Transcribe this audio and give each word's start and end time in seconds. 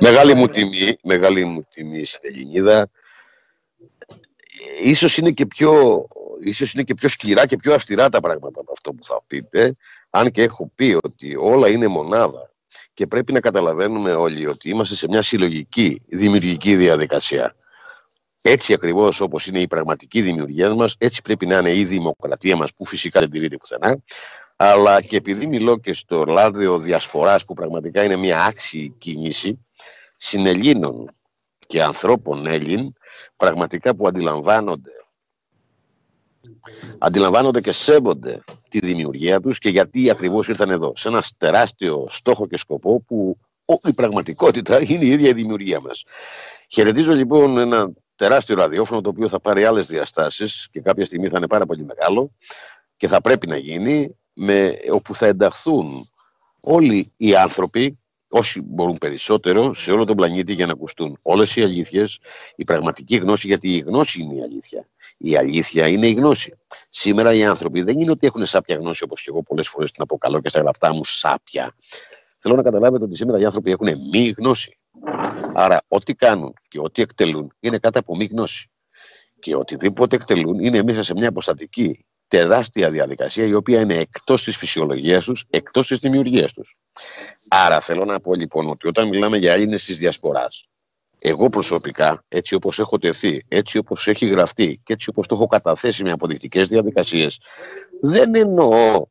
Μεγάλη 0.00 0.34
μου 0.34 0.48
τιμή, 0.48 0.96
μεγάλη 1.02 1.44
μου 1.44 1.66
τιμή 1.74 2.04
στην 2.04 2.30
Ελληνίδα. 2.30 2.90
Ίσως 4.82 5.16
είναι, 5.16 5.30
και 5.30 5.46
πιο, 5.46 6.04
ίσως 6.40 6.72
είναι 6.72 6.82
και 6.82 6.94
πιο 6.94 7.08
σκληρά 7.08 7.46
και 7.46 7.56
πιο 7.56 7.74
αυστηρά 7.74 8.08
τα 8.08 8.20
πράγματα 8.20 8.60
από 8.60 8.72
αυτό 8.72 8.92
που 8.92 9.04
θα 9.04 9.22
πείτε, 9.26 9.76
αν 10.10 10.30
και 10.30 10.42
έχω 10.42 10.70
πει 10.74 10.98
ότι 11.02 11.36
όλα 11.36 11.68
είναι 11.68 11.86
μονάδα 11.86 12.52
και 12.94 13.06
πρέπει 13.06 13.32
να 13.32 13.40
καταλαβαίνουμε 13.40 14.12
όλοι 14.12 14.46
ότι 14.46 14.68
είμαστε 14.68 14.94
σε 14.94 15.08
μια 15.08 15.22
συλλογική 15.22 16.02
δημιουργική 16.08 16.76
διαδικασία. 16.76 17.54
Έτσι 18.42 18.72
ακριβώς 18.72 19.20
όπως 19.20 19.46
είναι 19.46 19.60
η 19.60 19.66
πραγματική 19.66 20.20
δημιουργία 20.22 20.74
μας, 20.74 20.94
έτσι 20.98 21.22
πρέπει 21.22 21.46
να 21.46 21.58
είναι 21.58 21.74
η 21.74 21.84
δημοκρατία 21.84 22.56
μας, 22.56 22.74
που 22.74 22.84
φυσικά 22.84 23.20
δεν 23.20 23.30
τηρείται 23.30 23.56
πουθενά. 23.56 23.98
Αλλά 24.56 25.00
και 25.00 25.16
επειδή 25.16 25.46
μιλώ 25.46 25.78
και 25.78 25.92
στο 25.92 26.24
λάδιο 26.24 26.78
διασποράς, 26.78 27.44
που 27.44 27.54
πραγματικά 27.54 28.04
είναι 28.04 28.16
μια 28.16 28.44
άξιη 28.44 28.94
κίνηση 28.98 29.66
συνελλήνων 30.18 31.10
και 31.66 31.82
ανθρώπων 31.82 32.46
Έλλην, 32.46 32.92
πραγματικά 33.36 33.94
που 33.94 34.06
αντιλαμβάνονται 34.06 34.90
αντιλαμβάνονται 36.98 37.60
και 37.60 37.72
σέβονται 37.72 38.40
τη 38.68 38.78
δημιουργία 38.78 39.40
τους 39.40 39.58
και 39.58 39.68
γιατί 39.68 40.10
ακριβώς 40.10 40.48
ήρθαν 40.48 40.70
εδώ, 40.70 40.92
σε 40.96 41.08
ένας 41.08 41.36
τεράστιο 41.36 42.06
στόχο 42.08 42.46
και 42.46 42.56
σκοπό 42.56 43.00
που 43.00 43.38
η 43.84 43.92
πραγματικότητα 43.92 44.80
είναι 44.90 45.04
η 45.04 45.10
ίδια 45.10 45.28
η 45.28 45.32
δημιουργία 45.32 45.80
μας. 45.80 46.04
Χαιρετίζω 46.68 47.12
λοιπόν 47.12 47.58
ένα 47.58 47.92
τεράστιο 48.16 48.56
ραδιόφωνο 48.56 49.00
το 49.00 49.08
οποίο 49.08 49.28
θα 49.28 49.40
πάρει 49.40 49.64
άλλες 49.64 49.86
διαστάσεις 49.86 50.68
και 50.70 50.80
κάποια 50.80 51.06
στιγμή 51.06 51.28
θα 51.28 51.36
είναι 51.36 51.46
πάρα 51.46 51.66
πολύ 51.66 51.84
μεγάλο 51.84 52.30
και 52.96 53.08
θα 53.08 53.20
πρέπει 53.20 53.46
να 53.46 53.56
γίνει 53.56 54.16
με, 54.32 54.78
όπου 54.92 55.14
θα 55.14 55.26
ενταχθούν 55.26 56.08
όλοι 56.60 57.12
οι 57.16 57.36
άνθρωποι 57.36 57.98
όσοι 58.28 58.62
μπορούν 58.62 58.98
περισσότερο 58.98 59.74
σε 59.74 59.92
όλο 59.92 60.04
τον 60.04 60.16
πλανήτη 60.16 60.52
για 60.52 60.66
να 60.66 60.72
ακουστούν 60.72 61.18
όλες 61.22 61.56
οι 61.56 61.62
αλήθειες, 61.62 62.18
η 62.56 62.64
πραγματική 62.64 63.16
γνώση 63.16 63.46
γιατί 63.46 63.74
η 63.76 63.78
γνώση 63.78 64.20
είναι 64.22 64.34
η 64.34 64.42
αλήθεια. 64.42 64.88
Η 65.18 65.36
αλήθεια 65.36 65.88
είναι 65.88 66.06
η 66.06 66.12
γνώση. 66.12 66.58
Σήμερα 66.90 67.34
οι 67.34 67.44
άνθρωποι 67.44 67.82
δεν 67.82 68.00
είναι 68.00 68.10
ότι 68.10 68.26
έχουν 68.26 68.46
σάπια 68.46 68.76
γνώση 68.76 69.04
όπως 69.04 69.22
και 69.22 69.30
εγώ 69.30 69.42
πολλές 69.42 69.68
φορές 69.68 69.92
την 69.92 70.02
αποκαλώ 70.02 70.40
και 70.40 70.48
στα 70.48 70.60
γραπτά 70.60 70.94
μου 70.94 71.04
σάπια. 71.04 71.74
Θέλω 72.38 72.54
να 72.56 72.62
καταλάβετε 72.62 73.04
ότι 73.04 73.16
σήμερα 73.16 73.38
οι 73.38 73.44
άνθρωποι 73.44 73.70
έχουν 73.70 73.88
μη 74.12 74.34
γνώση. 74.36 74.78
Άρα, 75.54 75.84
ό,τι 75.88 76.14
κάνουν 76.14 76.54
και 76.68 76.78
ό,τι 76.80 77.02
εκτελούν 77.02 77.52
είναι 77.60 77.78
κάτω 77.78 77.98
από 77.98 78.16
μη 78.16 78.24
γνώση. 78.24 78.70
Και 79.38 79.54
οτιδήποτε 79.54 80.16
εκτελούν 80.16 80.58
είναι 80.58 80.82
μέσα 80.82 81.02
σε 81.02 81.12
μια 81.12 81.28
αποστατική 81.28 82.06
τεράστια 82.28 82.90
διαδικασία 82.90 83.44
η 83.44 83.54
οποία 83.54 83.80
είναι 83.80 83.94
εκτός 83.94 84.44
της 84.44 84.56
φυσιολογίας 84.56 85.24
τους, 85.24 85.44
εκτός 85.50 85.86
της 85.86 85.98
δημιουργίας 85.98 86.52
τους. 86.52 86.77
Άρα, 87.48 87.80
θέλω 87.80 88.04
να 88.04 88.20
πω 88.20 88.34
λοιπόν 88.34 88.68
ότι 88.68 88.88
όταν 88.88 89.08
μιλάμε 89.08 89.36
για 89.36 89.52
Έλληνες 89.52 89.84
της 89.84 89.98
Διασποράς, 89.98 90.68
εγώ 91.20 91.48
προσωπικά, 91.48 92.24
έτσι 92.28 92.54
όπως 92.54 92.78
έχω 92.78 92.98
τεθεί, 92.98 93.44
έτσι 93.48 93.78
όπως 93.78 94.06
έχει 94.06 94.26
γραφτεί 94.26 94.80
και 94.84 94.92
έτσι 94.92 95.08
όπως 95.08 95.26
το 95.26 95.34
έχω 95.34 95.46
καταθέσει 95.46 96.02
με 96.02 96.10
αποδεικτικές 96.10 96.68
διαδικασίες, 96.68 97.40
δεν 98.00 98.34
εννοώ 98.34 99.06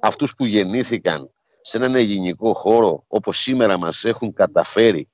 αυτούς 0.00 0.34
που 0.34 0.44
γεννήθηκαν 0.44 1.30
σε 1.60 1.76
έναν 1.76 1.94
ελληνικό 1.94 2.54
χώρο 2.54 3.04
όπως 3.08 3.38
σήμερα 3.38 3.78
μας 3.78 4.04
έχουν 4.04 4.32
καταφέρει 4.32 5.08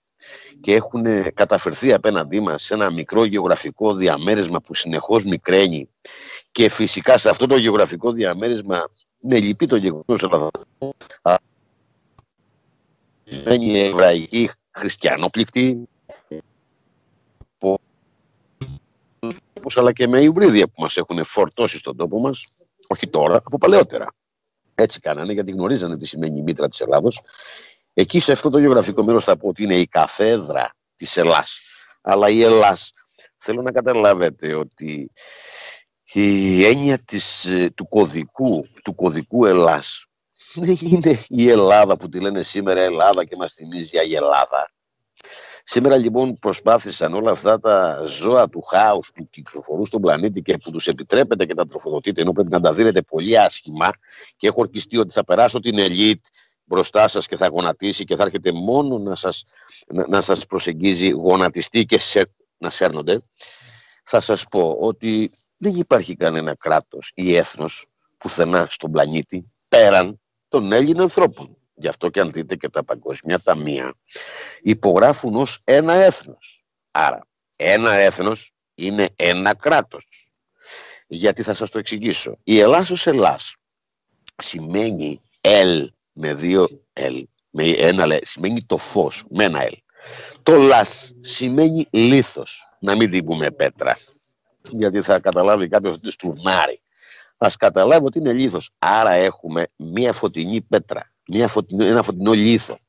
και 0.61 0.75
έχουν 0.75 1.33
καταφερθεί 1.35 1.93
απέναντί 1.93 2.41
μας 2.41 2.63
σε 2.63 2.75
ένα 2.75 2.91
μικρό 2.91 3.25
γεωγραφικό 3.25 3.95
διαμέρισμα 3.95 4.61
που 4.61 4.75
συνεχώς 4.75 5.25
μικραίνει 5.25 5.89
και 6.53 6.69
φυσικά 6.69 7.19
σε 7.19 7.29
αυτό 7.29 7.47
το 7.47 7.57
γεωγραφικό 7.57 8.13
διαμέρισμα 8.13 8.91
με 9.21 9.39
λυπεί 9.39 9.67
το 9.67 9.77
γεγονός 9.77 10.23
αλλά 11.23 11.41
είναι 13.61 13.79
εβραϊκή 13.79 14.51
χριστιανόπληκτη 14.71 15.89
αλλά 19.75 19.93
και 19.93 20.09
με 20.09 20.21
υβρίδια 20.21 20.67
που 20.67 20.83
μας 20.83 20.97
έχουν 20.97 21.25
φορτώσει 21.25 21.79
στον 21.79 21.97
τόπο 21.97 22.21
μας, 22.21 22.45
όχι 22.89 23.09
τώρα, 23.09 23.37
από 23.37 23.59
παλαιότερα. 23.59 24.07
Έτσι 24.75 25.01
κάνανε 25.01 25.33
γιατί 25.33 25.51
γνωρίζανε 25.51 25.99
τι 25.99 26.07
σημαίνει 26.07 26.39
η 26.39 26.43
μήτρα 26.43 26.69
της 26.69 26.81
Ελλάδος. 26.81 27.21
Εκεί 27.95 28.21
σε 28.21 28.33
αυτό 28.33 28.51
το 28.51 28.59
γεωγραφικό 28.59 29.05
μέρος 29.05 29.25
θα 29.25 29.37
πω 29.37 29.49
ότι 29.49 29.63
είναι 29.63 29.75
η 29.75 29.87
καθέδρα 29.87 30.75
της 30.97 31.17
Ελλάς. 31.17 31.59
Αλλά 32.01 32.29
η 32.29 32.43
Ελλάς, 32.43 32.93
θέλω 33.37 33.63
να 33.63 33.73
καταλάβετε 33.73 34.55
ότι 34.55 35.11
η 36.13 36.65
έννοια 36.65 36.99
της, 36.99 37.45
ε, 37.45 37.71
του, 37.75 37.89
κωδικού, 37.89 38.67
του 38.83 38.95
κωδικού 38.95 39.47
Ελλάς 39.47 40.05
δεν 40.05 40.10
είναι 40.81 41.25
η 41.29 41.51
Ελλάδα 41.51 41.97
που 41.97 42.09
τη 42.09 42.21
λένε 42.21 42.43
σήμερα 42.43 42.81
Ελλάδα 42.81 43.25
και 43.25 43.37
μας 43.37 43.53
θυμίζει 43.53 43.97
η 44.09 44.15
Ελλάδα. 44.15 44.71
Σήμερα 45.65 45.97
λοιπόν 45.97 46.39
προσπάθησαν 46.39 47.15
όλα 47.15 47.31
αυτά 47.31 47.61
τα 47.61 48.03
ζώα 48.07 48.49
του 48.49 48.63
χάους 48.63 49.11
που 49.15 49.29
κυκλοφορούν 49.31 49.87
στον 49.87 50.01
πλανήτη 50.01 50.43
και 50.43 50.57
που 50.57 50.71
τους 50.71 50.87
επιτρέπεται 50.87 51.47
και 51.47 51.55
τα 51.55 51.67
τροφοδοτείτε 51.67 52.21
ενώ 52.21 52.33
πρέπει 52.33 52.51
να 52.51 52.61
τα 52.61 52.75
δίνετε 52.75 53.03
πολύ 53.03 53.39
άσχημα 53.39 53.91
και 54.37 54.47
έχω 54.47 54.61
ορκιστεί 54.61 54.97
ότι 54.97 55.13
θα 55.13 55.25
περάσω 55.25 55.61
την 55.61 55.79
ελίτ 55.79 56.21
μπροστά 56.65 57.09
σας 57.09 57.27
και 57.27 57.37
θα 57.37 57.47
γονατίσει 57.47 58.05
και 58.05 58.17
θα 58.17 58.23
έρχεται 58.23 58.53
μόνο 58.53 58.99
να 58.99 59.15
σας, 59.15 59.45
να, 59.87 60.09
να 60.09 60.21
σας 60.21 60.47
προσεγγίζει 60.47 61.09
γονατιστή 61.09 61.85
και 61.85 61.99
σε, 61.99 62.33
να 62.59 62.71
σέρνονται 62.71 63.21
θα 64.05 64.21
σας 64.21 64.47
πω 64.51 64.77
ότι 64.81 65.31
δεν 65.57 65.75
υπάρχει 65.75 66.17
κανένα 66.17 66.55
κράτος 66.55 67.13
ή 67.15 67.37
έθνος 67.37 67.87
πουθενά 68.19 68.67
στον 68.71 68.91
πλανήτη 68.91 69.53
πέραν 69.69 70.21
των 70.51 70.73
Έλληνων 70.73 71.03
ανθρώπων. 71.03 71.57
Γι' 71.75 71.89
αυτό 71.89 72.09
και 72.09 72.21
αν 72.21 72.33
δείτε 72.33 72.57
και 72.57 72.69
τα 72.69 72.85
παγκόσμια 72.85 73.39
ταμεία 73.39 73.95
υπογράφουν 74.63 75.37
ως 75.37 75.61
ένα 75.65 75.93
έθνος. 75.93 76.65
Άρα 76.91 77.27
ένα 77.57 77.93
έθνος 77.93 78.53
είναι 78.75 79.09
ένα 79.17 79.55
κράτος. 79.55 80.31
Γιατί 81.07 81.43
θα 81.43 81.55
σας 81.55 81.71
το 81.71 81.79
εξηγήσω. 81.79 82.39
Η 82.45 82.59
Ελλάς 82.59 82.91
ως 82.91 83.07
Ελλάς 83.07 83.55
σημαίνει 84.43 85.21
L 85.41 85.87
με 86.13 86.35
δύο 86.35 86.69
L. 86.93 87.23
Με 87.51 87.65
ένα 87.69 88.05
L 88.07 88.19
σημαίνει 88.23 88.65
το 88.65 88.79
φως 88.79 89.25
με 89.29 89.45
ένα 89.45 89.69
L. 89.71 89.75
Το 90.43 90.57
λας 90.57 91.13
σημαίνει 91.21 91.87
λίθος. 91.91 92.65
Να 92.81 92.97
μην 92.97 93.11
την 93.11 93.25
πούμε 93.25 93.51
πέτρα. 93.51 93.99
Γιατί 94.63 95.03
θα 95.03 95.21
καταλάβει 95.21 95.69
κάποιος 95.69 95.95
ότι 95.95 96.11
στουρνάρει. 96.11 96.81
Ας 97.43 97.57
καταλάβει 97.57 98.07
ότι 98.07 98.19
είναι 98.19 98.33
λίθος. 98.33 98.71
Άρα 98.79 99.11
έχουμε 99.11 99.67
μία 99.77 100.13
φωτεινή 100.13 100.61
πέτρα 100.61 101.11
μια 101.31 101.49
φωτεινό, 101.49 101.85
ένα 101.85 102.03
φωτεινό 102.03 102.33
λίθος. 102.33 102.85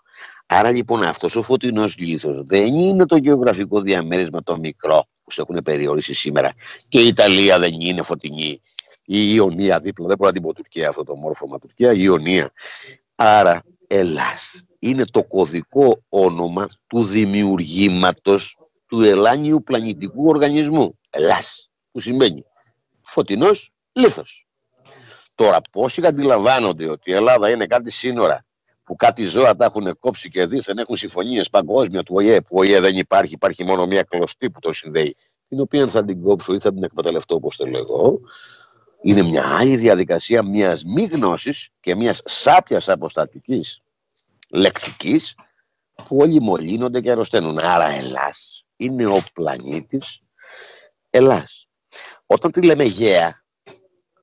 Άρα 0.46 0.72
λοιπόν 0.72 1.04
αυτός 1.04 1.36
ο 1.36 1.42
φωτεινός 1.42 1.98
λίθος 1.98 2.46
δεν 2.46 2.74
είναι 2.74 3.06
το 3.06 3.16
γεωγραφικό 3.16 3.82
διαμέρισμα 3.82 4.44
το 4.44 4.58
μικρό 4.58 5.06
που 5.24 5.32
σε 5.32 5.42
έχουν 5.42 5.62
περιορίσει 5.64 6.14
σήμερα. 6.14 6.54
Και 6.90 7.02
η 7.02 7.08
Ιταλία 7.08 7.60
δεν 7.60 7.74
είναι 7.80 8.02
φωτεινή. 8.02 8.62
Η 9.06 9.34
Ιωνία 9.34 9.80
δίπλα, 9.80 10.08
δεν 10.08 10.18
μπορώ 10.18 10.30
να 10.30 10.36
την 10.36 10.48
πω 10.48 10.54
Τουρκία 10.54 10.90
αυτό 10.90 11.04
το 11.04 11.16
μόρφωμα 11.16 11.60
Τουρκία, 11.60 11.92
η 11.92 12.00
Ιωνία. 12.00 12.52
Άρα 13.16 13.64
Ελλάς 13.88 14.64
είναι 14.80 15.06
το 15.06 15.24
κωδικό 15.24 16.04
όνομα 16.10 16.68
του 16.88 17.06
δημιουργήματος 17.06 18.58
του 18.88 19.02
ελάνιου 19.02 19.64
πλανητικού 19.64 20.28
οργανισμού. 20.28 21.00
Ελλάς, 21.10 21.70
που 21.92 22.00
σημαίνει 22.00 22.46
φωτεινός 23.02 23.72
λίθος. 23.94 24.48
Τώρα, 25.36 25.62
πόσοι 25.72 26.02
αντιλαμβάνονται 26.06 26.90
ότι 26.90 27.10
η 27.10 27.14
Ελλάδα 27.14 27.50
είναι 27.50 27.66
κάτι 27.66 27.92
σύνορα 27.92 28.46
που 28.84 28.96
κάτι 28.96 29.24
ζώα 29.24 29.56
τα 29.56 29.66
έχουν 29.66 30.00
κόψει 30.00 30.30
και 30.30 30.46
δίθεν 30.46 30.78
έχουν 30.78 30.98
συμφωνίες 30.98 31.50
παγκόσμια 31.50 32.04
του 32.04 32.16
ΟΗΕ, 32.16 32.42
που 32.42 32.58
ο 32.58 32.60
ΟΗΕ 32.60 32.80
δεν 32.80 32.98
υπάρχει, 32.98 33.34
υπάρχει 33.34 33.64
μόνο 33.64 33.86
μια 33.86 34.04
κλωστή 34.04 34.50
που 34.50 34.60
το 34.60 34.74
συνδέει, 34.74 35.16
την 35.48 35.60
οποία 35.60 35.88
θα 35.88 36.06
την 36.06 36.22
κόψω 36.22 36.54
ή 36.54 36.60
θα 36.60 36.74
την 36.74 36.84
εκμεταλλευτώ 36.84 37.36
όπως 37.36 37.56
θέλω 37.56 37.78
εγώ. 37.78 38.20
Είναι 39.02 39.22
μια 39.22 39.58
άλλη 39.58 39.76
διαδικασία 39.76 40.44
μιας 40.44 40.84
μη 40.84 41.04
γνώσης 41.04 41.70
και 41.80 41.96
μιας 41.96 42.22
σάπιας 42.26 42.90
αποστατικής 42.90 43.82
λεκτικής 44.50 45.36
που 45.94 46.18
όλοι 46.18 46.42
μολύνονται 46.42 47.02
και 47.02 47.12
αρρωσταίνουν. 47.12 47.60
Άρα, 47.60 47.90
Ελλάς 47.90 48.66
είναι 48.76 49.06
ο 49.06 49.24
πλανήτης 49.34 50.22
Ελλάς. 51.10 51.68
Όταν 52.26 52.52
τη 52.52 52.62
λέμε 52.62 52.84
γέα, 52.84 53.41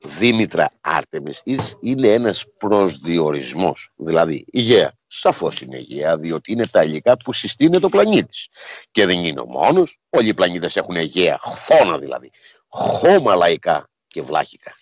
Δήμητρα 0.03 0.71
Άρτεμις 0.81 1.43
είναι 1.81 2.09
ένας 2.09 2.45
προσδιορισμός. 2.59 3.93
Δηλαδή, 3.97 4.45
υγεία. 4.51 4.97
Σαφώς 5.07 5.61
είναι 5.61 5.77
υγεία, 5.77 6.19
διότι 6.19 6.53
είναι 6.53 6.67
τα 6.67 6.83
υλικά 6.83 7.17
που 7.17 7.33
συστήνει 7.33 7.81
το 7.81 7.89
πλανήτης. 7.89 8.49
Και 8.91 9.07
δεν 9.07 9.25
είναι 9.25 9.41
ο 9.41 9.47
μόνος. 9.47 9.99
Όλοι 10.11 10.29
οι 10.29 10.35
πλανήτες 10.35 10.77
έχουν 10.77 10.97
υγεία, 10.97 11.41
χθόνα 11.43 11.99
δηλαδή. 11.99 12.31
Χώμα 12.69 13.35
λαϊκά 13.35 13.89
και 14.07 14.23
βλάχικα. 14.23 14.77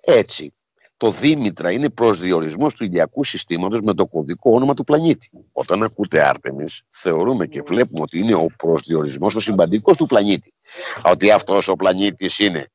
Έτσι, 0.00 0.54
το 0.96 1.10
Δήμητρα 1.10 1.70
είναι 1.70 1.88
προσδιορισμός 1.88 2.74
του 2.74 2.84
ηλιακού 2.84 3.24
συστήματος 3.24 3.80
με 3.80 3.94
το 3.94 4.06
κωδικό 4.06 4.50
όνομα 4.54 4.74
του 4.74 4.84
πλανήτη. 4.84 5.30
Όταν 5.52 5.82
ακούτε 5.82 6.28
Άρτεμις, 6.28 6.82
θεωρούμε 6.90 7.46
και 7.46 7.62
βλέπουμε 7.62 8.00
ότι 8.02 8.18
είναι 8.18 8.34
ο 8.34 8.46
προσδιορισμός, 8.56 9.34
ο 9.34 9.40
συμπαντικός 9.40 9.96
του 9.96 10.06
πλανήτη. 10.06 10.54
Ότι 11.04 11.30
αυτός 11.30 11.68
ο 11.68 11.76
πλανήτης 11.76 12.38
είναι 12.38 12.70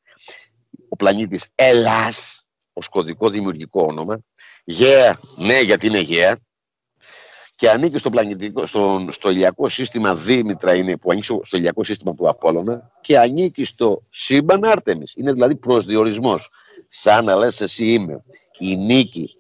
ο 0.89 0.95
πλανήτης 0.95 1.48
Ελλάς 1.56 2.45
ως 2.74 2.89
κωδικό 2.89 3.30
δημιουργικό 3.30 3.84
όνομα. 3.84 4.19
Γέα, 4.63 5.19
ναι 5.38 5.60
γιατί 5.60 5.88
είναι 5.88 6.00
γέα. 6.00 6.38
και 7.56 7.69
ανήκει 7.69 7.98
στο, 7.98 8.10
πλανητικό, 8.10 8.66
στο, 8.66 9.07
στο 9.10 9.30
ηλιακό 9.30 9.69
σύστημα 9.69 10.16
Δήμητρα 10.16 10.75
είναι 10.75 10.98
που 10.98 11.12
ανήκει 11.12 11.25
στο 11.25 11.57
ηλιακό 11.57 11.84
σύστημα 11.84 12.13
του 12.13 12.30
Απόλλωνα 12.30 12.92
και 13.01 13.19
ανήκει 13.19 13.66
στο 13.66 14.04
σύμπαν 14.10 14.66
Άρτεμις. 14.66 15.13
Είναι 15.16 15.34
δηλαδή 15.34 15.56
προσδιορισμός. 15.56 16.50
Σαν 16.90 17.25
να 17.25 17.36
λες 17.36 17.62
εσύ 17.62 17.86
είμαι 17.86 18.24
η 18.60 18.78
νίκη 18.78 19.38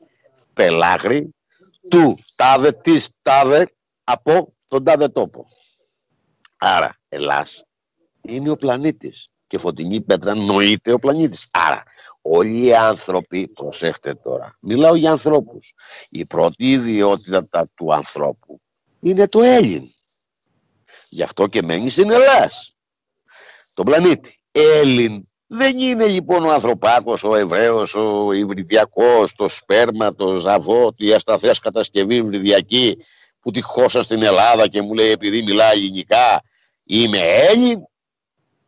πελάγρη 0.53 1.35
του 1.89 2.17
τάδε 2.35 2.71
της 2.71 3.09
τάδε 3.21 3.71
από 4.03 4.53
τον 4.67 4.83
τάδε 4.83 5.07
τόπο. 5.07 5.47
Άρα, 6.57 6.97
Ελλάς 7.09 7.65
είναι 8.21 8.49
ο 8.49 8.55
πλανήτης 8.55 9.29
και 9.47 9.57
φωτεινή 9.57 10.01
πέτρα 10.01 10.35
νοείται 10.35 10.91
ο 10.91 10.99
πλανήτης. 10.99 11.49
Άρα, 11.51 11.83
όλοι 12.21 12.65
οι 12.65 12.75
άνθρωποι, 12.75 13.47
προσέχτε 13.47 14.13
τώρα, 14.13 14.57
μιλάω 14.59 14.95
για 14.95 15.11
ανθρώπους, 15.11 15.73
η 16.09 16.25
πρώτη 16.25 16.71
ιδιότητα 16.71 17.69
του 17.75 17.93
ανθρώπου 17.93 18.61
είναι 18.99 19.27
το 19.27 19.41
Έλλην. 19.41 19.91
Γι' 21.09 21.23
αυτό 21.23 21.47
και 21.47 21.61
μένει 21.61 21.89
στην 21.89 22.11
Ελλάς, 22.11 22.75
τον 23.73 23.85
πλανήτη. 23.85 24.39
Έλλην 24.51 25.27
δεν 25.47 25.79
είναι 25.79 26.05
λοιπόν 26.05 26.45
ο 26.45 26.51
ανθρωπάκος, 26.53 27.23
ο 27.23 27.35
Εβραίος, 27.35 27.95
ο 27.95 28.31
Ιβριδιακός, 28.31 29.35
το 29.35 29.47
σπέρμα, 29.47 30.15
το 30.15 30.39
ζαβό, 30.39 30.93
η 30.97 31.13
ασταθές 31.13 31.59
κατασκευή 31.59 32.15
Ιβριδιακή 32.15 32.97
που 33.39 33.51
τη 33.51 33.61
χώσα 33.61 34.03
στην 34.03 34.23
Ελλάδα 34.23 34.67
και 34.67 34.81
μου 34.81 34.93
λέει 34.93 35.09
επειδή 35.09 35.41
μιλάει 35.41 35.71
ελληνικά 35.71 36.43
είμαι 36.83 37.17
Έλλην. 37.17 37.79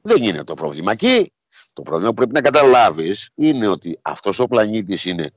Δεν 0.01 0.23
είναι 0.23 0.43
το 0.43 0.53
πρόβλημα 0.53 0.91
εκεί. 0.91 1.33
Το 1.73 1.81
πρόβλημα 1.81 2.09
που 2.09 2.15
πρέπει 2.15 2.33
να 2.33 2.41
καταλάβεις 2.41 3.29
είναι 3.35 3.67
ότι 3.67 3.99
αυτός 4.01 4.39
ο 4.39 4.47
πλανήτης 4.47 5.05
είναι 5.05 5.31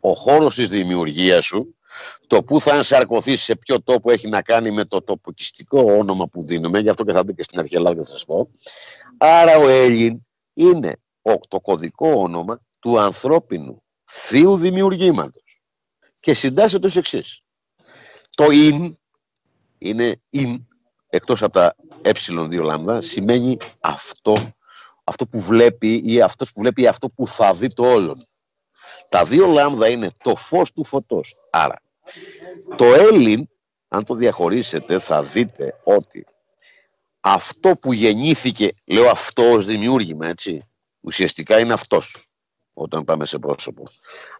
ο 0.00 0.12
χώρος 0.12 0.54
της 0.54 0.68
δημιουργίας 0.68 1.44
σου, 1.44 1.76
το 2.26 2.42
που 2.42 2.60
θα 2.60 2.74
ενσαρκωθεί 2.74 3.36
σε 3.36 3.56
ποιο 3.56 3.82
τόπο 3.82 4.10
έχει 4.10 4.28
να 4.28 4.42
κάνει 4.42 4.70
με 4.70 4.84
το 4.84 5.02
τοποκιστικό 5.02 5.92
όνομα 5.92 6.26
που 6.26 6.44
δίνουμε, 6.44 6.78
γι' 6.78 6.88
αυτό 6.88 7.04
και 7.04 7.12
θα 7.12 7.20
δείτε 7.20 7.32
και 7.32 7.42
στην 7.42 7.58
αρχή 7.58 7.74
Ελλάδα 7.74 8.02
θα 8.02 8.10
σας 8.10 8.24
πω. 8.24 8.50
Άρα 9.18 9.58
ο 9.58 9.68
Έλλην 9.68 10.26
είναι 10.54 10.96
το 11.48 11.60
κωδικό 11.60 12.10
όνομα 12.10 12.60
του 12.78 13.00
ανθρώπινου 13.00 13.82
θείου 14.04 14.56
δημιουργήματος 14.56 15.62
και 16.20 16.34
συντάσσεται 16.34 16.86
ως 16.86 16.96
εξής. 16.96 17.42
Το 18.30 18.50
«ειν» 18.50 18.98
είναι 19.78 20.20
«ειν» 20.30 20.66
εκτός 21.08 21.42
από 21.42 21.52
τα 21.52 21.76
ε2 22.02 22.62
λάμδα 22.62 23.00
σημαίνει 23.02 23.56
αυτό 23.80 24.52
αυτό 25.08 25.26
που 25.26 25.40
βλέπει 25.40 26.02
ή 26.04 26.20
αυτός 26.20 26.52
που 26.52 26.60
βλέπει 26.60 26.86
αυτό 26.86 27.08
που 27.08 27.28
θα 27.28 27.54
δει 27.54 27.68
το 27.68 27.92
όλον. 27.92 28.26
Τα 29.08 29.24
δύο 29.24 29.46
λάμδα 29.46 29.88
είναι 29.88 30.10
το 30.22 30.36
φως 30.36 30.72
του 30.72 30.84
φωτός. 30.84 31.34
Άρα, 31.50 31.82
το 32.76 32.84
Έλλην, 32.84 33.48
αν 33.88 34.04
το 34.04 34.14
διαχωρίσετε, 34.14 34.98
θα 34.98 35.22
δείτε 35.22 35.80
ότι 35.84 36.26
αυτό 37.20 37.76
που 37.80 37.92
γεννήθηκε, 37.92 38.72
λέω 38.86 39.10
αυτό 39.10 39.50
ως 39.50 39.66
δημιούργημα, 39.66 40.26
έτσι, 40.26 40.68
ουσιαστικά 41.00 41.58
είναι 41.58 41.72
αυτός, 41.72 42.26
όταν 42.72 43.04
πάμε 43.04 43.26
σε 43.26 43.38
πρόσωπο. 43.38 43.82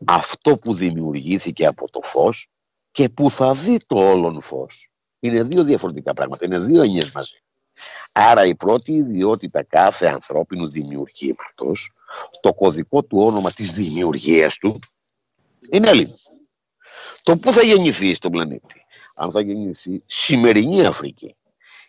Αυτό 0.04 0.56
που 0.56 0.74
δημιουργήθηκε 0.74 1.66
από 1.66 1.90
το 1.90 2.00
φως 2.00 2.48
και 2.90 3.08
που 3.08 3.30
θα 3.30 3.54
δει 3.54 3.76
το 3.86 4.10
όλον 4.10 4.40
φως. 4.40 4.90
Είναι 5.20 5.42
δύο 5.42 5.64
διαφορετικά 5.64 6.14
πράγματα, 6.14 6.44
είναι 6.44 6.58
δύο 6.58 6.82
ενιές 6.82 7.10
μαζί. 7.12 7.42
Άρα 8.12 8.44
η 8.44 8.54
πρώτη 8.54 8.92
ιδιότητα 8.92 9.62
κάθε 9.62 10.06
ανθρώπινου 10.06 10.68
δημιουργήματος, 10.68 11.92
το 12.40 12.54
κωδικό 12.54 13.02
του 13.02 13.18
όνομα 13.18 13.50
της 13.50 13.72
δημιουργίας 13.72 14.56
του, 14.56 14.78
είναι 15.70 15.88
Έλλην. 15.88 16.08
Το 17.22 17.36
πού 17.36 17.52
θα 17.52 17.62
γεννηθεί 17.62 18.14
στον 18.14 18.32
πλανήτη; 18.32 18.84
Αν 19.16 19.30
θα 19.30 19.40
γεννηθεί 19.40 20.02
σημερινή 20.06 20.86
Αφρική 20.86 21.36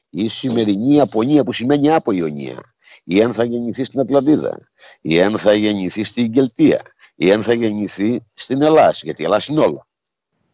ή 0.09 0.29
σημερινή 0.29 0.95
Ιαπωνία 0.95 1.43
που 1.43 1.53
σημαίνει 1.53 1.91
από 1.91 2.11
Ιωνία 2.11 2.73
ή 3.03 3.23
αν 3.23 3.33
θα 3.33 3.43
γεννηθεί 3.43 3.83
στην 3.83 3.99
Ατλαντίδα 3.99 4.69
ή 5.01 5.21
αν 5.21 5.39
θα 5.39 5.53
γεννηθεί 5.53 6.03
στην 6.03 6.31
Κελτία 6.31 6.81
ή 7.15 7.31
αν 7.31 7.43
θα 7.43 7.53
γεννηθεί 7.53 8.25
στην 8.33 8.61
Ελλάδα, 8.61 8.95
γιατί 9.01 9.21
η 9.21 9.25
Ελλάδα 9.25 9.43
είναι 9.47 9.59
όλα. 9.59 9.87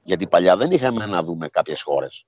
Γιατί 0.03 0.27
παλιά 0.27 0.57
δεν 0.57 0.71
είχαμε 0.71 1.05
να 1.05 1.23
δούμε 1.23 1.47
κάποιες 1.47 1.81
χώρες. 1.81 2.25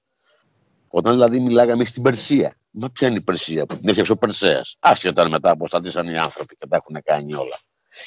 Όταν 0.97 1.13
δηλαδή 1.13 1.39
μιλάγαμε 1.39 1.85
στην 1.85 2.01
Περσία, 2.03 2.57
Μα 2.71 2.89
ποια 2.89 3.07
είναι 3.07 3.17
η 3.17 3.21
Περσία 3.21 3.65
που 3.65 3.77
την 3.77 3.89
έφτιαξε 3.89 4.11
ο 4.11 4.17
Περσέας; 4.17 4.75
Άσχετα 4.79 5.29
μετά 5.29 5.49
αποστάτησαν 5.49 6.07
οι 6.07 6.17
άνθρωποι 6.17 6.55
και 6.55 6.67
τα 6.67 6.75
έχουν 6.75 7.01
κάνει 7.03 7.33
όλα. 7.33 7.59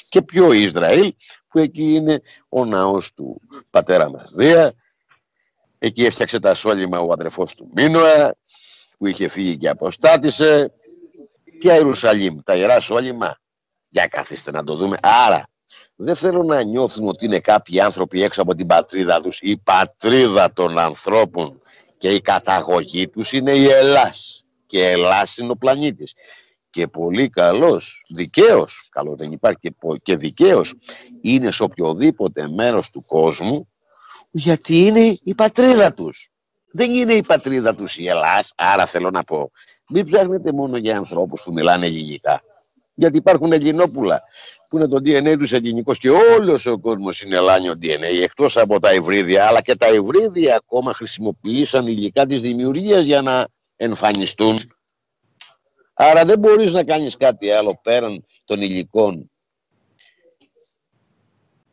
Και 0.09 0.21
πιο 0.21 0.51
Ισραήλ 0.51 1.13
που 1.47 1.59
εκεί 1.59 1.83
είναι 1.83 2.21
ο 2.49 2.65
ναός 2.65 3.13
του 3.13 3.41
πατέρα 3.69 4.09
μας 4.09 4.33
Δία. 4.33 4.73
Εκεί 5.77 6.05
έφτιαξε 6.05 6.39
τα 6.39 6.55
σόλυμα 6.55 6.99
ο 6.99 7.11
αδερφός 7.11 7.53
του 7.53 7.69
Μίνωα 7.75 8.35
που 8.97 9.07
είχε 9.07 9.27
φύγει 9.27 9.57
και 9.57 9.69
αποστάτησε. 9.69 10.73
Ποια 11.59 11.73
Ιερουσαλήμ, 11.73 12.39
τα 12.43 12.55
ιερά 12.55 12.79
σόλυμα. 12.79 13.39
Για 13.89 14.07
καθίστε 14.07 14.51
να 14.51 14.63
το 14.63 14.75
δούμε. 14.75 14.97
Άρα 15.01 15.49
δεν 15.95 16.15
θέλω 16.15 16.43
να 16.43 16.63
νιώθουν 16.63 17.07
ότι 17.07 17.25
είναι 17.25 17.39
κάποιοι 17.39 17.79
άνθρωποι 17.79 18.23
έξω 18.23 18.41
από 18.41 18.55
την 18.55 18.67
πατρίδα 18.67 19.21
τους. 19.21 19.39
Η 19.41 19.57
πατρίδα 19.57 20.53
των 20.53 20.77
ανθρώπων 20.77 21.60
και 22.01 22.09
η 22.09 22.21
καταγωγή 22.21 23.07
τους 23.09 23.31
είναι 23.31 23.51
η 23.51 23.67
Ελλάς 23.67 24.45
και 24.67 24.89
Ελλάς 24.89 25.37
είναι 25.37 25.51
ο 25.51 25.55
πλανήτης. 25.55 26.13
Και 26.69 26.87
πολύ 26.87 27.29
καλός, 27.29 28.03
δικαίως, 28.09 28.87
καλό 28.91 29.15
δεν 29.15 29.31
υπάρχει 29.31 29.59
και, 29.59 29.73
και 30.03 30.15
δικαίως, 30.15 30.73
είναι 31.21 31.51
σε 31.51 31.63
οποιοδήποτε 31.63 32.47
μέρος 32.47 32.89
του 32.89 33.03
κόσμου, 33.07 33.69
γιατί 34.31 34.77
είναι 34.77 35.17
η 35.23 35.35
πατρίδα 35.35 35.93
τους. 35.93 36.31
Δεν 36.71 36.91
είναι 36.91 37.13
η 37.13 37.23
πατρίδα 37.23 37.75
τους 37.75 37.97
η 37.97 38.07
Ελλάς, 38.07 38.53
άρα 38.55 38.85
θέλω 38.85 39.09
να 39.09 39.23
πω, 39.23 39.51
μην 39.89 40.11
ψάχνετε 40.11 40.51
μόνο 40.51 40.77
για 40.77 40.97
ανθρώπους 40.97 41.41
που 41.41 41.53
μιλάνε 41.53 41.85
ελληνικά. 41.85 42.43
Γιατί 42.93 43.17
υπάρχουν 43.17 43.51
Ελληνόπουλα 43.51 44.23
που 44.71 44.77
είναι 44.77 44.87
το 44.87 44.97
DNA 44.97 45.37
τους 45.37 45.51
ελληνικός 45.51 45.97
και 45.97 46.09
όλος 46.09 46.65
ο 46.65 46.79
κόσμος 46.79 47.21
είναι 47.21 47.35
Ελλάνιο 47.35 47.73
DNA 47.81 48.21
εκτός 48.21 48.57
από 48.57 48.79
τα 48.79 48.93
υβρίδια 48.93 49.47
αλλά 49.47 49.61
και 49.61 49.75
τα 49.75 49.87
υβρίδια 49.87 50.55
ακόμα 50.55 50.93
χρησιμοποίησαν 50.93 51.87
υλικά 51.87 52.25
της 52.25 52.41
δημιουργίας 52.41 53.03
για 53.03 53.21
να 53.21 53.47
εμφανιστούν. 53.75 54.57
Άρα 55.93 56.25
δεν 56.25 56.39
μπορείς 56.39 56.71
να 56.71 56.83
κάνεις 56.83 57.17
κάτι 57.17 57.51
άλλο 57.51 57.79
πέραν 57.83 58.25
των 58.45 58.61
υλικών 58.61 59.31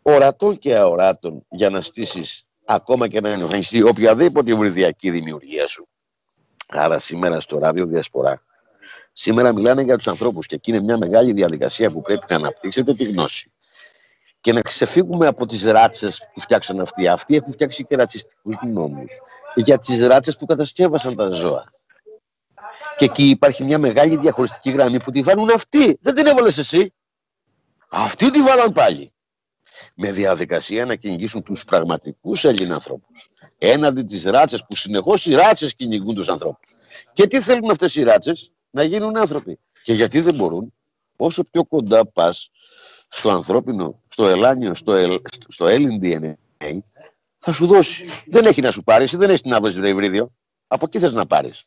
ορατών 0.03 0.59
και 0.59 0.77
αοράτων 0.77 1.47
για 1.51 1.71
να 1.71 1.83
στήσεις 1.83 2.47
ακόμα 2.65 3.09
και 3.09 3.21
να 3.21 3.29
εμφανιστεί 3.29 3.83
οποιαδήποτε 3.83 4.55
βρυδιακή 4.55 5.11
δημιουργία 5.11 5.67
σου. 5.67 5.89
Άρα 6.69 6.99
σήμερα 6.99 7.41
στο 7.41 7.59
ράδιο 7.59 7.87
Διασπορά, 7.87 8.43
σήμερα 9.13 9.53
μιλάνε 9.53 9.83
για 9.83 9.97
τους 9.97 10.09
ανθρώπους 10.09 10.47
και 10.47 10.55
εκεί 10.55 10.71
είναι 10.71 10.81
μια 10.81 10.99
μεγάλη 10.99 11.33
διαδικασία 11.33 11.91
που 11.91 12.03
πρέπει 12.03 12.27
να 12.29 12.37
αναπτύξετε 12.37 12.95
τη 12.95 13.05
γνώση 13.05 13.53
και 14.41 14.53
να 14.53 14.63
ξεφύγουμε 14.63 15.27
από 15.27 15.47
τις 15.47 15.63
ράτσες 15.63 16.29
που 16.35 16.41
φτιάξαν 16.41 16.81
αυτοί. 16.81 17.09
Αυτοί 17.09 17.37
έχουν 17.37 17.53
φτιάξει 17.53 17.85
και 17.85 17.97
ρατσιστικούς 17.97 18.57
νόμους 18.67 19.13
για 19.55 19.79
τις 19.79 20.07
ράτσες 20.07 20.37
που 20.37 20.47
κατασκεύασαν 20.47 21.17
τα 21.17 21.31
ζώα. 21.31 21.73
Και 22.97 23.05
εκεί 23.05 23.29
υπάρχει 23.29 23.65
μια 23.65 23.79
μεγάλη 23.79 24.17
διαχωριστική 24.17 24.71
γραμμή 24.71 25.03
που 25.03 25.11
τη 25.11 25.23
βάλουν 25.23 25.51
αυτοί. 25.51 25.99
Δεν 26.01 26.15
την 26.15 26.27
έβαλες 26.27 26.59
εσύ. 26.59 26.95
Αυτοί 27.91 28.31
τη 28.31 28.43
βάλαν 28.43 28.73
πάλι. 28.73 29.13
Με 29.95 30.13
διαδικασία 30.13 30.85
να 30.85 30.95
κυνηγήσουν 30.95 31.43
τους 31.43 31.65
πραγματικούς 31.65 32.45
Έλληνες 32.45 32.75
ανθρώπους. 32.75 33.31
Έναντι 33.59 34.03
τι 34.03 34.31
ράτσες 34.31 34.65
που 34.69 34.77
συνεχώς 34.77 35.27
οι 35.27 35.35
ράτσες 35.35 35.75
κυνηγούν 35.75 36.15
τους 36.15 36.29
ανθρώπους. 36.29 36.75
Και 37.13 37.27
τι 37.27 37.41
θέλουν 37.41 37.71
αυτές 37.71 37.95
οι 37.95 38.03
ράτσες, 38.03 38.53
να 38.71 38.83
γίνουν 38.83 39.17
άνθρωποι. 39.17 39.59
Και 39.83 39.93
γιατί 39.93 40.21
δεν 40.21 40.35
μπορούν, 40.35 40.75
όσο 41.17 41.45
πιο 41.45 41.65
κοντά 41.65 42.07
πας 42.07 42.51
στο 43.09 43.31
ανθρώπινο, 43.31 44.03
στο 44.09 44.27
ελάνιο, 44.27 44.75
στο, 44.75 44.93
ελ, 44.93 45.21
στο 45.49 45.67
DNA, 46.01 46.33
θα 47.39 47.53
σου 47.53 47.67
δώσει. 47.67 48.09
Δεν 48.27 48.45
έχει 48.45 48.61
να 48.61 48.71
σου 48.71 48.83
πάρει, 48.85 49.05
δεν 49.05 49.31
έχεις 49.31 49.43
να 49.43 49.61
δώσει 49.61 49.81
βρίδιο. 49.95 50.33
Από 50.67 50.85
εκεί 50.87 50.99
θες 50.99 51.13
να 51.13 51.27
πάρεις. 51.27 51.65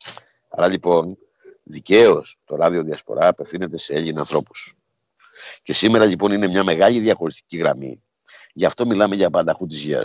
Άρα 0.50 0.68
λοιπόν, 0.68 1.18
δικαίως 1.64 2.40
το 2.46 2.56
ράδιο 2.56 2.84
Διασπορά 2.84 3.28
απευθύνεται 3.28 3.78
σε 3.78 3.94
Έλληνε 3.94 4.20
ανθρώπους. 4.20 4.76
Και 5.64 5.74
σήμερα 5.74 6.06
λοιπόν 6.06 6.32
είναι 6.32 6.48
μια 6.48 6.64
μεγάλη 6.64 7.00
διαχωριστική 7.00 7.58
γραμμή. 7.58 8.04
Γι' 8.54 8.66
αυτό 8.66 8.86
μιλάμε 8.86 9.16
για 9.16 9.30
πανταχού 9.30 9.66
της 9.66 9.78
γη. 9.78 9.96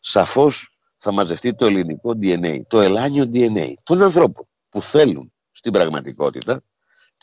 Σαφώς 0.00 0.78
θα 0.96 1.12
μαζευτεί 1.12 1.54
το 1.54 1.66
ελληνικό 1.66 2.18
DNA, 2.20 2.60
το 2.68 2.80
ελάνιο 2.80 3.30
DNA 3.32 3.72
των 3.82 4.02
ανθρώπων 4.02 4.46
που 4.68 4.82
θέλουν 4.82 5.32
στην 5.54 5.72
πραγματικότητα 5.72 6.62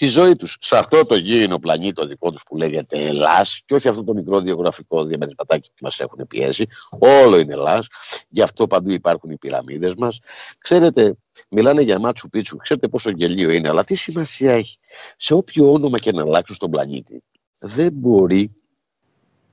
τη 0.02 0.08
ζωή 0.08 0.36
τους 0.36 0.58
σε 0.62 0.78
αυτό 0.78 1.06
το 1.06 1.16
γήινο 1.16 1.60
πλανήτη 1.60 1.94
το 1.94 2.06
δικό 2.06 2.32
τους 2.32 2.44
που 2.44 2.58
λέγεται 2.58 2.98
Ελλάς 2.98 3.62
και 3.66 3.74
όχι 3.74 3.88
αυτό 3.88 4.04
το 4.04 4.14
μικρό 4.14 4.42
διαγραφικό 4.42 5.04
διαμερισματάκι 5.04 5.70
που 5.70 5.76
μας 5.82 6.00
έχουν 6.00 6.28
πιέσει. 6.28 6.66
Όλο 7.00 7.40
είναι 7.40 7.54
Ελλάς. 7.54 7.88
Γι' 8.30 8.42
αυτό 8.42 8.68
παντού 8.68 8.92
υπάρχουν 8.92 9.30
οι 9.30 9.38
πυραμίδες 9.38 9.96
μας. 9.96 10.20
Ξέρετε, 10.58 11.16
μιλάνε 11.50 11.82
για 11.82 12.00
Μάτσου 12.00 12.30
Πίτσου. 12.30 12.58
Ξέρετε 12.58 12.88
πόσο 12.88 13.10
γελίο 13.10 13.50
είναι, 13.50 13.70
αλλά 13.70 13.84
τι 13.84 13.96
σημασία 13.96 14.52
έχει. 14.54 14.78
Σε 15.18 15.34
όποιο 15.34 15.72
όνομα 15.72 15.98
και 15.98 16.12
να 16.12 16.22
αλλάξουν 16.22 16.56
στον 16.56 16.72
πλανήτη, 16.72 17.24
δεν 17.60 17.92
μπορεί 17.94 18.54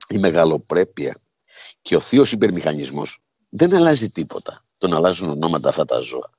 η 0.09 0.19
μεγαλοπρέπεια 0.19 1.19
και 1.83 1.97
ο 1.97 2.01
θείος 2.01 2.33
υπερμηχανισμός 2.33 3.19
δεν 3.49 3.75
αλλάζει 3.75 4.09
τίποτα. 4.09 4.65
τον 4.79 4.95
αλλάζουν 4.95 5.31
ονόματα 5.31 5.69
αυτά 5.69 5.85
τα 5.85 5.99
ζώα. 5.99 6.31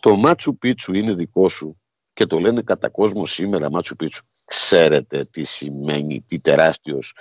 Το 0.00 0.16
Μάτσου 0.16 0.56
Πίτσου 0.56 0.94
είναι 0.94 1.14
δικό 1.14 1.48
σου 1.48 1.80
και 2.12 2.26
το 2.26 2.38
λένε 2.38 2.62
κατά 2.62 2.88
κόσμο 2.88 3.26
σήμερα 3.26 3.70
Μάτσου 3.70 3.96
Πίτσου. 3.96 4.24
Ξέρετε 4.44 5.24
τι 5.24 5.44
σημαίνει, 5.44 6.20
τι 6.20 6.40
τεράστιος 6.40 7.14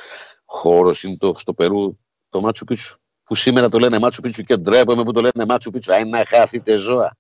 χώρος 0.45 1.03
είναι 1.03 1.17
το, 1.17 1.33
στο 1.37 1.53
Περού 1.53 1.97
το 2.29 2.41
Μάτσου 2.41 2.65
Πίτσου. 2.65 2.97
Που 3.23 3.35
σήμερα 3.35 3.69
το 3.69 3.79
λένε 3.79 3.99
Μάτσου 3.99 4.21
Πίτσου 4.21 4.43
και 4.43 4.57
ντρέπομαι 4.57 5.03
που 5.03 5.11
το 5.11 5.21
λένε 5.21 5.45
Μάτσου 5.47 5.71
Πίτσου. 5.71 5.93
Αν 5.93 6.09
να 6.09 6.25
χάθετε 6.25 6.77
ζώα. 6.77 7.17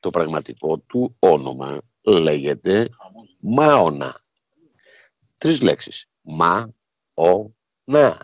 Το 0.00 0.10
πραγματικό 0.10 0.78
του 0.78 1.16
όνομα 1.18 1.80
λέγεται 2.02 2.88
Μάωνα. 3.38 4.20
Τρεις 5.38 5.60
λέξεις. 5.60 6.08
Μα, 6.20 6.72
ο, 7.14 7.50
να. 7.84 8.18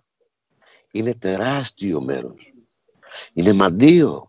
Είναι 0.91 1.15
τεράστιο 1.15 2.01
μέρος. 2.01 2.53
Είναι 3.33 3.53
μαντίο. 3.53 4.28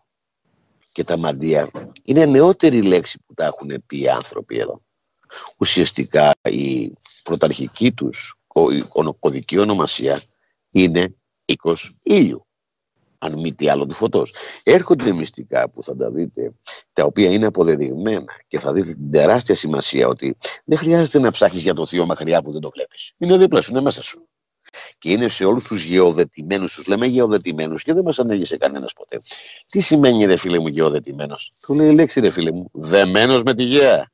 Και 0.94 1.04
τα 1.04 1.18
μαντία 1.18 1.70
είναι 2.04 2.26
νεότερη 2.26 2.82
λέξη 2.82 3.24
που 3.26 3.34
τα 3.34 3.46
έχουν 3.46 3.84
πει 3.86 4.00
οι 4.00 4.10
άνθρωποι 4.10 4.58
εδώ. 4.58 4.82
Ουσιαστικά 5.58 6.32
η 6.42 6.94
πρωταρχική 7.24 7.92
τους 7.92 8.36
κωδική 9.20 9.58
ονομασία 9.58 10.22
είναι 10.72 11.16
οίκος 11.46 11.98
ήλιου 12.04 12.44
αν 13.20 13.40
μη 13.40 13.54
τι 13.54 13.70
άλλο 13.70 13.86
του 13.86 13.94
φωτός. 13.94 14.34
Έρχονται 14.64 15.12
μυστικά 15.12 15.70
που 15.70 15.84
θα 15.84 15.96
τα 15.96 16.10
δείτε, 16.10 16.54
τα 16.94 17.04
οποία 17.04 17.32
είναι 17.32 17.46
αποδεδειγμένα 17.46 18.34
και 18.48 18.60
θα 18.60 18.74
δείτε 18.74 18.94
την 18.94 19.12
τεράστια 19.12 19.56
σημασία 19.56 20.08
ότι 20.08 20.38
δεν 20.64 20.78
χρειάζεται 20.78 21.20
να 21.20 21.32
ψάχνεις 21.32 21.62
για 21.62 21.74
το 21.74 21.86
θείο 21.86 22.06
μακριά 22.06 22.42
που 22.42 22.52
δεν 22.52 22.62
το 22.62 22.70
βλέπεις. 22.70 23.14
Είναι 23.18 23.38
δίπλα 23.38 23.62
σου, 23.62 23.72
είναι 23.72 23.82
μέσα 23.82 24.04
σου. 24.04 24.29
Και 25.00 25.12
είναι 25.12 25.30
σε 25.30 25.46
όλους 25.46 25.64
τους 25.64 25.84
γεωδετημένους, 25.84 26.74
τους 26.74 26.88
λέμε 26.88 27.06
γεωδετημένους 27.06 27.84
και 27.84 27.94
δεν 27.94 28.04
μας 28.04 28.20
ανέγησε 28.20 28.58
κανένας 28.58 28.94
ποτέ. 28.94 29.22
Τι 29.70 29.82
σημαίνει 29.82 30.26
ρε 30.26 30.38
φίλε 30.38 30.60
μου 30.60 30.68
γεωδετημένος; 30.68 31.52
Του 31.62 31.74
λέει 31.74 31.88
η 31.88 31.94
λέξη 31.94 32.20
ρε 32.20 32.30
φίλε 32.30 32.52
μου, 32.52 32.70
δεμένος 32.74 33.44
με 33.44 33.54
τη 33.54 33.64
γέα. 33.64 34.12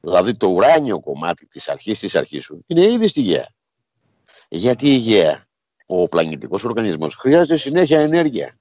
Δηλαδή 0.00 0.36
το 0.36 0.46
ουράνιο 0.46 1.00
κομμάτι 1.00 1.46
της 1.46 1.68
αρχής 1.68 1.98
της 1.98 2.14
αρχής 2.14 2.44
σου 2.44 2.64
είναι 2.66 2.84
ήδη 2.86 3.08
στη 3.08 3.20
γέα. 3.20 3.48
Γιατί 4.48 4.88
η 4.94 4.96
γέα 4.96 5.46
ο 5.86 6.08
πλανητικός 6.08 6.64
οργανισμός 6.64 7.14
χρειάζεται 7.14 7.56
συνέχεια 7.56 8.00
ενέργεια. 8.00 8.58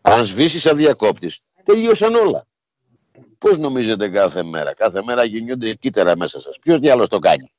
Αν 0.00 0.24
σβήσεις 0.24 0.62
σαν 0.62 0.76
διακόπτης, 0.76 1.40
τελείωσαν 1.64 2.14
όλα. 2.14 2.46
Πώς 3.38 3.58
νομίζετε 3.58 4.08
κάθε 4.08 4.42
μέρα; 4.42 4.74
Κάθε 4.74 5.02
μέρα 5.02 5.24
γεννιούνται 5.24 5.74
κύτταρα 5.74 6.16
μέσα 6.16 6.40
σας. 6.40 6.58
Ποιος 6.58 6.80
διάλογος 6.80 7.08
το 7.08 7.18
κάνει; 7.18 7.52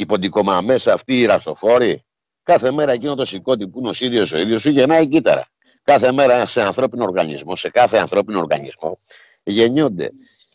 Η 0.00 0.06
ποντικομά 0.06 0.60
μέσα 0.60 0.92
αυτή 0.92 1.20
η 1.20 1.26
ρασοφόρη. 1.26 2.04
Κάθε 2.42 2.70
μέρα 2.70 2.92
εκείνο 2.92 3.14
το 3.14 3.24
σηκώτη 3.24 3.68
που 3.68 3.78
είναι 3.78 3.88
ο 3.88 3.92
ίδιος 3.98 4.32
ο 4.32 4.38
ίδιος 4.38 4.60
σου 4.62 4.70
γεννάει 4.70 5.08
κύτταρα. 5.08 5.48
Κάθε 5.82 6.12
μέρα 6.12 6.46
σε 6.46 6.62
ανθρώπινο 6.62 7.04
οργανισμό, 7.04 7.56
σε 7.56 7.70
κάθε 7.70 7.98
ανθρώπινο 7.98 8.38
οργανισμό 8.38 8.98
γεννιόνται. 9.42 10.10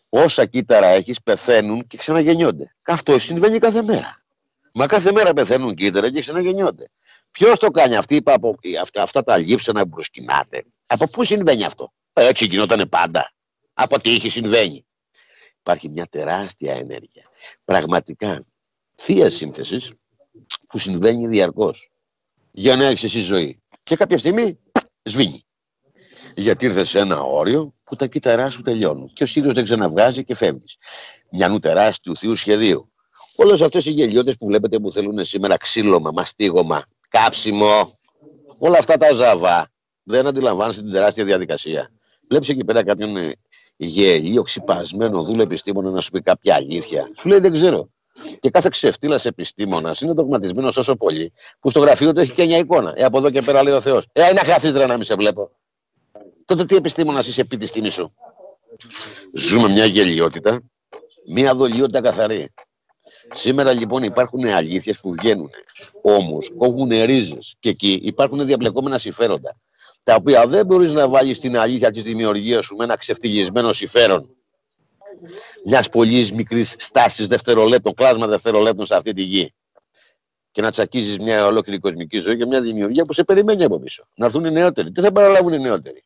Όσα 0.10 0.46
κύτταρα 0.46 0.88
έχεις 0.88 1.22
πεθαίνουν 1.22 1.88
και 1.88 1.98
ξαναγεννιόνται. 1.98 2.76
Αυτό 2.84 3.20
συμβαίνει 3.20 3.60
κάθε 3.60 3.82
μέρα. 3.82 4.24
Μα 4.74 4.88
κάθε 4.88 5.12
μέρα 5.12 5.34
πεθαίνουν 5.34 5.76
κύτταρα 5.76 6.12
και 6.12 6.20
ξαναγεννιόνται. 6.20 6.88
Ποιος 7.32 7.60
το 7.60 7.72
κάνει 7.72 7.96
αυτή, 7.96 8.16
είπα, 8.16 8.34
από, 8.34 8.56
αυτά, 8.82 9.02
αυτά 9.02 9.24
τα 9.24 9.38
λείψανα 9.38 9.84
που 9.84 9.90
προσκυνάτε. 9.90 10.64
Από 10.88 11.10
πού 11.10 11.24
συμβαίνει 11.24 11.64
αυτό; 11.64 11.94
Έτσι 12.14 12.46
γινόταν 12.46 12.90
πάντα. 12.90 13.34
Από 13.74 14.00
τι 14.00 14.14
είχε 14.14 14.30
συμβαίνει. 14.30 14.86
Υπάρχει 15.60 15.90
μια 15.90 16.08
τεράστια 16.10 16.74
ενέργεια. 16.74 17.24
Πραγματικά 17.66 18.46
θεία 19.04 19.30
σύνθεσης 19.30 19.92
που 20.68 20.80
συμβαίνει 20.80 21.28
διαρκώς. 21.28 21.92
Για 22.52 22.76
να 22.76 22.86
έχεις 22.86 23.04
εσύ 23.04 23.22
ζωή. 23.22 23.62
Και 23.84 23.96
κάποια 23.96 24.18
στιγμή 24.18 24.60
σβήνει. 25.04 25.46
Γιατί 26.36 26.66
ήρθες 26.66 26.90
σε 26.90 27.00
ένα 27.00 27.22
όριο 27.22 27.74
που 27.84 27.96
τα 27.96 28.08
κύτταρά 28.08 28.50
σου 28.50 28.62
τελειώνουν. 28.62 29.14
Και 29.14 29.24
ο 29.24 29.26
Σύριο 29.26 29.54
δεν 29.54 29.64
ξαναβγάζει 29.64 30.24
και 30.24 30.36
φεύγεις. 30.36 30.78
Μια 31.32 31.60
τεράστιου 31.60 32.18
θείου 32.18 32.36
σχεδίου. 32.36 32.92
Όλες 33.36 33.62
αυτές 33.62 33.86
οι 33.86 33.92
γελιώτε 33.92 34.34
που 34.34 34.46
βλέπετε 34.46 34.80
που 34.80 34.92
θέλουν 34.92 35.26
σήμερα 35.26 35.58
ξύλωμα, 35.58 36.12
μαστίγωμα, 36.12 36.86
κάψιμο, 37.10 37.92
όλα 38.58 38.78
αυτά 38.78 38.98
τα 38.98 39.14
ζαβά. 39.14 39.72
Δεν 40.04 40.28
αντιλαμβάνεσαι 40.28 40.82
την 40.82 40.92
τεράστια 40.92 41.26
διαδικασία. 41.26 41.92
Βλέπεις 42.28 42.50
εκεί 42.50 42.64
πέρα 42.66 42.84
κάποιον 42.84 43.18
ε, 43.18 43.36
γελίο, 43.76 44.44
ξυπασμένο 44.44 45.24
δούλο 45.24 45.42
επιστήμονα 45.42 45.90
να 45.90 46.02
σου 46.02 46.12
πει 46.12 46.22
κάποια 46.22 46.56
αλήθεια. 46.56 47.12
Σου 47.18 47.28
λέει 47.28 47.40
δεν 47.40 47.54
ξέρω. 47.54 47.90
Και 48.40 48.50
κάθε 48.50 48.70
ξεφτύλας 48.72 49.26
επιστήμονας 49.26 50.02
είναι 50.02 50.14
δογματισμένο 50.14 50.72
τόσο 50.72 50.96
πολύ 50.96 51.34
που 51.60 51.70
στο 51.70 51.80
γραφείο 51.80 52.14
του 52.14 52.20
έχει 52.20 52.34
και 52.34 52.46
μια 52.46 52.58
εικόνα. 52.58 52.94
Ε, 52.96 53.04
από 53.04 53.18
εδώ 53.18 53.30
και 53.30 53.42
πέρα 53.42 53.64
λέει 53.64 53.74
ο 53.74 53.82
Θεός. 53.82 54.06
Ε, 54.14 54.30
είναι 54.30 54.40
χαθήτρα 54.40 54.88
να 54.88 54.96
μην 54.96 55.06
σε 55.06 55.16
βλέπω. 55.16 55.52
Τότε 56.46 56.66
τι 56.66 56.76
επιστήμονας 56.76 57.28
είσαι 57.28 57.42
επί 57.42 57.58
τη 57.58 57.72
τιμή 57.72 57.90
σου; 57.90 58.14
Ζούμε 59.38 59.70
μια 59.70 59.86
γελιότητα, 59.86 60.62
μια 61.28 61.56
δολιότητα 61.56 62.02
καθαρή. 62.02 62.54
Σήμερα 63.34 63.72
λοιπόν 63.72 64.04
υπάρχουν 64.04 64.46
αλήθειες 64.46 65.00
που 65.00 65.12
βγαίνουν. 65.12 65.50
Όμως 66.02 66.52
κόβουν 66.58 66.90
ρίζες 66.90 67.56
και 67.60 67.70
εκεί 67.70 68.00
υπάρχουν 68.04 68.46
διαπλεκόμενα 68.46 68.98
συμφέροντα. 68.98 69.56
Τα 70.04 70.16
οποία 70.16 70.48
δεν 70.48 70.66
μπορείς 70.66 70.92
να 70.92 71.08
βάλεις 71.08 71.38
στην 71.38 71.58
αλήθεια 71.58 71.92
της 71.92 72.04
δημιουργίας 72.04 72.66
σου 72.66 72.76
με 72.76 72.84
ένα 72.84 72.98
ξεφτυλισμένο 72.98 73.74
συμφέρον. 73.74 74.30
Μιας 75.66 75.90
πολύ 75.90 76.32
μικρής 76.34 76.76
στάσης 76.78 77.28
δευτερολέπτων, 77.28 77.94
κλάσμα 77.94 78.28
δευτερολέπτων 78.28 78.86
σε 78.86 78.96
αυτή 78.96 79.14
τη 79.14 79.22
γη. 79.22 79.54
Και 80.52 80.62
να 80.62 80.72
τσακίζεις 80.72 81.18
μια 81.20 81.46
ολόκληρη 81.46 81.80
κοσμική 81.80 82.18
ζωή 82.18 82.38
και 82.38 82.46
μια 82.46 82.62
δημιουργία 82.62 83.04
που 83.06 83.14
σε 83.14 83.24
περιμένει 83.24 83.64
από 83.64 83.80
πίσω. 83.80 84.08
Να 84.16 84.26
έρθουν 84.26 84.46
οι 84.46 84.52
νεότεροι. 84.52 84.92
Τι 84.92 85.02
θα 85.02 85.12
παραλάβουν 85.12 85.54
οι 85.54 85.60
νεότεροι; 85.60 86.04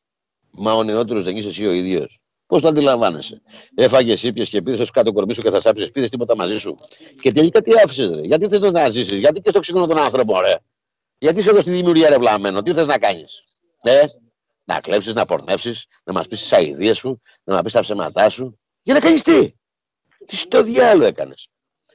Μα 0.52 0.74
ο 0.74 0.84
νεότερος 0.84 1.24
δεν 1.24 1.36
είσαι 1.38 1.48
εσύ 1.48 1.66
ο 1.66 1.72
ίδιος. 1.72 2.20
Πώς 2.46 2.62
το 2.62 2.68
αντιλαμβάνεσαι; 2.68 3.42
Έφαγες, 3.76 4.24
ήπιες 4.24 4.50
και 4.50 4.62
πήρες 4.62 4.92
κάτω 4.92 5.14
κορμί 5.14 5.34
σου 5.34 5.42
και 5.42 5.50
θα 5.50 5.62
σάψεις, 5.62 5.92
πήρες 5.92 6.10
τίποτα 6.10 6.36
μαζί 6.36 6.58
σου. 6.58 6.78
Και 7.22 7.32
τελικά 7.32 7.62
τι 7.62 7.72
άφησες, 7.84 8.20
Γιατί 8.24 8.48
θες 8.48 8.60
να 8.60 8.90
ζήσεις, 8.90 9.20
Γιατί 9.20 9.42
και 9.42 9.50
στο 9.50 9.60
ξύχνο 9.60 9.88
των 9.88 9.98
άνθρωπων, 9.98 10.40
ρε; 10.40 10.56
Γιατί 11.18 11.40
είσαι 11.40 11.50
εδώ 11.50 11.62
στη 11.62 11.72
δημιουργία, 11.72 12.10
ρε 12.10 12.18
βλαμμένο, 12.18 12.62
τι 12.62 12.74
θες 12.74 12.86
να 12.86 12.98
κάνεις; 12.98 13.44
Ε, 13.82 14.04
να 14.64 14.80
κλέψεις, 14.80 15.14
να 15.14 15.26
πορνεύσει, 15.26 15.74
να 16.04 16.14
μας 16.14 16.28
πεις 16.28 16.42
τις 16.42 16.54
αειδίε 16.54 16.94
σου, 16.94 17.22
να 17.44 17.54
μας 17.54 17.62
πεις 17.64 17.74
τα 17.74 17.82
ψέματά 17.82 18.30
σου. 18.30 18.60
Για 18.88 18.96
να 18.96 19.01
κάνεις 19.01 19.22
τι; 19.22 19.53
Τι 20.25 20.36
στο 20.36 20.63
διάλογο 20.63 21.08
έκανες; 21.08 21.50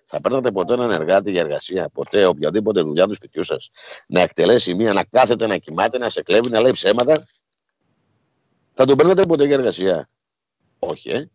Θα 0.06 0.20
παίρνατε 0.20 0.50
ποτέ 0.50 0.72
έναν 0.72 0.90
εργάτη 0.90 1.30
για 1.30 1.40
εργασία, 1.40 1.88
ποτέ 1.88 2.24
οποιαδήποτε 2.24 2.80
δουλειά 2.80 3.06
του 3.06 3.14
σπιτιού 3.14 3.44
σας, 3.44 3.70
να 4.06 4.20
εκτελέσει 4.20 4.74
μία, 4.74 4.92
να 4.92 5.04
κάθεται, 5.04 5.46
να 5.46 5.56
κοιμάται, 5.56 5.98
να 5.98 6.10
σε 6.10 6.22
κλέβει, 6.22 6.50
να 6.50 6.60
λέει 6.60 6.72
ψέματα; 6.72 7.26
Θα 8.74 8.84
τον 8.84 8.96
παίρνατε 8.96 9.26
ποτέ 9.26 9.44
για 9.44 9.54
εργασία; 9.54 10.08
Όχι, 10.78 11.10
ε. 11.10 11.30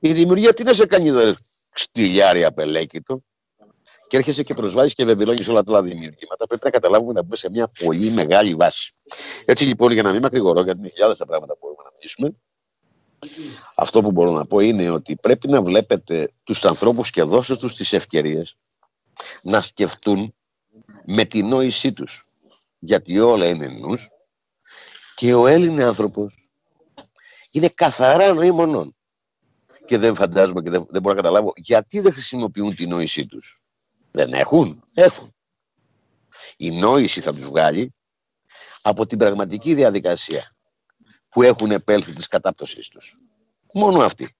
Η 0.00 0.12
δημιουργία 0.12 0.54
τι 0.54 0.62
να 0.62 0.72
σε 0.72 0.86
κάνει 0.86 1.08
εδώ, 1.08 1.34
στυλιάρι 1.74 2.44
απελέκητο; 2.44 3.22
Και 4.08 4.16
έρχεσαι 4.16 4.42
και 4.42 4.54
προσβάζεις 4.54 4.94
και 4.94 5.04
βεβαιώνει 5.04 5.44
όλα 5.48 5.62
τα 5.62 5.82
δημιουργήματα. 5.82 6.46
Πρέπει 6.46 6.64
να 6.64 6.70
καταλάβουμε 6.70 7.12
να 7.12 7.22
μπούμε 7.22 7.36
σε 7.36 7.50
μια 7.50 7.70
πολύ 7.84 8.10
μεγάλη 8.10 8.54
βάση. 8.54 8.92
Έτσι 9.44 9.64
λοιπόν, 9.64 9.92
για 9.92 10.02
να 10.02 10.12
μην 10.12 10.20
μακρηγορώ, 10.20 10.62
γιατί 10.62 10.78
είναι 10.78 10.88
χιλιάδες 10.88 11.18
τα 11.18 11.26
πράγματα 11.26 11.52
που 11.52 11.58
μπορούμε 11.62 11.82
να 11.82 11.90
μιλήσουμε, 11.94 12.36
αυτό 13.74 14.02
που 14.02 14.10
μπορώ 14.10 14.30
να 14.30 14.46
πω 14.46 14.60
είναι 14.60 14.90
ότι 14.90 15.16
πρέπει 15.16 15.48
να 15.48 15.62
βλέπετε 15.62 16.32
τους 16.44 16.64
ανθρώπους 16.64 17.10
και 17.10 17.22
δώστε 17.22 17.56
τους 17.56 17.74
τις 17.74 17.92
ευκαιρίες 17.92 18.56
να 19.42 19.60
σκεφτούν 19.60 20.34
με 21.04 21.24
την 21.24 21.48
νόησή 21.48 21.92
τους. 21.92 22.26
Γιατί 22.78 23.18
όλα 23.18 23.46
είναι 23.46 23.66
νους 23.66 24.08
και 25.14 25.34
ο 25.34 25.46
Έλληνας 25.46 25.86
άνθρωπος 25.86 26.48
είναι 27.50 27.68
καθαρά 27.68 28.32
νοήμονον. 28.32 28.96
Και 29.86 29.98
δεν 29.98 30.14
φαντάζομαι 30.14 30.62
και 30.62 30.70
δεν, 30.70 30.86
δεν 30.90 31.02
μπορώ 31.02 31.14
να 31.14 31.22
καταλάβω 31.22 31.52
γιατί 31.56 32.00
δεν 32.00 32.12
χρησιμοποιούν 32.12 32.74
τη 32.74 32.86
νόησή 32.86 33.26
τους. 33.26 33.60
Δεν 34.10 34.32
έχουν. 34.32 34.84
Έχουν. 34.94 35.34
Η 36.56 36.70
νόηση 36.70 37.20
θα 37.20 37.32
τους 37.32 37.44
βγάλει 37.44 37.94
από 38.82 39.06
την 39.06 39.18
πραγματική 39.18 39.74
διαδικασία 39.74 40.54
που 41.32 41.42
έχουν 41.42 41.70
επέλθει 41.70 42.12
της 42.12 42.26
κατάπτωσής 42.26 42.88
τους. 42.88 43.16
Μόνο 43.72 44.02
αυτή. 44.02 44.34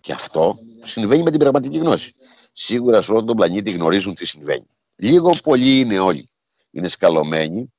Και 0.00 0.12
αυτό 0.12 0.58
συμβαίνει 0.84 1.22
με 1.22 1.30
την 1.30 1.38
πραγματική 1.38 1.78
γνώση. 1.78 2.12
Σίγουρα 2.52 3.02
σε 3.02 3.12
όλο 3.12 3.24
τον 3.24 3.36
πλανήτη 3.36 3.70
γνωρίζουν 3.70 4.14
τι 4.14 4.24
συμβαίνει. 4.24 4.66
Λίγο 4.96 5.30
πολύ 5.42 5.80
είναι 5.80 5.98
όλοι. 5.98 6.30
Είναι 6.70 6.88
σκαλωμένοι 6.88 7.72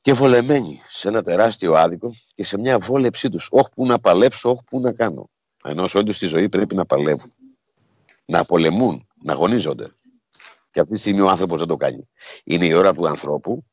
και 0.00 0.12
βολεμένοι 0.12 0.80
σε 0.90 1.08
ένα 1.08 1.22
τεράστιο 1.22 1.74
άδικο 1.74 2.14
και 2.34 2.44
σε 2.44 2.58
μια 2.58 2.78
βόλεψή 2.78 3.30
τους. 3.30 3.48
Όχι 3.50 3.68
που 3.74 3.86
να 3.86 3.98
παλέψω, 3.98 4.50
όχι 4.50 4.62
που 4.70 4.80
να 4.80 4.92
κάνω. 4.92 5.30
Ενώ 5.64 5.88
όλοι 5.94 6.12
στη 6.12 6.26
ζωή 6.26 6.48
πρέπει 6.48 6.74
να 6.74 6.86
παλεύουν. 6.86 7.32
Να 8.24 8.44
πολεμούν, 8.44 9.06
να 9.22 9.32
αγωνίζονται. 9.32 9.90
Και 10.70 10.80
αυτή 10.80 10.92
τη 10.92 10.98
στιγμή 10.98 11.20
ο 11.20 11.28
άνθρωπος 11.28 11.58
δεν 11.58 11.68
το 11.68 11.76
κάνει. 11.76 12.08
Είναι 12.44 12.66
η 12.66 12.72
ώρα 12.72 12.94
του 12.94 13.08
ανθρώπου. 13.08 13.64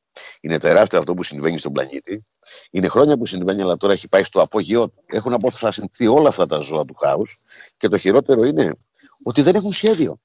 Είναι 0.41 0.59
τεράστιο 0.59 0.99
αυτό 0.99 1.13
που 1.13 1.23
συμβαίνει 1.23 1.57
στον 1.57 1.71
πλανήτη. 1.71 2.25
Είναι 2.71 2.87
χρόνια 2.87 3.17
που 3.17 3.25
συμβαίνει, 3.25 3.61
αλλά 3.61 3.77
τώρα 3.77 3.93
έχει 3.93 4.07
πάει 4.07 4.23
στο 4.23 4.41
απόγειο. 4.41 4.93
Έχουν 5.05 5.33
αποθρασινθεί 5.33 6.07
όλα 6.07 6.29
αυτά 6.29 6.45
τα 6.45 6.59
ζώα 6.59 6.85
του 6.85 6.93
χάους. 6.93 7.43
Και 7.77 7.87
το 7.87 7.97
χειρότερο 7.97 8.43
είναι 8.43 8.73
ότι 9.23 9.41
δεν 9.41 9.55
έχουν 9.55 9.73
σχέδιο. 9.73 10.19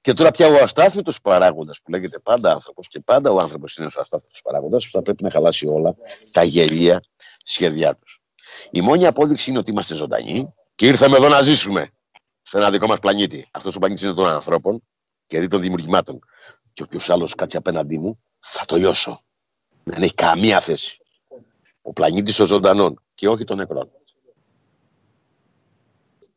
Και 0.00 0.14
τώρα 0.14 0.30
πια 0.30 0.48
ο 0.48 0.62
αστάθμητος 0.62 1.20
παράγοντας 1.20 1.80
που 1.82 1.90
λέγεται 1.90 2.18
πάντα 2.18 2.52
άνθρωπος 2.52 2.88
και 2.88 3.00
πάντα 3.00 3.30
ο 3.30 3.38
άνθρωπος 3.38 3.76
είναι 3.76 3.86
ο 3.86 4.00
αστάθμητος 4.00 4.42
παράγοντας 4.42 4.84
που 4.84 4.90
θα 4.90 5.02
πρέπει 5.02 5.22
να 5.22 5.30
χαλάσει 5.30 5.66
όλα 5.66 5.96
τα 6.32 6.42
γελία 6.42 7.02
σχέδιά 7.44 7.96
τους. 7.96 8.20
Η 8.70 8.80
μόνη 8.80 9.06
απόδειξη 9.06 9.50
είναι 9.50 9.58
ότι 9.58 9.70
είμαστε 9.70 9.94
ζωντανοί 9.94 10.54
και 10.74 10.86
ήρθαμε 10.86 11.16
εδώ 11.16 11.28
να 11.28 11.42
ζήσουμε 11.42 11.92
σε 12.42 12.56
ένα 12.56 12.70
δικό 12.70 12.86
μας 12.86 12.98
πλανήτη. 12.98 13.48
Αυτός 13.50 13.76
ο 13.76 13.78
πλανήτης 13.78 14.04
είναι 14.04 14.14
των 14.14 14.28
ανθρώπων 14.28 14.82
και 15.26 15.40
δι 15.40 15.48
των 15.48 15.60
δημιουργημάτων. 15.60 16.18
Και 16.72 16.82
όποιος 16.82 17.10
άλλος 17.10 17.34
κάτσει 17.34 17.56
απέναντί 17.56 17.98
μου, 17.98 18.24
θα 18.38 18.64
το 18.64 18.76
λιώσω. 18.76 19.22
Δεν 19.90 20.02
έχει 20.02 20.14
καμία 20.14 20.60
θέση. 20.60 21.00
Ο 21.82 21.92
πλανήτης 21.92 22.36
των 22.36 22.46
ζωντανών 22.46 23.00
και 23.14 23.28
όχι 23.28 23.44
των 23.44 23.56
νεκρών. 23.56 23.90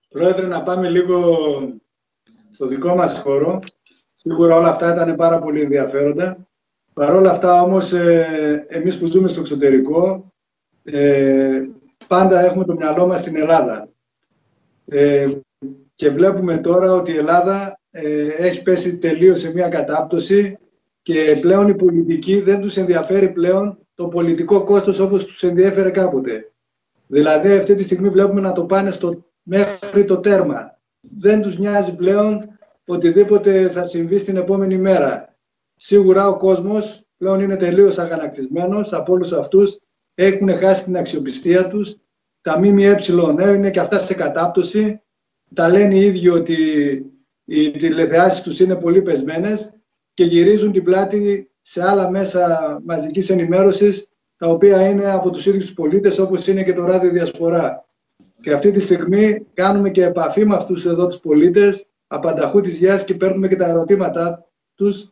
Πρόεδρε, 0.09 0.47
να 0.47 0.63
πάμε 0.63 0.89
λίγο 0.89 1.19
στο 2.53 2.67
δικό 2.67 2.95
μας 2.95 3.19
χώρο. 3.19 3.59
Σίγουρα 4.15 4.55
όλα 4.55 4.69
αυτά 4.69 4.93
ήταν 4.93 5.15
πάρα 5.15 5.39
πολύ 5.39 5.61
ενδιαφέροντα. 5.61 6.47
Παρ' 6.93 7.15
όλα 7.15 7.31
αυτά 7.31 7.61
όμως, 7.61 7.93
ε, 7.93 8.65
εμείς 8.69 8.97
που 8.97 9.07
ζούμε 9.07 9.27
στο 9.27 9.39
εξωτερικό, 9.39 10.31
ε, 10.83 11.61
πάντα 12.07 12.39
έχουμε 12.39 12.65
το 12.65 12.73
μυαλό 12.73 13.07
μας 13.07 13.19
στην 13.19 13.35
Ελλάδα. 13.35 13.89
Ε, 14.85 15.31
και 15.95 16.09
βλέπουμε 16.09 16.57
τώρα 16.57 16.91
ότι 16.91 17.11
η 17.11 17.17
Ελλάδα 17.17 17.79
ε, 17.91 18.27
έχει 18.27 18.61
πέσει 18.61 18.97
τελείως 18.97 19.39
σε 19.39 19.53
μια 19.53 19.69
κατάπτωση 19.69 20.57
και 21.01 21.37
πλέον 21.41 21.67
οι 21.67 21.75
πολιτικοί 21.75 22.39
δεν 22.39 22.61
τους 22.61 22.77
ενδιαφέρει 22.77 23.31
πλέον 23.31 23.77
το 23.95 24.07
πολιτικό 24.07 24.63
κόστος 24.63 24.99
όπως 24.99 25.25
τους 25.25 25.43
ενδιαφέρε 25.43 25.89
κάποτε. 25.89 26.51
Δηλαδή 27.07 27.51
αυτή 27.51 27.75
τη 27.75 27.83
στιγμή 27.83 28.09
βλέπουμε 28.09 28.41
να 28.41 28.51
το 28.51 28.65
πάνε 28.65 28.91
στο, 28.91 29.25
μέχρι 29.41 30.05
το 30.05 30.19
τέρμα. 30.19 30.79
Δεν 31.17 31.41
τους 31.41 31.57
νοιάζει 31.57 31.95
πλέον 31.95 32.49
οτιδήποτε 32.85 33.69
θα 33.69 33.83
συμβεί 33.83 34.17
στην 34.17 34.37
επόμενη 34.37 34.77
μέρα. 34.77 35.37
Σίγουρα 35.75 36.27
ο 36.27 36.37
κόσμος 36.37 37.05
πλέον 37.17 37.39
είναι 37.41 37.55
τελείως 37.55 37.97
αγανακτισμένος 37.97 38.93
από 38.93 39.13
όλους 39.13 39.31
αυτούς. 39.31 39.79
Έχουν 40.13 40.53
χάσει 40.53 40.83
την 40.83 40.97
αξιοπιστία 40.97 41.67
τους. 41.67 41.95
Τα 42.41 42.59
ΜΜΕ 42.59 42.97
είναι 43.55 43.71
και 43.71 43.79
αυτά 43.79 43.99
σε 43.99 44.13
κατάπτωση. 44.13 45.01
Τα 45.53 45.69
λένε 45.69 45.95
οι 45.95 46.05
ίδιοι 46.05 46.29
ότι 46.29 46.55
οι 47.45 47.71
τηλεθεάσεις 47.71 48.41
τους 48.41 48.59
είναι 48.59 48.75
πολύ 48.75 49.01
πεσμένες 49.01 49.80
και 50.13 50.23
γυρίζουν 50.23 50.71
την 50.71 50.83
πλάτη 50.83 51.51
σε 51.61 51.89
άλλα 51.89 52.09
μέσα 52.09 52.79
μαζικής 52.85 53.29
ενημέρωσης 53.29 54.09
τα 54.37 54.47
οποία 54.47 54.87
είναι 54.87 55.11
από 55.11 55.29
τους 55.29 55.45
ίδιους 55.45 55.65
τους 55.65 55.73
πολίτες 55.73 56.19
όπως 56.19 56.47
είναι 56.47 56.63
και 56.63 56.73
το 56.73 56.85
ράδιο 56.85 57.11
Διασπορά. 57.11 57.85
Και 58.41 58.53
αυτή 58.53 58.71
τη 58.71 58.79
στιγμή 58.79 59.45
κάνουμε 59.53 59.89
και 59.89 60.03
επαφή 60.03 60.45
με 60.45 60.55
αυτούς 60.55 60.85
εδώ 60.85 61.07
τους 61.07 61.19
πολίτες 61.19 61.85
απανταχού 62.07 62.61
της 62.61 62.77
γης 62.77 63.03
και 63.03 63.13
παίρνουμε 63.13 63.47
και 63.47 63.55
τα 63.55 63.67
ερωτήματά 63.67 64.45
τους 64.75 65.11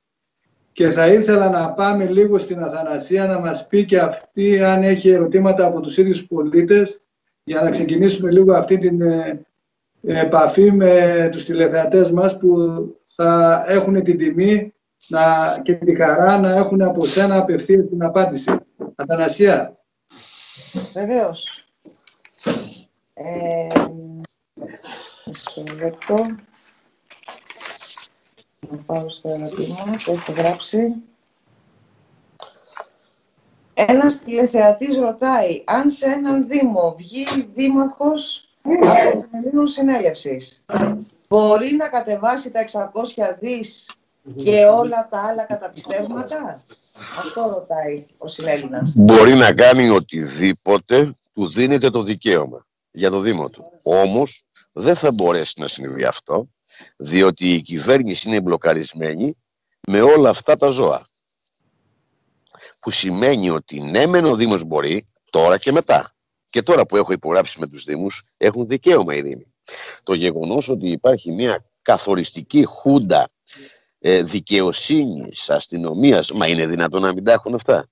και 0.72 0.90
θα 0.90 1.08
ήθελα 1.08 1.50
να 1.50 1.74
πάμε 1.74 2.06
λίγο 2.06 2.38
στην 2.38 2.60
Αθανασία 2.64 3.26
να 3.26 3.40
μας 3.40 3.68
πει 3.68 3.86
και 3.86 4.00
αυτή 4.00 4.60
αν 4.64 4.84
έχει 4.84 5.10
ερωτήματα 5.10 5.66
από 5.66 5.82
τους 5.82 5.98
ίδιους 5.98 6.26
πολίτες 6.26 7.02
για 7.44 7.62
να 7.62 7.70
ξεκινήσουμε 7.70 8.32
λίγο 8.32 8.54
αυτή 8.54 8.78
την 8.78 9.02
ε, 9.02 9.46
επαφή 10.02 10.72
με 10.72 11.30
τους 11.32 11.46
τηλεθεατές 11.46 12.12
μας 12.12 12.38
που 12.38 12.58
θα 13.04 13.64
έχουν 13.68 14.04
την 14.04 14.18
τιμή 14.18 14.74
να, 15.08 15.60
και 15.64 15.74
τη 15.74 15.96
χαρά 15.96 16.40
να 16.40 16.50
έχουν 16.50 16.82
από 16.82 17.06
σένα 17.06 17.38
απευθείας 17.38 17.88
την 17.90 18.04
απάντηση. 18.04 18.58
Αθανασία. 18.96 19.78
Βεβαίως. 20.94 21.66
Ε, 23.14 23.68
μισό 25.26 25.64
λεπτό. 25.76 26.16
Να 28.70 28.78
πάω 28.86 29.10
στο 29.10 29.30
ερωτήμα 29.30 29.98
που 30.04 30.12
έχω 30.12 30.32
γράψει. 30.32 30.96
Ένας 33.74 34.20
τηλεθεατής 34.20 34.98
ρωτάει 34.98 35.64
αν 35.66 35.90
σε 35.90 36.06
έναν 36.06 36.48
Δήμο 36.48 36.96
βγει 36.98 37.26
δήμαρχος 37.54 38.50
από 38.64 39.20
την 39.20 39.30
Ελλήνων 39.32 39.68
Συνέλευσης. 39.68 40.66
Μπορεί 41.30 41.76
να 41.76 41.88
κατεβάσει 41.88 42.52
τα 42.52 42.60
600 42.60 43.36
δις 43.40 43.86
και 44.36 44.66
όλα 44.66 45.08
τα 45.10 45.22
άλλα 45.22 45.44
καταπιστεύματα. 45.44 46.64
Αυτό 47.18 47.42
ρωτάει 47.42 48.06
ο 48.18 48.28
συνέλληνας. 48.28 48.92
Μπορεί 48.96 49.34
να 49.34 49.54
κάνει 49.54 49.90
οτιδήποτε 49.90 51.14
του 51.34 51.50
δίνεται 51.50 51.90
το 51.90 52.04
δικαίωμα 52.04 52.66
για 52.92 53.10
το 53.10 53.20
Δήμο 53.20 53.50
του. 53.50 53.64
Όμως 53.84 54.44
δεν 54.72 54.96
θα 54.96 55.12
μπορέσει 55.12 55.54
να 55.58 55.68
συμβεί 55.68 56.04
αυτό 56.04 56.48
διότι 56.98 57.54
η 57.54 57.62
κυβέρνηση 57.62 58.30
είναι 58.30 58.42
μπλοκαρισμένη 58.42 59.38
με 59.88 60.02
όλα 60.02 60.30
αυτά 60.30 60.58
τα 60.58 60.70
ζώα. 60.70 61.08
Που 62.80 62.92
σημαίνει 62.92 63.50
ότι 63.50 63.80
ναι 63.80 64.06
μεν 64.06 64.26
ο 64.26 64.36
Δήμος 64.36 64.64
μπορεί 64.64 65.08
τώρα 65.30 65.58
και 65.58 65.72
μετά. 65.72 66.14
Και 66.50 66.64
τώρα 66.64 66.86
που 66.86 66.98
έχω 66.98 67.14
υπογράψει 67.14 67.60
με 67.60 67.68
τους 67.68 67.84
Δήμους 67.84 68.30
έχουν 68.38 68.68
δικαίωμα 68.68 69.16
οι 69.16 69.22
Δήμοι. 69.22 69.54
Το 70.04 70.14
γεγονός 70.14 70.70
ότι 70.70 70.90
υπάρχει 70.90 71.32
μια 71.32 71.66
καθοριστική 71.82 72.64
χούντα 72.64 73.30
ε, 74.00 74.24
δικαιοσύνης, 74.24 75.50
αστυνομίας, 75.50 76.32
μα 76.32 76.48
είναι 76.48 76.66
δυνατόν 76.66 77.02
να 77.02 77.14
μην 77.14 77.24
τα 77.24 77.32
έχουν 77.32 77.54
αυτά; 77.54 77.90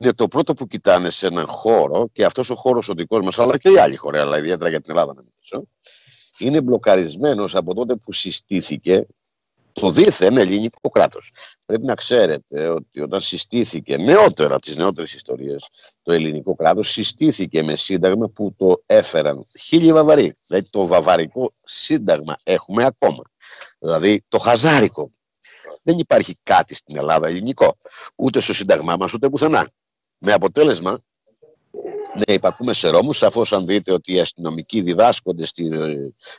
Είναι 0.00 0.12
το 0.12 0.28
πρώτο 0.28 0.54
που 0.54 0.66
κοιτάνε 0.66 1.10
σε 1.10 1.26
έναν 1.26 1.46
χώρο 1.46 2.08
και 2.12 2.24
αυτός 2.24 2.50
ο 2.50 2.54
χώρος 2.54 2.88
ο 2.88 2.94
δικός 2.94 3.24
μας, 3.24 3.38
αλλά 3.38 3.58
και 3.58 3.70
οι 3.70 3.78
άλλοι 3.78 3.96
χώροι, 3.96 4.18
αλλά 4.18 4.38
ιδιαίτερα 4.38 4.70
για 4.70 4.80
την 4.80 4.90
Ελλάδα 4.90 5.14
να 5.14 5.22
μιλήσω, 5.22 5.68
είναι 6.38 6.60
μπλοκαρισμένος 6.60 7.54
από 7.54 7.74
τότε 7.74 7.94
που 7.94 8.12
συστήθηκε 8.12 9.06
το 9.72 9.90
δίθεν 9.90 10.36
ελληνικό 10.36 10.90
κράτος. 10.90 11.32
Πρέπει 11.66 11.84
να 11.84 11.94
ξέρετε 11.94 12.68
ότι 12.68 13.00
όταν 13.00 13.20
συστήθηκε 13.20 13.96
νεότερα, 13.96 14.58
τις 14.58 14.76
νεότερες 14.76 15.14
ιστορίες, 15.14 15.68
το 16.02 16.12
ελληνικό 16.12 16.54
κράτος 16.54 16.90
συστήθηκε 16.90 17.62
με 17.62 17.76
σύνταγμα 17.76 18.28
που 18.28 18.54
το 18.58 18.82
έφεραν 18.86 19.44
χίλιοι 19.60 19.92
βαβαροί. 19.92 20.34
Δηλαδή 20.46 20.68
το 20.70 20.86
βαβαρικό 20.86 21.52
σύνταγμα 21.64 22.36
έχουμε 22.42 22.84
ακόμα. 22.84 23.22
Δηλαδή 23.78 24.24
το 24.28 24.38
χαζάρικο. 24.38 25.10
Δεν 25.82 25.98
υπάρχει 25.98 26.38
κάτι 26.42 26.74
στην 26.74 26.96
Ελλάδα 26.96 27.28
ελληνικό. 27.28 27.76
Ούτε 28.16 28.40
στο 28.40 28.52
σύνταγμά 28.52 28.96
μας, 28.96 29.12
ούτε 29.12 29.28
πουθενά. 29.28 29.70
Με 30.18 30.32
αποτέλεσμα 30.32 31.00
ναι, 32.14 32.34
υπακούμε 32.34 32.72
σε 32.72 32.88
Ρώμους. 32.88 33.16
Σαφώς 33.16 33.52
αν 33.52 33.66
δείτε 33.66 33.92
ότι 33.92 34.12
οι 34.12 34.20
αστυνομικοί 34.20 34.80
διδάσκονται 34.80 35.44
στη, 35.44 35.70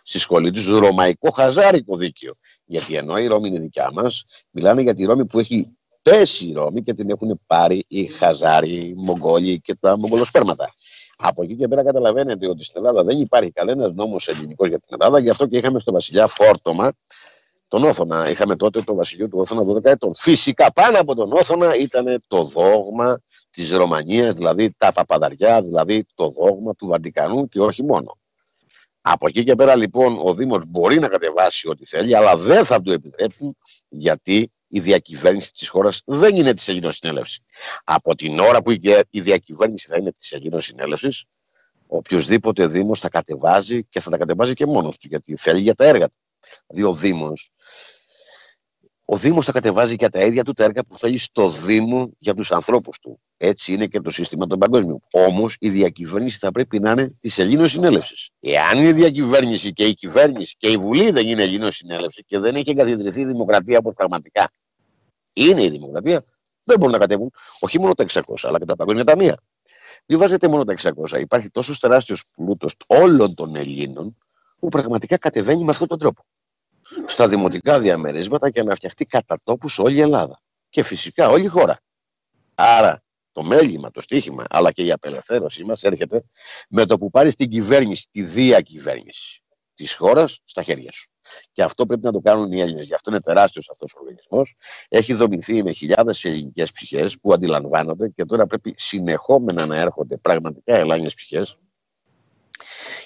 στη 0.04 0.20
σχολή 0.20 0.52
τους 0.52 0.68
ρωμαϊκό 0.68 1.32
χαζάρικο 1.32 1.98
δίκαιο. 1.98 2.34
Γιατί 2.66 2.96
ενώ 2.96 3.18
η 3.18 3.28
Ρώμη 3.28 3.48
είναι 3.48 3.60
δικιά 3.60 3.92
μας, 3.94 4.26
μιλάνε 4.50 4.82
για 4.82 4.96
τη 4.96 5.04
Ρώμη 5.04 5.26
που 5.26 5.40
έχει 5.40 5.68
πέσει 6.02 6.46
η 6.46 6.54
Ρώμη 6.54 6.84
και 6.84 6.94
την 6.94 7.10
έχουν 7.10 7.42
πάρει 7.48 7.86
οι 7.88 8.06
Χαζάροι, 8.06 8.70
οι 8.70 8.94
Μογγόλοι 8.96 9.62
και 9.62 9.76
τα 9.76 9.98
Μογγολοσπέρματα. 9.98 10.74
Από 11.18 11.44
εκεί 11.44 11.56
και 11.56 11.68
πέρα 11.68 11.84
καταλαβαίνετε 11.84 12.50
ότι 12.50 12.64
στην 12.64 12.78
Ελλάδα 12.78 13.04
δεν 13.04 13.20
υπάρχει 13.20 13.52
κανένας 13.52 13.94
νόμος 13.94 14.28
ελληνικός 14.28 14.68
για 14.68 14.80
την 14.80 14.88
Ελλάδα, 14.92 15.20
γι' 15.20 15.30
αυτό 15.30 15.46
και 15.46 15.58
είχαμε 15.58 15.80
στο 15.80 15.92
Βασιλιά 15.92 16.28
φόρτωμα 16.28 16.94
τον 17.74 17.84
Όθωνα. 17.84 18.30
Είχαμε 18.30 18.56
τότε 18.56 18.82
το 18.82 18.96
βασιλείο 18.96 19.28
του 19.28 19.40
Όθωνα 19.40 19.74
12 19.74 19.86
ετών. 19.86 20.16
Φυσικά 20.16 20.74
πάνω 20.74 21.00
από 21.00 21.16
τον 21.16 21.34
Όθωνα 21.34 21.76
ήταν 21.76 22.24
το 22.28 22.44
δόγμα 22.44 23.22
της 23.50 23.72
Ρωμανίας, 23.72 24.36
δηλαδή 24.36 24.74
τα 24.78 24.92
παπαδαριά, 24.92 25.62
δηλαδή 25.62 26.06
το 26.16 26.30
δόγμα 26.30 26.76
του 26.76 26.88
Βαντικανού 26.88 27.48
και 27.48 27.60
όχι 27.60 27.84
μόνο. 27.84 28.18
Από 29.02 29.28
εκεί 29.28 29.44
και 29.44 29.56
πέρα 29.56 29.76
λοιπόν 29.76 30.20
ο 30.24 30.34
Δήμος 30.34 30.66
μπορεί 30.68 31.00
να 31.00 31.08
κατεβάσει 31.08 31.70
ό,τι 31.70 31.86
θέλει, 31.86 32.16
αλλά 32.16 32.38
δεν 32.38 32.66
θα 32.66 32.82
του 32.82 32.92
επιτρέψουν 32.92 33.58
γιατί 33.90 34.52
η 34.68 34.80
διακυβέρνηση 34.80 35.54
της 35.54 35.68
χώρας 35.68 36.02
δεν 36.06 36.36
είναι 36.36 36.54
της 36.54 36.68
Ελληνικής 36.68 36.96
Συνέλευσης. 36.96 37.40
Από 37.84 38.16
την 38.16 38.40
ώρα 38.40 38.62
που 38.62 38.72
η 39.10 39.22
διακυβέρνηση 39.22 39.88
θα 39.88 39.98
είναι 39.98 40.12
της 40.12 40.32
Ελληνικής 40.32 40.66
Συνέλευσης, 40.66 41.24
οποιοδήποτε 41.88 42.68
Δήμος 42.68 43.00
θα 43.00 43.10
κατεβάζει 43.10 43.84
και 43.84 44.00
θα 44.00 44.10
τα 44.10 44.18
κατεβάζει 44.18 44.54
και 44.54 44.66
μόνος 44.66 44.98
του, 44.98 45.08
γιατί 45.08 45.36
θέλει 45.38 45.62
για 45.62 45.76
τα 45.76 45.86
έργα 45.86 46.08
του. 46.08 46.16
Δηλαδή 46.68 46.92
ο 46.92 46.96
Δήμος 46.96 47.53
ο 49.14 49.18
Δήμος 49.18 49.46
θα 49.46 49.52
κατεβάζει 49.52 49.96
και 49.96 50.10
τα 50.10 50.20
ίδια 50.20 50.44
του 50.44 50.54
τα 50.54 50.64
έργα 50.64 50.84
που 50.84 50.98
θέλει 50.98 51.18
στο 51.18 51.50
Δήμο 51.50 52.10
για 52.20 52.34
τους 52.34 52.52
ανθρώπους 52.52 53.00
του. 53.00 53.20
Έτσι 53.38 53.74
είναι 53.74 53.88
και 53.88 54.00
το 54.00 54.12
σύστημα 54.12 54.48
των 54.48 54.60
παγκόσμιων. 54.60 55.00
Όμως 55.12 55.56
η 55.60 55.70
διακυβέρνηση 55.70 56.38
θα 56.38 56.52
πρέπει 56.52 56.80
να 56.80 56.92
είναι 56.92 57.18
της 57.20 57.38
Ελλήνων 57.38 57.68
Συνέλευσης. 57.68 58.30
Εάν 58.40 58.84
η 58.84 58.92
διακυβέρνηση 58.92 59.74
και 59.74 59.86
η 59.86 59.94
κυβέρνηση 59.94 60.56
και 60.58 60.70
η 60.70 60.78
Βουλή 60.78 61.12
δεν 61.12 61.28
είναι 61.28 61.44
Ελλήνων 61.44 61.72
Συνέλευσης 61.72 62.24
και 62.26 62.40
δεν 62.40 62.56
έχει 62.56 62.70
εγκαθιδρυθεί 62.70 63.22
η 63.22 63.26
δημοκρατία 63.26 63.78
όπως 63.78 63.94
πραγματικά 63.94 64.52
είναι 65.34 65.64
η 65.64 65.70
δημοκρατία, 65.70 66.24
δεν 66.64 66.78
μπορούν 66.78 66.94
να 66.94 67.00
κατέβουν 67.00 67.32
όχι 67.60 67.80
μόνο 67.80 67.94
τα 67.94 68.06
600 68.14 68.22
αλλά 68.42 68.60
και 68.60 68.66
τα 68.66 68.76
παγκόσμια 68.76 69.04
ταμεία. 69.04 69.38
Μην 70.06 70.20
βάζετε 70.20 70.48
μόνο 70.48 70.64
τα 70.64 70.74
600. 70.74 71.20
Υπάρχει 71.20 71.50
τόσος 71.50 71.80
τεράστιος 71.80 72.24
πλούτος 72.36 72.76
όλων 72.88 73.34
των 73.36 73.56
Ελλήνων 73.56 74.18
που 74.60 74.70
πραγματικά 74.70 75.18
κατεβαίνει 75.18 75.64
με 75.64 75.72
αυτόν 75.72 75.88
τον 75.88 76.00
τρόπο 76.00 76.26
στα 77.08 77.28
δημοτικά 77.28 77.80
διαμερίσματα 77.80 78.50
και 78.50 78.64
να 78.64 78.76
φτιαχτεί 78.76 79.06
κατά 79.06 79.40
τόπους 79.44 79.80
όλη 79.80 79.96
η 79.96 80.02
Ελλάδα. 80.02 80.42
Και 80.70 80.84
φυσικά 80.84 81.30
όλη 81.30 81.44
η 81.44 81.48
χώρα. 81.48 81.78
Άρα 82.56 83.04
το 83.32 83.44
μέλημα, 83.44 83.92
το 83.92 84.02
στίχημα, 84.02 84.46
αλλά 84.50 84.72
και 84.72 84.84
η 84.84 84.92
απελευθέρωσή 84.92 85.64
μας 85.64 85.84
έρχεται 85.84 86.24
με 86.70 86.86
το 86.86 86.98
που 86.98 87.10
πάρεις 87.10 87.36
την 87.36 87.50
κυβέρνηση, 87.50 88.08
τη 88.12 88.24
διακυβέρνηση. 88.24 89.44
της 89.76 89.96
χώρας 89.96 90.40
στα 90.46 90.64
χέρια 90.64 90.92
σου. 90.92 91.10
Και 91.52 91.64
αυτό 91.64 91.86
πρέπει 91.86 92.04
να 92.04 92.12
το 92.12 92.20
κάνουν 92.20 92.52
οι 92.52 92.60
Έλληνες. 92.60 92.86
Γι' 92.86 92.94
αυτό 92.94 93.10
είναι 93.10 93.20
τεράστιος 93.20 93.70
αυτός 93.70 93.94
ο 93.94 94.00
οργανισμός. 94.00 94.56
Έχει 94.90 95.14
δομηθεί 95.14 95.64
με 95.64 95.72
χιλιάδες 95.72 96.26
ελληνικές 96.26 96.72
ψυχές 96.72 97.20
που 97.20 97.34
αντιλαμβάνονται 97.34 98.10
και 98.10 98.26
τώρα 98.26 98.48
πρέπει 98.48 98.74
συνεχόμενα 98.78 99.66
να 99.66 99.76
έρχονται 99.76 100.18
πραγματικά 100.18 100.76
ελάνιε 100.76 101.10
ψυχές 101.16 101.58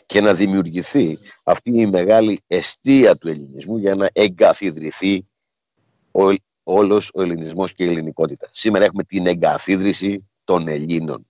και 0.06 0.22
να 0.22 0.34
δημιουργηθεί 0.34 1.18
αυτή 1.44 1.72
η 1.82 1.86
μεγάλη 1.86 2.44
αιστεία 2.48 3.16
του 3.16 3.28
ελληνισμού 3.28 3.78
για 3.78 3.96
να 3.96 4.10
εγκαθιδρυθεί 4.14 5.28
ο, 6.12 6.34
όλος 6.64 7.12
ο 7.14 7.22
ελληνισμός 7.22 7.74
και 7.74 7.84
η 7.84 7.88
ελληνικότητα. 7.88 8.50
Σήμερα 8.52 8.86
έχουμε 8.86 9.04
την 9.04 9.28
εγκαθίδρυση 9.28 10.30
των 10.44 10.68
Ελλήνων. 10.68 11.28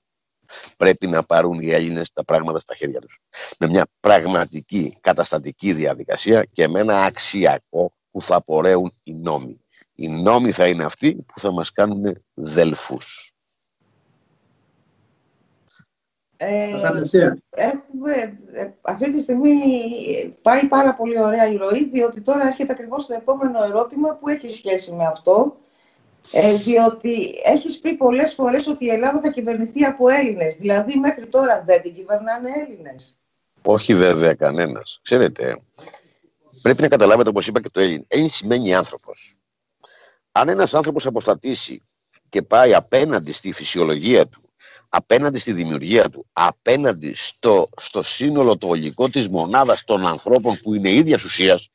Πρέπει 0.77 1.07
να 1.07 1.23
πάρουν 1.23 1.61
οι 1.61 1.71
Έλληνες 1.71 2.11
τα 2.11 2.23
πράγματα 2.23 2.59
στα 2.59 2.75
χέρια 2.75 2.99
τους. 3.01 3.19
Με 3.59 3.67
μια 3.67 3.87
πραγματική 3.99 4.97
καταστατική 5.01 5.73
διαδικασία 5.73 6.43
και 6.43 6.67
με 6.67 6.79
ένα 6.79 7.03
αξιακό 7.03 7.93
που 8.11 8.21
θα 8.21 8.43
πορεύουν 8.43 8.91
οι 9.03 9.13
νόμοι. 9.13 9.61
Οι 9.93 10.07
νόμοι 10.07 10.51
θα 10.51 10.67
είναι 10.67 10.83
αυτοί 10.83 11.15
που 11.15 11.39
θα 11.39 11.51
μας 11.51 11.71
κάνουν 11.71 12.23
δελφούς. 12.33 13.31
Ε, 16.37 16.69
έχουμε, 17.49 18.13
ε, 18.53 18.67
αυτή 18.81 19.11
τη 19.11 19.21
στιγμή 19.21 19.59
πάει 20.41 20.65
πάρα 20.65 20.95
πολύ 20.95 21.19
ωραία 21.21 21.47
η 21.47 21.55
ροή, 21.55 21.89
διότι 21.89 22.21
τώρα 22.21 22.47
έρχεται 22.47 22.71
ακριβώς 22.71 23.05
το 23.05 23.13
επόμενο 23.13 23.63
ερώτημα 23.63 24.13
που 24.13 24.29
έχει 24.29 24.49
σχέση 24.49 24.91
με 24.91 25.05
αυτό. 25.05 25.57
Ε, 26.31 26.55
διότι 26.55 27.35
έχεις 27.43 27.79
πει 27.79 27.93
πολλές 27.93 28.33
φορές 28.33 28.67
ότι 28.67 28.85
η 28.85 28.89
Ελλάδα 28.89 29.19
θα 29.19 29.31
κυβερνηθεί 29.31 29.83
από 29.83 30.09
Έλληνες. 30.09 30.55
Δηλαδή 30.55 30.95
μέχρι 30.95 31.27
τώρα 31.27 31.63
δεν 31.65 31.81
την 31.81 31.93
κυβερνάνε 31.93 32.49
Έλληνες. 32.55 33.17
Όχι 33.61 33.95
βέβαια 33.95 34.33
κανένας. 34.33 34.99
Ξέρετε, 35.03 35.61
πρέπει 36.61 36.81
να 36.81 36.87
καταλάβετε 36.87 37.29
όπως 37.29 37.47
είπα 37.47 37.61
και 37.61 37.69
το 37.69 37.79
Έλλην. 37.79 38.05
Έλλην 38.07 38.29
σημαίνει 38.29 38.75
άνθρωπος. 38.75 39.37
Αν 40.31 40.49
ένας 40.49 40.73
άνθρωπος 40.73 41.05
αποστατήσει 41.05 41.83
και 42.29 42.41
πάει 42.41 42.73
απέναντι 42.73 43.33
στη 43.33 43.51
φυσιολογία 43.51 44.27
του 44.27 44.46
απέναντι 44.89 45.39
στη 45.39 45.51
δημιουργία 45.51 46.09
του, 46.09 46.25
απέναντι 46.33 47.13
στο, 47.15 47.69
στο 47.77 48.03
σύνολο 48.03 48.57
το 48.57 48.67
ολικό 48.67 49.09
της 49.09 49.27
μονάδας 49.27 49.83
των 49.83 50.07
ανθρώπων 50.07 50.57
που 50.57 50.73
είναι 50.73 50.91
ίδιας 50.91 51.23
ουσίας, 51.23 51.69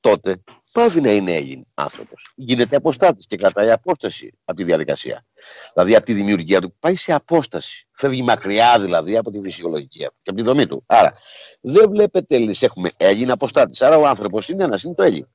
τότε 0.00 0.42
πάβει 0.72 1.00
να 1.00 1.10
είναι 1.10 1.34
Έλλην 1.34 1.64
άνθρωπος. 1.74 2.32
Γίνεται 2.34 2.76
αποστάτης 2.76 3.26
και 3.26 3.36
κρατάει 3.36 3.70
απόσταση 3.70 4.32
από 4.44 4.58
τη 4.58 4.64
διαδικασία. 4.64 5.26
Δηλαδή 5.72 5.94
από 5.94 6.04
τη 6.04 6.12
δημιουργία 6.12 6.60
του 6.60 6.74
πάει 6.80 6.96
σε 6.96 7.12
απόσταση. 7.12 7.86
Φεύγει 7.92 8.22
μακριά 8.22 8.80
δηλαδή 8.80 9.16
από 9.16 9.30
τη 9.30 9.40
φυσιολογική 9.40 9.98
του 10.04 10.14
και 10.22 10.30
από 10.30 10.38
τη 10.38 10.44
δομή 10.44 10.66
του. 10.66 10.82
Άρα 10.86 11.12
δεν 11.60 11.90
βλέπετε, 11.90 12.36
έχουμε 12.60 12.90
Έλλην 12.96 13.30
αποστάτης. 13.30 13.82
Άρα 13.82 13.96
ο 13.96 14.06
άνθρωπος 14.06 14.48
είναι 14.48 14.64
ένας, 14.64 14.82
είναι 14.82 14.94
το 14.94 15.02
Έλλην. 15.02 15.26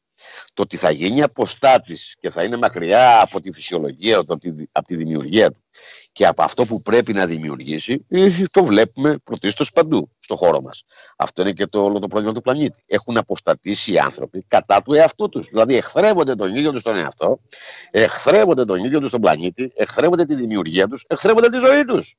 Το 0.54 0.62
ότι 0.62 0.78
θα 0.78 0.92
γίνει 0.92 1.22
αποστάτης 1.22 2.16
και 2.20 2.30
θα 2.30 2.44
είναι 2.44 2.58
μακριά 2.58 3.22
από 3.22 3.42
τη 3.42 3.52
φυσιολογία 3.52 4.24
του, 4.24 4.40
από 4.72 4.88
τη 4.88 4.96
δημιουργία 4.96 5.52
του 5.52 5.64
και 6.20 6.26
από 6.26 6.44
αυτό 6.44 6.66
που 6.66 6.82
πρέπει 6.82 7.14
να 7.14 7.26
δημιουργήσει, 7.26 8.06
ε, 8.08 8.46
το 8.52 8.64
βλέπουμε 8.64 9.18
πρωτίστως 9.24 9.72
παντού 9.72 10.10
στο 10.20 10.36
χώρο 10.36 10.62
μας. 10.62 10.84
Αυτό 11.18 11.42
είναι 11.42 11.52
και 11.52 11.68
το 11.68 11.84
όλο 11.84 12.00
το 12.00 12.08
πρόβλημα 12.08 12.34
του 12.34 12.42
πλανήτη. 12.42 12.84
Έχουν 12.86 13.18
αποστατήσει 13.18 13.94
οι 13.94 13.98
άνθρωποι 14.00 14.46
κατά 14.48 14.82
του 14.82 14.94
εαυτού 14.94 15.30
τους. 15.30 15.48
Δηλαδή, 15.48 15.76
εχθρεύονται 15.76 16.36
τον 16.36 16.56
ίδιο 16.56 16.72
τους 16.72 16.82
τον 16.82 16.96
εαυτό, 16.96 17.40
εχθρεύονται 17.92 18.66
τον 18.66 18.84
ίδιο 18.84 19.00
τους 19.00 19.12
τον 19.12 19.22
πλανήτη, 19.22 19.72
εχθρεύονται 19.76 20.26
τη 20.26 20.36
δημιουργία 20.36 20.88
τους, 20.88 21.06
εχθρεύονται 21.08 21.50
τη 21.50 21.58
ζωή 21.58 21.86
τους. 21.86 22.16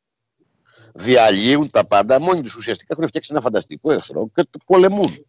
Διαλύουν 0.94 1.70
τα 1.70 1.86
πάντα 1.86 2.20
μόνοι 2.20 2.42
τους. 2.42 2.56
Ουσιαστικά 2.56 2.94
έχουν 2.96 3.08
φτιάξει 3.08 3.30
ένα 3.32 3.40
φανταστικό 3.40 3.92
εχθρό 3.92 4.30
και 4.34 4.42
το 4.50 4.58
πολεμούν. 4.66 5.26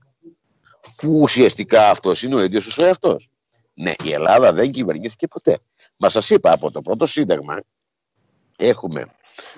Που 0.96 1.20
ουσιαστικά 1.22 1.90
αυτός 1.90 2.24
είναι 2.24 2.36
ο 2.36 2.44
ίδιος 2.44 2.78
ο 2.78 2.86
εαυτός. 2.86 3.30
Ναι, 3.74 3.94
η 4.04 4.12
Ελλάδα 4.12 4.54
δεν 4.54 4.72
κυβερνήθηκε 4.72 5.28
ποτέ. 5.28 5.60
Μα 5.98 6.10
σας 6.10 6.30
είπα 6.30 6.54
από 6.54 6.72
το 6.72 6.82
πρώτο 6.82 7.06
σύνταγμα 7.06 7.60
έχουμε 8.62 9.06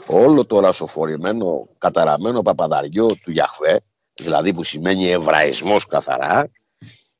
όλο 0.07 0.45
το 0.45 0.59
ρασοφορημένο, 0.59 1.67
καταραμένο 1.77 2.41
παπαδαριό 2.41 3.05
του 3.05 3.31
Γιαχβέ, 3.31 3.81
δηλαδή 4.13 4.53
που 4.53 4.63
σημαίνει 4.63 5.09
εβραϊσμός 5.09 5.85
καθαρά, 5.85 6.49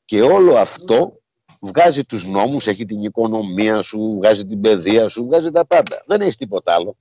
και 0.04 0.22
όλο 0.22 0.56
αυτό 0.56 1.18
βγάζει 1.60 2.04
τους 2.04 2.26
νόμους, 2.26 2.66
έχει 2.66 2.84
την 2.84 3.02
οικονομία 3.02 3.82
σου, 3.82 4.14
βγάζει 4.16 4.46
την 4.46 4.60
παιδεία 4.60 5.08
σου, 5.08 5.24
βγάζει 5.26 5.50
τα 5.50 5.66
πάντα. 5.66 6.02
Δεν 6.06 6.20
έχεις 6.20 6.36
τίποτα 6.36 6.74
άλλο. 6.74 6.96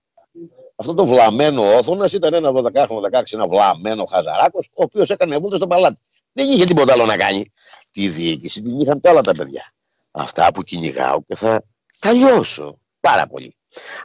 Αυτό 0.76 0.94
το 0.94 1.06
βλαμμένο 1.06 1.76
όθωνας 1.76 2.14
ήταν 2.14 2.34
ένα 2.34 2.52
12χρονο, 2.52 3.02
16 3.12 3.34
ένα 3.34 3.48
βλαμμένο 3.48 4.06
χαζαράκος, 4.06 4.70
ο 4.74 4.84
οποίος 4.84 5.10
έκανε 5.10 5.38
βούλτα 5.38 5.56
στο 5.56 5.68
παλάτι. 5.68 6.00
Δεν 6.34 6.52
είχε 6.52 6.66
τίποτα 6.66 6.94
άλλο 6.94 7.06
να 7.06 7.18
κάνει. 7.18 7.52
Τη 7.92 8.08
διοίκηση 8.08 8.62
την 8.62 8.80
είχαν 8.80 9.02
και 9.02 9.10
όλα 9.10 9.22
τα 9.22 9.36
παιδιά. 9.36 9.74
Αυτά 10.12 10.52
που 10.54 10.64
κυνηγάω 10.64 11.22
και 11.28 11.36
θα 11.36 11.64
τα 12.00 12.12
λιώσω 12.12 12.80
πάρα 13.00 13.28
πολύ. 13.28 13.56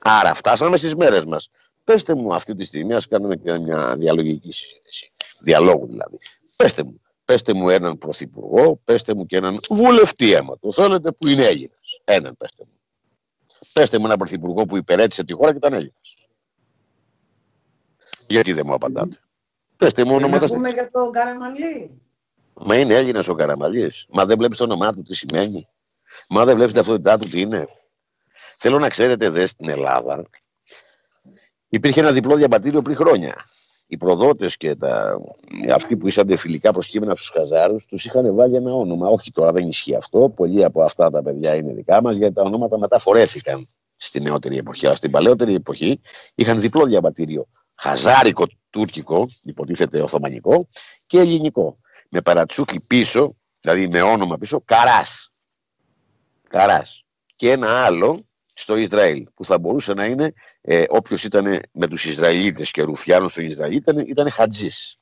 Άρα 0.03 0.35
φτάσαμε 0.35 0.77
στις 0.77 0.95
μέρες 0.95 1.25
μας. 1.25 1.51
Πέστε 1.85 2.15
μου 2.15 2.35
αυτή 2.35 2.55
τη 2.55 2.65
στιγμή, 2.65 2.95
ας 2.95 3.09
κάνουμε 3.09 3.37
και 3.37 3.59
μια 3.59 3.97
διαλογική 3.99 4.53
συζήτηση. 4.53 5.11
Διαλόγου 5.43 5.87
δηλαδή. 5.87 6.19
Πέστε 6.57 6.83
μου. 6.83 7.01
Πέστε 7.25 7.55
μου 7.55 7.69
έναν 7.69 7.99
πρωθυπουργό, 7.99 8.81
πέστε 8.85 9.15
μου 9.15 9.27
και 9.27 9.37
έναν 9.37 9.59
βουλευτή 9.69 10.33
αίμα 10.33 10.59
του. 10.59 10.73
Θέλετε 10.73 11.13
που 11.13 11.27
είναι 11.27 11.45
Έλληνας. 11.45 12.01
Έναν 12.05 12.37
πέστε 12.37 12.65
μου. 12.67 12.81
Πέστε 13.73 13.99
μου 13.99 14.05
έναν 14.05 14.19
πρωθυπουργό 14.19 14.65
που 14.65 14.77
υπηρέτησε 14.77 15.25
τη 15.25 15.33
χώρα 15.33 15.51
και 15.51 15.57
ήταν 15.57 15.73
Έλληνας. 15.73 16.17
Γιατί 18.29 18.53
δεν 18.53 18.65
μου 18.67 18.75
απαντάτε; 18.75 19.17
Πέστε 19.77 20.05
μου 20.05 20.15
ονόματα. 20.15 20.47
Να 20.47 20.55
πούμε 20.55 20.71
για 20.71 20.91
τον 20.91 21.13
Καραμαλή. 21.13 22.01
Μα 22.55 22.77
είναι 22.77 22.95
Έλληνας 22.95 23.29
ο 23.29 23.35
Καραμαλής. 23.35 24.07
Μα 24.09 24.27
δεν 24.27 24.39
βλέπεις 24.39 24.59
το 24.59 24.65
όνομά 24.65 24.93
του 24.93 25.03
τι 25.03 25.15
σημαίνει. 25.15 25.69
Μα 26.29 26.45
δεν 26.45 26.55
βλέπεις 26.55 26.73
την 26.73 26.83
ταυτότητά 26.83 27.19
του 27.19 27.29
τι 27.29 27.41
είναι. 27.41 27.69
Θέλω 28.59 28.79
να 28.79 28.89
ξέρετε 28.89 29.25
εδώ 29.25 29.47
στην 29.47 29.69
Ελλάδα 29.69 30.25
υπήρχε 31.69 32.01
ένα 32.01 32.13
διπλό 32.13 32.37
διαβατήριο 32.37 32.83
πριν 32.83 32.97
χρόνια. 32.97 33.35
Οι 33.87 33.97
προδότες 33.97 34.57
και 34.57 34.75
τα... 34.75 35.21
αυτοί 35.75 35.97
που 35.97 36.09
ήσαν 36.09 36.39
φιλικά 36.39 36.73
προσκύμενα 36.73 37.15
στους 37.15 37.31
Χαζάρους 37.31 37.87
τους 37.87 38.05
είχαν 38.05 38.35
βάλει 38.35 38.57
ένα 38.57 38.73
όνομα. 38.73 39.09
Όχι 39.09 39.33
τώρα 39.33 39.53
δεν 39.53 39.69
ισχύει 39.69 39.95
αυτό. 39.95 40.33
Πολλοί 40.37 40.65
από 40.65 40.83
αυτά 40.83 41.11
τα 41.11 41.23
παιδιά 41.23 41.55
είναι 41.55 41.73
δικά 41.73 42.03
μας 42.03 42.17
γιατί 42.17 42.35
τα 42.35 42.43
ονόματα 42.43 42.79
μετά 42.79 42.99
φορέθηκαν 42.99 43.67
στη 43.97 44.21
νεότερη 44.21 44.57
εποχή. 44.57 44.87
Αλλά 44.87 44.97
στην 44.97 45.11
παλαιότερη 45.11 45.55
εποχή 45.55 46.01
είχαν 46.35 46.61
διπλό 46.61 46.85
διαβατήριο. 46.87 47.47
Χαζάρικο 47.77 48.45
τουρκικό, 48.71 49.29
υποτίθεται 49.43 50.01
οθωμανικό, 50.01 50.69
και 51.07 51.19
ελληνικό. 51.19 51.79
Με 52.11 52.21
παρατσούκλι 52.21 52.81
πίσω, 52.87 53.37
δηλαδή 53.61 53.89
με 53.89 54.03
όνομα 54.03 54.39
πίσω, 54.39 54.61
Καράς. 54.65 55.33
Καράς. 56.49 57.05
Και 57.37 57.51
ένα 57.51 57.85
άλλο 57.85 58.28
στο 58.59 58.77
Ισραήλ, 58.77 59.27
που 59.35 59.45
θα 59.45 59.59
μπορούσε 59.59 59.95
να 59.95 60.05
είναι 60.05 60.33
ε, 60.61 60.85
όποιος 60.89 61.25
ήταν 61.25 61.61
με 61.73 61.89
τους 61.89 62.05
Ισραηλίτες 62.05 62.71
και 62.71 62.83
Ρουφιάνος 62.83 63.33
στο 63.33 63.41
Ισραήλ, 63.41 63.77
ήταν, 63.77 63.99
ήταν 63.99 64.31
Χατζής. 64.31 64.99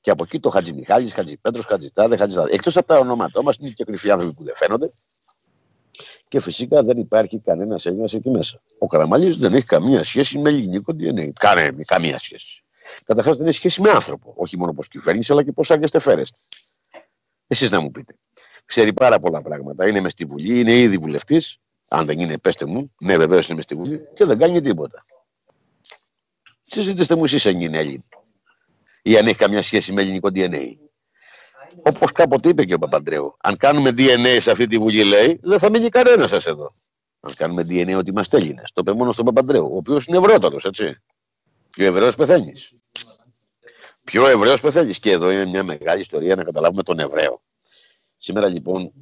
Και 0.00 0.10
από 0.10 0.24
εκεί 0.24 0.40
το 0.40 0.50
Χατζη 0.50 0.72
Μιχάλης, 0.72 1.12
Χατζη 1.12 1.36
Πέτρος, 1.36 1.64
Χατζη 1.64 1.90
Τάδε, 1.90 2.16
Χατζη 2.16 2.34
Τάδε. 2.34 2.54
Εκτός 2.54 2.76
από 2.76 2.86
τα 2.86 2.98
ονόματά 2.98 3.42
μας, 3.42 3.56
είναι 3.60 3.70
και 3.70 3.84
κρυφοί 3.84 4.10
άνθρωποι 4.10 4.34
που 4.34 4.44
δεν 4.44 4.56
φαίνονται. 4.56 4.92
Και 6.28 6.40
φυσικά 6.40 6.82
δεν 6.82 6.98
υπάρχει 6.98 7.38
κανένας 7.38 7.86
Έλληνας 7.86 8.12
εκεί 8.12 8.30
μέσα. 8.30 8.62
Ο 8.78 8.86
Καραμαλής 8.86 9.38
δεν 9.38 9.54
έχει 9.54 9.66
καμία 9.66 10.04
σχέση 10.04 10.38
με 10.38 10.48
ελληνικό 10.48 10.92
DNA. 10.98 11.30
Κάνε, 11.32 11.76
καμία 11.84 12.18
σχέση. 12.18 12.64
Καταρχάς 13.04 13.36
δεν 13.36 13.46
έχει 13.46 13.56
σχέση 13.56 13.80
με 13.80 13.90
άνθρωπο. 13.90 14.34
Όχι 14.36 14.56
μόνο 14.56 14.72
πώς 14.72 14.88
κυβέρνηση, 14.88 15.32
αλλά 15.32 15.42
και 15.42 15.52
πώς 15.52 15.70
άγιαστε 15.70 15.98
φέρεστε. 15.98 16.38
Εσείς 17.46 17.70
να 17.70 17.80
μου 17.80 17.90
πείτε. 17.90 18.14
Ξέρει 18.64 18.92
πάρα 18.92 19.18
πολλά 19.20 19.42
πράγματα. 19.42 19.88
Είναι 19.88 20.00
μες 20.00 20.12
στη 20.12 20.24
Βουλή, 20.24 20.60
είναι 20.60 20.74
ήδη 20.74 20.98
βουλευτής, 20.98 21.58
αν 21.88 22.06
δεν 22.06 22.20
είναι, 22.20 22.38
πέστε 22.38 22.66
μου. 22.66 22.92
Ναι, 23.00 23.16
βεβαίως 23.16 23.48
είμαι 23.48 23.62
στη 23.62 23.74
Βουλή 23.74 24.08
και 24.14 24.24
δεν 24.24 24.38
κάνει 24.38 24.60
τίποτα. 24.60 25.04
Συζητήστε 26.62 27.14
μου 27.14 27.24
εσείς 27.24 27.46
αν 27.46 27.60
είναι 27.60 27.78
Έλλην. 27.78 28.04
Ή 29.02 29.18
αν 29.18 29.26
έχει 29.26 29.36
καμιά 29.36 29.62
σχέση 29.62 29.92
με 29.92 30.02
ελληνικό 30.02 30.28
DNA. 30.34 30.76
Όπως 31.82 32.12
κάποτε 32.12 32.48
είπε 32.48 32.64
και 32.64 32.74
ο 32.74 32.78
Παπαντρέου. 32.78 33.36
Αν 33.40 33.56
κάνουμε 33.56 33.90
DNA 33.96 34.38
σε 34.40 34.50
αυτή 34.50 34.66
τη 34.66 34.78
Βουλή, 34.78 35.04
λέει, 35.04 35.38
δεν 35.42 35.58
θα 35.58 35.70
μείνει 35.70 35.88
κανένας 35.88 36.30
σας 36.30 36.46
εδώ. 36.46 36.72
Αν 37.20 37.34
κάνουμε 37.34 37.62
DNA 37.68 37.96
ότι 37.96 38.10
είμαστε 38.10 38.36
Έλληνες. 38.36 38.70
Το 38.72 38.80
είπε 38.80 38.92
μόνος 38.92 39.14
στον 39.14 39.26
Παπαντρέου, 39.26 39.72
ο 39.72 39.76
οποίος 39.76 40.06
είναι 40.06 40.18
ευρώτατος, 40.18 40.64
έτσι. 40.64 40.96
Πιο 41.70 41.86
Εβραίο 41.86 42.12
πεθαίνεις. 42.12 42.72
Πιο 44.04 44.26
Εβραίο 44.26 44.58
πεθαίνεις. 44.58 44.98
Και 44.98 45.10
εδώ 45.10 45.30
είναι 45.30 45.46
μια 45.46 45.62
μεγάλη 45.62 46.00
ιστορία 46.00 46.36
να 46.36 46.44
καταλάβουμε 46.44 46.82
τον 46.82 46.98
Εβραίο. 46.98 47.42
Σήμερα 48.18 48.48
λοιπόν 48.48 48.92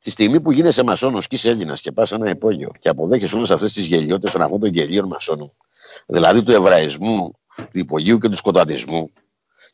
Τη 0.00 0.10
στιγμή 0.10 0.40
που 0.40 0.52
γίνεσαι 0.52 0.82
μασόνος 0.82 1.26
και 1.26 1.34
είσαι 1.34 1.50
Έλληνας 1.50 1.80
και 1.80 1.92
πας 1.92 2.12
ένα 2.12 2.30
υπόγειο 2.30 2.70
και 2.78 2.88
αποδέχεσαι 2.88 3.36
όλες 3.36 3.50
αυτές 3.50 3.72
τις 3.72 3.86
γελιότητες 3.86 4.32
των 4.32 4.42
αγών 4.42 4.60
των 4.60 4.68
γελίων 4.68 5.06
μασόνων, 5.06 5.50
δηλαδή 6.06 6.44
του 6.44 6.52
εβραϊσμού, 6.52 7.32
του 7.56 7.78
υπογείου 7.78 8.18
και 8.18 8.28
του 8.28 8.36
σκοταδισμού, 8.36 9.10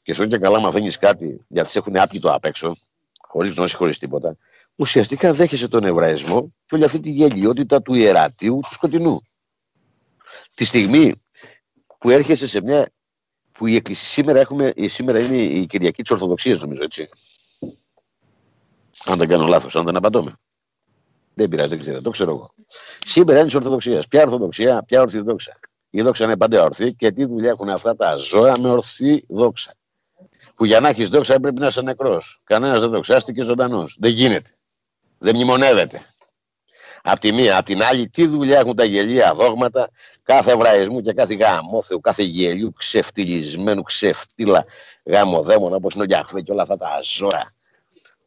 και 0.03 0.15
σου 0.15 0.27
και 0.27 0.39
καλά 0.39 0.61
μαθαίνεις 0.61 0.99
κάτι 0.99 1.45
γιατί 1.49 1.71
σε 1.71 1.79
έχουν 1.79 1.97
άπλυτο 1.97 2.31
απ' 2.31 2.45
έξω, 2.45 2.77
χωρίς 3.21 3.55
γνώση, 3.55 3.77
χωρίς 3.77 3.99
τίποτα, 3.99 4.37
ουσιαστικά 4.77 5.33
δέχεσαι 5.33 5.69
τον 5.69 5.85
εβραϊσμό 5.85 6.55
και 6.67 6.75
όλη 6.75 6.85
αυτή 6.85 7.01
τη 7.01 7.11
γελιότητα 7.11 7.83
του 7.83 7.95
ιερατείου 7.95 8.61
του 8.63 8.73
σκοτεινού. 8.73 9.21
Τη 10.55 10.65
στιγμή 10.65 11.15
που 11.99 12.11
έρχεσαι 12.11 12.47
σε 12.47 12.63
μια 12.63 12.91
που 13.53 13.67
η 13.67 13.75
εκκλησία, 13.75 14.09
σήμερα, 14.09 14.41
έχουμε, 14.41 14.73
σήμερα 14.77 15.19
είναι 15.19 15.37
η 15.37 15.67
Κυριακή 15.67 16.03
της 16.03 16.11
Ορθοδοξίας, 16.11 16.61
νομίζω, 16.61 16.83
έτσι. 16.83 17.09
Αν 19.07 19.19
δεν 19.19 19.29
κάνω 19.29 19.47
λάθος, 19.47 19.77
αν 19.77 19.85
δεν 19.85 19.97
απαντώμε. 19.97 20.33
Δεν 21.35 21.49
πειράζει, 21.49 21.69
δεν 21.69 21.79
ξέρω, 21.79 22.03
το 22.03 22.11
ξέρω 22.11 22.31
εγώ. 22.31 22.55
Σήμερα 22.99 23.39
είναι 23.39 23.47
της 23.47 23.57
Ορθοδοξίας. 23.57 24.09
Ποια 24.09 24.23
Ορθοδοξία, 24.23 24.83
ποια 24.83 25.01
Ορθοδόξα. 25.01 25.59
Η 25.91 26.03
δόξα 26.03 26.25
είναι 26.25 26.37
πάντα 26.37 26.63
ορθή 26.63 26.95
και 26.95 27.13
τι 27.13 27.25
δουλειά 27.25 27.51
έχουν 27.51 27.69
αυτά 27.69 27.97
τα 27.97 28.17
ζώα 28.17 28.61
με 28.61 28.71
ορθή 28.71 29.25
δόξα. 29.29 29.75
Που 30.55 30.65
για 30.65 30.81
να 30.81 30.89
έχεις 30.89 31.09
δόξα 31.09 31.41
πρέπει 31.41 31.61
να 31.61 31.67
είσαι 31.67 31.81
νεκρός. 31.81 32.41
Κανένας 32.45 32.81
δεν 32.81 32.91
δοξάστηκε 32.91 33.43
ζωντανός. 33.43 33.97
Δεν 33.99 34.11
γίνεται. 34.11 34.51
Δεν 35.19 35.35
μνημονεύεται. 35.35 36.03
Απ' 37.03 37.19
τη 37.19 37.33
μία, 37.33 37.59
απ' 37.59 37.67
την 37.67 37.83
άλλη, 37.83 38.09
τι 38.09 38.27
δουλειά 38.27 38.59
έχουν 38.59 38.77
τα 38.77 38.85
γελία 38.85 39.35
δόγματα 39.35 39.91
κάθε 40.23 40.53
εβραϊσμού 40.53 41.01
και 41.01 41.13
κάθε 41.13 41.35
γαμόθεου, 41.35 42.01
κάθε 42.01 42.23
γελιού 42.23 42.73
ξεφτυλισμένου, 42.73 43.83
ξεφτύλα 43.83 44.65
γαμοδέμονα 45.05 45.77
όπως 45.77 45.95
είναι 45.95 46.03
ο 46.03 46.07
Γιαχβέ 46.07 46.41
και 46.41 46.53
όλα 46.53 46.63
αυτά 46.63 46.77
τα 46.77 47.01
ζώα 47.03 47.53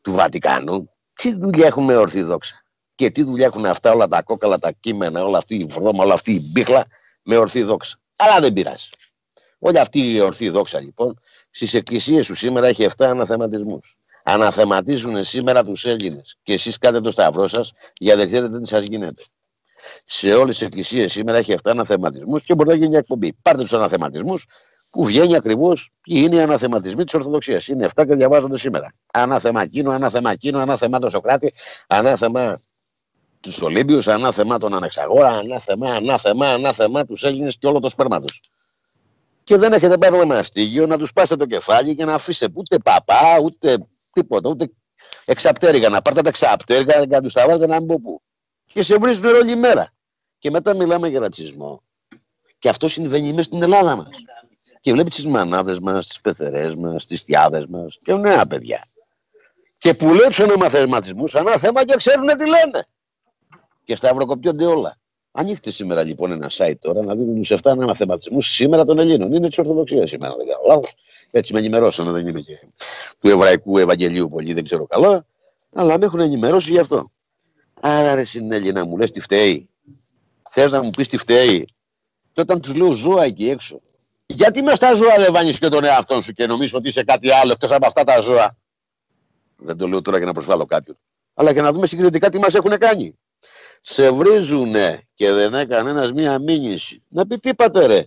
του 0.05 0.11
Βατικανού. 0.11 0.89
Τι 1.15 1.33
δουλειά 1.33 1.65
έχουν 1.65 1.83
με 1.83 1.95
ορθόδοξα. 1.95 2.63
Και 2.95 3.09
τι 3.09 3.23
δουλειά 3.23 3.45
έχουν 3.45 3.65
αυτά 3.65 3.91
όλα 3.91 4.07
τα 4.07 4.21
κόκαλα, 4.21 4.59
τα 4.59 4.71
κείμενα, 4.71 5.23
όλα 5.23 5.37
αυτή 5.37 5.55
η 5.55 5.65
βρώμα, 5.65 6.03
όλα 6.03 6.13
αυτή 6.13 6.31
η 6.31 6.41
μπίχλα 6.51 6.85
με 7.23 7.37
ορθή 7.37 7.63
δόξα. 7.63 7.99
Αλλά 8.15 8.39
δεν 8.39 8.53
πειράζει. 8.53 8.89
Όλη 9.59 9.79
αυτή 9.79 10.13
η 10.13 10.19
ορθή 10.19 10.49
δόξα 10.49 10.79
λοιπόν 10.79 11.19
στις 11.51 11.73
εκκλησίες 11.73 12.25
σου 12.25 12.35
σήμερα 12.35 12.67
έχει 12.67 12.87
7 12.97 13.05
αναθεματισμούς. 13.05 13.97
Αναθεματίζουν 14.23 15.23
σήμερα 15.23 15.63
τους 15.63 15.85
Έλληνες. 15.85 16.37
Και 16.43 16.53
εσείς 16.53 16.77
κάνετε 16.77 17.03
το 17.03 17.11
σταυρό 17.11 17.47
σας 17.47 17.71
για 17.97 18.15
δεν 18.15 18.27
ξέρετε 18.27 18.59
τι 18.59 18.67
σας 18.67 18.83
γίνεται. 18.83 19.23
Σε 20.05 20.33
όλες 20.33 20.57
τις 20.57 20.67
εκκλησίες 20.67 21.11
σήμερα 21.11 21.37
έχει 21.37 21.51
7 21.51 21.57
αναθεματισμούς 21.63 22.45
και 22.45 22.55
μπορεί 22.55 22.69
να 22.69 22.75
γίνει 22.75 22.89
μια 22.89 22.99
εκπομπή. 22.99 23.33
Πάρτε 23.41 23.61
τους 23.61 23.73
αναθεματισμούς 23.73 24.45
που 24.95 25.05
βγαίνει 25.05 25.36
ακριβώς 25.36 25.91
ποιοι 26.01 26.21
είναι 26.25 26.36
οι 26.36 26.39
αναθεματισμοί 26.39 27.03
της 27.03 27.13
Ορθοδοξίας. 27.13 27.67
Είναι 27.67 27.86
7 27.95 28.05
και 28.08 28.15
διαβάζονται 28.15 28.58
σήμερα. 28.58 28.93
Ανάθεμα 29.13 29.62
εκείνο, 29.62 29.91
ανάθεμα 29.91 30.31
εκείνο, 30.31 30.60
ανάθεμα 30.60 30.99
το 30.99 31.10
Σοκράτη, 31.10 31.53
ανάθεμα 31.88 32.60
τους 33.39 33.62
Ολύμπιους, 33.62 34.08
ανάθεμα 34.08 34.58
τον 34.58 34.73
Ανεξαγόρα, 34.73 35.29
ανάθεμα, 35.29 35.95
ανάθεμα, 35.95 36.47
ανάθεμα 36.47 37.05
τους 37.05 37.23
Έλληνες 37.23 37.58
και 37.58 37.67
όλο 37.67 37.79
το 37.79 37.89
σπέρμα 37.89 38.21
τους. 38.21 38.41
Και 39.43 39.58
δεν 39.58 39.73
έχετε 39.73 39.97
πάρει 39.97 40.15
ένα 40.15 40.25
μαστίγιο 40.25 40.86
να 40.86 40.97
τους 40.97 41.13
πάσετε 41.13 41.36
το 41.36 41.45
κεφάλι 41.45 41.95
και 41.95 42.05
να 42.05 42.13
αφήσετε 42.13 42.51
ούτε 42.55 42.77
παπά, 42.77 43.39
ούτε 43.43 43.77
τίποτα, 44.13 44.49
ούτε 44.49 44.71
εξαπτέρικα. 45.25 45.89
Να 45.89 46.01
πάρετε 46.01 46.21
τα 46.21 46.29
εξαπτέρικα 46.29 46.99
και 46.99 47.15
να 47.15 47.21
τους 47.21 47.34
τα 47.34 47.45
βάλετε 47.47 47.67
να 47.67 47.77
μην 47.77 47.88
πω 47.88 47.99
πού. 48.03 48.21
Και 48.65 48.84
σε 48.84 48.97
βρίσκουν 48.97 49.29
όλη 49.29 49.55
μέρα. 49.55 49.91
Και 50.39 50.49
μετά 50.49 50.75
μιλάμε 50.75 51.08
για 51.08 51.19
ρατσισμό. 51.19 51.84
Και 52.60 52.69
αυτό 52.69 52.88
συμβαίνει 52.88 53.29
μέσα 53.29 53.43
στην 53.43 53.63
Ελλάδα 53.63 53.95
μας. 53.95 54.08
Και 54.85 54.91
βλέπεις 54.91 55.15
τις 55.15 55.25
μανάδες 55.25 55.79
μας, 55.79 56.07
τις 56.07 56.21
πεθερές 56.21 56.75
μας, 56.75 57.05
τις 57.05 57.23
θιάδε 57.23 57.65
μας 57.69 57.97
και 58.03 58.13
νέα 58.13 58.45
παιδιά. 58.45 58.87
Και 59.77 59.93
που 59.93 60.13
λέει 60.13 60.27
τους 60.27 60.39
ονομαθερματισμούς, 60.39 61.33
ένα 61.33 61.57
θέμα 61.57 61.85
και 61.85 61.95
ξέρουν 61.95 62.27
τι 62.27 62.37
λένε. 62.37 62.87
Και 63.83 63.95
σταυροκοπτιόνται 63.95 64.65
όλα. 64.65 64.97
Ανοίχτε 65.31 65.71
σήμερα 65.71 66.03
λοιπόν 66.03 66.31
ένα 66.31 66.51
site 66.57 66.77
τώρα 66.81 67.01
να 67.01 67.15
δείτε 67.15 67.39
τους 67.39 67.51
7 67.51 67.57
αναμαθηματισμού 67.63 68.41
σήμερα 68.41 68.85
των 68.85 68.99
Ελλήνων. 68.99 69.33
Είναι 69.33 69.47
της 69.47 69.57
Ορθοδοξίας 69.57 70.09
σήμερα, 70.09 70.35
δεν 70.35 70.47
κάνω 70.47 70.61
λάθος. 70.67 70.93
Έτσι 71.31 71.53
με 71.53 71.59
ενημερώσανε, 71.59 72.11
δεν 72.11 72.27
είμαι 72.27 72.41
και 72.41 72.59
του 73.19 73.29
Εβραϊκού 73.29 73.77
Ευαγγελίου 73.77 74.29
πολύ, 74.29 74.53
δεν 74.53 74.63
ξέρω 74.63 74.85
καλά. 74.85 75.25
Αλλά 75.73 75.97
με 75.97 76.05
έχουν 76.05 76.19
ενημερώσει 76.19 76.71
γι' 76.71 76.79
αυτό. 76.79 77.09
Άρα 77.81 78.15
ρε 78.15 78.23
συνέλληνα 78.23 78.85
μου 78.85 78.97
λες 78.97 79.11
τι 79.11 79.19
φταίει. 79.19 79.69
Θες 80.49 80.71
να 80.71 80.83
μου 80.83 80.89
πεις 80.89 81.07
τι 81.07 81.17
φταίει. 81.17 81.67
Και 82.33 82.41
όταν 82.41 82.61
τους 82.61 82.75
λέω 82.75 82.91
ζώα 82.91 83.23
εκεί 83.23 83.49
έξω. 83.49 83.81
Γιατί 84.25 84.61
με 84.61 84.75
στα 84.75 84.95
ζώα 84.95 85.15
δεν 85.17 85.33
βάνεις 85.33 85.59
και 85.59 85.67
τον 85.67 85.83
εαυτό 85.83 86.21
σου 86.21 86.33
και 86.33 86.45
νομίζω 86.45 86.77
ότι 86.77 86.88
είσαι 86.88 87.03
κάτι 87.03 87.31
άλλο 87.31 87.51
εκτός 87.51 87.71
από 87.71 87.88
αυτά 87.88 88.03
τα 88.03 88.19
ζώα; 88.19 88.57
Δεν 89.55 89.77
το 89.77 89.88
λέω 89.88 90.01
τώρα 90.01 90.17
για 90.17 90.25
να 90.25 90.33
προσβάλλω 90.33 90.65
κάποιον. 90.65 90.97
Αλλά 91.33 91.51
για 91.51 91.61
να 91.61 91.71
δούμε 91.71 91.88
συγκριτικά 91.88 92.29
τι 92.29 92.39
μας 92.39 92.53
έχουν 92.53 92.77
κάνει. 92.77 93.19
Σε 93.81 94.11
βρίζουνε 94.11 95.07
και 95.13 95.31
δεν 95.31 95.53
έκανε 95.53 95.89
ένας 95.89 96.11
μία 96.11 96.39
μήνυση. 96.39 97.03
Να 97.07 97.27
πει 97.27 97.38
τι 97.38 97.49
είπατε 97.49 97.85
ρε. 97.85 98.05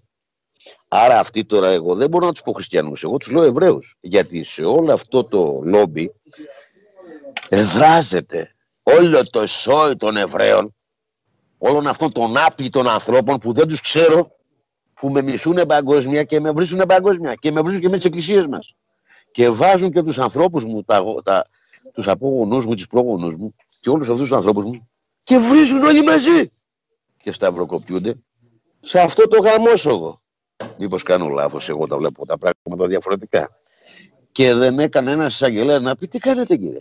Άρα 0.88 1.18
αυτοί 1.18 1.44
τώρα 1.44 1.68
εγώ 1.68 1.94
δεν 1.94 2.08
μπορώ 2.08 2.26
να 2.26 2.32
τους 2.32 2.42
πω 2.42 2.52
χριστιανούς. 2.52 3.02
Εγώ 3.02 3.16
τους 3.16 3.30
λέω 3.30 3.42
Εβραίους. 3.42 3.96
Γιατί 4.00 4.44
σε 4.44 4.64
όλο 4.64 4.92
αυτό 4.92 5.24
το 5.24 5.60
λόμπι 5.64 6.12
εδράζεται 7.48 8.54
όλο 8.82 9.30
το 9.30 9.46
σόι 9.46 9.96
των 9.96 10.16
Εβραίων, 10.16 10.76
όλων 11.58 11.86
αυτών 11.86 12.12
των 12.12 12.36
άπλητων 12.36 12.88
ανθρώπων 12.88 13.38
που 13.38 13.52
δεν 13.52 13.68
τους 13.68 13.80
ξέρω, 13.80 14.37
που 15.00 15.10
με 15.10 15.22
μισούν 15.22 15.66
παγκόσμια 15.66 16.24
και 16.24 16.40
με 16.40 16.50
βρίσκουν 16.50 16.82
παγκόσμια 16.86 17.34
και 17.34 17.52
με 17.52 17.60
βρίσκουν 17.60 17.82
και 17.82 17.88
με 17.88 17.98
τι 17.98 18.06
εκκλησίες 18.06 18.46
μας. 18.46 18.74
Και 19.32 19.50
βάζουν 19.50 19.92
και 19.92 20.02
τους 20.02 20.18
ανθρώπους 20.18 20.64
μου, 20.64 20.82
τα, 20.82 21.04
τα, 21.24 21.46
τους 21.92 22.08
απόγονούς 22.08 22.66
μου, 22.66 22.74
του 22.74 22.86
πρόγονου 22.86 23.38
μου 23.38 23.54
και 23.80 23.90
όλους 23.90 24.08
αυτούς 24.08 24.28
τους 24.28 24.36
ανθρώπους 24.36 24.64
μου 24.64 24.88
και 25.24 25.38
βρίζουν 25.38 25.84
όλοι 25.84 26.02
μαζί. 26.02 26.50
Και 27.22 27.32
σταυροκοπιούνται 27.32 28.14
σε 28.80 29.00
αυτό 29.00 29.28
το 29.28 29.40
γαμόσογο. 29.40 30.20
Μήπως 30.78 31.02
κάνω 31.02 31.28
λάθος, 31.28 31.68
εγώ 31.68 31.86
τα 31.86 31.96
βλέπω 31.96 32.26
τα 32.26 32.38
πράγματα 32.38 32.86
διαφορετικά. 32.86 33.50
Και 34.32 34.54
δεν 34.54 34.78
έκανε 34.78 35.12
ένας 35.12 35.34
εισαγγελέας 35.34 35.80
να 35.80 35.96
πει 35.96 36.08
τι 36.08 36.18
κάνετε 36.18 36.56
κύριε; 36.56 36.80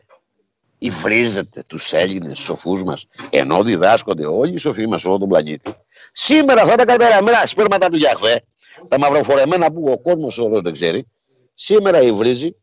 Υβρίζετε 0.78 1.64
τους 1.68 1.94
Έλληνες 1.94 2.40
σοφούς 2.40 2.84
μας, 2.84 3.08
ενώ 3.30 3.64
διδάσκονται 3.64 4.26
όλοι 4.26 4.54
οι 4.54 4.58
σοφοί 4.58 4.88
μας 4.88 5.06
όλο 5.06 5.18
τον 5.18 5.30
πλανήτη. 5.30 5.76
Σήμερα 6.20 6.62
αυτά 6.62 6.76
τα 6.76 6.86
καταραμένα 6.86 7.46
σπέρματα 7.46 7.90
του 7.90 7.98
Γιαχβέ, 7.98 8.44
τα 8.88 9.00
μαυροφορεμένα 9.00 9.72
που 9.72 9.84
ο 9.92 10.00
κόσμος 10.00 10.38
όλο 10.38 10.62
δεν 10.62 10.74
ξέρει, 10.74 11.08
σήμερα 11.54 12.02
υβρίζει 12.02 12.56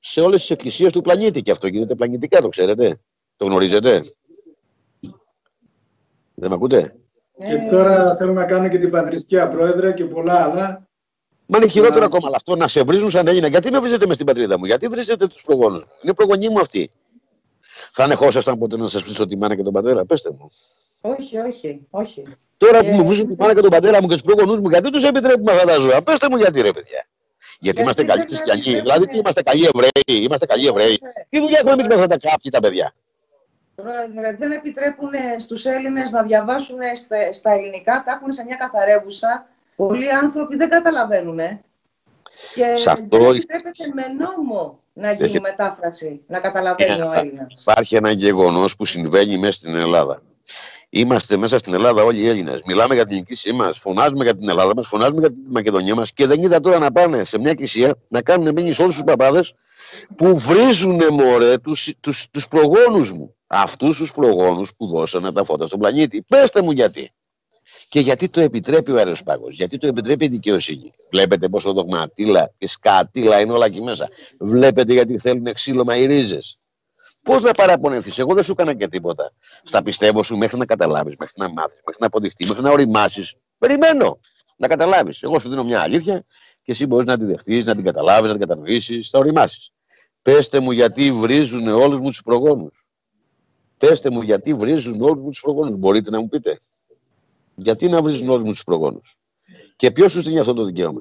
σε 0.00 0.20
όλες 0.20 0.40
τις 0.40 0.50
εκκλησίες 0.50 0.92
του 0.92 1.00
πλανήτη. 1.00 1.42
Και 1.42 1.50
αυτό 1.50 1.66
γίνεται 1.66 1.94
πλανητικά, 1.94 2.40
το 2.40 2.48
ξέρετε. 2.48 3.00
Το 3.36 3.44
γνωρίζετε. 3.44 4.14
Δεν 6.34 6.48
με 6.48 6.54
ακούτε; 6.54 6.96
Και 7.46 7.58
τώρα 7.70 8.16
θέλουν 8.16 8.34
να 8.34 8.44
κάνουν 8.44 8.70
και 8.70 8.78
την 8.78 8.90
πατριστική 8.90 9.46
πρόεδρε 9.50 9.92
και 9.92 10.04
πολλά 10.04 10.42
άλλα. 10.42 10.88
Μα 11.46 11.58
είναι 11.58 11.68
χειρότερο 11.68 12.04
ακόμα 12.04 12.26
αλλά 12.26 12.36
αυτό 12.36 12.56
να 12.56 12.68
σε 12.68 12.82
βρίζουν 12.82 13.10
σαν 13.10 13.26
Έλληνα. 13.26 13.46
Γιατί 13.46 13.70
με 13.70 13.80
βρίζετε 13.80 14.06
μες 14.06 14.14
στην 14.14 14.26
πατρίδα 14.26 14.58
μου, 14.58 14.64
γιατί 14.64 14.88
βρίζετε 14.88 15.26
τους 15.26 15.42
προγόνους 15.42 15.84
μου; 15.84 15.90
Είναι 16.02 16.14
προγονεί 16.14 16.48
μου 16.48 16.60
αυτοί. 16.60 16.90
Θα 17.92 18.04
ανεχόσασταν 18.04 18.58
ποτέ 18.58 18.76
να 18.76 18.88
σας 18.88 19.02
πείσω 19.02 19.26
τη 19.26 19.36
μάνα 19.36 19.56
και 19.56 19.62
τον 19.62 19.72
πατέρα, 19.72 20.04
πέστε 20.04 20.30
μου. 20.30 20.50
Όχι, 21.00 21.38
όχι, 21.38 21.86
όχι. 21.90 22.24
Τώρα 22.58 22.80
που 22.80 22.90
μου 22.90 23.06
βρίζουν 23.06 23.26
τη 23.28 23.34
μάνα 23.38 23.54
και 23.54 23.60
τον 23.60 23.70
πατέρα 23.70 24.02
μου 24.02 24.08
και 24.08 24.14
τους 24.14 24.22
προγονούς 24.22 24.60
μου, 24.60 24.68
γιατί 24.68 24.90
τους 24.90 25.02
επιτρέπουμε 25.02 25.52
αυτά 25.52 25.66
τα 25.66 25.78
ζώα; 25.78 26.02
Πέστε 26.02 26.26
μου 26.30 26.36
γιατί 26.36 26.60
ρε 26.60 26.70
παιδιά. 26.70 27.06
Γιατί 27.58 27.80
είμαστε 27.80 28.04
καλοί 28.04 28.20
χριστιανοί. 28.22 28.80
Δηλαδή, 28.80 29.06
τι 29.06 29.18
είμαστε 29.18 29.42
καλοί 29.42 29.64
Εβραίοι, 29.74 30.24
είμαστε 30.24 30.46
καλοί 30.46 30.66
Εβραίοι. 30.66 30.98
Τι 31.28 31.40
δουλειά 31.40 31.58
έχουμε 31.58 31.72
εμείς 31.72 31.86
με 31.86 31.94
αυτά 31.94 32.06
τα 32.06 32.16
κάποιοι 32.30 32.50
τα 32.50 32.60
παιδιά; 32.60 32.94
Δεν 34.38 34.50
επιτρέπουν 34.50 35.10
στους 35.38 35.64
Έλληνες 35.64 36.10
να 36.10 36.22
διαβάσουν 36.22 36.78
στα, 37.32 37.50
ελληνικά, 37.50 38.02
τα 38.06 38.12
έχουν 38.12 38.32
σε 38.32 38.44
μια 38.44 38.56
καθαρεύουσα. 38.56 39.46
Πολλοί 39.76 40.12
άνθρωποι 40.12 40.56
δεν 40.56 40.68
καταλαβαίνουν. 40.68 41.38
Και 42.54 42.76
σε 42.76 42.90
αυτό... 42.90 43.18
δεν 43.18 43.30
επιτρέπεται 43.30 43.90
με 43.94 44.06
νόμο 44.18 44.80
να 44.92 45.12
γίνει 45.12 45.28
Έχει... 45.28 45.40
μετάφραση, 45.40 46.20
να 46.26 46.38
καταλαβαίνει 46.38 47.02
ο 47.02 47.12
Έλληνας. 47.12 47.60
Υπάρχει 47.60 47.96
ένα 47.96 48.10
γεγονός 48.10 48.76
που 48.76 48.84
συμβαίνει 48.84 49.38
μέσα 49.38 49.52
στην 49.52 49.74
Ελλάδα. 49.74 50.22
Είμαστε 50.90 51.36
μέσα 51.36 51.58
στην 51.58 51.74
Ελλάδα 51.74 52.02
όλοι 52.02 52.18
οι 52.20 52.28
Έλληνες. 52.28 52.60
Μιλάμε 52.66 52.94
για 52.94 53.06
την 53.06 53.16
νικήσή 53.16 53.52
μας, 53.52 53.78
φωνάζουμε 53.78 54.24
για 54.24 54.36
την 54.36 54.48
Ελλάδα 54.48 54.74
μας, 54.74 54.86
φωνάζουμε 54.86 55.20
για 55.20 55.28
την 55.28 55.38
Μακεδονία 55.48 55.94
μας 55.94 56.12
και 56.12 56.26
δεν 56.26 56.42
είδα 56.42 56.60
τώρα 56.60 56.78
να 56.78 56.92
πάνε 56.92 57.24
σε 57.24 57.38
μια 57.38 57.50
εκκλησία 57.50 57.94
να 58.08 58.22
κάνουν 58.22 58.52
μήνυση 58.52 58.82
όλους 58.82 58.94
τους 58.94 59.04
παπάδες 59.04 59.54
που 60.16 60.38
βρίζουν 60.38 61.00
μωρέ 61.10 61.58
τους, 61.58 61.92
τους, 62.00 62.26
τους 62.30 62.48
προγόνους 62.48 63.12
μου. 63.12 63.34
Αυτούς 63.46 63.98
τους 63.98 64.12
προγόνους 64.12 64.74
που 64.76 64.86
δώσανε 64.86 65.32
τα 65.32 65.44
φώτα 65.44 65.66
στον 65.66 65.78
πλανήτη. 65.78 66.22
Πέστε 66.28 66.62
μου 66.62 66.70
γιατί. 66.70 67.10
Και 67.88 68.00
γιατί 68.00 68.28
το 68.28 68.40
επιτρέπει 68.40 68.90
ο 68.92 68.96
αεροσπάγος, 68.96 69.54
γιατί 69.54 69.78
το 69.78 69.86
επιτρέπει 69.86 70.24
η 70.24 70.28
δικαιοσύνη. 70.28 70.92
Βλέπετε 71.10 71.48
πόσο 71.48 71.72
δογματίλα 71.72 72.52
και 72.58 72.68
σκατήλα 72.68 73.40
είναι 73.40 73.52
όλα 73.52 73.66
εκεί 73.66 73.82
μέσα. 73.82 74.08
Βλέπετε 74.40 74.92
γιατί 74.92 75.18
θέλουν 75.18 75.52
ξύλωμα 75.52 75.96
οι 75.96 76.06
ρίζες. 76.06 76.57
Πώς 77.22 77.42
να 77.42 77.52
παραπονεθείς, 77.52 78.18
εγώ 78.18 78.34
δεν 78.34 78.44
σου 78.44 78.52
έκανα 78.52 78.74
και 78.74 78.88
τίποτα. 78.88 79.32
Στα 79.62 79.82
πιστεύω 79.82 80.22
σου 80.22 80.36
μέχρι 80.36 80.58
να 80.58 80.66
καταλάβεις, 80.66 81.16
μέχρι 81.18 81.34
να 81.36 81.48
μάθεις, 81.48 81.80
μέχρι 81.84 82.00
να 82.00 82.06
αποδειχτείς, 82.06 82.48
μέχρι 82.48 82.62
να 82.64 82.70
οριμάσεις. 82.70 83.34
Περιμένω 83.58 84.20
να 84.56 84.68
καταλάβεις. 84.68 85.22
Εγώ 85.22 85.38
σου 85.38 85.48
δίνω 85.48 85.64
μια 85.64 85.80
αλήθεια 85.80 86.24
και 86.62 86.72
εσύ 86.72 86.86
μπορείς 86.86 87.06
να 87.06 87.18
τη 87.18 87.24
δεχτείς, 87.24 87.66
να 87.66 87.74
την 87.74 87.84
καταλάβεις, 87.84 88.30
να 88.32 88.38
την 88.38 88.46
κατανοήσεις, 88.46 89.10
θα 89.10 89.18
οριμάσεις. 89.18 89.72
Πέστε 90.22 90.60
μου 90.60 90.70
γιατί 90.70 91.12
βρίζουν 91.12 91.68
όλους 91.68 92.00
μου 92.00 92.08
τους 92.08 92.22
προγόνους. 92.22 92.86
Πέστε 93.78 94.10
μου 94.10 94.22
γιατί 94.22 94.54
βρίζουν 94.54 95.02
όλους 95.02 95.22
μου 95.22 95.30
τους 95.30 95.40
προγόνους. 95.40 95.78
Μπορείτε 95.78 96.10
να 96.10 96.20
μου 96.20 96.28
πείτε. 96.28 96.60
Γιατί 97.54 97.88
να 97.88 98.02
βρίζουν 98.02 98.28
όλους 98.28 98.44
μου 98.44 98.52
τους 98.52 98.64
προγόνους; 98.64 99.16
Και 99.76 99.90
ποιος 99.90 100.12
σου 100.12 100.22
δίνει 100.22 100.38
αυτό 100.38 100.54
το 100.54 100.64
δικαίωμα; 100.64 101.00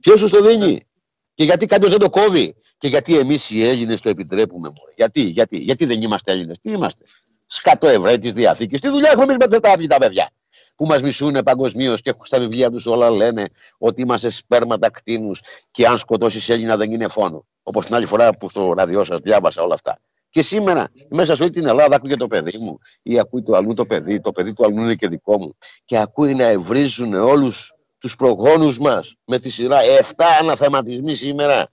Ποιος 0.00 0.20
σου 0.20 0.28
το 0.28 0.42
δίνει; 0.42 0.86
Και 1.34 1.44
γιατί 1.44 1.66
κάποιος 1.66 1.90
δεν 1.90 1.98
το 1.98 2.10
κόβει; 2.10 2.54
Και 2.80 2.88
γιατί 2.88 3.18
εμείς 3.18 3.50
οι 3.50 3.64
Έλληνες 3.68 4.00
το 4.00 4.08
επιτρέπουμε. 4.08 4.72
Γιατί, 4.94 5.20
γιατί, 5.20 5.58
γιατί 5.58 5.84
δεν 5.84 6.02
είμαστε 6.02 6.32
Έλληνες. 6.32 6.58
Τι 6.62 6.70
είμαστε. 6.70 7.04
Σκατό 7.46 7.88
Εβραίοι 7.88 8.18
της 8.18 8.32
Διαθήκης. 8.32 8.80
Τι 8.80 8.88
δουλειά 8.88 9.10
έχουμε 9.10 9.32
εμείς 9.32 9.46
με 9.48 9.86
τα 9.86 9.98
παιδιά. 9.98 10.30
που 10.76 10.86
μας 10.86 11.02
μισούν 11.02 11.32
παγκοσμίως 11.44 12.02
και 12.02 12.14
στα 12.22 12.38
βιβλία 12.38 12.70
τους 12.70 12.86
όλα 12.86 13.10
λένε 13.10 13.48
ότι 13.78 14.00
είμαστε 14.00 14.30
σπέρματα 14.30 14.90
κτίνους 14.90 15.40
και 15.70 15.86
αν 15.86 15.98
σκοτώσεις 15.98 16.48
Έλληνα 16.48 16.76
δεν 16.76 16.92
είναι 16.92 17.08
φόνο. 17.08 17.46
Όπως 17.62 17.86
την 17.86 17.94
άλλη 17.94 18.06
φορά 18.06 18.36
που 18.36 18.48
στο 18.48 18.72
ραδιό 18.72 19.04
σας 19.04 19.20
διάβασα 19.20 19.62
όλα 19.62 19.74
αυτά. 19.74 19.98
Και 20.30 20.42
σήμερα 20.42 20.90
μέσα 21.08 21.36
σε 21.36 21.42
όλη 21.42 21.50
την 21.52 21.66
Ελλάδα 21.66 21.96
ακούει 21.96 22.16
το 22.16 22.26
παιδί 22.26 22.58
μου 22.58 22.78
ή 23.02 23.18
ακούει 23.18 23.42
το 23.42 23.56
αλλού 23.56 23.74
το 23.74 23.86
παιδί, 23.86 24.20
το 24.20 24.32
παιδί 24.32 24.52
του 24.52 24.64
αλλού 24.64 24.80
είναι 24.80 24.94
και 24.94 25.08
δικό 25.08 25.38
μου 25.38 25.56
και 25.84 25.98
ακούει 25.98 26.34
να 26.34 26.44
ευρίζουν 26.44 27.14
όλους 27.14 27.72
τους 27.98 28.16
προγόνους 28.16 28.78
μας 28.78 29.14
με 29.24 29.38
τη 29.38 29.50
σειρά 29.50 29.78
7 30.16 30.24
αναθεματισμοί 30.40 31.14
σήμερα 31.14 31.70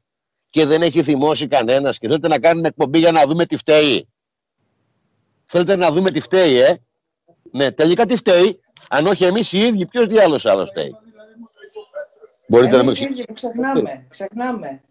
και 0.58 0.66
δεν 0.66 0.82
έχει 0.82 1.04
θυμώσει 1.04 1.48
κανένας 1.48 1.98
και 1.98 2.08
θέλετε 2.08 2.28
να 2.28 2.40
κάνουν 2.40 2.66
εκπομπή 2.66 3.00
για 3.00 3.12
να 3.12 3.26
δούμε 3.26 3.46
τι 3.46 3.58
φταίει. 3.58 4.08
Θέλετε 5.46 5.76
να 5.76 5.92
δούμε 5.92 6.12
τι 6.12 6.20
φταίει, 6.20 6.60
ε; 6.60 6.78
Ναι, 7.52 7.72
τελικά 7.72 8.06
τι 8.06 8.16
φταίει. 8.16 8.60
Αν 8.90 9.08
όχι 9.08 9.26
εμείς 9.26 9.54
οι 9.54 9.60
ίδιοι, 9.60 9.86
ποιος 9.86 10.08
διάλογος 10.08 10.46
άλλος 10.46 10.70
φταίει; 10.70 10.96
Μπορείτε 12.48 12.78
εμείς 12.78 13.00
να 13.00 13.08
οι 13.08 13.12
ίδιοι 13.12 13.26
που 13.26 13.34
ξεχνάμε, 13.34 14.06
ξεχνάμε. 14.10 14.82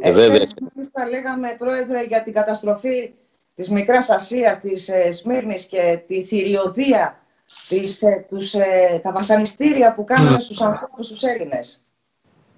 Ε, 0.00 0.12
βέβαια. 0.12 0.46
Εμείς 0.74 0.90
τα 0.92 1.08
λέγαμε, 1.08 1.54
Πρόεδρε, 1.58 2.02
για 2.02 2.22
την 2.22 2.32
καταστροφή 2.32 3.14
της 3.54 3.68
Μικράς 3.68 4.10
Ασίας, 4.10 4.60
της 4.60 4.88
ε, 4.88 5.12
Σμύρνης 5.12 5.64
και 5.64 6.02
τη 6.06 6.22
θηριωδία, 6.22 7.22
της, 7.68 8.02
ε, 8.02 8.26
τους, 8.28 8.54
ε, 8.54 9.00
τα 9.02 9.12
βασανιστήρια 9.12 9.94
που 9.94 10.04
κάνανε 10.04 10.40
στους 10.40 10.60
ανθρώπους 10.60 11.08
τους 11.08 11.22
Έλληνες. 11.22 11.84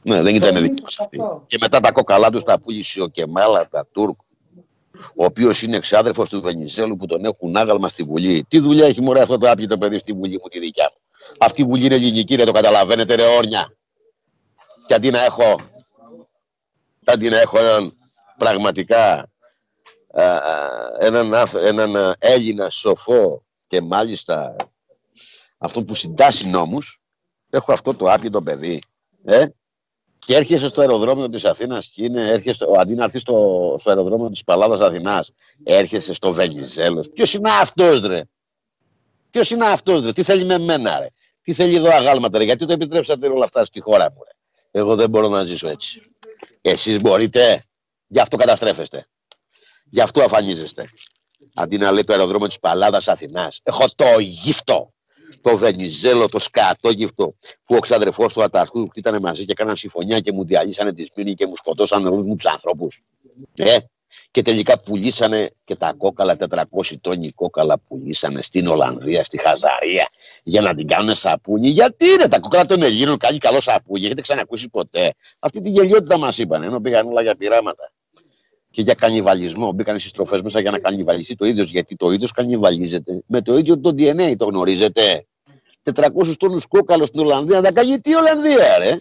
Ναι, 0.02 0.22
δεν 0.22 0.34
ήταν 0.34 0.62
δικό 0.62 1.44
Και 1.46 1.58
μετά 1.60 1.80
τα 1.80 1.92
κοκαλά 1.92 2.30
τους 2.30 2.42
τα 2.42 2.60
πούλησε 2.60 3.00
ο 3.00 3.06
Κεμάλα, 3.06 3.68
τα 3.68 3.86
Τούρκ, 3.92 4.20
ο 5.16 5.24
οποίος 5.24 5.62
είναι 5.62 5.76
εξάδελφος 5.76 6.28
του 6.28 6.40
Βενιζέλου 6.40 6.96
που 6.96 7.06
τον 7.06 7.24
έχουν 7.24 7.56
άγαλμα 7.56 7.88
στη 7.88 8.02
Βουλή. 8.02 8.44
Τι 8.48 8.58
δουλειά 8.58 8.86
έχει 8.86 9.00
μωρέ 9.00 9.20
αυτό 9.20 9.38
το 9.38 9.50
άπλητο 9.50 9.78
παιδί 9.78 9.98
στη 9.98 10.12
Βουλή 10.12 10.40
μου, 10.42 10.48
τη 10.48 10.58
δικιά 10.58 10.92
μου. 10.92 11.00
Αυτή 11.38 11.60
η 11.60 11.64
Βουλή 11.64 11.84
είναι 11.84 11.94
ελληνική, 11.94 12.36
δεν 12.36 12.46
το 12.46 12.52
καταλαβαίνετε, 12.52 13.14
ρε 13.14 13.24
όρνια. 13.24 13.76
Και 14.86 14.94
αντί 14.94 15.10
να 15.10 15.24
έχω, 15.24 15.60
αντί 17.04 17.28
να 17.28 17.40
έχω 17.40 17.58
έναν 17.58 17.92
πραγματικά 18.38 19.30
έναν, 20.98 21.34
έναν 21.52 22.14
Έλληνα 22.18 22.70
σοφό 22.70 23.42
και 23.66 23.80
μάλιστα 23.80 24.56
αυτό 25.58 25.84
που 25.84 25.94
συντάσσει 25.94 26.48
νόμους, 26.48 27.02
έχω 27.50 27.72
αυτό 27.72 27.94
το 27.94 28.12
άπλητο 28.12 28.42
παιδί. 28.42 28.80
Ε; 29.24 29.46
Και 30.24 30.36
έρχεσαι 30.36 30.68
στο 30.68 30.80
αεροδρόμιο 30.80 31.28
της 31.28 31.44
Αθήνας 31.44 31.86
και 31.86 32.04
είναι, 32.04 32.28
έρχεσαι, 32.28 32.66
αντί 32.78 32.94
να 32.94 33.04
έρθεις 33.04 33.20
στο, 33.20 33.76
στο 33.80 33.90
αεροδρόμιο 33.90 34.30
της 34.30 34.44
Παλάδας 34.44 34.80
Αθηνάς, 34.80 35.32
έρχεσαι 35.64 36.14
στο 36.14 36.32
Βενιζέλος. 36.32 37.08
Ποιος 37.08 37.34
είναι 37.34 37.50
αυτός, 37.50 38.00
ρε; 38.00 38.22
Ποιος 39.30 39.50
είναι 39.50 39.66
αυτός, 39.66 40.02
ρε; 40.02 40.12
Τι 40.12 40.22
θέλει 40.22 40.44
με 40.44 40.58
μένα, 40.58 40.98
ρε; 40.98 41.06
Τι 41.42 41.52
θέλει 41.52 41.76
εδώ 41.76 41.90
αγάλματα, 41.90 42.38
ρε; 42.38 42.44
Γιατί 42.44 42.66
το 42.66 42.72
επιτρέψατε 42.72 43.28
όλα 43.28 43.44
αυτά 43.44 43.64
στη 43.64 43.80
χώρα 43.80 44.10
μου, 44.10 44.20
ρε; 44.24 44.80
Εγώ 44.80 44.94
δεν 44.94 45.10
μπορώ 45.10 45.28
να 45.28 45.44
ζήσω 45.44 45.68
έτσι. 45.68 46.00
Εσείς 46.60 47.00
μπορείτε. 47.00 47.64
Γι' 48.06 48.20
αυτό 48.20 48.36
καταστρέφεστε. 48.36 49.06
Γι' 49.90 50.00
αυτό 50.00 50.22
αφανίζεστε. 50.22 50.88
Αντί 51.54 51.78
να 51.78 51.92
λέει 51.92 52.04
το 52.04 52.12
αεροδρόμιο 52.12 52.46
της 52.46 52.58
Παλάδας 52.58 53.08
Αθηνάς. 53.08 53.60
Έχω 53.62 53.84
το 53.96 54.18
γύφτο 54.18 54.91
το 55.42 55.56
Βενιζέλο, 55.56 56.28
το 56.28 56.38
σκατόγυφτο 56.38 57.34
που 57.64 57.74
ο 57.74 57.78
ξαδερφός 57.78 58.32
του 58.32 58.42
Αταρχού 58.42 58.82
που 58.82 58.92
ήταν 58.94 59.18
μαζί 59.22 59.44
και 59.44 59.52
έκαναν 59.52 59.76
συμφωνία 59.76 60.20
και 60.20 60.32
μου 60.32 60.44
διαλύσανε 60.44 60.92
τη 60.92 61.04
σπίτι 61.04 61.34
και 61.34 61.46
μου 61.46 61.56
σκοτώσαν 61.56 62.06
όλους 62.06 62.26
μου 62.26 62.36
τους 62.36 62.46
ανθρώπους. 62.46 63.02
Ε, 63.54 63.76
και 64.30 64.42
τελικά 64.42 64.80
πουλήσανε 64.80 65.50
και 65.64 65.76
τα 65.76 65.94
κόκαλα, 65.98 66.36
400 66.36 66.64
τόνοι 67.00 67.30
κόκαλα 67.30 67.78
πουλήσανε 67.78 68.42
στην 68.42 68.66
Ολλανδία, 68.66 69.24
στη 69.24 69.38
Χαζαρία, 69.38 70.08
για 70.42 70.60
να 70.60 70.74
την 70.74 70.86
κάνουν 70.86 71.14
σαπούνι. 71.14 71.68
Γιατί 71.68 72.06
είναι 72.06 72.28
τα 72.28 72.38
κόκαλα 72.38 72.66
των 72.66 72.82
Ελλήνων, 72.82 73.16
κάνει 73.16 73.38
καλό 73.38 73.60
σαπούνι, 73.60 74.04
έχετε 74.04 74.20
ξανακούσει 74.20 74.68
ποτέ. 74.68 75.14
Αυτή 75.40 75.60
την 75.60 75.72
γελιότητα 75.72 76.18
μας 76.18 76.38
είπαν, 76.38 76.62
ενώ 76.62 76.80
πήγαν 76.80 77.06
όλα 77.06 77.22
για 77.22 77.34
πειράματα. 77.34 77.92
Και 78.70 78.82
για 78.82 78.94
κανιβαλισμό. 78.94 79.72
Μπήκαν 79.72 79.98
στις 79.98 80.12
τροφές 80.12 80.40
μέσα 80.40 80.60
για 80.60 80.70
να 80.70 80.78
κανιβαλιστεί 80.78 81.34
το 81.34 81.46
ίδιο, 81.46 81.64
γιατί 81.64 81.96
το 81.96 82.10
ίδιο 82.10 82.28
κανιβαλίζεται 82.34 83.22
με 83.26 83.42
το 83.42 83.58
ίδιο 83.58 83.80
το 83.80 83.94
DNA, 83.98 84.34
το 84.36 84.44
γνωρίζετε. 84.44 85.26
400 85.82 86.36
τόνους 86.38 86.66
κόκαλος 86.66 87.08
στην 87.08 87.20
Ολλανδία. 87.20 87.60
Να 87.60 87.62
τα 87.62 87.72
κάνει 87.72 88.00
τι 88.00 88.14
Ολλανδία, 88.14 88.78
ρε. 88.78 89.00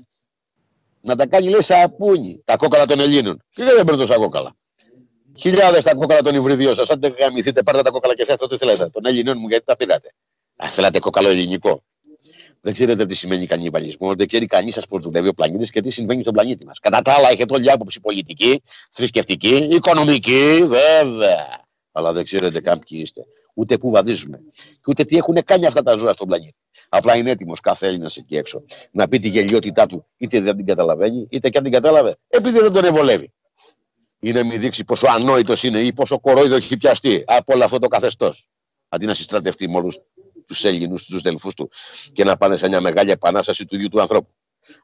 Να 1.01 1.15
τα 1.15 1.27
κάνει, 1.27 1.49
λέει, 1.49 1.61
σαπούνι. 1.61 2.41
Τα 2.45 2.57
κόκαλα 2.57 2.85
των 2.85 2.99
Ελλήνων. 2.99 3.43
Και 3.49 3.63
δεν 3.63 3.85
παίρνω 3.85 4.05
τόσα 4.05 4.17
κόκαλα. 4.17 4.55
Χιλιάδες 5.37 5.83
τα 5.83 5.95
κόκαλα 5.95 6.21
των 6.21 6.35
Ιβριδιών 6.35 6.75
σας. 6.75 6.89
Αν 6.89 6.99
δεν 6.99 7.15
γαμηθείτε, 7.19 7.63
πάρτε 7.63 7.81
τα 7.81 7.89
κόκαλα 7.89 8.15
και 8.15 8.25
εσά 8.27 8.47
τι 8.47 8.57
θέλετε. 8.57 8.89
Των 8.89 9.05
Ελλήνων 9.05 9.37
μου, 9.39 9.47
γιατί 9.47 9.65
τα 9.65 9.75
πήρατε. 9.75 10.13
Α 10.55 10.67
θέλατε 10.69 10.99
κόκαλο 10.99 11.29
ελληνικό. 11.29 11.83
Δεν 12.61 12.73
ξέρετε 12.73 13.05
τι 13.05 13.15
σημαίνει 13.15 13.45
κανιβαλισμό, 13.45 14.15
δεν 14.15 14.27
ξέρει 14.27 14.45
κανείς 14.45 14.73
σας 14.73 14.85
πώς 14.87 15.01
δουλεύει 15.01 15.27
ο 15.27 15.33
πλανήτης 15.33 15.71
και 15.71 15.81
τι 15.81 15.89
συμβαίνει 15.89 16.21
στον 16.21 16.33
πλανήτη 16.33 16.65
μας. 16.65 16.79
Κατά 16.79 17.01
τα 17.01 17.13
άλλα, 17.13 17.29
έχετε 17.29 17.53
όλη 17.53 17.71
άποψη 17.71 17.99
πολιτική, 17.99 18.63
θρησκευτική, 18.91 19.67
οικονομική, 19.71 20.65
βέβαια. 20.67 21.65
Αλλά 21.91 22.11
δεν 22.11 22.23
ξέρετε 22.23 22.61
καν 22.61 22.79
ποιοι 22.79 22.99
είστε. 23.01 23.25
Ούτε 23.53 23.77
πού 23.77 23.89
βαδίζουμε. 23.89 24.41
Και 24.55 24.87
ούτε 24.87 25.03
τι 25.03 25.17
έχουν 25.17 25.43
κάνει 25.45 25.65
αυτά 25.65 25.83
τα 25.83 25.97
ζώα 25.97 26.13
στον 26.13 26.27
πλανήτη. 26.27 26.55
Απλά 26.93 27.17
είναι 27.17 27.31
έτοιμος 27.31 27.59
κάθε 27.59 27.87
Έλληνας 27.87 28.17
εκεί 28.17 28.35
έξω 28.35 28.63
να 28.91 29.07
πει 29.07 29.19
τη 29.19 29.29
γελιότητά 29.29 29.85
του, 29.85 30.05
είτε 30.17 30.41
δεν 30.41 30.55
την 30.55 30.65
καταλαβαίνει, 30.65 31.27
είτε 31.29 31.49
και 31.49 31.57
αν 31.57 31.63
την 31.63 31.73
κατάλαβε, 31.73 32.17
επειδή 32.27 32.59
δεν 32.59 32.71
τον 32.71 32.85
ευολεύει. 32.85 33.33
Είναι 34.19 34.43
μη 34.43 34.57
δείξει 34.57 34.83
πόσο 34.83 35.07
ανόητος 35.07 35.63
είναι 35.63 35.79
ή 35.79 35.93
πόσο 35.93 36.19
κορόιδο 36.19 36.55
έχει 36.55 36.77
πιαστεί 36.77 37.23
από 37.27 37.53
όλο 37.53 37.63
αυτό 37.63 37.79
το 37.79 37.87
καθεστώς. 37.87 38.47
Αντί 38.89 39.05
να 39.05 39.13
συστρατευτεί 39.13 39.69
με 39.69 39.77
όλους 39.77 39.99
τους 40.47 40.63
Έλληνους, 40.63 41.05
τους 41.05 41.21
δελφούς 41.21 41.53
του 41.53 41.69
και 42.13 42.23
να 42.23 42.37
πάνε 42.37 42.57
σε 42.57 42.67
μια 42.67 42.81
μεγάλη 42.81 43.11
επανάσταση 43.11 43.65
του 43.65 43.75
ίδιου 43.75 43.89
του 43.89 44.01
ανθρώπου. 44.01 44.29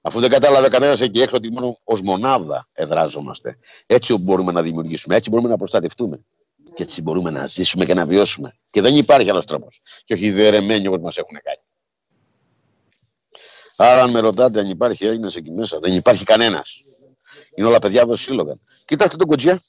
Αφού 0.01 0.19
δεν 0.19 0.29
κατάλαβε 0.29 0.67
κανένας 0.67 1.01
εκεί 1.01 1.21
έξω 1.21 1.35
ότι 1.35 1.51
μόνο 1.51 1.79
ως 1.83 2.01
μονάδα 2.01 2.67
εδράζομαστε. 2.73 3.57
Έτσι 3.85 4.17
μπορούμε 4.17 4.51
να 4.51 4.61
δημιουργήσουμε, 4.61 5.15
έτσι 5.15 5.29
μπορούμε 5.29 5.49
να 5.49 5.57
προστατευτούμε. 5.57 6.19
Και 6.73 6.83
έτσι 6.83 7.01
μπορούμε 7.01 7.31
να 7.31 7.47
ζήσουμε 7.47 7.85
και 7.85 7.93
να 7.93 8.05
βιώσουμε. 8.05 8.57
Και 8.71 8.81
δεν 8.81 8.95
υπάρχει 8.95 9.29
άλλος 9.29 9.45
τρόπος. 9.45 9.81
Και 10.05 10.13
όχι 10.13 10.31
διαιρεμένοι 10.31 10.87
όπως 10.87 11.01
μας 11.01 11.17
έχουν 11.17 11.39
κάνει. 11.43 11.66
Άρα, 13.77 14.01
αν 14.01 14.11
με 14.11 14.19
ρωτάτε 14.19 14.59
αν 14.59 14.69
υπάρχει 14.69 15.05
Έλληνας 15.05 15.35
εκεί 15.35 15.51
μέσα, 15.51 15.79
δεν 15.79 15.93
υπάρχει 15.93 16.23
κανένας. 16.23 16.75
Είναι 17.55 17.67
όλα 17.67 17.79
παιδιά 17.79 18.01
εδώ 18.01 18.15
σύλλογα. 18.15 18.57
Κοιτάξτε 18.85 19.17
τον 19.17 19.27
Κοτζιά. 19.27 19.61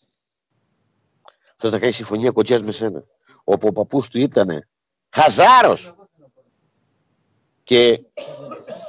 Θε 1.57 1.71
να 1.71 1.79
κάνει 1.79 1.93
συμφωνία 1.93 2.31
Κοτζιάς 2.31 2.63
με 2.63 2.73
σένα. 2.73 3.05
Όπου 3.45 3.67
ο 3.67 3.73
παππούς 3.73 4.09
του 4.09 4.19
ήταν 4.19 4.69
χαζάρος 5.11 5.95
και 7.65 8.01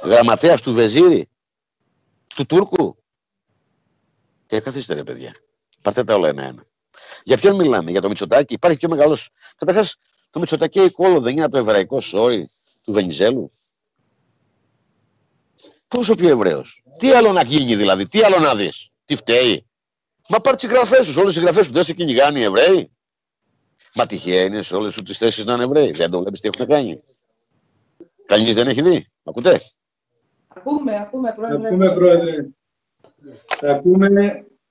γραμματέας 0.04 0.62
του 0.62 0.72
Βεζίρη, 0.72 1.28
του 2.34 2.46
Τούρκου. 2.46 2.96
Και 4.46 4.60
καθίστε 4.60 4.94
ρε 4.94 5.04
παιδιά. 5.04 5.34
Πάρτε 5.82 6.04
τα 6.04 6.14
όλα 6.14 6.28
ένα-ένα. 6.28 6.64
Για 7.22 7.38
ποιον 7.38 7.54
μιλάμε, 7.54 7.90
για 7.90 8.00
το 8.00 8.08
Μητσοτάκι. 8.08 8.54
Υπάρχει 8.54 8.78
πιο 8.78 8.88
μεγάλος. 8.88 9.30
Καταρχάς, 9.56 9.96
το 10.30 10.38
Μητσοτάκι 10.38 10.90
κόλλο 10.90 11.20
δεν 11.20 11.32
είναι 11.32 11.42
από 11.42 11.52
το 11.52 11.58
εβραϊκό 11.58 12.00
σόρι 12.00 12.48
του 12.84 12.92
Βενιζέλου. 12.92 13.52
Πόσο 15.94 16.14
πιο 16.14 16.28
Εβραίος; 16.28 16.82
Τι 16.98 17.10
άλλο 17.10 17.32
να 17.32 17.42
γίνει 17.42 17.76
δηλαδή, 17.76 18.08
τι 18.08 18.22
άλλο 18.22 18.38
να 18.38 18.54
δεις, 18.54 18.90
τι 19.04 19.16
φταίει; 19.16 19.64
Μα 20.28 20.40
πάρει 20.40 20.56
τις 20.56 20.70
γραφέ 20.70 21.02
σου, 21.02 21.20
όλες 21.20 21.36
οι 21.36 21.40
γραφέ 21.40 21.62
σου 21.62 21.72
δεν 21.72 21.84
σε 21.84 21.92
κυνηγάνε 21.92 22.38
οι 22.38 22.42
Εβραίοι. 22.42 22.90
Μα 23.94 24.06
τυχαία 24.06 24.42
είναι 24.42 24.62
σε 24.62 24.76
όλες 24.76 24.94
τις 24.94 25.18
θέσεις 25.18 25.44
να 25.44 25.52
είναι 25.52 25.64
Εβραίοι. 25.64 25.90
Δεν 25.90 26.10
το 26.10 26.20
βλέπεις 26.20 26.40
τι 26.40 26.48
έχουν 26.48 26.66
κάνει. 26.66 27.02
Κανείς 28.26 28.52
δεν 28.52 28.68
έχει 28.68 28.82
δει. 28.82 29.06
Ακούτε. 29.24 29.60
Ακούμε, 30.48 30.96
ακούμε, 30.96 31.32
πρόεδρε. 31.32 31.66
Ακούμε, 31.66 31.92
πρόεδρε. 31.92 32.48
ακούμε 33.60 34.08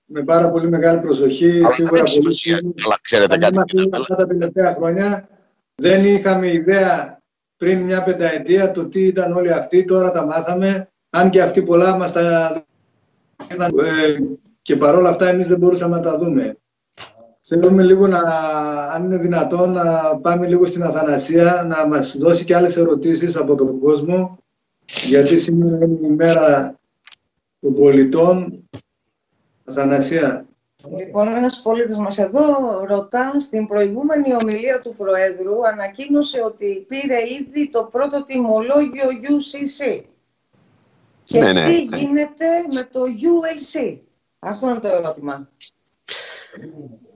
με 0.06 0.24
πάρα 0.24 0.50
πολύ 0.50 0.70
μεγάλη 0.70 1.00
προσοχή. 1.00 1.52
Αλλά 1.52 1.72
σίγουρα 1.72 2.04
πολύ 2.04 2.74
Αλλά 2.86 3.00
ξέρετε 3.02 3.38
κάτι. 3.38 3.90
Αυτά 3.92 4.16
τα 4.16 4.28
τελευταία 4.28 4.74
χρόνια 4.74 5.30
δεν 5.76 6.06
είχαμε 6.06 6.52
ιδέα 6.52 7.22
πριν 7.58 7.82
μια 7.82 8.04
πενταετία 8.04 8.72
το 8.72 8.88
τι 8.88 9.06
ήταν 9.06 9.32
όλοι 9.32 9.52
αυτοί. 9.54 9.86
Τώρα 9.86 10.12
τα 10.12 10.26
μάθαμε. 10.26 10.90
Αν 11.10 11.30
και 11.30 11.42
αυτοί 11.42 11.64
πολλά 11.64 11.98
μας 11.98 12.12
τα 12.12 12.52
ε, 13.48 14.18
και 14.62 14.76
παρόλα 14.76 15.10
αυτά 15.10 15.28
εμείς 15.28 15.48
δεν 15.48 15.58
μπορούσαμε 15.58 15.96
να 15.96 16.02
τα 16.02 16.18
δούμε. 16.18 16.58
Θέλουμε 17.42 17.84
λίγο 17.84 18.08
να, 18.08 18.20
αν 18.94 19.04
είναι 19.04 19.18
δυνατόν, 19.18 19.72
να 19.72 20.18
πάμε 20.18 20.48
λίγο 20.48 20.66
στην 20.66 20.84
Αθανασία, 20.84 21.66
να 21.68 21.88
μας 21.88 22.18
δώσει 22.18 22.46
και 22.46 22.56
άλλες 22.56 22.78
ερωτήσεις 22.78 23.36
από 23.36 23.56
τον 23.56 23.80
κόσμο, 23.80 24.38
γιατί 24.86 25.40
σήμερα 25.40 25.86
είναι 25.86 26.08
η 26.08 26.10
μέρα 26.10 26.76
των 27.60 27.74
πολιτών. 27.76 28.64
Αθανασία. 29.66 30.46
Λοιπόν, 30.98 31.28
ένας 31.28 31.62
πολίτης 31.62 31.98
μας 31.98 32.18
εδώ 32.18 32.44
ρωτά, 32.88 33.40
στην 33.40 33.68
προηγούμενη 33.68 34.34
ομιλία 34.42 34.80
του 34.80 34.96
Προέδρου 34.98 35.68
ανακοίνωσε 35.68 36.42
ότι 36.46 36.86
πήρε 36.88 37.18
ήδη 37.40 37.70
το 37.70 37.90
πρώτο 37.92 38.26
τιμολόγιο 38.26 39.06
UCC. 39.22 40.02
Και 41.30 41.40
ναι, 41.40 41.54
ναι, 41.54 41.66
τι 41.66 41.86
ναι. 41.86 41.98
γίνεται 41.98 42.46
με 42.74 42.84
το 42.84 43.02
ULC. 43.04 43.98
Αυτό 44.40 44.70
είναι 44.70 44.80
το 44.80 44.88
ερώτημα. 44.88 45.50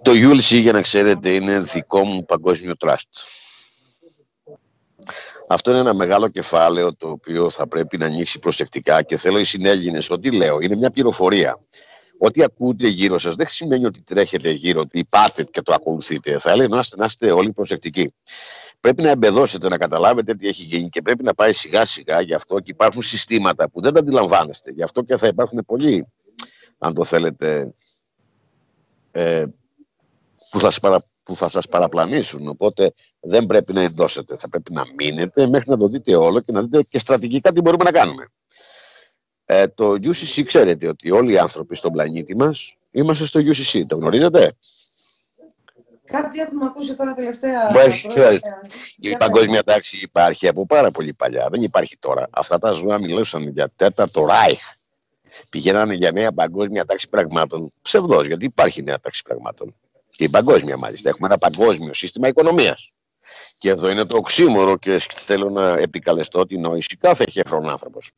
Το 0.01 0.11
ULC, 0.11 0.59
για 0.61 0.71
να 0.71 0.81
ξέρετε, 0.81 1.29
είναι 1.29 1.59
δικό 1.59 2.03
μου 2.03 2.25
παγκόσμιο 2.25 2.77
τραστ. 2.77 3.07
Αυτό 5.47 5.71
είναι 5.71 5.79
ένα 5.79 5.93
μεγάλο 5.93 6.29
κεφάλαιο 6.29 6.95
το 6.95 7.09
οποίο 7.09 7.49
θα 7.49 7.67
πρέπει 7.67 7.97
να 7.97 8.05
ανοίξει 8.05 8.39
προσεκτικά 8.39 9.01
και 9.01 9.17
θέλω 9.17 9.39
οι 9.39 9.43
συνέλληνες, 9.43 10.09
ό,τι 10.09 10.31
λέω, 10.31 10.59
είναι 10.59 10.75
μια 10.75 10.91
πληροφορία. 10.91 11.59
Ό,τι 12.17 12.43
ακούτε 12.43 12.87
γύρω 12.87 13.19
σας 13.19 13.35
δεν 13.35 13.47
σημαίνει 13.47 13.85
ότι 13.85 14.01
τρέχετε 14.01 14.49
γύρω, 14.49 14.81
ότι 14.81 15.05
πάτε 15.09 15.43
και 15.43 15.61
το 15.61 15.73
ακολουθείτε. 15.73 16.39
Θα 16.39 16.51
έλεγα 16.51 16.67
να 16.67 16.79
είστε, 16.79 16.95
να 16.95 17.05
είστε 17.05 17.31
όλοι 17.31 17.51
προσεκτικοί. 17.51 18.13
Πρέπει 18.83 19.01
να 19.01 19.09
εμπεδώσετε, 19.09 19.67
να 19.69 19.77
καταλάβετε 19.77 20.35
τι 20.35 20.47
έχει 20.47 20.63
γίνει 20.63 20.89
και 20.89 21.01
πρέπει 21.01 21.23
να 21.23 21.33
πάει 21.33 21.53
σιγά 21.53 21.85
σιγά 21.85 22.21
γι' 22.21 22.33
αυτό 22.33 22.59
και 22.59 22.71
υπάρχουν 22.71 23.01
συστήματα 23.01 23.69
που 23.69 23.81
δεν 23.81 23.93
τα 23.93 23.99
αντιλαμβάνεστε. 23.99 24.71
Γι' 24.71 24.83
αυτό 24.83 25.01
και 25.01 25.17
θα 25.17 25.27
υπάρχουν 25.27 25.65
πολλοί, 25.65 26.07
αν 26.77 26.93
το 26.93 27.03
θέλετε, 27.03 27.73
ε, 29.11 29.45
που 30.49 30.59
θα, 30.59 30.73
παρα, 30.81 31.03
που 31.23 31.35
θα 31.35 31.49
σας 31.49 31.67
παραπλανήσουν. 31.67 32.47
Οπότε 32.47 32.93
δεν 33.19 33.45
πρέπει 33.45 33.73
να 33.73 33.81
εντώσετε. 33.81 34.37
Θα 34.37 34.49
πρέπει 34.49 34.73
να 34.73 34.83
μείνετε 34.97 35.47
μέχρι 35.47 35.69
να 35.69 35.77
το 35.77 35.87
δείτε 35.87 36.15
όλο 36.15 36.39
και 36.39 36.51
να 36.51 36.61
δείτε 36.61 36.83
και 36.89 36.99
στρατηγικά 36.99 37.51
τι 37.51 37.61
μπορούμε 37.61 37.83
να 37.83 37.91
κάνουμε. 37.91 38.27
Ε, 39.45 39.67
το 39.67 39.91
UCC 39.91 40.43
ξέρετε 40.45 40.87
ότι 40.87 41.11
όλοι 41.11 41.31
οι 41.31 41.37
άνθρωποι 41.37 41.75
στον 41.75 41.91
πλανήτη 41.91 42.35
μας 42.35 42.77
είμαστε 42.91 43.25
στο 43.25 43.39
UCC. 43.39 43.81
Το 43.87 43.95
γνωρίζετε; 43.95 44.55
Κάτι 46.05 46.39
έχουμε 46.39 46.65
ακούσει 46.65 46.95
τώρα 46.95 47.13
τελευταία. 47.13 47.71
Η 48.97 49.17
παγκόσμια 49.17 49.63
τάξη 49.63 49.97
υπάρχει 50.01 50.47
από 50.47 50.65
πάρα 50.65 50.91
πολύ 50.91 51.13
παλιά. 51.13 51.47
Δεν 51.51 51.61
υπάρχει 51.61 51.97
τώρα. 51.97 52.27
Αυτά 52.31 52.59
τα 52.59 52.71
ζώα 52.71 52.97
μιλούσαν 52.97 53.47
για 53.47 53.71
τέταρτο 53.75 54.25
Ράιχ. 54.25 54.61
Πηγαίνανε 55.49 55.93
για 55.93 56.11
νέα 56.11 56.31
παγκόσμια 56.31 56.85
τάξη 56.85 57.09
πραγμάτων. 57.09 57.71
Ψευδό, 57.81 58.23
γιατί 58.23 58.45
υπάρχει 58.45 58.83
νέα 58.83 58.99
τάξη 58.99 59.23
πραγμάτων. 59.23 59.75
Και 60.09 60.23
η 60.23 60.29
παγκόσμια 60.29 60.77
μάλιστα. 60.77 61.09
Έχουμε 61.09 61.27
ένα 61.27 61.37
παγκόσμιο 61.37 61.93
σύστημα 61.93 62.27
οικονομίας. 62.27 62.92
Και 63.63 63.69
εδώ 63.69 63.89
είναι 63.89 64.05
το 64.05 64.17
οξύμορο 64.17 64.77
και 64.77 65.01
θέλω 65.25 65.49
να 65.49 65.67
επικαλεστώ 65.67 66.45
την 66.45 66.61
νόηση 66.61 66.97
κάθε 66.97 67.25
χεφρόν 67.29 67.69
άνθρωπος. 67.69 68.11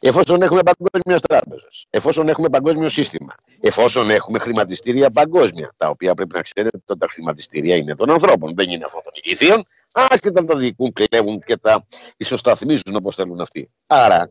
Εφόσον 0.00 0.42
έχουμε 0.42 0.60
παγκόσμιες 0.62 1.20
τράπεζες, 1.20 1.86
εφόσον 1.90 2.28
έχουμε 2.28 2.48
παγκόσμιο 2.48 2.88
σύστημα, 2.88 3.34
εφόσον 3.60 4.10
έχουμε 4.10 4.38
χρηματιστήρια 4.38 5.10
παγκόσμια, 5.10 5.74
τα 5.76 5.88
οποία 5.88 6.14
πρέπει 6.14 6.34
να 6.34 6.42
ξέρετε 6.42 6.80
ότι 6.86 6.98
τα 6.98 7.06
χρηματιστήρια 7.10 7.76
είναι 7.76 7.94
των 7.94 8.10
ανθρώπων, 8.10 8.54
δεν 8.54 8.70
είναι 8.70 8.84
αυτών 8.84 9.02
των 9.04 9.12
ηγηθείων, 9.22 9.64
άσχετα 9.92 10.44
τα 10.44 10.56
δικούν, 10.56 10.92
κλέβουν 10.92 11.42
και 11.46 11.56
τα 11.56 11.86
ισοσταθμίζουν 12.16 12.94
όπως 12.94 13.14
θέλουν 13.14 13.40
αυτοί. 13.40 13.70
Άρα, 13.86 14.30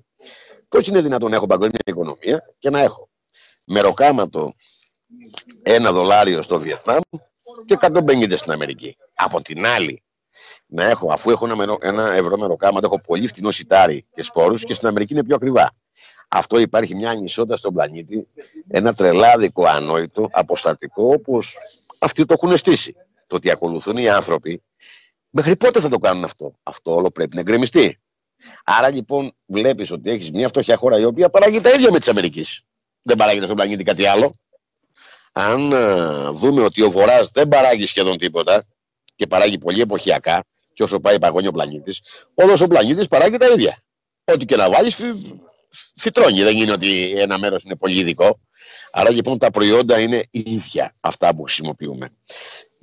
πώς 0.70 0.88
είναι 0.88 1.02
δυνατόν 1.02 1.30
να 1.30 1.36
έχω 1.36 1.46
παγκόσμια 1.46 1.80
οικονομία 1.86 2.54
και 2.60 2.70
να 2.70 2.82
έχω 2.82 3.10
μεροκάματο 3.66 4.54
ένα 5.64 5.92
δολάριο 5.92 6.42
στο 6.42 6.60
Βιετνάμ 6.60 7.02
και 7.66 7.78
150 7.82 8.38
στην 8.38 8.52
Αμερική. 8.52 8.98
Από 9.16 9.42
την 9.42 9.66
άλλη, 9.66 10.02
να 10.68 10.84
έχω, 10.84 11.12
αφού 11.12 11.30
έχω 11.30 11.48
ένα, 11.52 11.78
ένα 11.82 12.14
ευρώ 12.14 12.38
μεροκάμα, 12.38 12.80
έχω 12.84 13.02
πολύ 13.06 13.28
φτηνό 13.28 13.52
σιτάρι 13.52 14.06
και 14.14 14.22
σπόρους 14.22 14.64
και 14.64 14.74
στην 14.74 14.88
Αμερική 14.88 15.14
είναι 15.14 15.24
πιο 15.24 15.36
ακριβά. 15.36 15.72
Αυτό 16.28 16.60
υπάρχει 16.60 16.96
μια 16.96 17.10
ανισότητα 17.10 17.58
στον 17.58 17.74
πλανήτη, 17.74 18.28
ένα 18.68 18.94
τρελάδικο 18.94 19.66
ανόητο, 19.66 20.30
αποστατικό, 20.32 21.04
όπως 21.14 21.58
αυτοί 22.00 22.26
το 22.26 22.34
έχουν 22.34 22.58
στήσει. 22.58 22.96
Το 23.28 23.36
ότι 23.36 23.52
ακολουθούν 23.52 23.98
οι 23.98 24.10
άνθρωποι, 24.10 24.64
μέχρι 25.30 25.56
πότε 25.56 25.80
θα 25.80 25.90
το 25.90 25.98
κάνουν 25.98 26.24
αυτό; 26.24 26.54
Αυτό 26.64 26.96
όλο 26.96 27.12
πρέπει 27.12 27.36
να 27.36 27.40
εγκρεμιστεί. 27.40 28.00
Άρα 28.64 28.90
λοιπόν 28.90 29.32
βλέπεις 29.46 29.92
ότι 29.92 30.10
έχεις 30.10 30.32
μια 30.32 30.48
φτωχιά 30.48 30.78
χώρα 30.78 31.00
η 31.00 31.04
οποία 31.04 31.30
παράγει 31.30 31.62
τα 31.62 31.70
ίδια 31.70 31.92
με 31.92 32.00
τη 32.00 32.10
Αμερικής. 32.10 32.62
Δεν 33.02 33.18
παράγεται 33.18 33.44
στον 33.44 33.56
πλανήτη 33.56 33.84
κάτι 33.84 34.06
άλλο. 34.06 34.32
Αν 35.32 35.72
ε, 35.72 36.30
δούμε 36.30 36.62
ότι 36.64 36.82
ο 36.82 36.92
Βορράς 36.92 37.30
δεν 37.34 37.48
παράγει 37.48 37.86
σχεδόν 37.86 38.18
τίποτα 38.18 38.66
και 39.18 39.28
παράγει 39.28 39.58
πολύ 39.58 39.82
εποχιακά, 39.82 40.44
και 40.74 40.84
όσο 40.84 41.00
πάει 41.00 41.20
παγώνει 41.20 41.48
ο 41.48 41.52
πλανήτης, 41.52 42.02
όλος 42.34 42.62
ο 42.62 42.68
πλανήτης 42.68 43.08
παράγει 43.08 43.38
τα 43.38 43.48
ίδια. 43.48 43.84
Ό,τι 44.24 44.46
και 44.46 44.56
να 44.56 44.70
βάλεις, 44.70 44.96
φυ, 44.96 45.08
φυτρώνει. 45.96 46.44
Δεν 46.44 46.58
είναι 46.58 46.72
ότι 46.72 47.14
ένα 47.18 47.38
μέρος 47.38 47.64
είναι 47.64 47.76
πολύ 47.76 48.00
ειδικό. 48.00 48.40
Άρα 48.92 49.10
λοιπόν 49.10 49.38
τα 49.38 49.52
προϊόντα 49.52 50.00
είναι 50.00 50.24
ίδια 50.32 50.94
αυτά 51.02 51.36
που 51.36 51.44
χρησιμοποιούμε. 51.44 52.10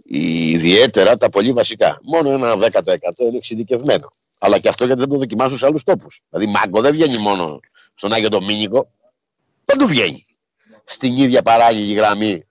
Ιδιαίτερα 0.05 1.17
τα 1.17 1.29
πολύ 1.29 1.53
βασικά. 1.53 1.99
Μόνο 2.03 2.31
ένα 2.31 2.57
10% 2.57 2.69
είναι 3.19 3.37
εξειδικευμένο. 3.37 4.13
Αλλά 4.39 4.59
και 4.59 4.69
αυτό 4.69 4.85
γιατί 4.85 5.01
δεν 5.01 5.09
το 5.09 5.17
δοκιμάσουν 5.17 5.59
σε 5.59 5.67
άλλους 5.67 5.83
τόπους. 5.85 6.23
Δηλαδή, 6.31 6.51
μάγκο 6.51 6.81
δεν 6.81 6.93
βγαίνει 6.93 7.19
μόνο 7.19 7.61
στον 7.95 8.13
Άγιο 8.13 8.29
Ντομίνικο. 8.29 8.91
Δεν 9.65 9.79
του 9.79 9.87
βγαίνει. 9.87 10.27
Στην 10.85 11.19
ίδια 11.19 11.43
παράγει 11.43 11.95
γραμμή 11.95 12.45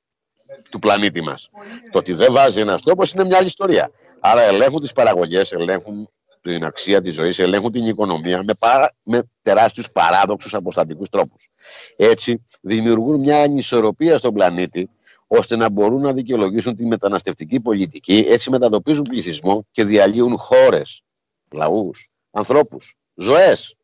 του 0.71 0.79
πλανήτη 0.79 1.21
μας. 1.21 1.49
Το 1.91 1.97
ότι 1.97 2.13
δεν 2.13 2.33
βάζει 2.33 2.59
ένας 2.59 2.81
τόπο 2.81 3.03
είναι 3.15 3.23
μια 3.23 3.37
άλλη 3.37 3.47
ιστορία. 3.47 3.91
Άρα 4.19 4.41
ελέγχουν 4.41 4.81
τις 4.81 4.91
παραγωγές, 4.91 5.51
ελέγχουν 5.51 6.09
την 6.41 6.63
αξία 6.63 7.01
της 7.01 7.13
ζωής, 7.13 7.39
ελέγχουν 7.39 7.71
την 7.71 7.87
οικονομία 7.87 8.43
με, 8.43 8.53
παρά, 8.59 8.93
με 9.03 9.23
τεράστιους 9.41 9.91
παράδοξους 9.91 10.53
αποστατικούς 10.53 11.09
τρόπους. 11.09 11.49
Έτσι, 11.95 12.45
δημιουργούν 12.61 13.19
μια 13.19 13.41
ανισορροπία 13.41 14.17
στον 14.17 14.33
πλανήτη 14.33 14.89
ώστε 15.27 15.55
να 15.55 15.69
μπορούν 15.69 16.01
να 16.01 16.13
δικαιολογήσουν 16.13 16.75
τη 16.75 16.85
μεταναστευτική 16.85 17.59
πολιτική, 17.59 18.25
έτσι 18.29 18.49
μεταδοπίζουν 18.49 19.03
πληθυσμό 19.03 19.67
και 19.71 19.83
διαλύουν 19.83 20.37
χώρες, 20.37 21.03
λαούς, 21.51 22.11
ανθρώπους, 22.31 22.97
ζωές. 23.15 23.77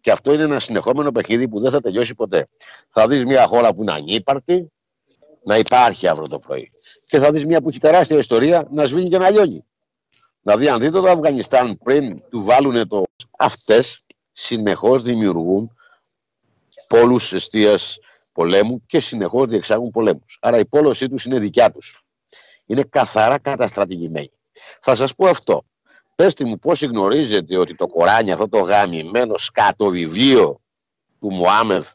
Και 0.00 0.10
αυτό 0.10 0.32
είναι 0.32 0.42
ένα 0.42 0.60
συνεχόμενο 0.60 1.12
παιχνίδι 1.12 1.48
που 1.48 1.60
δεν 1.60 1.70
θα 1.70 1.80
τελειώσει 1.80 2.14
ποτέ. 2.14 2.46
Θα 2.90 3.08
δεις 3.08 3.24
μια 3.24 3.46
χώρα 3.46 3.74
που 3.74 3.82
είναι 3.82 3.92
ανύπαρτη, 3.92 4.72
να 5.44 5.58
υπάρχει 5.58 6.08
αύριο 6.08 6.28
το 6.28 6.38
πρωί. 6.38 6.70
Και 7.06 7.18
θα 7.18 7.30
δεις 7.30 7.44
μια 7.44 7.60
που 7.60 7.68
έχει 7.68 7.78
τεράστια 7.78 8.18
ιστορία 8.18 8.68
να 8.70 8.86
σβήνει 8.86 9.08
και 9.08 9.18
να 9.18 9.30
λιώνει. 9.30 9.64
Δηλαδή, 10.42 10.68
αν 10.68 10.80
δείτε 10.80 11.00
το 11.00 11.10
Αφγανιστάν 11.10 11.78
πριν 11.78 12.22
του 12.28 12.42
βάλουν 12.42 12.88
το. 12.88 13.02
Αυτές 13.38 14.06
συνεχώς 14.32 15.02
δημιουργούν 15.02 15.74
πόλους 16.88 17.32
αιστεία 17.32 17.78
πολέμου 18.32 18.86
και 18.86 19.00
συνεχώς 19.00 19.48
διεξάγουν 19.48 19.90
πολέμους. 19.90 20.38
Άρα 20.40 20.58
η 20.58 20.64
πόλωσή 20.64 21.08
τους 21.08 21.24
είναι 21.24 21.38
δικιά 21.38 21.70
τους. 21.70 22.04
Είναι 22.66 22.82
καθαρά 22.82 23.38
καταστρατηγημένοι. 23.38 24.32
Θα 24.80 24.94
σας 24.94 25.14
πω 25.14 25.28
αυτό. 25.28 25.64
Πετε 26.16 26.44
μου 26.44 26.58
πώς 26.58 26.82
γνωρίζετε 26.82 27.58
ότι 27.58 27.74
το 27.74 27.86
Κοράνι, 27.86 28.32
αυτό 28.32 28.48
το 28.48 28.58
γαμημένο 28.58 29.38
σκάτο 29.38 29.88
βιβλίο 29.88 30.60
του 31.20 31.32
Μωάμεθ, 31.32 31.92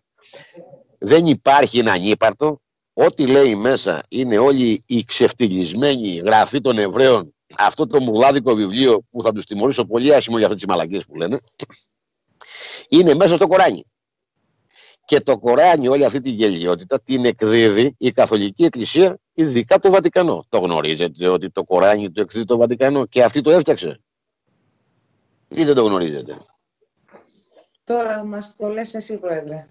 δεν 0.97 1.25
υπάρχει 1.25 1.79
ένα 1.79 1.91
ανύπαρτο; 1.91 2.61
Ό,τι 2.97 3.27
λέει 3.27 3.55
μέσα 3.55 4.03
είναι 4.09 4.37
όλοι 4.37 4.83
οι 4.87 5.03
ξεφτυλισμένοι 5.03 6.15
γραφοί 6.15 6.61
των 6.61 6.77
Εβραίων 6.77 7.35
αυτό 7.57 7.87
το 7.87 8.01
μουλάδικο 8.01 8.55
βιβλίο 8.55 9.01
που 9.11 9.21
θα 9.21 9.31
τους 9.31 9.45
τιμωρήσω 9.45 9.85
πολύ 9.85 10.15
άσχημο 10.15 10.37
για 10.37 10.45
αυτές 10.45 10.61
τις 10.61 10.71
μαλακίες 10.71 11.05
που 11.05 11.15
λένε, 11.15 11.39
είναι 12.89 13.13
μέσα 13.13 13.35
στο 13.35 13.47
Κοράνι. 13.47 13.85
Και 15.05 15.19
το 15.19 15.37
Κοράνι, 15.37 15.87
όλη 15.87 16.05
αυτή 16.05 16.21
τη 16.21 16.29
γελιότητα, 16.29 17.01
την 17.01 17.25
εκδίδει 17.25 17.95
η 17.97 18.11
Καθολική 18.11 18.63
Εκκλησία, 18.63 19.17
ειδικά 19.33 19.79
το 19.79 19.89
Βατικανό. 19.91 20.45
Το 20.49 20.59
γνωρίζετε 20.59 21.27
ότι 21.27 21.49
το 21.49 21.63
Κοράνι 21.63 22.11
το 22.11 22.21
εκδίδει 22.21 22.45
το 22.45 22.57
Βατικανό 22.57 23.05
και 23.05 23.23
αυτή 23.23 23.41
το 23.41 23.51
έφτιαξε; 23.51 23.99
Ή 25.47 25.63
δεν 25.63 25.75
το 25.75 25.83
γνωρίζετε; 25.83 26.37
Τώρα 27.83 28.23
μας 28.23 28.55
το 28.57 28.67
λες 28.67 28.93
εσύ, 28.93 29.17
Πρόεδρε. 29.17 29.67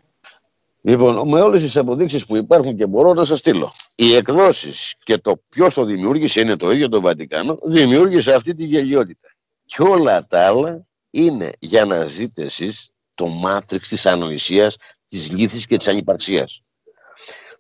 Λοιπόν, 0.87 1.29
με 1.29 1.41
όλες 1.41 1.63
τις 1.63 1.77
αποδείξεις 1.77 2.27
που 2.27 2.37
υπάρχουν 2.37 2.77
και 2.77 2.87
μπορώ 2.87 3.15
να 3.15 3.25
σας 3.25 3.39
στείλω. 3.39 3.73
Οι 3.95 4.15
εκδόσεις 4.15 4.95
και 5.05 5.19
το 5.19 5.43
ποιος 5.51 5.75
το 5.75 5.85
δημιούργησε 5.85 6.41
είναι 6.41 6.57
το 6.57 6.71
ίδιο 6.71 6.89
το 6.89 7.01
Βατικάνο, 7.01 7.59
δημιούργησε 7.63 8.35
αυτή 8.35 8.55
τη 8.55 8.65
γελιότητα. 8.65 9.29
Και 9.65 9.83
όλα 9.83 10.27
τα 10.27 10.47
άλλα 10.47 10.87
είναι 11.11 11.53
για 11.59 11.85
να 11.85 12.05
ζείτε 12.05 12.45
εσείς 12.45 12.93
το 13.15 13.27
μάτριξ 13.27 13.89
της 13.89 14.07
ανοησίας, 14.07 14.77
της 15.09 15.31
λύθης 15.31 15.67
και 15.67 15.77
της 15.77 15.89
ανυπαρξίας. 15.89 16.63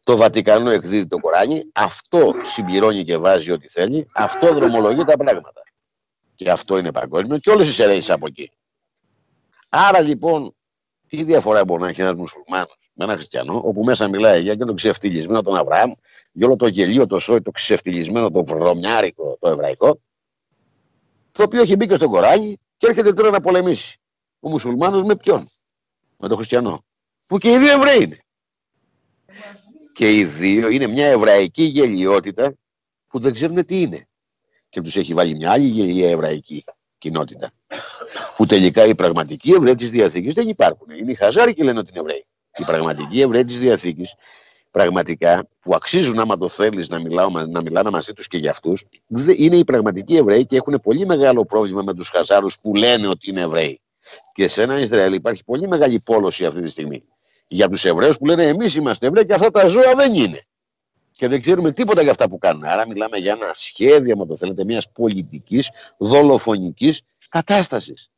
Το 0.02 0.16
Βατικάνο 0.16 0.70
εκδίδει 0.70 1.06
το 1.06 1.18
Κοράνι, 1.18 1.62
αυτό 1.72 2.34
συμπληρώνει 2.54 3.04
και 3.04 3.16
βάζει 3.16 3.50
ό,τι 3.50 3.68
θέλει, 3.68 4.06
αυτό 4.14 4.54
δρομολογεί 4.54 5.04
τα 5.04 5.16
πράγματα. 5.16 5.62
Και 6.34 6.50
αυτό 6.50 6.78
είναι 6.78 6.92
παγκόσμιο 6.92 7.38
και 7.38 7.50
όλες 7.50 7.78
οι 7.78 7.82
αιρέσει 7.82 8.12
από 8.12 8.26
εκεί. 8.26 8.50
Άρα 9.68 10.00
λοιπόν, 10.00 10.54
τι 11.08 11.22
διαφορά 11.22 11.64
μπορεί 11.64 11.82
να 11.82 11.88
έχει 11.88 12.00
ένας 12.00 12.14
μουσουλμάνος 12.14 12.84
με 12.95 13.05
ένα 13.05 13.14
χριστιανό, 13.14 13.61
όπου 13.64 13.84
μέσα 13.84 14.09
μιλάει 14.09 14.42
για 14.42 14.55
και 14.55 14.64
τον 14.64 14.76
ξεφτυλισμένο 14.76 15.42
τον 15.42 15.57
Αβραάμ, 15.57 15.92
για 16.32 16.47
όλο 16.47 16.57
το 16.57 16.66
γελίο, 16.66 17.07
το 17.07 17.18
σόι, 17.18 17.42
το 17.42 17.51
ξεφτυλισμένο, 17.51 18.30
το 18.30 18.45
βρωμιάρικο, 18.45 19.36
το 19.40 19.49
εβραϊκό, 19.49 20.01
το 21.32 21.42
οποίο 21.42 21.61
έχει 21.61 21.76
μπει 21.76 21.86
και 21.86 21.95
στον 21.95 22.09
Κοράνι 22.09 22.59
και 22.76 22.86
έρχεται 22.86 23.12
τώρα 23.12 23.30
να 23.30 23.40
πολεμήσει. 23.40 23.99
Ο 24.40 24.49
μουσουλμάνος 24.49 25.03
με 25.03 25.16
ποιον, 25.16 25.49
με 26.18 26.28
τον 26.28 26.36
χριστιανό, 26.36 26.84
που 27.26 27.38
και 27.38 27.53
οι 27.53 27.59
δύο 27.59 27.72
Εβραίοι 27.72 28.03
είναι. 28.03 28.18
Και 29.92 30.14
οι 30.14 30.24
δύο 30.24 30.68
είναι 30.68 30.86
μια 30.86 31.07
εβραϊκή 31.07 31.62
γελιότητα 31.62 32.55
που 33.09 33.18
δεν 33.18 33.32
ξέρουν 33.32 33.66
τι 33.66 33.80
είναι. 33.80 34.09
Και 34.68 34.80
τους 34.80 34.97
έχει 34.97 35.14
βάλει 35.14 35.34
μια 35.34 35.53
άλλη 35.53 35.66
γελία 35.66 36.11
εβραϊκή 36.11 36.64
κοινότητα. 36.99 37.53
Που 38.36 38.47
τελικά 38.47 38.84
οι 38.84 38.95
πραγματικοί 38.95 39.53
Εβραίοι 39.53 39.74
της 39.74 39.90
Διαθήκης 39.90 40.34
δεν 40.34 40.49
υπάρχουν. 40.49 40.90
Είναι 40.90 41.11
οι 41.11 41.14
Χαζάροι 41.14 41.55
και 41.55 41.64
λένε 41.64 41.78
ότι 41.78 41.90
είναι 41.90 42.01
Εβραίοι 42.01 42.26
οι 42.57 42.64
πραγματικοί 42.64 43.20
Εβραίοι 43.20 43.44
της 43.44 43.59
Διαθήκης 43.59 44.14
πραγματικά 44.70 45.48
που 45.61 45.74
αξίζουν 45.74 46.18
άμα 46.18 46.38
το 46.38 46.48
θέλεις 46.48 46.88
να, 46.88 46.98
να 47.46 47.62
μιλάνε 47.62 47.90
μαζί 47.90 48.12
τους 48.12 48.28
και 48.28 48.38
για 48.38 48.50
αυτούς, 48.50 48.84
είναι 49.36 49.57
οι 49.57 49.64
πραγματικοί 49.64 50.16
Εβραίοι 50.16 50.46
και 50.46 50.57
έχουν 50.57 50.80
πολύ 50.82 51.07
μεγάλο 51.07 51.44
πρόβλημα 51.44 51.82
με 51.82 51.94
τους 51.94 52.09
Χαζάρους 52.09 52.59
που 52.59 52.74
λένε 52.74 53.09
ότι 53.09 53.30
είναι 53.30 53.40
Εβραίοι. 53.40 53.80
Και 54.34 54.48
σε 54.48 54.62
ένα 54.62 54.78
Ισραήλ 54.78 55.12
υπάρχει 55.12 55.44
πολύ 55.44 55.68
μεγάλη 55.68 56.02
πόλωση 56.05 56.46
αυτή 56.46 56.62
τη 56.62 56.68
στιγμή. 56.68 57.05
Για 57.46 57.68
τους 57.68 57.84
Εβραίους 57.84 58.18
που 58.18 58.26
λένε 58.26 58.44
εμείς 58.44 58.74
είμαστε 58.74 59.07
Εβραίοι 59.07 59.26
και 59.26 59.34
αυτά 59.34 59.50
τα 59.50 59.66
ζώα 59.66 59.94
δεν 59.94 60.14
είναι. 60.14 60.46
Και 61.11 61.28
δεν 61.28 61.40
ξέρουμε 61.40 61.72
τίποτα 61.72 62.02
για 62.02 62.11
αυτά 62.11 62.28
που 62.28 62.38
κάνουν. 62.38 62.64
Άρα 62.64 62.86
μιλάμε 62.86 63.16
για 63.16 63.32
ένα 63.32 63.50
σχέδιο, 63.55 64.14
αν 64.20 64.28
το 64.28 64.36
θέλετε, 64.36 64.64
μιας 64.64 64.90
πολιτικής, 64.90 65.70
δολοφονικής 65.96 67.02
κατάστασης 67.28 68.11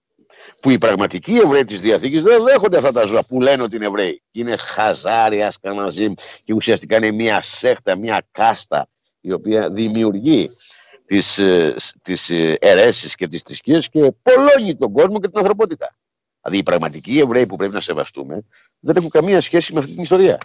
που 0.61 0.71
οι 0.71 0.79
πραγματικοί 0.79 1.35
Εβραίοι 1.37 1.65
της 1.65 1.81
Διαθήκης 1.81 2.23
δεν 2.23 2.45
δέχονται 2.45 2.77
αυτά 2.77 2.93
τα 2.93 3.07
ζώα 3.07 3.25
που 3.25 3.41
λένε 3.41 3.63
ότι 3.63 3.77
είναι 3.77 3.85
Εβραίοι. 3.85 4.23
Είναι 4.31 4.57
χαζάρια, 4.57 5.51
σκαναζίμ 5.51 6.13
και 6.45 6.55
ουσιαστικά 6.55 6.97
είναι 6.97 7.11
μια 7.11 7.43
σέχτα, 7.43 7.97
μια 7.97 8.27
κάστα 8.31 8.89
η 9.21 9.33
οποία 9.33 9.71
δημιουργεί 9.71 10.49
τις, 11.07 11.39
ε, 11.39 11.77
τις 12.03 12.31
ε, 12.31 12.57
αιρέσεις 12.61 13.15
και 13.15 13.29
τις 13.29 13.43
θρησκείες 13.43 13.89
και 13.89 14.13
πολλώνει 14.23 14.77
τον 14.77 14.93
κόσμο 14.93 15.21
και 15.21 15.29
την 15.29 15.39
ανθρωπότητα. 15.39 15.97
Δηλαδή 16.41 16.59
οι 16.59 16.63
πραγματικοί 16.63 17.19
Εβραίοι 17.19 17.47
που 17.47 17.57
πρέπει 17.57 17.75
να 17.75 17.81
σεβαστούμε 17.81 18.43
δεν 18.79 18.97
έχουν 18.97 19.11
καμία 19.11 19.41
σχέση 19.41 19.73
με 19.73 19.79
αυτή 19.79 19.93
την 19.93 20.03
ιστορία. 20.03 20.39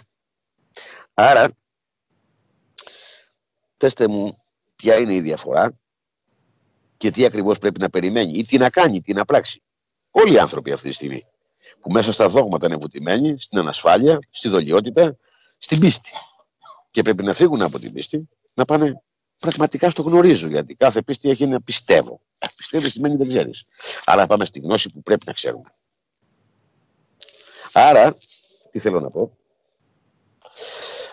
Άρα, 1.14 1.48
πέστε 3.76 4.08
μου 4.08 4.36
ποια 4.76 4.96
είναι 4.96 5.14
η 5.14 5.20
διαφορά 5.20 5.78
και 6.96 7.10
τι 7.10 7.24
ακριβώς 7.24 7.58
πρέπει 7.58 7.80
να 7.80 7.90
περιμένει 7.90 8.38
ή 8.38 8.44
τι 8.44 8.58
να 8.58 8.70
κάνει, 8.70 9.00
τι 9.00 9.12
να 9.12 9.24
πράξει. 9.24 9.62
Όλοι 10.12 10.34
οι 10.34 10.38
άνθρωποι 10.38 10.72
αυτή 10.72 10.88
τη 10.88 10.94
στιγμή 10.94 11.26
που 11.80 11.90
μέσα 11.90 12.12
στα 12.12 12.28
δόγματα 12.28 12.66
είναι 12.66 12.76
βουτυμένοι, 12.76 13.36
στην 13.38 13.58
ανασφάλεια, 13.58 14.18
στη 14.30 14.48
δολιότητα, 14.48 15.16
στην 15.58 15.80
πίστη. 15.80 16.10
Και 16.90 17.02
πρέπει 17.02 17.22
να 17.24 17.34
φύγουν 17.34 17.62
από 17.62 17.78
την 17.78 17.92
πίστη, 17.92 18.28
να 18.54 18.64
πάνε 18.64 19.02
πραγματικά 19.38 19.90
στο 19.90 20.02
γνωρίζω. 20.02 20.48
Γιατί 20.48 20.74
κάθε 20.74 21.02
πίστη 21.02 21.30
έχει 21.30 21.46
να 21.46 21.62
πιστεύω. 21.62 22.20
Πιστεύεις 22.56 22.92
σημαίνει 22.92 23.16
δεν 23.16 23.28
ξέρεις. 23.28 23.64
Άρα 24.04 24.26
πάμε 24.26 24.44
στη 24.44 24.60
γνώση 24.60 24.88
που 24.88 25.02
πρέπει 25.02 25.26
να 25.26 25.32
ξέρουμε. 25.32 25.72
Άρα, 27.72 28.16
τι 28.70 28.78
θέλω 28.78 29.00
να 29.00 29.10
πω; 29.10 29.36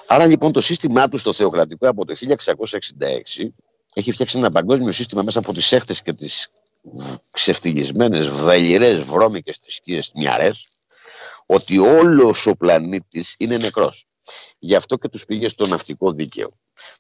Άρα 0.07 0.25
λοιπόν 0.25 0.51
το 0.51 0.61
σύστημά 0.61 1.09
του 1.09 1.17
στο 1.17 1.33
θεοκρατικό 1.33 1.87
από 1.89 2.05
το 2.05 2.15
1666 2.19 3.47
έχει 3.93 4.11
φτιάξει 4.11 4.37
ένα 4.37 4.51
παγκόσμιο 4.51 4.91
σύστημα 4.91 5.21
μέσα 5.21 5.39
από 5.39 5.53
τις 5.53 5.71
έχτες 5.71 6.01
και 6.01 6.13
τις 6.13 6.49
ξεφτυγισμένες, 7.31 8.29
βαλιρές, 8.29 9.01
βρώμικες 9.01 9.57
θρησκείες 9.57 10.11
μιαρές, 10.15 10.69
ότι 11.45 11.77
όλος 11.77 12.45
ο 12.45 12.55
πλανήτης 12.55 13.35
είναι 13.37 13.57
νεκρός. 13.57 14.05
Γι' 14.59 14.75
αυτό 14.75 14.97
και 14.97 15.09
τους 15.09 15.25
πήγε 15.25 15.49
στο 15.49 15.67
ναυτικό 15.67 16.11
δίκαιο. 16.11 16.51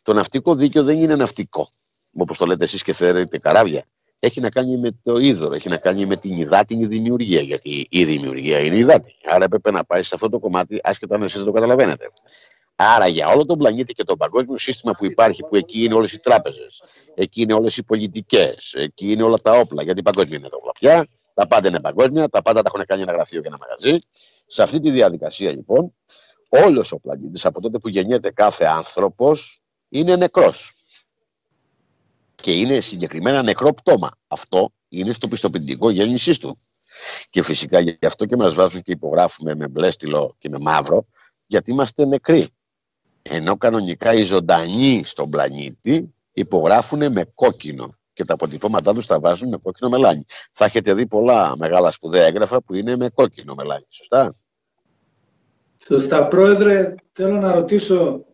Το 0.03 0.13
ναυτικό 0.13 0.55
δίκαιο 0.55 0.83
δεν 0.83 0.97
είναι 1.01 1.15
ναυτικό, 1.15 1.71
όπως 2.13 2.37
το 2.37 2.45
λέτε 2.45 2.63
εσείς 2.63 2.83
και 2.83 2.93
θεωρείτε 2.93 3.37
καράβια. 3.37 3.85
Έχει 4.19 4.39
να 4.39 4.49
κάνει 4.49 4.77
με 4.77 4.91
το 5.03 5.17
είδωρο, 5.17 5.53
έχει 5.53 5.69
να 5.69 5.77
κάνει 5.77 6.05
με 6.05 6.15
την 6.15 6.37
υδάτινη 6.37 6.85
δημιουργία, 6.85 7.41
γιατί 7.41 7.87
η 7.89 8.05
δημιουργία 8.05 8.59
είναι 8.59 8.75
υδάτινη. 8.75 9.17
Άρα 9.25 9.43
έπρεπε 9.43 9.71
να 9.71 9.85
πάει 9.85 10.03
σε 10.03 10.15
αυτό 10.15 10.29
το 10.29 10.39
κομμάτι, 10.39 10.79
άσχετα 10.83 11.15
αν 11.15 11.23
εσείς 11.23 11.43
το 11.43 11.51
καταλαβαίνετε. 11.51 12.09
Άρα 12.81 13.07
για 13.07 13.27
όλο 13.27 13.45
τον 13.45 13.57
πλανήτη 13.57 13.93
και 13.93 14.03
το 14.03 14.17
παγκόσμιο 14.17 14.57
σύστημα 14.57 14.93
που 14.93 15.05
υπάρχει, 15.05 15.43
που 15.49 15.55
εκεί 15.55 15.83
είναι 15.83 15.93
όλες 15.93 16.13
οι 16.13 16.19
τράπεζες, 16.19 16.83
εκεί 17.15 17.41
είναι 17.41 17.53
όλες 17.53 17.77
οι 17.77 17.83
πολιτικές, 17.83 18.73
εκεί 18.73 19.11
είναι 19.11 19.23
όλα 19.23 19.37
τα 19.37 19.51
όπλα, 19.51 19.83
γιατί 19.83 20.01
παγκόσμια 20.01 20.37
είναι 20.37 20.49
τα 20.49 20.55
όπλα 20.57 20.71
πια, 20.71 21.07
τα 21.33 21.47
πάντα 21.47 21.67
είναι 21.67 21.79
παγκόσμια, 21.79 22.29
τα 22.29 22.41
πάντα 22.41 22.61
τα 22.61 22.71
έχουν 22.73 22.85
κάνει 22.85 23.01
ένα 23.01 23.11
γραφείο 23.11 23.41
και 23.41 23.47
ένα 23.47 23.57
μαγαζί. 23.57 23.99
Σε 24.47 24.63
αυτή 24.63 24.79
τη 24.79 24.91
διαδικασία 24.91 25.51
λοιπόν, 25.51 25.93
όλος 26.49 26.91
ο 26.91 26.99
πλανήτης 26.99 27.45
από 27.45 27.61
τότε 27.61 27.77
που 27.77 27.89
γεννιέται 27.89 28.31
κάθε 28.31 28.65
άνθρωπος 28.65 29.61
είναι 29.89 30.15
νεκρός. 30.15 30.73
Και 32.35 32.51
είναι 32.51 32.79
συγκεκριμένα 32.79 33.43
νεκρό 33.43 33.73
πτώμα. 33.73 34.11
Αυτό 34.27 34.71
είναι 34.89 35.13
στο 35.13 35.27
πιστοποιητικό 35.27 35.89
γέννησής 35.89 36.37
του. 36.37 36.57
Και 37.29 37.43
φυσικά 37.43 37.79
γι' 37.79 37.97
αυτό 38.05 38.25
και 38.25 38.35
μας 38.35 38.53
βάζουν 38.53 38.81
και 38.81 38.91
υπογράφουμε 38.91 39.55
με 39.55 39.67
μπλε 39.67 39.91
στυλό 39.91 40.35
και 40.39 40.49
με 40.49 40.57
μαύρο, 40.59 41.05
γιατί 41.45 41.71
είμαστε 41.71 42.05
νεκροί. 42.05 42.47
Ενώ 43.31 43.57
κανονικά 43.57 44.13
οι 44.13 44.23
ζωντανοί 44.23 45.01
στον 45.03 45.29
πλανήτη 45.29 46.13
υπογράφουν 46.33 47.11
με 47.11 47.27
κόκκινο 47.35 47.95
και 48.13 48.25
τα 48.25 48.33
αποτυπώματά 48.33 48.93
τους 48.93 49.05
τα 49.05 49.19
βάζουν 49.19 49.49
με 49.49 49.57
κόκκινο 49.57 49.89
μελάνι. 49.89 50.25
Θα 50.51 50.65
έχετε 50.65 50.93
δει 50.93 51.07
πολλά 51.07 51.57
μεγάλα 51.57 51.91
σπουδαία 51.91 52.25
έγγραφα 52.25 52.61
που 52.61 52.73
είναι 52.75 52.95
με 52.95 53.09
κόκκινο 53.09 53.55
μελάνι. 53.55 53.85
Σωστά; 53.89 54.35
Σωστά. 55.85 56.27
Πρόεδρε, 56.27 56.95
θέλω 57.11 57.37
να 57.37 57.53
ρωτήσω, 57.53 58.25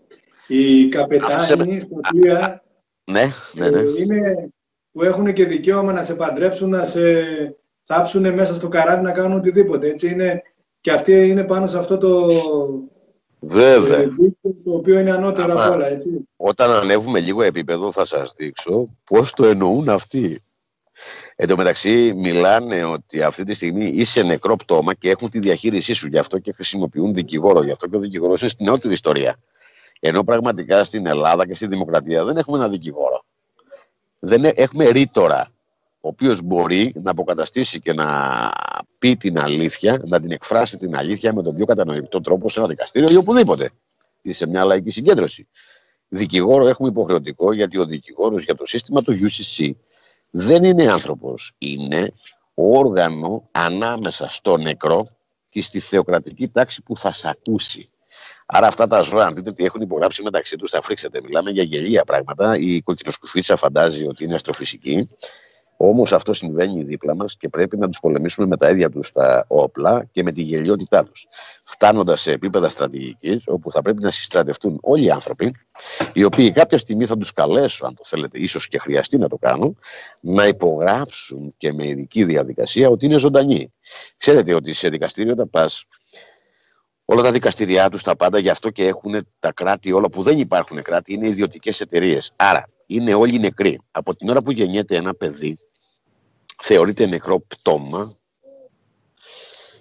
οι 0.48 0.88
καπετάνοι 0.88 1.80
στο 1.80 2.00
πλοία 2.10 2.64
ναι, 3.04 3.32
ναι, 3.54 3.70
ναι. 3.70 3.80
Ε, 3.80 4.02
είναι 4.02 4.50
που 4.91 5.04
έχουν 5.04 5.34
και 5.34 5.46
δικαίωμα 5.46 5.91
να 5.91 6.04
σε 6.04 6.16
παντρέψουν, 6.16 6.70
να 6.70 6.86
σε 6.86 7.02
θάψουν 7.84 8.34
μέσα 8.34 8.56
στο 8.56 8.68
καράβι 8.68 9.04
να 9.04 9.12
κάνουν 9.12 9.38
οτιδήποτε. 9.38 9.88
Έτσι 9.88 10.12
είναι, 10.12 10.41
και 10.82 10.91
αυτοί 10.91 11.28
είναι 11.28 11.43
πάνω 11.43 11.68
σε 11.68 11.78
αυτό 11.78 11.98
το, 11.98 12.30
Βέβαια. 13.40 14.04
Το 14.42 14.74
οποίο 14.74 15.00
είναι 15.00 15.12
ανώτερο 15.12 15.62
από 15.62 15.74
όλα, 15.74 15.88
έτσι. 15.88 16.10
Όταν 16.36 16.72
ανέβουμε 16.72 17.20
λίγο 17.20 17.42
επίπεδο 17.42 17.92
θα 17.92 18.06
σας 18.06 18.34
δείξω 18.38 18.90
πώς 19.04 19.34
το 19.34 19.46
εννοούν 19.46 19.90
αυτοί. 19.90 20.42
Εν 21.36 21.48
τω 21.48 21.56
μεταξύ 21.56 22.14
μιλάνε 22.14 22.84
ότι 22.84 23.22
αυτή 23.22 23.44
τη 23.44 23.54
στιγμή 23.54 23.86
είσαι 23.86 24.24
νεκρό 24.24 24.56
πτώμα 24.56 24.94
και 24.94 25.10
έχουν 25.10 25.30
τη 25.30 25.40
διαχείρισή 25.40 25.94
σου 25.94 26.08
γι' 26.08 26.18
αυτό 26.18 26.40
και 26.40 26.52
χρησιμοποιούν 26.52 27.14
δικηγόρο. 27.14 27.64
Γι' 27.64 27.72
αυτό 27.72 27.88
και 27.88 27.96
ο 27.96 28.00
δικηγόρος 28.00 28.42
είναι 28.42 28.50
στην 28.50 28.66
νεότερη 28.66 28.94
ιστορία. 28.94 29.40
Ενώ 30.00 30.24
πραγματικά 30.24 30.84
στην 30.84 31.06
Ελλάδα 31.06 31.48
και 31.48 31.56
στη 31.56 31.68
Δημοκρατία 31.68 32.24
δεν 32.24 32.38
έχουμε 32.38 32.58
ένα 32.58 32.70
δικηγόρο. 32.70 33.26
Δεν 34.20 34.52
έχουμε 34.56 34.90
ρήτορα 34.90 35.52
ο 36.06 36.08
οποίος 36.08 36.41
μπορεί 36.41 36.93
να 37.03 37.12
αποκαταστήσει 37.12 37.80
και 37.80 37.93
να 37.93 38.08
πει 38.99 39.18
την 39.18 39.39
αλήθεια, 39.39 40.01
να 40.06 40.20
την 40.22 40.32
εκφράσει 40.32 40.78
την 40.78 40.95
αλήθεια 40.95 41.34
με 41.34 41.43
τον 41.43 41.56
πιο 41.56 41.66
κατανοητό 41.66 42.22
τρόπο 42.22 42.49
σε 42.49 42.60
ένα 42.60 42.68
δικαστήριο 42.68 43.10
ή 43.12 43.16
οπουδήποτε. 43.16 43.72
Ή 44.22 44.34
σε 44.34 44.47
μια 44.47 44.66
λαϊκή 44.66 44.89
συγκέντρωση. 44.89 45.47
Δικηγόρο 46.08 46.68
έχουμε 46.68 46.89
υποχρεωτικό 46.89 47.53
γιατί 47.53 47.78
ο 47.78 47.86
δικηγόρος 47.86 48.43
για 48.43 48.56
το 48.56 48.66
σύστημα 48.66 49.01
του 49.01 49.14
UCC 49.14 49.72
δεν 50.30 50.64
είναι 50.64 50.91
άνθρωπος. 50.91 51.56
Είναι 51.58 52.12
όργανο 52.53 53.47
ανάμεσα 53.51 54.30
στο 54.30 54.58
νεκρό 54.58 55.08
και 55.49 55.62
στη 55.62 55.80
θεοκρατική 55.80 56.47
τάξη 56.47 56.84
που 56.84 56.97
θα 56.97 57.14
σε 57.14 57.30
ακούσει. 57.30 57.89
Άρα 58.45 58.68
αυτά 58.68 58.88
τα 58.88 59.01
ζώα, 59.01 59.26
αν 59.26 59.36
δείτε 59.36 59.51
τι 59.51 59.66
έχουν 59.66 59.82
υπογράψει 59.82 60.24
μεταξύ 60.24 60.56
τους, 60.56 60.72
θα 60.72 60.82
φρίξετε. 60.82 61.22
Μιλάμε 61.22 61.51
για 61.51 61.64
γελία 61.64 62.03
πράγματα. 62.03 62.58
Η 62.58 62.82
κοκκινοσκουφίτσα 62.82 63.56
φαντάζει 63.56 64.08
ότι 64.08 64.24
είναι 64.24 64.36
αστροφυσική. 64.36 65.10
Όμως 65.78 66.14
αυτό 66.14 66.34
συμβαίνει 66.34 66.84
δίπλα 66.84 67.16
μας 67.16 67.38
και 67.38 67.50
πρέπει 67.50 67.78
να 67.78 67.88
τους 67.88 68.00
πολεμήσουμε 68.00 68.48
με 68.48 68.58
τα 68.58 68.70
ίδια 68.70 68.90
τους 68.90 69.12
τα 69.12 69.46
όπλα 69.48 70.08
και 70.12 70.24
με 70.24 70.32
τη 70.32 70.42
γελιότητά 70.42 71.06
τους. 71.06 71.28
Φτάνοντας 71.64 72.22
σε 72.22 72.32
επίπεδα 72.32 72.70
στρατηγικής, 72.70 73.44
όπου 73.46 73.72
θα 73.72 73.82
πρέπει 73.82 74.02
να 74.02 74.12
συστρατευτούν 74.12 74.78
όλοι 74.82 75.04
οι 75.04 75.10
άνθρωποι, 75.10 75.56
οι 76.14 76.24
οποίοι 76.24 76.52
κάποια 76.52 76.78
στιγμή 76.78 77.06
θα 77.06 77.18
τους 77.18 77.34
καλέσω, 77.34 77.86
αν 77.86 77.96
το 77.96 78.04
θέλετε, 78.06 78.40
ίσως 78.40 78.68
και 78.68 78.78
χρειαστεί 78.78 79.18
να 79.18 79.28
το 79.28 79.38
κάνουν, 79.38 79.78
να 80.22 80.48
υπογράψουν 80.48 81.54
και 81.58 81.74
με 81.74 81.88
ειδική 81.88 82.24
διαδικασία 82.24 82.90
ότι 82.90 83.06
είναι 83.06 83.18
ζωντανοί. 83.18 83.74
Ξέρετε 84.18 84.54
ότι 84.54 84.74
σε 84.74 84.90
δικαστήριο 84.90 85.32
όταν 85.32 85.50
πας, 85.50 85.88
όλα 87.06 87.22
τα 87.22 87.32
δικαστηριά 87.32 87.90
τους, 87.90 88.04
τα 88.04 88.16
πάντα, 88.16 88.40
γι' 88.40 88.50
αυτό 88.50 88.70
και 88.70 88.88
έχουν 88.88 89.28
τα 89.40 89.52
κράτη, 89.52 89.92
όλα 89.92 90.10
που 90.10 90.22
δεν 90.22 90.40
υπάρχουν 90.40 90.82
κράτη, 90.82 91.14
είναι 91.14 91.28
ιδιωτικές 91.28 91.82
εταιρείες. 91.82 92.34
Άρα 92.36 92.70
είναι 92.86 93.14
όλοι 93.14 93.40
νεκροί. 93.40 93.82
Από 93.92 94.16
την 94.16 94.30
ώρα 94.30 94.42
που 94.42 94.52
γεννιέται 94.52 94.96
ένα 94.96 95.14
παιδί, 95.14 95.58
θεωρείται 96.64 97.06
νεκρό 97.06 97.40
πτώμα 97.40 98.14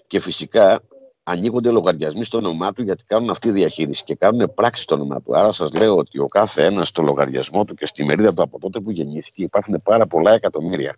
και 0.06 0.20
φυσικά 0.20 0.82
ανοίγονται 1.22 1.70
λογαριασμοί 1.70 2.24
στο 2.24 2.38
όνομά 2.38 2.72
του 2.72 2.82
γιατί 2.82 3.04
κάνουν 3.04 3.30
αυτή 3.30 3.48
τη 3.48 3.54
διαχείριση 3.54 4.04
και 4.04 4.14
κάνουν 4.14 4.54
πράξη 4.54 4.82
στο 4.82 4.94
όνομά 4.94 5.22
του. 5.22 5.36
Άρα 5.36 5.52
σας 5.52 5.72
λέω 5.72 5.96
ότι 5.96 6.18
ο 6.18 6.26
κάθε 6.26 6.64
ένας 6.64 6.88
στο 6.88 7.02
λογαριασμό 7.02 7.64
του 7.64 7.74
και 7.74 7.86
στη 7.86 8.04
μερίδα 8.04 8.34
του 8.34 8.42
από 8.42 8.58
τότε 8.58 8.80
που 8.80 8.90
γεννήθηκε 8.90 9.42
υπάρχουν 9.42 9.80
πάρα 9.84 10.06
πολλά 10.06 10.32
εκατομμύρια. 10.32 10.96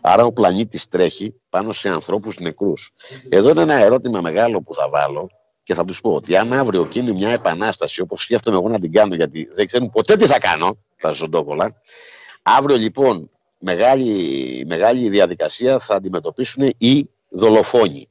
Άρα 0.00 0.24
ο 0.24 0.32
πλανήτης 0.32 0.88
τρέχει 0.88 1.34
πάνω 1.50 1.72
σε 1.72 1.88
ανθρώπους 1.88 2.38
νεκρούς. 2.38 2.92
Εδώ 3.28 3.50
είναι 3.50 3.62
ένα 3.62 3.74
ερώτημα 3.74 4.20
μεγάλο 4.20 4.60
που 4.60 4.74
θα 4.74 4.88
βάλω 4.88 5.30
και 5.62 5.74
θα 5.74 5.84
τους 5.84 6.00
πω 6.00 6.14
ότι 6.14 6.36
αν 6.36 6.52
αύριο 6.52 6.88
γίνει 6.90 7.12
μια 7.12 7.30
επανάσταση, 7.30 8.00
όπως 8.00 8.22
σκέφτομαι 8.22 8.56
εγώ 8.56 8.68
να 8.68 8.80
την 8.80 8.92
κάνω, 8.92 9.14
γιατί 9.14 9.48
δεν 9.54 9.66
ξέρουν 9.66 9.90
ποτέ 9.90 10.16
τι 10.16 10.26
θα 10.26 10.38
κάνω, 10.38 10.76
τα 11.00 11.12
ζωντόβολα. 11.12 11.80
Αύριο 12.42 12.76
λοιπόν 12.76 13.30
μεγάλη, 13.58 14.64
μεγάλη 14.68 15.08
διαδικασία 15.08 15.78
θα 15.78 15.94
αντιμετωπίσουν 15.94 16.74
οι 16.78 17.10
δολοφόνοι. 17.28 18.08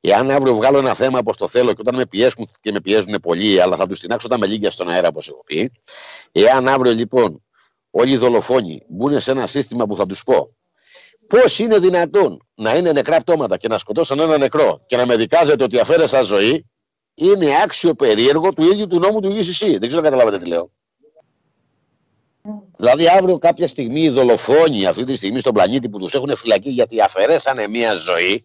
Εάν 0.00 0.30
αύριο 0.30 0.54
βγάλω 0.54 0.78
ένα 0.78 0.94
θέμα 0.94 1.18
όπως 1.18 1.36
το 1.36 1.48
θέλω 1.48 1.72
και 1.72 1.80
όταν 1.80 1.94
με 1.94 2.06
πιέζουν 2.06 2.50
και 2.60 2.72
με 2.72 2.80
πιέζουν 2.80 3.20
πολύ, 3.22 3.60
αλλά 3.60 3.76
θα 3.76 3.86
τους 3.86 4.00
τεινάξω 4.00 4.28
τα 4.28 4.38
μελίγια 4.38 4.70
στον 4.70 4.88
αέρα, 4.88 5.08
όπως 5.08 5.28
έχω 5.28 5.42
πει. 5.44 5.72
Εάν 6.32 6.68
αύριο 6.68 6.92
λοιπόν 6.94 7.42
όλοι 7.90 8.12
οι 8.12 8.16
δολοφόνοι 8.16 8.82
μπουν 8.88 9.20
σε 9.20 9.30
ένα 9.30 9.46
σύστημα 9.46 9.86
που 9.86 9.96
θα 9.96 10.06
τους 10.06 10.24
πω 10.24 10.54
πώς 11.30 11.58
είναι 11.58 11.78
δυνατόν 11.78 12.46
να 12.54 12.76
είναι 12.76 12.92
νεκρά 12.92 13.20
πτώματα 13.20 13.56
και 13.56 13.68
να 13.68 13.78
σκοτώσαν 13.78 14.20
ένα 14.20 14.38
νεκρό 14.38 14.84
και 14.86 14.96
να 14.96 15.06
με 15.06 15.16
δικάζετε 15.16 15.64
ότι 15.64 15.78
αφαίρεσα 15.78 16.22
ζωή, 16.22 16.66
είναι 17.14 17.62
άξιο 17.62 17.94
περίεργο 17.94 18.52
του 18.52 18.62
ίδιου 18.62 18.86
του 18.86 18.98
νόμου 18.98 19.20
του 19.20 19.36
UCC. 19.36 19.66
Δεν 19.66 19.80
ξέρω 19.80 19.96
αν 19.96 20.02
καταλάβατε 20.02 20.38
τι 20.38 20.46
λέω. 20.46 20.72
Δηλαδή 22.80 23.08
αύριο 23.08 23.38
κάποια 23.38 23.68
στιγμή 23.68 24.00
οι 24.00 24.08
δολοφόνοι 24.08 24.86
αυτή 24.86 25.04
τη 25.04 25.16
στιγμή 25.16 25.40
στον 25.40 25.54
πλανήτη 25.54 25.88
που 25.88 25.98
τους 25.98 26.14
έχουν 26.14 26.36
φυλακεί 26.36 26.70
γιατί 26.70 27.00
αφαιρέσανε 27.00 27.68
μια 27.68 27.94
ζωή 27.94 28.44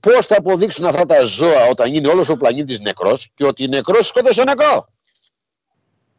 πώς 0.00 0.26
θα 0.26 0.36
αποδείξουν 0.38 0.84
αυτά 0.84 1.06
τα 1.06 1.24
ζώα 1.24 1.66
όταν 1.70 1.92
γίνει 1.92 2.08
όλος 2.08 2.28
ο 2.28 2.36
πλανήτης 2.36 2.80
νεκρός 2.80 3.30
και 3.34 3.46
ότι 3.46 3.68
νεκρός 3.68 4.06
σκότωσε 4.06 4.42
νεκρό; 4.42 4.86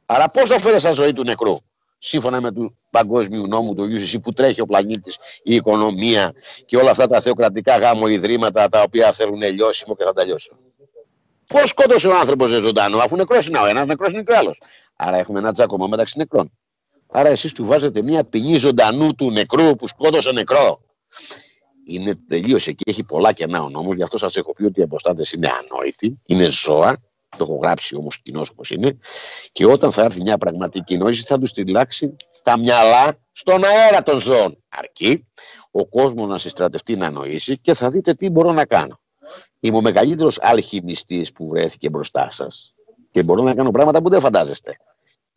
Άρα 0.06 0.30
πώς 0.30 0.50
αφαίρεσαν 0.50 0.94
ζωή 0.94 1.14
του 1.14 1.24
νεκρού 1.24 1.58
σύμφωνα 1.98 2.42
με 2.42 2.52
του 2.52 2.78
παγκόσμιου 2.90 3.48
νόμου 3.48 3.76
του 3.76 3.84
UCC 3.84 4.22
που 4.22 4.34
τρέχει 4.34 4.62
ο 4.62 4.66
πλανήτης, 4.66 5.18
η 5.44 5.56
οικονομία 5.56 6.34
και 6.66 6.78
όλα 6.78 6.92
αυτά 6.92 7.08
τα 7.08 7.22
θεοκρατικά 7.22 7.78
γάμο 7.78 8.08
ιδρύματα 8.08 8.70
τα 8.70 8.82
οποία 8.82 9.12
θέλουν 9.12 9.42
λιώσιμο 9.42 9.96
και 9.96 10.04
θα 10.04 10.14
τα 10.14 10.26
λιώσουν. 10.26 10.58
Πώς 11.48 11.70
σκότωσε 11.70 12.08
ο 12.08 12.18
άνθρωπος 12.18 12.50
ζωντανό, 12.50 12.98
αφού 12.98 13.16
νεκρός 13.16 13.48
είναι 13.48 13.60
ο 13.60 13.66
ένας, 13.66 13.86
νεκρός 13.86 14.12
είναι 14.12 14.24
και 14.24 14.32
ο 14.32 14.38
άλλος. 14.38 14.62
Άρα 14.96 15.18
έχουμε 15.18 15.40
ένα 15.40 15.52
τσάκωμα 15.52 15.88
μεταξύ 15.88 16.18
νεκρών. 16.18 16.52
Άρα 17.08 17.30
εσείς 17.30 17.52
του 17.52 17.66
βάζετε 17.66 18.02
μια 18.02 18.24
ποινή 18.24 18.58
ζωντανού 18.58 19.16
του 19.16 19.32
νεκρού 19.32 19.76
που 19.76 19.88
σκότωσε 19.88 20.32
νεκρό. 20.32 20.80
Είναι 21.88 22.16
τελείως 22.28 22.68
εκεί, 22.68 22.84
έχει 22.90 23.04
πολλά 23.04 23.34
κενά 23.34 23.62
ο 23.62 23.70
νόμος. 23.70 23.96
Γι' 23.96 24.04
αυτό 24.04 24.18
σας 24.18 24.36
έχω 24.36 24.54
πει 24.54 24.64
ότι 24.64 24.80
οι 24.80 24.84
αποστάτες 24.84 25.32
είναι 25.32 25.50
ανόητοι, 25.62 26.22
είναι 26.26 26.50
ζώα. 26.50 26.98
Το 27.38 27.44
έχω 27.44 27.60
γράψει 27.62 27.96
όμως 27.96 28.22
κοινός 28.22 28.50
όπως 28.50 28.70
είναι. 28.70 28.98
Και 29.52 29.66
όταν 29.66 29.92
θα 29.92 30.02
έρθει 30.02 30.22
μια 30.22 30.38
πραγματική 30.38 30.98
νόηση, 30.98 31.24
θα 31.24 31.40
τους 31.40 31.52
τυλάξει 31.52 32.16
τα 32.44 32.58
μυαλά 32.58 33.18
στον 33.32 33.64
αέρα 33.64 34.04
των 34.04 34.20
ζώων. 34.20 34.64
Αρκεί 34.70 35.28
ο 35.72 35.86
κόσμος 35.86 36.28
να 36.28 36.38
συστρατευτεί 36.38 36.96
να 36.96 37.10
νοήσει 37.10 37.58
και 37.58 37.74
θα 37.74 37.90
δείτε 37.90 38.14
τι 38.14 38.30
μπορώ 38.30 38.52
να 38.52 38.66
κάνω. 38.66 39.00
Είμαι 39.64 39.78
ο 39.78 39.82
μεγαλύτερος 39.82 40.38
αλχημιστής 40.42 41.32
που 41.32 41.48
βρέθηκε 41.48 41.90
μπροστά 41.90 42.32
σας 42.32 42.74
και 43.12 43.24
μπορώ 43.24 43.44
να 43.44 43.54
κάνω 43.54 43.72
πράγματα 43.72 44.02
που 44.02 44.10
δεν 44.10 44.20
φαντάζεστε. 44.20 44.78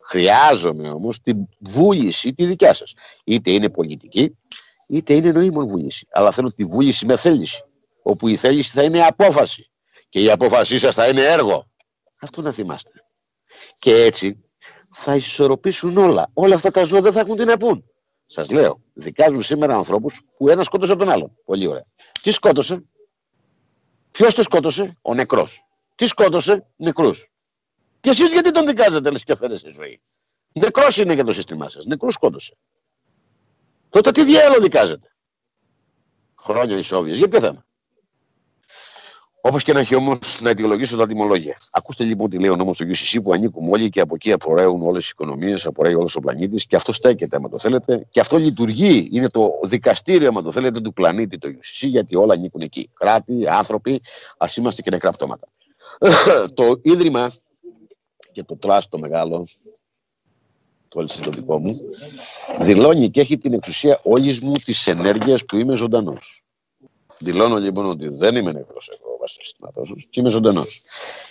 Χρειάζομαι 0.01 0.89
όμως 0.89 1.21
τη 1.21 1.33
βούληση 1.59 2.33
τη 2.33 2.45
δικιά 2.45 2.73
σας. 2.73 2.93
Είτε 3.23 3.51
είναι 3.51 3.69
πολιτική, 3.69 4.37
είτε 4.87 5.13
είναι 5.13 5.31
νοήμων 5.31 5.67
βούληση. 5.67 6.07
Αλλά 6.11 6.31
θέλω 6.31 6.51
τη 6.51 6.65
βούληση 6.65 7.05
με 7.05 7.17
θέληση. 7.17 7.63
Όπου 8.01 8.27
η 8.27 8.35
θέληση 8.35 8.71
θα 8.71 8.83
είναι 8.83 9.05
απόφαση. 9.05 9.71
Και 10.09 10.21
η 10.21 10.31
απόφασή 10.31 10.79
σας 10.79 10.95
θα 10.95 11.07
είναι 11.07 11.21
έργο. 11.21 11.65
Αυτό 12.21 12.41
να 12.41 12.51
θυμάστε. 12.51 12.91
Και 13.79 13.93
έτσι 13.95 14.43
θα 14.93 15.15
ισορροπήσουν 15.15 15.97
όλα. 15.97 16.29
Όλα 16.33 16.55
αυτά 16.55 16.71
τα 16.71 16.83
ζώα 16.83 17.01
δεν 17.01 17.11
θα 17.11 17.19
έχουν 17.19 17.35
τι 17.35 17.43
να 17.43 17.57
πούν. 17.57 17.83
Σας 18.25 18.49
λέω, 18.49 18.81
δικάζουν 18.93 19.43
σήμερα 19.43 19.75
ανθρώπους 19.75 20.21
που 20.37 20.49
ένα 20.49 20.63
σκότωσε 20.63 20.95
τον 20.95 21.09
άλλον. 21.09 21.31
Πολύ 21.45 21.67
ωραία. 21.67 21.85
Τι 22.21 22.31
σκότωσε, 22.31 22.83
Ποιος 24.11 24.35
το 24.35 24.43
σκότωσε, 24.43 24.97
ο 25.01 25.13
νεκρός. 25.13 25.61
Τι 25.95 26.05
σκότωσε, 26.05 26.67
νεκρούς. 26.75 27.31
Και 27.99 28.09
εσείς 28.09 28.31
γιατί 28.31 28.51
τον 28.51 28.65
δικάζετε, 28.65 29.11
λες 29.11 29.23
και 29.23 29.35
φέρετε 29.35 29.71
ζωή; 29.71 30.01
Νεκρός 30.53 30.97
είναι 30.97 31.13
για 31.13 31.23
το 31.23 31.33
σύστημά 31.33 31.69
σας. 31.69 31.85
Νεκρούς 31.85 32.13
σκότωσε. 32.13 32.57
Τότε 33.89 34.11
τι 34.11 34.23
διάλογο 34.23 34.61
δικάζετε; 34.61 35.15
Χρόνια 36.39 36.77
ισόβια. 36.77 37.15
Για 37.15 37.27
ποιο 37.27 37.39
θέμα; 37.39 37.66
Όπως 39.41 39.63
και 39.63 39.73
να 39.73 39.79
έχει 39.79 39.95
όμως 39.95 40.41
να 40.41 40.49
αιτιολογήσω 40.49 40.97
τα 40.97 41.07
τιμολόγια. 41.07 41.57
Ακούστε 41.71 42.03
λοιπόν 42.03 42.29
τι 42.29 42.39
λέει 42.39 42.49
ο 42.49 42.55
νόμος 42.55 42.77
του 42.77 42.85
UCC 42.85 43.19
που 43.23 43.33
ανήκουμε 43.33 43.71
όλοι 43.71 43.89
και 43.89 43.99
από 43.99 44.15
εκεί 44.15 44.31
απορρέουν 44.31 44.81
όλες 44.81 45.05
οι 45.05 45.09
οικονομίες, 45.11 45.65
απορρέει 45.65 45.93
όλος 45.93 46.15
ο 46.15 46.19
πλανήτης 46.19 46.65
και 46.65 46.75
αυτό 46.75 46.93
στέκεται, 46.93 47.35
άμα 47.35 47.49
το 47.49 47.59
θέλετε. 47.59 48.07
Και 48.09 48.19
αυτό 48.19 48.37
λειτουργεί. 48.37 49.09
Είναι 49.11 49.29
το 49.29 49.51
δικαστήριο, 49.63 50.27
άμα 50.27 50.41
το 50.41 50.51
θέλετε, 50.51 50.81
του 50.81 50.93
πλανήτη 50.93 51.37
το 51.37 51.47
UCC, 51.47 51.87
γιατί 51.87 52.15
όλα 52.15 52.33
ανήκουν 52.33 52.61
εκεί. 52.61 52.89
Κράτη, 52.93 53.47
άνθρωποι, 53.47 54.01
ας 54.37 54.55
είμαστε 54.55 54.81
και 54.81 54.89
νεκρά 54.89 55.11
πτώματα. 55.11 55.47
το 56.53 56.79
ίδρυμα 56.81 57.33
και 58.31 58.43
το 58.43 58.55
τράστο 58.55 58.89
το 58.89 58.99
μεγάλο, 58.99 59.47
το 60.87 61.05
το 61.05 61.29
δικό 61.29 61.59
μου, 61.59 61.79
δηλώνει 62.61 63.09
και 63.09 63.21
έχει 63.21 63.37
την 63.37 63.53
εξουσία 63.53 63.99
όλης 64.03 64.39
μου 64.39 64.53
της 64.53 64.87
ενέργειας 64.87 65.45
που 65.45 65.57
είμαι 65.57 65.75
ζωντανός. 65.75 66.41
Δηλώνω 67.19 67.57
λοιπόν 67.57 67.85
ότι 67.85 68.07
δεν 68.07 68.35
είμαι 68.35 68.51
νεκρός 68.51 68.89
εγώ 68.99 69.17
βάσει 69.19 69.37
συστήματό 69.41 69.83
και 70.09 70.19
είμαι 70.19 70.29
ζωντανός. 70.29 70.81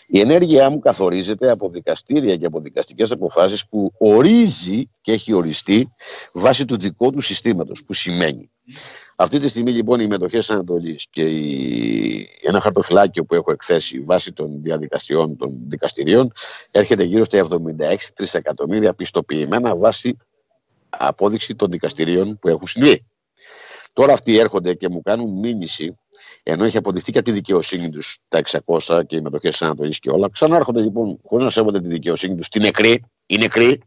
Η 0.07 0.21
ενέργειά 0.21 0.71
μου 0.71 0.79
καθορίζεται 0.79 1.51
από 1.51 1.69
δικαστήρια 1.69 2.37
και 2.37 2.47
από 2.47 2.61
δικαστικές 2.61 3.11
αποφάσεις 3.11 3.69
που 3.69 3.93
ορίζει 3.99 4.91
και 5.03 5.13
έχει 5.13 5.33
οριστεί 5.33 5.95
βάσει 6.33 6.65
του 6.65 6.79
δικού 6.79 7.13
του 7.13 7.21
συστήματος. 7.21 7.85
Που 7.85 7.93
σημαίνει. 7.93 8.51
Αυτή 9.17 9.39
τη 9.39 9.49
στιγμή 9.49 9.73
λοιπόν 9.73 10.01
οι 10.01 10.07
μετοχές 10.07 10.51
Ανατολής 10.51 11.07
και 11.11 11.23
η... 11.23 12.29
ένα 12.43 12.61
χαρτοφυλάκιο 12.61 13.25
που 13.25 13.35
έχω 13.35 13.53
εκθέσει 13.53 14.01
βάσει 14.01 14.33
των 14.33 14.63
διαδικασιών 14.63 15.37
των 15.37 15.53
δικαστηρίων 15.69 16.33
έρχεται 16.73 17.03
γύρω 17.03 17.25
στα 17.25 17.47
76 18.19 18.25
εκατομμύρια 18.33 18.95
πιστοποιημένα 18.95 19.77
βάσει 19.77 20.17
απόδειξη 20.89 21.55
των 21.55 21.71
δικαστηρίων 21.71 22.39
που 22.39 22.49
έχουν 22.49 22.67
συμβεί. 22.67 23.03
Τώρα 23.97 24.13
αυτοί 24.13 24.39
έρχονται 24.39 24.75
και 24.75 24.89
μου 24.89 25.03
κάνουν 25.03 25.39
μήνυση, 25.39 25.99
ενώ 26.43 26.65
έχει 26.65 26.77
αποδειχθεί 26.77 27.13
και 27.13 27.23
τη 27.23 27.33
δικαιοσύνη 27.33 27.91
τους 27.91 28.19
τα 28.29 28.41
600 28.87 29.07
και 29.07 29.17
οι 29.17 29.21
μετοχές 29.21 29.51
της 29.51 29.63
Ανατολής 29.63 29.99
και 29.99 30.11
όλα. 30.11 30.29
Ξανάρχονται 30.33 30.81
λοιπόν, 30.81 31.19
χωρίς 31.25 31.45
να 31.45 31.51
σέβονται 31.51 31.81
τη 31.81 31.89
δικαιοσύνη 31.89 32.37
τους, 32.37 32.47
στην 32.47 32.63
νεκρή, 32.63 33.05
οι 33.27 33.37
νεκροί, 33.37 33.81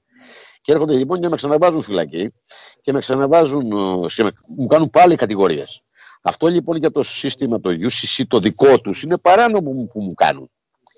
και 0.62 0.72
έρχονται 0.72 0.93
λοιπόν 0.93 1.22
και 1.22 1.28
με 1.28 1.36
ξαναβάζουν 1.36 1.82
φυλακή 1.82 2.34
και 2.82 2.91
με 2.91 2.99
ξαναβάζουν, 2.99 3.72
ε, 3.72 4.07
και 4.16 4.24
με, 4.24 4.32
μου 4.57 4.68
κάνουν 4.68 4.89
πάλι 4.89 5.16
κατηγορίες. 5.16 5.84
Αυτό 6.22 6.47
λοιπόν 6.47 6.78
για 6.78 6.91
το 6.91 7.03
σύστημα, 7.03 7.60
το 7.60 7.70
UCC, 7.70 8.24
το 8.28 8.39
δικό 8.39 8.80
τους, 8.80 9.03
είναι 9.03 9.18
παράνομο 9.18 9.72
που 9.93 10.01
μου 10.01 10.14
κάνουν. 10.14 10.51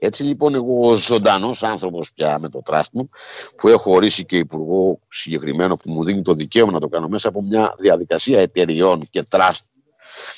Έτσι 0.03 0.23
λοιπόν 0.23 0.55
εγώ 0.55 0.91
ο 0.91 0.95
ζωντανός 0.95 1.63
άνθρωπος 1.63 2.13
πια 2.13 2.39
με 2.39 2.49
το 2.49 2.61
τράστ 2.61 2.89
μου 2.93 3.09
που 3.55 3.67
έχω 3.67 3.91
ορίσει 3.91 4.25
και 4.25 4.37
υπουργό 4.37 4.99
συγκεκριμένο 5.07 5.75
που 5.75 5.91
μου 5.91 6.03
δίνει 6.03 6.21
το 6.21 6.33
δικαίωμα 6.33 6.71
να 6.71 6.79
το 6.79 6.87
κάνω 6.87 7.07
μέσα 7.07 7.27
από 7.27 7.41
μια 7.41 7.75
διαδικασία 7.79 8.39
εταιριών 8.39 9.07
και 9.09 9.23
τραστ 9.23 9.65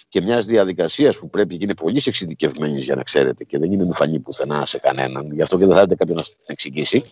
και 0.09 0.21
μιας 0.21 0.45
διαδικασίας 0.45 1.17
που 1.17 1.29
πρέπει 1.29 1.57
και 1.57 1.63
είναι 1.63 1.75
πολύ 1.75 2.01
εξειδικευμένης 2.05 2.83
για 2.83 2.95
να 2.95 3.03
ξέρετε 3.03 3.43
και 3.43 3.57
δεν 3.57 3.71
είναι 3.71 3.83
εμφανή 3.83 4.19
πουθενά 4.19 4.65
σε 4.65 4.79
κανέναν. 4.79 5.33
Γι' 5.33 5.41
αυτό 5.41 5.57
και 5.57 5.65
δεν 5.65 5.73
θα 5.73 5.79
έρθετε 5.79 5.95
κάποιον 5.95 6.17
να 6.17 6.23
εξηγήσει. 6.45 7.03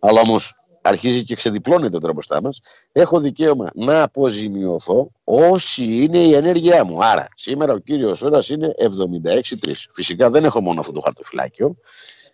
Αλλά 0.00 0.20
όμως 0.20 0.59
αρχίζει 0.82 1.24
και 1.24 1.34
ξεδιπλώνεται 1.34 1.98
τώρα 1.98 2.12
μπροστά 2.12 2.42
μας, 2.42 2.60
έχω 2.92 3.20
δικαίωμα 3.20 3.70
να 3.74 4.02
αποζημιωθώ 4.02 5.10
όσοι 5.24 5.84
είναι 5.84 6.18
η 6.18 6.34
ενέργειά 6.34 6.84
μου. 6.84 7.04
Άρα, 7.04 7.28
σήμερα 7.34 7.72
ο 7.72 7.78
κύριος 7.78 8.22
ώρα 8.22 8.40
είναι 8.48 8.74
76-3. 8.78 9.88
Φυσικά 9.92 10.30
δεν 10.30 10.44
έχω 10.44 10.60
μόνο 10.60 10.80
αυτό 10.80 10.92
το 10.92 11.00
χαρτοφυλάκιο. 11.00 11.76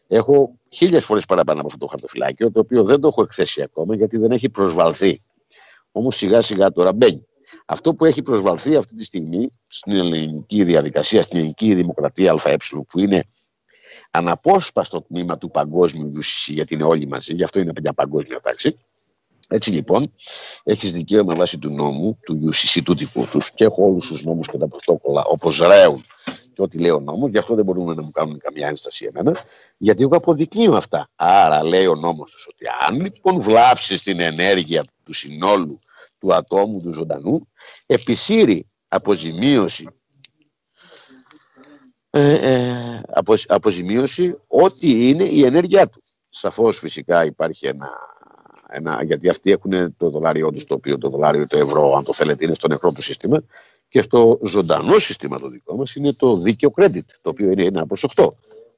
Έχω 0.08 0.58
χίλιες 0.68 1.04
φορές 1.04 1.24
παραπάνω 1.24 1.58
από 1.58 1.66
αυτό 1.66 1.78
το 1.78 1.86
χαρτοφυλάκιο, 1.86 2.52
το 2.52 2.60
οποίο 2.60 2.84
δεν 2.84 3.00
το 3.00 3.08
έχω 3.08 3.22
εκθέσει 3.22 3.62
ακόμα 3.62 3.94
γιατί 3.94 4.18
δεν 4.18 4.30
έχει 4.30 4.48
προσβαλθεί. 4.48 5.20
Όμως 5.92 6.16
σιγά 6.16 6.42
σιγά 6.42 6.72
τώρα 6.72 6.92
μπαίνει. 6.92 7.26
Αυτό 7.66 7.94
που 7.94 8.04
έχει 8.04 8.22
προσβαλθεί 8.22 8.76
αυτή 8.76 8.94
τη 8.94 9.04
στιγμή 9.04 9.50
στην 9.66 9.92
ελληνική 9.92 10.64
διαδικασία, 10.64 11.22
στην 11.22 11.38
ελληνική 11.38 11.74
δημοκρατία 11.74 12.36
ΑΕ, 12.44 12.56
που 12.88 12.98
είναι 12.98 13.24
αναπόσπαστο 14.10 15.02
τμήμα 15.02 15.38
του 15.38 15.50
παγκόσμιου 15.50 16.12
UCC, 16.14 16.52
γιατί 16.52 16.74
είναι 16.74 16.84
όλοι 16.84 17.06
μαζί, 17.06 17.34
γι' 17.34 17.44
αυτό 17.44 17.60
είναι 17.60 17.72
μια 17.80 17.92
παγκόσμια 17.92 18.40
τάξη. 18.40 18.78
Έτσι 19.48 19.70
λοιπόν, 19.70 20.12
έχεις 20.62 20.92
δικαίωμα 20.92 21.34
βάσει 21.34 21.58
του 21.58 21.70
νόμου, 21.70 22.18
του 22.24 22.50
UCC 22.52 22.80
του 22.84 22.94
δικού 22.94 23.26
τους, 23.26 23.50
και 23.54 23.64
έχω 23.64 23.84
όλους 23.84 24.06
τους 24.06 24.22
νόμους 24.22 24.48
και 24.48 24.58
τα 24.58 24.68
πρωτόκολλα 24.68 25.24
όπως 25.24 25.58
ρέουν 25.58 26.02
και 26.54 26.62
ό,τι 26.62 26.78
λέει 26.78 26.90
ο 26.90 27.00
νόμος, 27.00 27.30
γι' 27.30 27.38
αυτό 27.38 27.54
δεν 27.54 27.64
μπορούν 27.64 27.84
να 27.84 28.02
μου 28.02 28.10
κάνουν 28.10 28.38
καμιά 28.38 28.68
ένσταση 28.68 29.04
εμένα, 29.04 29.44
γιατί 29.76 30.02
εγώ 30.02 30.16
αποδεικνύω 30.16 30.72
αυτά. 30.76 31.08
Άρα 31.16 31.64
λέει 31.64 31.86
ο 31.86 31.94
νόμος 31.94 32.30
τους 32.30 32.46
ότι 32.50 32.64
αν 32.88 33.00
λοιπόν 33.00 33.40
βλάψεις 33.40 34.02
την 34.02 34.20
ενέργεια 34.20 34.84
του 35.04 35.12
συνόλου 35.12 35.78
του 36.18 36.34
ατόμου, 36.34 36.80
του 36.80 36.92
ζωντανού, 36.92 37.48
επισύρει 37.86 38.66
αποζημίωση 38.88 39.86
ε, 42.18 42.32
ε, 42.32 43.00
αποζημίωση 43.46 44.36
ό,τι 44.46 45.08
είναι 45.08 45.24
η 45.24 45.44
ενέργειά 45.44 45.88
του. 45.88 46.02
Σαφώς 46.28 46.78
φυσικά 46.78 47.24
υπάρχει 47.24 47.66
ένα, 47.66 47.90
ένα 48.68 49.02
γιατί 49.04 49.28
αυτοί 49.28 49.50
έχουν 49.50 49.96
το 49.96 50.10
δολάριό 50.10 50.50
τους, 50.50 50.64
το 50.64 50.74
οποίο 50.74 50.98
το 50.98 51.08
δολάριο, 51.08 51.46
το 51.46 51.58
ευρώ, 51.58 51.92
αν 51.96 52.04
το 52.04 52.12
θέλετε, 52.12 52.44
είναι 52.44 52.54
στο 52.54 52.68
νεκρό 52.68 52.92
του 52.92 53.02
σύστημα 53.02 53.42
και 53.88 54.02
στο 54.02 54.38
ζωντανό 54.44 54.98
σύστημα 54.98 55.38
το 55.38 55.48
δικό 55.48 55.76
μας 55.76 55.94
είναι 55.94 56.12
το 56.12 56.36
δίκαιο 56.36 56.72
credit, 56.76 57.04
το 57.22 57.30
οποίο 57.30 57.50
είναι 57.50 57.62
ένα 57.62 57.86
προς 57.86 58.04
8. 58.14 58.28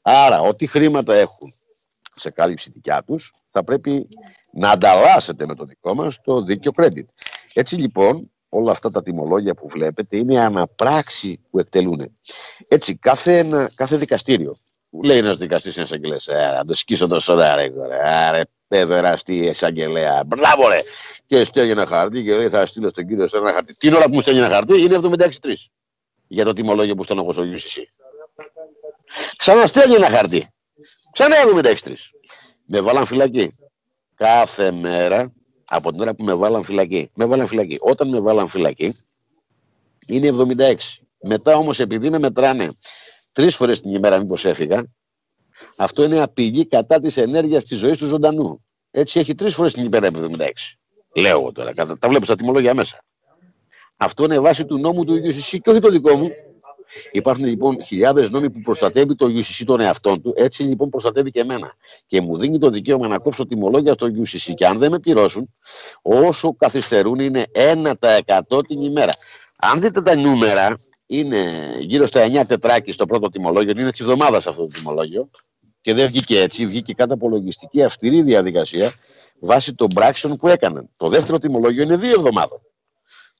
Άρα, 0.03 0.41
ό,τι 0.41 0.67
χρήματα 0.67 1.15
έχουν 1.15 1.53
σε 2.15 2.31
κάλυψη 2.31 2.71
δικιά 2.71 3.03
τους, 3.07 3.35
θα 3.51 3.65
πρέπει 3.65 4.09
να 4.53 4.71
ανταλλάσσετε 4.71 5.47
με 5.47 5.55
το 5.55 5.65
δικό 5.65 5.95
μας 5.95 6.21
το 6.21 6.43
δίκαιο 6.43 6.73
credit. 6.77 7.07
Έτσι 7.55 7.77
λοιπόν, 7.77 8.31
όλα 8.49 8.71
αυτά 8.71 8.91
τα 8.91 9.03
τιμολόγια 9.03 9.55
που 9.55 9.69
βλέπετε 9.69 10.17
είναι 10.17 10.41
αναπράξη 10.41 11.41
που 11.51 11.59
εκτελούν. 11.59 12.19
Έτσι, 12.69 12.97
κάθε, 12.97 13.39
ένα, 13.39 13.71
κάθε 13.75 13.97
δικαστήριο 13.97 14.57
που 14.91 15.03
λέει 15.03 15.19
ένας 15.19 15.39
δικαστής 15.39 15.77
ένα 15.77 15.85
εισαγγελέα, 15.85 16.19
ε, 16.27 16.57
να 16.57 16.65
το 16.65 16.75
σκίσω 16.75 17.07
το 17.07 17.21
σώδα, 17.21 17.57
ρε, 17.57 17.73
ρε, 18.31 18.43
παιδεραστή 18.69 19.37
εισαγγελέα. 19.37 20.25
Μπράβο, 20.27 20.69
ρε! 20.69 20.79
Και 21.27 21.45
στέλνει 21.45 21.71
ένα 21.71 21.87
χαρτί 21.87 22.23
και 22.23 22.37
λέει: 22.37 22.49
Θα 22.49 22.67
στείλω 22.67 22.89
στον 22.91 23.07
κύριο 23.07 23.29
σε 23.29 23.37
ένα 23.37 23.53
χαρτί. 23.53 23.77
Την 23.77 23.95
ώρα 23.95 24.05
που 24.05 24.15
μου 24.15 24.21
στέλνει 24.21 24.41
ένα 24.41 24.55
χαρτί; 24.55 24.83
Είναι 24.83 24.99
76-3 25.03 25.29
για 26.27 26.45
το 26.45 26.53
τιμολόγιο 26.53 26.95
που 26.95 27.05
στον 27.05 27.19
έχω 27.19 27.33
στο 27.33 27.43
UCC. 27.43 27.83
Ξαναστέλνει 29.37 29.95
ένα 29.95 30.11
χαρτί. 30.11 30.47
Ξανά 31.13 31.37
76 31.55 31.75
Με 32.67 32.81
βάλαν 32.81 33.07
φυλακή. 33.07 33.59
Κάθε 34.15 34.71
μέρα 34.71 35.33
από 35.69 35.91
την 35.91 36.01
ώρα 36.01 36.15
που 36.15 36.25
με 36.25 36.35
βάλαν 36.35 36.65
φυλακή. 36.65 37.11
Με 37.15 37.25
βάλαν 37.25 37.47
φυλακή. 37.47 37.77
Όταν 37.81 38.09
με 38.09 38.21
βάλαν 38.21 38.49
φυλακή 38.49 38.97
είναι 40.07 40.29
76. 40.59 40.75
Μετά 41.21 41.57
όμως 41.57 41.81
επειδή 41.81 42.11
με 42.11 42.19
μετράνε 42.19 42.71
τρεις 43.33 43.57
φορές 43.57 43.81
την 43.81 43.95
ημέρα 43.95 44.19
μήπως 44.19 44.45
έφυγα, 44.45 44.87
αυτό 45.77 46.03
είναι 46.03 46.21
απειλή 46.21 46.67
κατά 46.67 47.01
της 47.01 47.17
ενέργειας 47.17 47.65
της 47.65 47.79
ζωής 47.79 47.99
του 47.99 48.07
ζωντανού. 48.07 48.65
Έτσι 48.91 49.19
έχει 49.19 49.35
τρεις 49.35 49.55
φορές 49.55 49.73
την 49.73 49.85
ημέρα 49.85 50.09
76. 50.09 50.77
Λέω 51.15 51.39
εγώ 51.39 51.53
τώρα, 51.53 51.73
τα 51.73 52.09
βλέπω 52.09 52.25
στα 52.25 52.37
τιμολόγια 52.37 52.75
μέσα. 52.75 53.05
Αυτό 53.97 54.25
είναι 54.25 54.39
βάση 54.39 54.65
του 54.65 54.79
νόμου 54.79 55.05
του 55.05 55.21
UCC 55.25 55.59
και 55.63 55.71
όχι 55.71 55.81
το 55.81 55.91
δικό 55.91 56.17
μου. 56.17 56.31
Υπάρχουν 57.11 57.45
λοιπόν 57.45 57.85
χιλιάδες 57.85 58.31
νόμοι 58.31 58.51
που 58.51 58.61
προστατεύει 58.61 59.15
το 59.15 59.27
UCC 59.27 59.63
τον 59.67 59.81
εαυτό 59.81 60.21
του, 60.21 60.33
έτσι 60.37 60.63
λοιπόν 60.63 60.91
προστατεύει 60.91 61.31
και 61.31 61.41
εμένα. 61.41 61.75
Και 62.07 62.21
μου 62.21 62.39
δίνει 62.39 62.59
το 62.59 62.71
δικαίωμα 62.71 63.09
να 63.09 63.19
κόψω 63.19 63.47
τιμολόγια 63.47 63.93
στο 63.93 64.07
UCC. 64.07 64.53
Και 64.55 64.67
αν 64.67 64.79
δεν 64.79 64.91
με 64.91 64.99
πληρώσουν, 64.99 65.55
όσο 66.03 66.55
καθυστερούν 66.57 67.19
είναι 67.19 67.45
1% 67.53 68.67
την 68.67 68.83
ημέρα. 68.83 69.13
Αν 69.57 69.81
δείτε 69.81 70.03
τα 70.03 70.17
νούμερα, 70.17 70.75
είναι 71.07 71.73
γύρω 71.81 72.07
στα 72.07 72.27
9 72.43 72.47
τετράκι 72.47 72.93
στο 72.93 73.07
πρώτο 73.07 73.29
τιμολόγιο, 73.29 73.73
είναι 73.77 73.91
της 73.91 74.01
εβδομάδας 74.01 74.47
αυτό 74.47 74.63
το 74.63 74.69
τιμολόγιο. 74.69 75.31
Και 75.81 75.95
δεν 75.95 76.07
βγήκε 76.07 76.41
έτσι, 76.41 76.67
βγήκε 76.67 76.93
κατά 76.93 77.15
απολογιστική 77.15 77.83
αυστηρή 77.83 78.23
διαδικασία 78.23 78.93
βάσει 79.41 79.75
των 79.75 79.89
πράξεων 79.89 80.37
που 80.37 80.49
έκαναν. 80.49 80.89
Το 80.97 81.09
δεύτερο 81.09 81.39
τιμολόγιο 81.39 81.83
είναι 81.83 81.97
δύο 81.97 82.13
εβδομάδων 82.13 82.61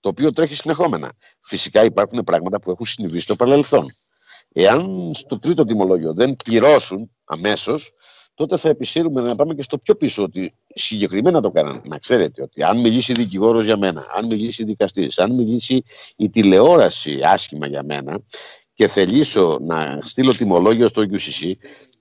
το 0.01 0.09
οποίο 0.09 0.33
τρέχει 0.33 0.55
συνεχόμενα. 0.55 1.13
Φυσικά 1.41 1.85
υπάρχουν 1.85 2.25
πράγματα 2.25 2.61
που 2.61 2.71
έχουν 2.71 2.87
συμβεί 2.87 3.21
στο 3.21 3.37
παρελθόν. 3.37 3.87
Εάν 4.53 5.13
στο 5.15 5.39
τρίτο 5.39 5.65
τιμολόγιο 5.65 6.15
δεν 6.15 6.37
πληρώσουν 6.45 7.11
αμέσως, 7.25 7.91
τότε 8.35 8.57
θα 8.57 8.69
επισύρουμε 8.69 9.23
να 9.23 9.35
πάμε 9.35 9.55
και 9.55 9.63
στο 9.63 9.79
πιο 9.79 9.95
πίσω 9.95 10.23
ότι 10.23 10.55
συγκεκριμένα 10.75 11.41
το 11.41 11.51
κάνανε. 11.51 11.81
Να 11.85 11.99
ξέρετε 11.99 12.43
ότι 12.43 12.63
αν 12.63 12.81
μιλήσει 12.81 13.13
δικηγόρος 13.13 13.65
για 13.65 13.77
μένα, 13.77 14.03
αν 14.17 14.27
μιλήσει 14.27 14.65
δικαστής, 14.65 15.19
αν 15.19 15.35
μιλήσει 15.35 15.83
η 16.17 16.31
τηλεόραση 16.31 17.21
άσχημα 17.23 17.67
για 17.67 17.83
μένα 17.83 18.21
και 18.75 18.89
θελήσω 18.89 19.59
να 19.61 19.99
στείλω 20.05 20.35
τιμολόγιο 20.35 20.89
στο 20.89 21.03
UCC, 21.03 21.51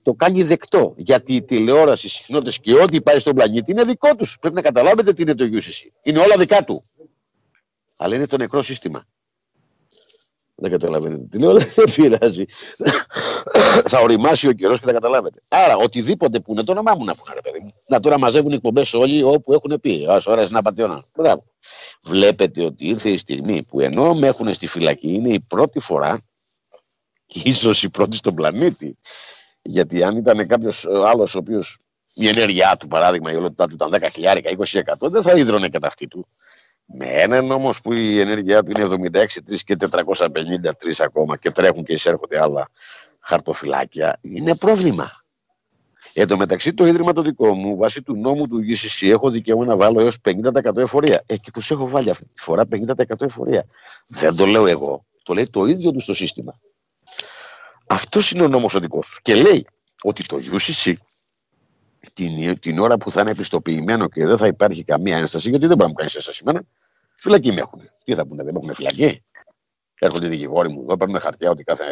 το 0.02 0.12
κάνει 0.12 0.42
δεκτό. 0.42 0.94
Γιατί 0.96 1.34
η 1.34 1.42
τηλεόραση, 1.42 2.06
οι 2.06 2.10
συχνότητες 2.10 2.58
και 2.58 2.74
ό,τι 2.74 3.00
πάει 3.00 3.20
στον 3.20 3.34
πλανήτη 3.34 3.70
είναι 3.70 3.84
δικό 3.84 4.16
τους. 4.16 4.36
Πρέπει 4.40 4.54
να 4.54 4.62
καταλάβετε 4.62 5.12
τι 5.12 5.22
είναι 5.22 5.34
το 5.34 5.44
UCC. 5.52 5.90
Είναι 6.02 6.18
όλα 6.18 6.36
δικά 6.36 6.64
του 6.64 6.82
αλλά 7.98 8.14
είναι 8.14 8.26
το 8.26 8.36
νεκρό 8.36 8.62
σύστημα. 8.62 9.04
Δεν 10.60 10.70
καταλαβαίνετε 10.70 11.24
τι 11.30 11.38
λέω, 11.38 11.52
δεν 11.52 11.92
πειράζει. 11.94 12.44
θα 13.88 14.00
οριμάσει 14.00 14.48
ο 14.48 14.52
καιρός 14.52 14.78
και 14.80 14.86
θα 14.86 14.92
καταλάβετε. 14.92 15.42
Άρα, 15.48 15.76
οτιδήποτε 15.76 16.40
που 16.40 16.52
είναι 16.52 16.64
το 16.64 16.72
όνομά 16.72 16.94
μου 16.94 17.04
να 17.04 17.14
πούνε, 17.14 17.34
ρε 17.34 17.40
παιδί 17.40 17.64
μου. 17.64 17.70
Να 17.86 18.00
τώρα 18.00 18.18
μαζεύουν 18.18 18.52
εκπομπές 18.52 18.94
όλοι 18.94 19.22
όπου 19.22 19.52
έχουν 19.52 19.80
πει. 19.80 20.06
Α 20.08 20.22
ώρα 20.24 20.48
να 20.50 20.62
πατιώνα. 20.62 21.04
Μπράβο. 21.16 21.44
Βλέπετε 22.02 22.64
ότι 22.64 22.86
ήρθε 22.86 23.10
η 23.10 23.18
στιγμή 23.18 23.62
που 23.62 23.80
ενώ 23.80 24.14
με 24.14 24.26
έχουν 24.26 24.54
στη 24.54 24.66
φυλακή 24.66 25.12
είναι 25.12 25.32
η 25.32 25.40
πρώτη 25.40 25.80
φορά, 25.80 26.20
ίσως 27.26 27.82
η 27.82 27.90
πρώτη 27.90 28.16
στον 28.16 28.34
πλανήτη. 28.34 28.98
Γιατί 29.62 30.02
αν 30.02 30.16
ήταν 30.16 30.46
κάποιος 30.46 30.86
άλλος 30.86 31.34
ο 31.34 31.38
οποίος 31.38 31.78
η 32.14 32.28
ενέργειά 32.28 32.76
του, 32.78 32.88
παράδειγμα, 32.88 33.32
η 33.32 33.36
ολότητά 33.36 33.66
του 33.66 33.74
ήταν 33.74 33.90
10.000, 33.90 34.42
20%, 35.00 35.10
δεν 35.10 35.22
θα 35.22 35.32
ίδρωνε 35.32 35.68
κατά 35.68 35.86
αυτή 35.86 36.08
του. 36.08 36.26
Με 36.94 37.06
έναν 37.06 37.50
όμως 37.50 37.80
που 37.80 37.92
η 37.92 38.20
ενέργειά 38.20 38.62
του 38.62 38.70
είναι 38.70 39.10
76-3 39.46 39.56
και 39.64 39.76
453 39.78 40.70
ακόμα 40.98 41.36
και 41.36 41.50
τρέχουν 41.50 41.84
και 41.84 41.92
εισέρχονται 41.92 42.40
άλλα 42.40 42.70
χαρτοφυλάκια, 43.20 44.18
είναι 44.22 44.56
πρόβλημα. 44.56 45.10
Εν 46.14 46.28
τω 46.28 46.36
μεταξύ, 46.36 46.74
το 46.74 46.86
ίδρυμα 46.86 47.12
το 47.12 47.22
δικό 47.22 47.54
μου, 47.54 47.76
βάσει 47.76 48.02
του 48.02 48.16
νόμου 48.16 48.48
του 48.48 48.60
GCC, 48.60 49.08
έχω 49.10 49.30
δικαίωμα 49.30 49.64
να 49.64 49.76
βάλω 49.76 50.00
έως 50.00 50.18
50% 50.24 50.76
εφορία. 50.76 51.22
Ε, 51.26 51.36
και 51.36 51.50
τους 51.50 51.70
έχω 51.70 51.88
βάλει 51.88 52.10
αυτή 52.10 52.24
τη 52.24 52.42
φορά 52.42 52.64
50% 52.70 53.20
εφορία. 53.20 53.66
Δεν 54.06 54.36
το 54.36 54.46
λέω 54.46 54.66
εγώ. 54.66 55.04
Το 55.22 55.34
λέει 55.34 55.48
το 55.50 55.64
ίδιο 55.64 55.90
τους 55.90 56.02
στο 56.02 56.14
σύστημα. 56.14 56.60
Αυτός 57.86 58.30
είναι 58.30 58.42
ο 58.42 58.48
νόμος 58.48 58.74
ο 58.74 58.80
δικός 58.80 59.06
τους. 59.06 59.20
Και 59.22 59.34
λέει 59.34 59.66
ότι 60.02 60.26
το 60.26 60.38
UCC 60.52 60.92
την, 62.14 62.58
την 62.58 62.78
ώρα 62.78 62.96
που 62.96 63.10
θα 63.10 63.20
είναι 63.20 63.30
επιστοποιημένο 63.30 64.08
και 64.08 64.26
δεν 64.26 64.38
θα 64.38 64.46
υπάρχει 64.46 64.84
καμία 64.84 65.16
ένσταση, 65.16 65.48
γιατί 65.50 65.66
δεν 65.66 65.76
μπορεί 65.76 65.82
να 65.82 65.88
μου 65.88 65.94
κάνεις 65.94 66.14
ένσταση 66.14 66.36
σήμερα, 66.36 66.62
φυλακή 67.18 67.52
με 67.52 67.60
έχουν. 67.60 67.80
Τι 68.04 68.14
θα 68.14 68.26
πούνε, 68.26 68.42
δεν 68.42 68.56
έχουν 68.56 68.74
φυλακή. 68.74 69.22
Έρχονται 70.00 70.26
οι 70.26 70.28
δικηγόροι 70.28 70.68
μου 70.68 70.82
εδώ, 70.82 70.96
παίρνουν 70.96 71.20
χαρτιά 71.20 71.50
ότι 71.50 71.64
κάθε 71.64 71.84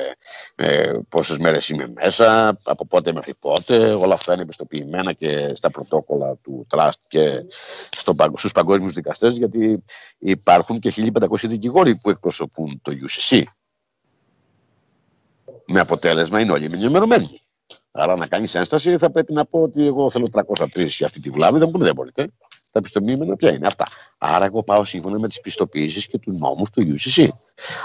ε, 0.55 0.93
πόσες 1.09 1.39
μέρες 1.39 1.69
είμαι 1.69 1.93
μέσα, 1.95 2.59
από 2.63 2.87
πότε 2.87 3.13
μέχρι 3.13 3.35
πότε. 3.35 3.95
Όλα 3.95 4.15
αυτά 4.15 4.33
είναι 4.33 4.43
επιστοποιημένα 4.43 5.13
και 5.13 5.55
στα 5.55 5.71
πρωτόκολλα 5.71 6.37
του 6.43 6.67
Τραστ 6.69 7.01
και 7.09 7.45
στο, 7.91 8.15
στους 8.35 8.53
παγκόσμιους 8.53 8.93
δικαστές, 8.93 9.37
γιατί 9.37 9.85
υπάρχουν 10.19 10.79
και 10.79 10.93
1500 10.97 11.27
δικηγόροι 11.43 11.97
που 11.97 12.11
εκπροσωπούν 12.11 12.81
το 12.83 12.93
UCC. 13.09 13.43
Με 15.67 15.81
αποτέλεσμα 15.81 16.41
είναι 16.41 16.53
όλοι 16.53 16.65
ενημερωμένοι. 16.65 17.41
Άρα 17.91 18.17
να 18.17 18.27
κάνεις 18.27 18.55
ένσταση 18.55 18.99
θα 18.99 19.11
πρέπει 19.11 19.33
να 19.33 19.45
πω 19.45 19.63
ότι 19.63 19.87
εγώ 19.87 20.11
θέλω 20.11 20.29
303 20.33 20.87
για 20.87 21.07
αυτή 21.07 21.21
τη 21.21 21.31
βλάβη. 21.31 21.59
Δεν, 21.59 21.71
δεν 21.71 21.95
μπορείτε. 21.95 22.29
Τα 22.77 22.83
πιστοποιημένα 22.83 23.37
ποια 23.37 23.53
είναι 23.53 23.67
αυτά. 23.67 23.87
Άρα 24.19 24.45
εγώ 24.45 24.63
πάω 24.63 24.85
σύμφωνα 24.85 25.19
με 25.19 25.29
τις 25.29 25.41
πιστοποιήσεις 25.41 26.07
και 26.07 26.19
τους 26.19 26.39
νόμους 26.39 26.71
του 26.71 26.83
UCC. 26.83 27.29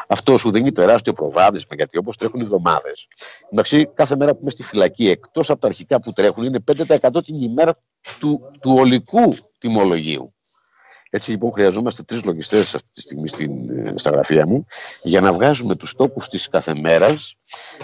Αυτό 0.08 0.38
σου 0.38 0.52
δίνει 0.52 0.72
τεράστιο 0.72 1.14
προβάδισμα 1.14 1.76
γιατί 1.76 1.98
όπως 1.98 2.18
τρέχουν 2.18 2.40
οι 2.40 2.44
εβδομάδες. 2.44 3.08
Εντάξει, 3.52 3.90
κάθε 3.94 4.16
μέρα 4.16 4.34
που 4.34 4.40
είμαι 4.42 4.50
στη 4.50 4.64
φυλακή, 4.64 5.10
εκτός 5.10 5.50
από 5.50 5.60
τα 5.60 5.68
αρχικά 5.68 6.02
που 6.02 6.12
τρέχουν, 6.12 6.44
είναι 6.44 6.60
5% 6.60 7.24
την 7.24 7.42
ημέρα 7.42 7.78
του, 8.20 8.42
του 8.62 8.76
ολικού 8.78 9.36
τιμολογίου. 9.60 10.32
Έτσι 11.14 11.32
λοιπόν 11.32 11.52
χρειαζόμαστε 11.52 12.04
τρεις 12.04 12.24
λογιστές 12.24 12.76
αυτή 12.76 12.88
τη 12.92 13.02
στιγμή 13.02 13.28
στην, 13.28 13.70
ε, 13.88 13.94
στα 13.96 14.10
γραφεία 14.10 14.48
μου 14.48 14.66
για 15.04 15.22
να 15.22 15.34
βγάζουμε 15.34 15.76
τους 15.76 15.96
τόπους 15.96 16.28
της 16.28 16.50
κάθε 16.50 16.76
μέρας, 16.76 17.36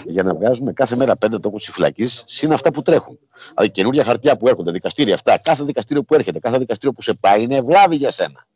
για 0.04 0.22
να 0.22 0.34
βγάζουμε 0.34 0.72
κάθε 0.72 0.96
μέρα 0.96 1.16
πέντε 1.16 1.38
τόπους 1.38 1.64
της 1.64 1.74
φυλακής, 1.74 2.24
συν 2.26 2.52
αυτά 2.52 2.72
που 2.72 2.82
τρέχουν. 2.82 3.18
Δηλαδή 3.54 3.70
καινούργια 3.70 4.04
χαρτιά 4.04 4.36
που 4.36 4.48
έρχονται, 4.48 4.70
δικαστήρια 4.70 5.14
αυτά, 5.14 5.38
κάθε 5.38 5.64
δικαστήριο 5.64 6.02
που 6.02 6.14
έρχεται, 6.14 6.38
κάθε 6.38 6.58
δικαστήριο 6.58 6.92
που 6.92 7.02
σε 7.02 7.14
πάει 7.14 7.42
είναι 7.42 7.56
ευλάβη 7.56 7.96
για 7.96 8.10
σένα. 8.10 8.46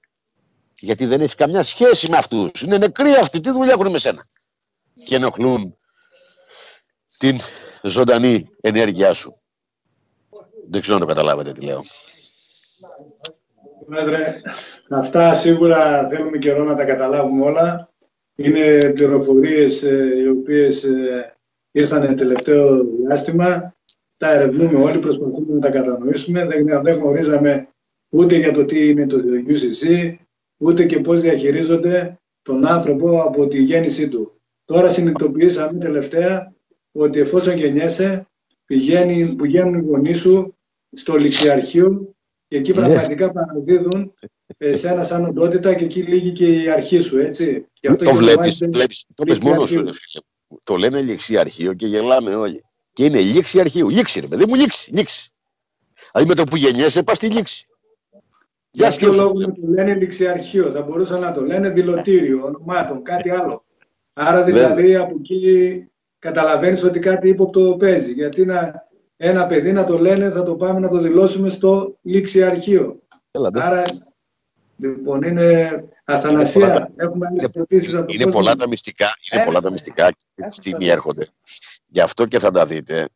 Γιατί 0.79 1.07
δεν 1.07 1.20
έχει 1.20 1.35
καμιά 1.35 1.62
σχέση 1.62 2.11
με 2.11 2.16
αυτούς. 2.16 2.62
Είναι 2.62 2.79
νεκροί 2.79 3.14
αυτοί. 3.14 3.41
Τι 3.41 3.51
δουλειά 3.51 3.73
έχουν 3.73 3.91
με 3.91 3.99
σένα. 3.99 4.27
Και 5.05 5.14
ενοχλούν 5.14 5.77
την 7.18 7.41
ζωντανή 7.83 8.49
ενέργειά 8.61 9.12
σου. 9.12 9.41
Δεν 10.70 10.81
ξέρω 10.81 10.95
αν 10.95 11.01
το 11.01 11.07
καταλάβετε 11.07 11.53
τι 11.53 11.61
λέω. 11.61 11.83
Πρόεδρε, 13.93 14.40
αυτά 14.88 15.34
σίγουρα 15.34 16.09
θέλουμε 16.09 16.38
καιρό 16.38 16.64
να 16.64 16.74
τα 16.74 16.84
καταλάβουμε 16.84 17.45
όλα. 17.45 17.93
Είναι 18.36 18.93
πληροφορίες 18.95 19.82
ε, 19.82 20.12
οι 20.22 20.28
οποίες 20.28 20.84
ε, 20.84 21.36
ήρθαν 21.70 22.16
τελευταίο 22.16 22.84
διάστημα. 22.84 23.74
Τα 24.18 24.32
ερευνούμε 24.32 24.78
όλοι, 24.78 24.99
προσπαθούμε 24.99 25.55
να 25.55 25.61
τα 25.61 25.70
κατανοήσουμε. 25.70 26.47
Δεν, 26.47 26.82
δεν 26.82 26.99
γνωρίζαμε 26.99 27.68
ούτε 28.09 28.36
για 28.36 28.53
το 28.53 28.64
τι 28.64 28.88
είναι 28.88 29.07
το 29.07 29.18
UCC, 29.49 30.14
ούτε 30.57 30.84
και 30.84 31.01
πώς 31.01 31.20
διαχειρίζονται 31.20 32.20
τον 32.43 32.66
άνθρωπο 32.66 33.22
από 33.22 33.49
τη 33.49 33.62
γέννησή 33.62 34.09
του. 34.09 34.40
Τώρα 34.64 34.90
συνειδητοποιήσαμε 34.90 35.78
τελευταία 35.78 36.53
ότι 36.93 37.20
εφόσον 37.20 37.57
γεννιέσαι, 37.57 38.26
πηγαίνει, 38.66 39.34
πηγαίνουν 39.34 39.74
οι 39.74 39.84
γονείς 39.84 40.18
σου 40.18 40.55
στο 40.93 41.16
ληξιαρχείο 41.16 42.14
και 42.53 42.59
εκεί 42.59 42.73
ναι. 42.73 42.81
πραγματικά 42.81 43.33
παραδίδουν 43.33 44.13
ε, 44.59 44.75
σε 44.75 44.89
ένα 44.89 45.05
σαν 45.05 45.25
οντότητα 45.25 45.75
και 45.75 45.85
εκεί 45.85 46.03
λύγει 46.03 46.33
και 46.33 46.63
η 46.63 46.71
αρχή 46.71 47.01
σου, 47.01 47.19
έτσι. 47.19 47.67
Και 47.73 47.89
αυτό 47.89 48.05
το 48.05 48.15
βλέπεις, 48.15 48.65
βλέπεις, 48.71 49.07
το 49.15 49.25
πες 49.25 49.39
μόνος 49.39 49.71
σου, 49.71 49.85
Το 50.65 50.77
λένε 50.77 51.01
ληξιαρχείο 51.01 51.73
και 51.73 51.87
γελάμε 51.87 52.35
όλοι. 52.35 52.65
Και 52.93 53.05
είναι 53.05 53.21
λήξη 53.21 53.61
αρχείου. 53.61 53.89
Λήξη, 53.89 54.21
ρε 54.21 54.27
παιδί 54.27 54.45
μου, 54.47 54.55
λήξη. 54.55 54.91
λήξη. 54.95 55.31
Δηλαδή 56.13 56.29
με 56.29 56.35
το 56.35 56.45
που 56.45 56.57
γεννιέσαι, 56.57 57.03
πας 57.03 57.17
στη 57.17 57.27
λήξη. 57.27 57.67
Για 58.71 58.91
ποιο 58.91 59.13
λόγο 59.13 59.39
να 59.39 59.53
το 59.53 59.61
λένε 59.63 59.95
ληξιαρχείο, 59.95 60.71
θα 60.71 60.83
μπορούσαν 60.83 61.21
να 61.21 61.33
το 61.33 61.41
λένε 61.41 61.71
δηλωτήριο 61.71 62.45
ονομάτων, 62.45 63.03
κάτι 63.03 63.31
άλλο. 63.31 63.65
Άρα 64.13 64.45
δηλαδή 64.45 64.95
από 64.95 65.15
εκεί 65.19 65.91
καταλαβαίνεις 66.19 66.83
ότι 66.83 66.99
κάτι 66.99 67.29
ύποπτο 67.29 67.77
παίζει. 67.79 68.13
Γιατί 68.13 68.45
να, 68.45 68.89
ένα 69.25 69.47
παιδί 69.47 69.73
να 69.73 69.87
το 69.87 69.99
λένε, 69.99 70.31
θα 70.31 70.43
το 70.43 70.55
πάμε 70.55 70.81
να 70.81 70.89
το 70.89 70.99
δηλώσουμε 70.99 71.51
στο 71.51 71.99
ληξιαρχείο. 72.03 73.03
Άρα, 73.53 73.85
λοιπόν, 74.77 75.23
είναι 75.23 75.85
αθανασία. 76.05 76.93
Έχουμε 76.97 77.27
άλλες 77.27 77.51
ερωτήσεις 77.55 77.95
από 77.95 78.12
Είναι 78.12 78.31
πολλά 78.31 78.57
τα 78.57 78.68
μυστικά, 78.68 79.07
είναι 79.33 79.45
πολλά 79.45 79.61
τα 79.61 79.70
μυστικά 79.70 80.11
και 80.11 80.43
τη 80.49 80.55
στιγμή 80.55 80.87
έρχονται. 80.87 81.29
Γι' 81.87 82.01
αυτό 82.01 82.27
και 82.27 82.39
θα 82.39 82.51
τα 82.51 82.66
δείτε. 82.66 83.09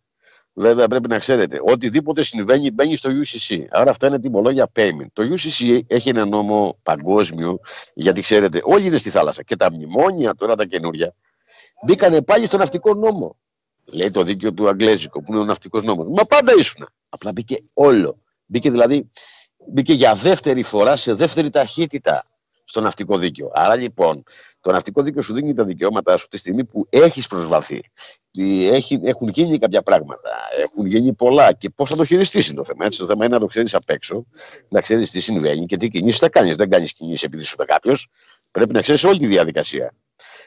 Βέβαια 0.53 0.89
πρέπει 0.89 1.09
να 1.09 1.19
ξέρετε, 1.19 1.61
οτιδήποτε 1.63 2.23
συμβαίνει 2.23 2.71
μπαίνει 2.71 2.97
στο 2.97 3.11
UCC. 3.11 3.65
Άρα 3.71 3.91
αυτά 3.91 4.07
είναι 4.07 4.21
τιμολόγια 4.21 4.71
payment. 4.75 5.07
Το 5.13 5.23
UCC 5.23 5.81
έχει 5.87 6.09
ένα 6.09 6.25
νόμο 6.25 6.79
παγκόσμιο, 6.83 7.59
γιατί 7.95 8.21
ξέρετε, 8.21 8.61
όλοι 8.65 8.87
είναι 8.87 8.99
στη 8.99 9.11
θάλασσα. 9.11 9.43
Και 9.43 9.57
τα 9.57 9.73
μνημόνια 9.73 10.35
τώρα 10.35 10.57
τα 10.57 10.65
καινούρια 10.65 11.15
μπήκανε 11.87 12.23
πάλι 12.23 12.47
στο 12.47 12.57
ναυτικό 12.57 12.95
νόμο. 12.95 13.37
Λέει 13.87 14.11
το 14.11 14.23
δίκαιο 14.23 14.53
του 14.53 14.69
Αγγλέζικο, 14.69 15.23
που 15.23 15.33
είναι 15.33 15.41
ο 15.41 15.45
ναυτικός 15.45 15.83
νόμος. 15.83 16.07
Μα 16.09 16.25
πάντα 16.25 16.53
ήσουν. 16.59 16.89
Απλά 17.09 17.33
μπήκε 17.33 17.63
όλο. 17.73 18.19
Μπήκε 18.47 18.71
δηλαδή 18.71 19.11
μπήκε 19.69 19.93
για 19.93 20.15
δεύτερη 20.15 20.63
φορά 20.63 20.97
σε 20.97 21.15
δεύτερη 21.15 21.51
ταχύτητα 21.51 22.27
στο 22.65 22.81
ναυτικό 22.81 23.19
δίκαιο. 23.19 23.51
Άρα 23.55 23.75
λοιπόν, 23.75 24.23
το 24.61 24.73
ναυτικό 24.73 25.03
δίκαιο 25.03 25.23
σου 25.23 25.35
δίνει 25.35 25.55
τα 25.55 25.65
δικαιώματά 25.65 26.17
σου 26.17 26.29
τη 26.29 26.37
στιγμή 26.37 26.65
που 26.65 26.87
έχεις 26.91 27.27
προσβαθεί. 27.27 27.81
Έχει, 28.71 29.01
έχουν 29.05 29.29
γίνει 29.29 29.59
κάποια 29.59 29.83
πράγματα, 29.83 30.31
έχουν 30.63 30.87
γίνει 30.87 31.13
πολλά 31.13 31.53
και 31.53 31.71
πώς 31.71 31.91
θα 31.91 31.97
το 31.97 32.05
χειριστείς 32.05 32.47
είναι 32.47 32.57
το 32.57 32.65
θέμα. 32.65 32.85
Έτσι, 32.85 32.99
το 32.99 33.07
θέμα 33.07 33.25
είναι 33.25 33.35
να 33.35 33.41
το 33.41 33.47
ξέρεις 33.47 33.75
απ' 33.75 33.91
έξω, 33.91 34.27
να 34.69 34.81
ξέρεις 34.81 35.11
τι 35.11 35.21
συμβαίνει 35.21 35.67
και 35.67 35.77
τι 35.77 35.89
κινήσεις 35.89 36.21
θα 36.21 36.29
κάνεις. 36.29 36.57
Δεν 36.57 36.71
κάνεις 36.71 36.93
κινήσεις 36.93 37.23
επειδή 37.23 37.43
σου 37.43 37.55
είπε 37.55 37.65
κάποιος. 37.65 38.09
Πρέπει 38.51 38.73
να 38.73 38.83
ξέρεις 38.83 39.05
όλη 39.05 39.19
τη 39.19 39.27
διαδικασία. 39.27 39.95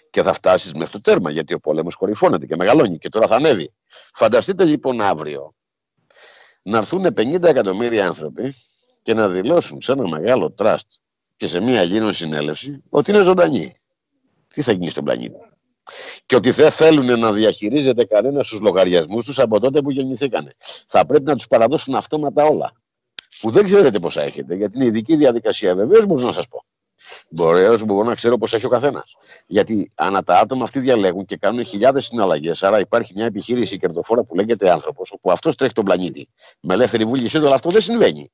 Και 0.09 0.23
θα 0.23 0.33
φτάσεις 0.33 0.73
μέχρι 0.73 0.91
το 0.91 1.01
τέρμα, 1.01 1.31
γιατί 1.31 1.53
ο 1.53 1.59
πόλεμος 1.59 1.95
κορυφώνεται 1.95 2.45
και 2.45 2.55
μεγαλώνει 2.55 2.97
και 2.97 3.09
τώρα 3.09 3.27
θα 3.27 3.35
ανέβει. 3.35 3.73
Φανταστείτε 4.13 4.65
λοιπόν 4.65 5.01
αύριο 5.01 5.53
να 6.63 6.77
έρθουν 6.77 7.05
50 7.05 7.43
εκατομμύρια 7.43 8.07
άνθρωποι 8.07 8.55
και 9.01 9.13
να 9.13 9.29
δηλώσουν 9.29 9.81
σε 9.81 9.91
ένα 9.91 10.07
μεγάλο 10.07 10.51
τραστ 10.51 10.87
και 11.37 11.47
σε 11.47 11.59
μια 11.59 11.83
γίνον 11.83 12.13
συνέλευση 12.13 12.83
ότι 12.89 13.11
είναι 13.11 13.21
ζωντανοί. 13.21 13.73
Τι 14.53 14.61
θα 14.61 14.71
γίνει 14.71 14.89
στον 14.91 15.03
πλανήτη; 15.03 15.35
Και 16.25 16.35
ότι 16.35 16.51
δεν 16.51 16.71
θέλουν 16.71 17.19
να 17.19 17.31
διαχειρίζεται 17.31 18.05
κανένας 18.05 18.47
τους 18.47 18.59
λογαριασμούς 18.59 19.25
τους 19.25 19.39
από 19.39 19.59
τότε 19.59 19.81
που 19.81 19.91
γεννηθήκανε. 19.91 20.55
Θα 20.87 21.05
πρέπει 21.05 21.23
να 21.23 21.35
τους 21.35 21.47
παραδώσουν 21.47 21.95
αυτόματα 21.95 22.43
όλα. 22.43 22.73
Που 23.39 23.49
δεν 23.49 23.65
ξέρετε 23.65 23.99
πόσα 23.99 24.21
έχετε, 24.21 24.55
γιατί 24.55 24.75
είναι 24.77 24.85
ειδική 24.85 25.15
διαδικασία. 25.15 25.75
Βεβαίως 25.75 26.05
μπορώ 26.05 26.25
να 26.25 26.33
σας 26.33 26.47
πω. 26.47 26.63
Μπορεί, 27.29 27.83
μπορώ 27.85 28.07
να 28.07 28.15
ξέρω 28.15 28.37
πώς 28.37 28.53
έχει 28.53 28.65
ο 28.65 28.69
καθένας. 28.69 29.15
Γιατί 29.47 29.91
ανά 29.95 30.23
τα 30.23 30.39
άτομα 30.39 30.63
αυτοί 30.63 30.79
διαλέγουν 30.79 31.25
και 31.25 31.37
κάνουν 31.37 31.65
χιλιάδες 31.65 32.05
συναλλαγές. 32.05 32.63
Άρα 32.63 32.79
υπάρχει 32.79 33.13
μια 33.15 33.25
επιχείρηση 33.25 33.77
κερδοφόρα 33.77 34.23
που 34.23 34.35
λέγεται 34.35 34.71
άνθρωπος, 34.71 35.11
όπου 35.11 35.31
αυτός 35.31 35.55
τρέχει 35.55 35.73
τον 35.73 35.85
πλανήτη. 35.85 36.29
Με 36.59 36.73
ελεύθερη 36.73 37.05
βούληση, 37.05 37.37
αλλά 37.37 37.55
αυτό 37.55 37.69
δεν 37.69 37.81
συμβαίνει 37.81 38.31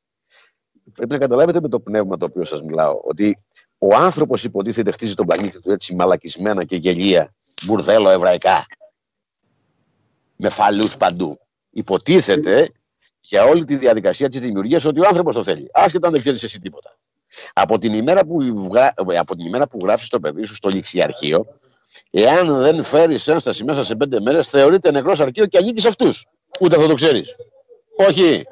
πρέπει 0.94 1.12
να 1.12 1.18
καταλάβετε 1.18 1.62
με 1.62 1.68
το 1.68 1.80
πνεύμα 1.80 2.18
το 2.18 2.26
οποίο 2.26 2.46
σας 2.46 2.62
μιλάω, 2.62 3.00
ότι 3.04 3.38
ο 3.78 3.96
άνθρωπος 3.96 4.44
υποτίθεται 4.44 4.92
χτίζει 4.92 5.14
τον 5.14 5.26
πλανήτη 5.26 5.62
του 5.62 5.72
έτσι 5.72 5.96
μαλακισμένα 5.96 6.64
και 6.64 6.76
γελία, 6.76 7.34
μπουρδέλο 7.66 8.10
εβραϊκά, 8.10 8.66
με 10.36 10.50
φαλούς 10.50 10.98
παντού. 10.98 11.40
Υποτίθεται 11.70 12.70
για 13.20 13.46
όλη 13.46 13.66
τη 13.66 13.76
διαδικασία 13.76 14.30
της 14.30 14.42
δημιουργίας 14.42 14.86
ότι 14.86 15.00
ο 15.00 15.08
άνθρωπος 15.08 15.34
το 15.36 15.44
θέλει, 15.44 15.70
άσχετα 15.74 16.08
αν 16.08 16.14
δεν 16.14 16.22
ξέρεις 16.22 16.44
εσύ 16.44 16.60
τίποτα. 16.60 16.95
Από 17.54 17.80
την 17.80 17.94
ημέρα 17.94 18.26
που, 18.26 18.38
από 19.20 19.36
την 19.36 19.46
ημέρα 19.46 19.68
που 19.68 19.78
γράψει 19.84 20.10
το 20.10 20.20
παιδί 20.20 20.44
σου 20.46 20.56
στο 20.56 20.70
ληξιαρχείο, 20.70 21.46
εάν 22.12 22.62
δεν 22.62 22.84
φέρεις 22.84 23.28
ένσταση 23.28 23.64
μέσα 23.64 23.84
σε 23.84 23.96
πέντε 23.96 24.20
μέρες, 24.20 24.48
θεωρείται 24.48 24.92
νεκρός 24.92 25.20
αρχείο 25.20 25.46
και 25.46 25.58
ανήκεις 25.58 25.82
σε 25.82 25.88
αυτούς. 25.88 26.28
Ούτε 26.60 26.76
αυτό 26.76 26.88
το 26.88 26.94
ξέρεις. 26.94 27.36
Όχι. 27.98 28.44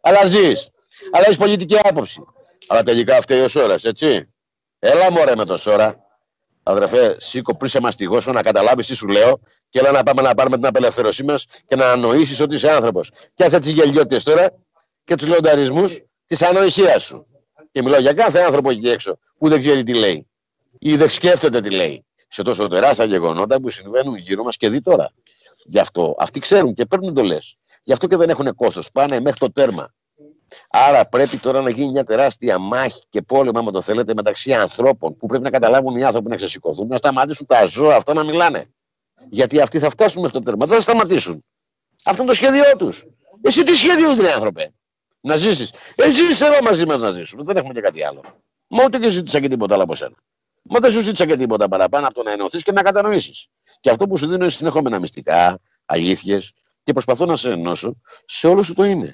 Αλλά 0.00 0.26
ζεις 0.26 0.72
αλλά 1.10 1.24
έχεις 1.24 1.36
πολιτική 1.36 1.78
άποψη. 1.82 2.24
Αλλά 2.66 2.82
τελικά 2.82 3.20
φταίει 3.20 3.40
ο 3.40 3.48
Σόρας, 3.48 3.84
έτσι. 3.84 4.28
Έλα 4.78 5.12
μωρέ 5.12 5.36
με 5.36 5.44
το 5.44 5.56
Σόρα. 5.56 6.02
Αδερφέ, 6.62 7.16
σήκω 7.18 7.56
πριν 7.56 7.70
σε 7.70 7.80
μαστιγώσω 7.80 8.32
να 8.32 8.42
καταλάβεις 8.42 8.86
τι 8.86 8.94
σου 8.94 9.08
λέω 9.08 9.40
και 9.68 9.78
έλα 9.78 9.90
να 9.90 10.02
πάμε 10.02 10.22
να 10.22 10.34
πάρουμε 10.34 10.56
την 10.56 10.66
απελευθέρωσή 10.66 11.22
μας 11.22 11.46
και 11.66 11.76
να 11.76 11.90
ανοήσεις 11.90 12.40
ότι 12.40 12.54
είσαι 12.54 12.70
άνθρωπος. 12.70 13.10
Και 13.34 13.44
άσε 13.44 13.58
τις 13.58 13.72
γελιότητες 13.72 14.24
τώρα 14.24 14.50
και 15.04 15.14
τους 15.14 15.26
λεονταρισμούς 15.26 16.02
της 16.26 16.42
ανοησίας 16.42 17.02
σου. 17.02 17.26
Και 17.74 17.82
μιλάω 17.82 18.00
για 18.00 18.12
κάθε 18.12 18.40
άνθρωπο 18.40 18.70
εκεί 18.70 18.88
έξω 18.88 19.18
που 19.38 19.48
δεν 19.48 19.60
ξέρει 19.60 19.82
τι 19.82 19.94
λέει 19.94 20.26
ή 20.78 20.96
δεν 20.96 21.10
σκέφτεται 21.10 21.60
τι 21.60 21.70
λέει. 21.70 22.04
Σε 22.28 22.42
τόσο 22.42 22.66
τεράστια 22.66 23.04
γεγονότα 23.04 23.60
που 23.60 23.70
συμβαίνουν 23.70 24.16
γύρω 24.16 24.42
μας 24.42 24.56
και 24.56 24.68
δει 24.68 24.80
τώρα. 24.80 25.12
Γι' 25.64 25.78
αυτό 25.78 26.16
αυτοί 26.18 26.40
ξέρουν 26.40 26.74
και 26.74 26.86
παίρνουν 26.86 27.14
το 27.14 27.22
λες. 27.22 27.54
Γι' 27.82 27.92
αυτό 27.92 28.06
και 28.06 28.16
δεν 28.16 28.28
έχουν 28.28 28.54
κόστος. 28.54 28.90
Πάνε 28.90 29.20
μέχρι 29.20 29.38
το 29.38 29.52
τέρμα. 29.52 29.94
Άρα 30.70 31.08
πρέπει 31.08 31.36
τώρα 31.36 31.62
να 31.62 31.70
γίνει 31.70 31.90
μια 31.90 32.04
τεράστια 32.04 32.58
μάχη 32.58 33.02
και 33.08 33.22
πόλεμο, 33.22 33.58
άμα 33.58 33.70
το 33.70 33.82
θέλετε, 33.82 34.14
μεταξύ 34.14 34.52
ανθρώπων 34.52 35.16
που 35.16 35.26
πρέπει 35.26 35.44
να 35.44 35.50
καταλάβουν 35.50 35.96
οι 35.96 36.04
άνθρωποι 36.04 36.28
να 36.28 36.36
ξεσηκωθούν, 36.36 36.86
να 36.86 36.96
σταματήσουν 36.96 37.46
τα 37.46 37.66
ζώα 37.66 37.96
αυτά 37.96 38.14
να 38.14 38.24
μιλάνε. 38.24 38.70
Γιατί 39.30 39.60
αυτοί 39.60 39.78
θα 39.78 39.90
φτάσουν 39.90 40.22
μέχρι 40.22 40.38
το 40.38 40.44
τέρμα. 40.44 40.66
Δεν 40.66 40.76
θα 40.76 40.82
σταματήσουν. 40.82 41.44
Αυτό 42.04 42.22
είναι 42.22 42.30
το 42.30 42.36
σχέδιό 42.36 42.64
τους. 42.78 43.04
Εσύ 43.42 43.64
τι 43.64 43.74
σχέδιο 43.74 44.12
είναι, 44.12 44.32
άνθρωπε; 44.32 44.72
Να 45.24 45.36
ζήσεις. 45.36 45.72
Εσύ 45.94 46.22
είσαι 46.30 46.46
εδώ 46.46 46.62
μαζί 46.62 46.86
μας 46.86 46.98
να 46.98 47.12
ζήσουμε. 47.12 47.42
Δεν 47.42 47.56
έχουμε 47.56 47.72
και 47.74 47.80
κάτι 47.80 48.04
άλλο. 48.04 48.22
Μα 48.66 48.84
ούτε 48.84 48.98
και 48.98 49.08
ζήτησα 49.08 49.40
και 49.40 49.48
τίποτα 49.48 49.74
άλλο 49.74 49.82
από 49.82 49.94
σένα. 49.94 50.14
Μα 50.62 50.78
δεν 50.78 50.92
σου 50.92 51.00
ζήτησα 51.00 51.26
και 51.26 51.36
τίποτα 51.36 51.68
παραπάνω 51.68 52.06
από 52.06 52.14
το 52.14 52.22
να 52.22 52.32
ενωθείς 52.32 52.62
και 52.62 52.72
να 52.72 52.82
κατανοήσεις. 52.82 53.48
Και 53.80 53.90
αυτό 53.90 54.06
που 54.06 54.16
σου 54.16 54.26
δίνω 54.26 54.36
είναι 54.36 54.48
συνεχόμενα 54.48 54.98
μυστικά, 54.98 55.58
αλήθειες 55.84 56.52
και 56.82 56.92
προσπαθώ 56.92 57.26
να 57.26 57.36
σε 57.36 57.50
ενώσω 57.50 58.00
σε 58.24 58.46
όλο 58.46 58.62
σου 58.62 58.74
το 58.74 58.84
είναι 58.84 59.12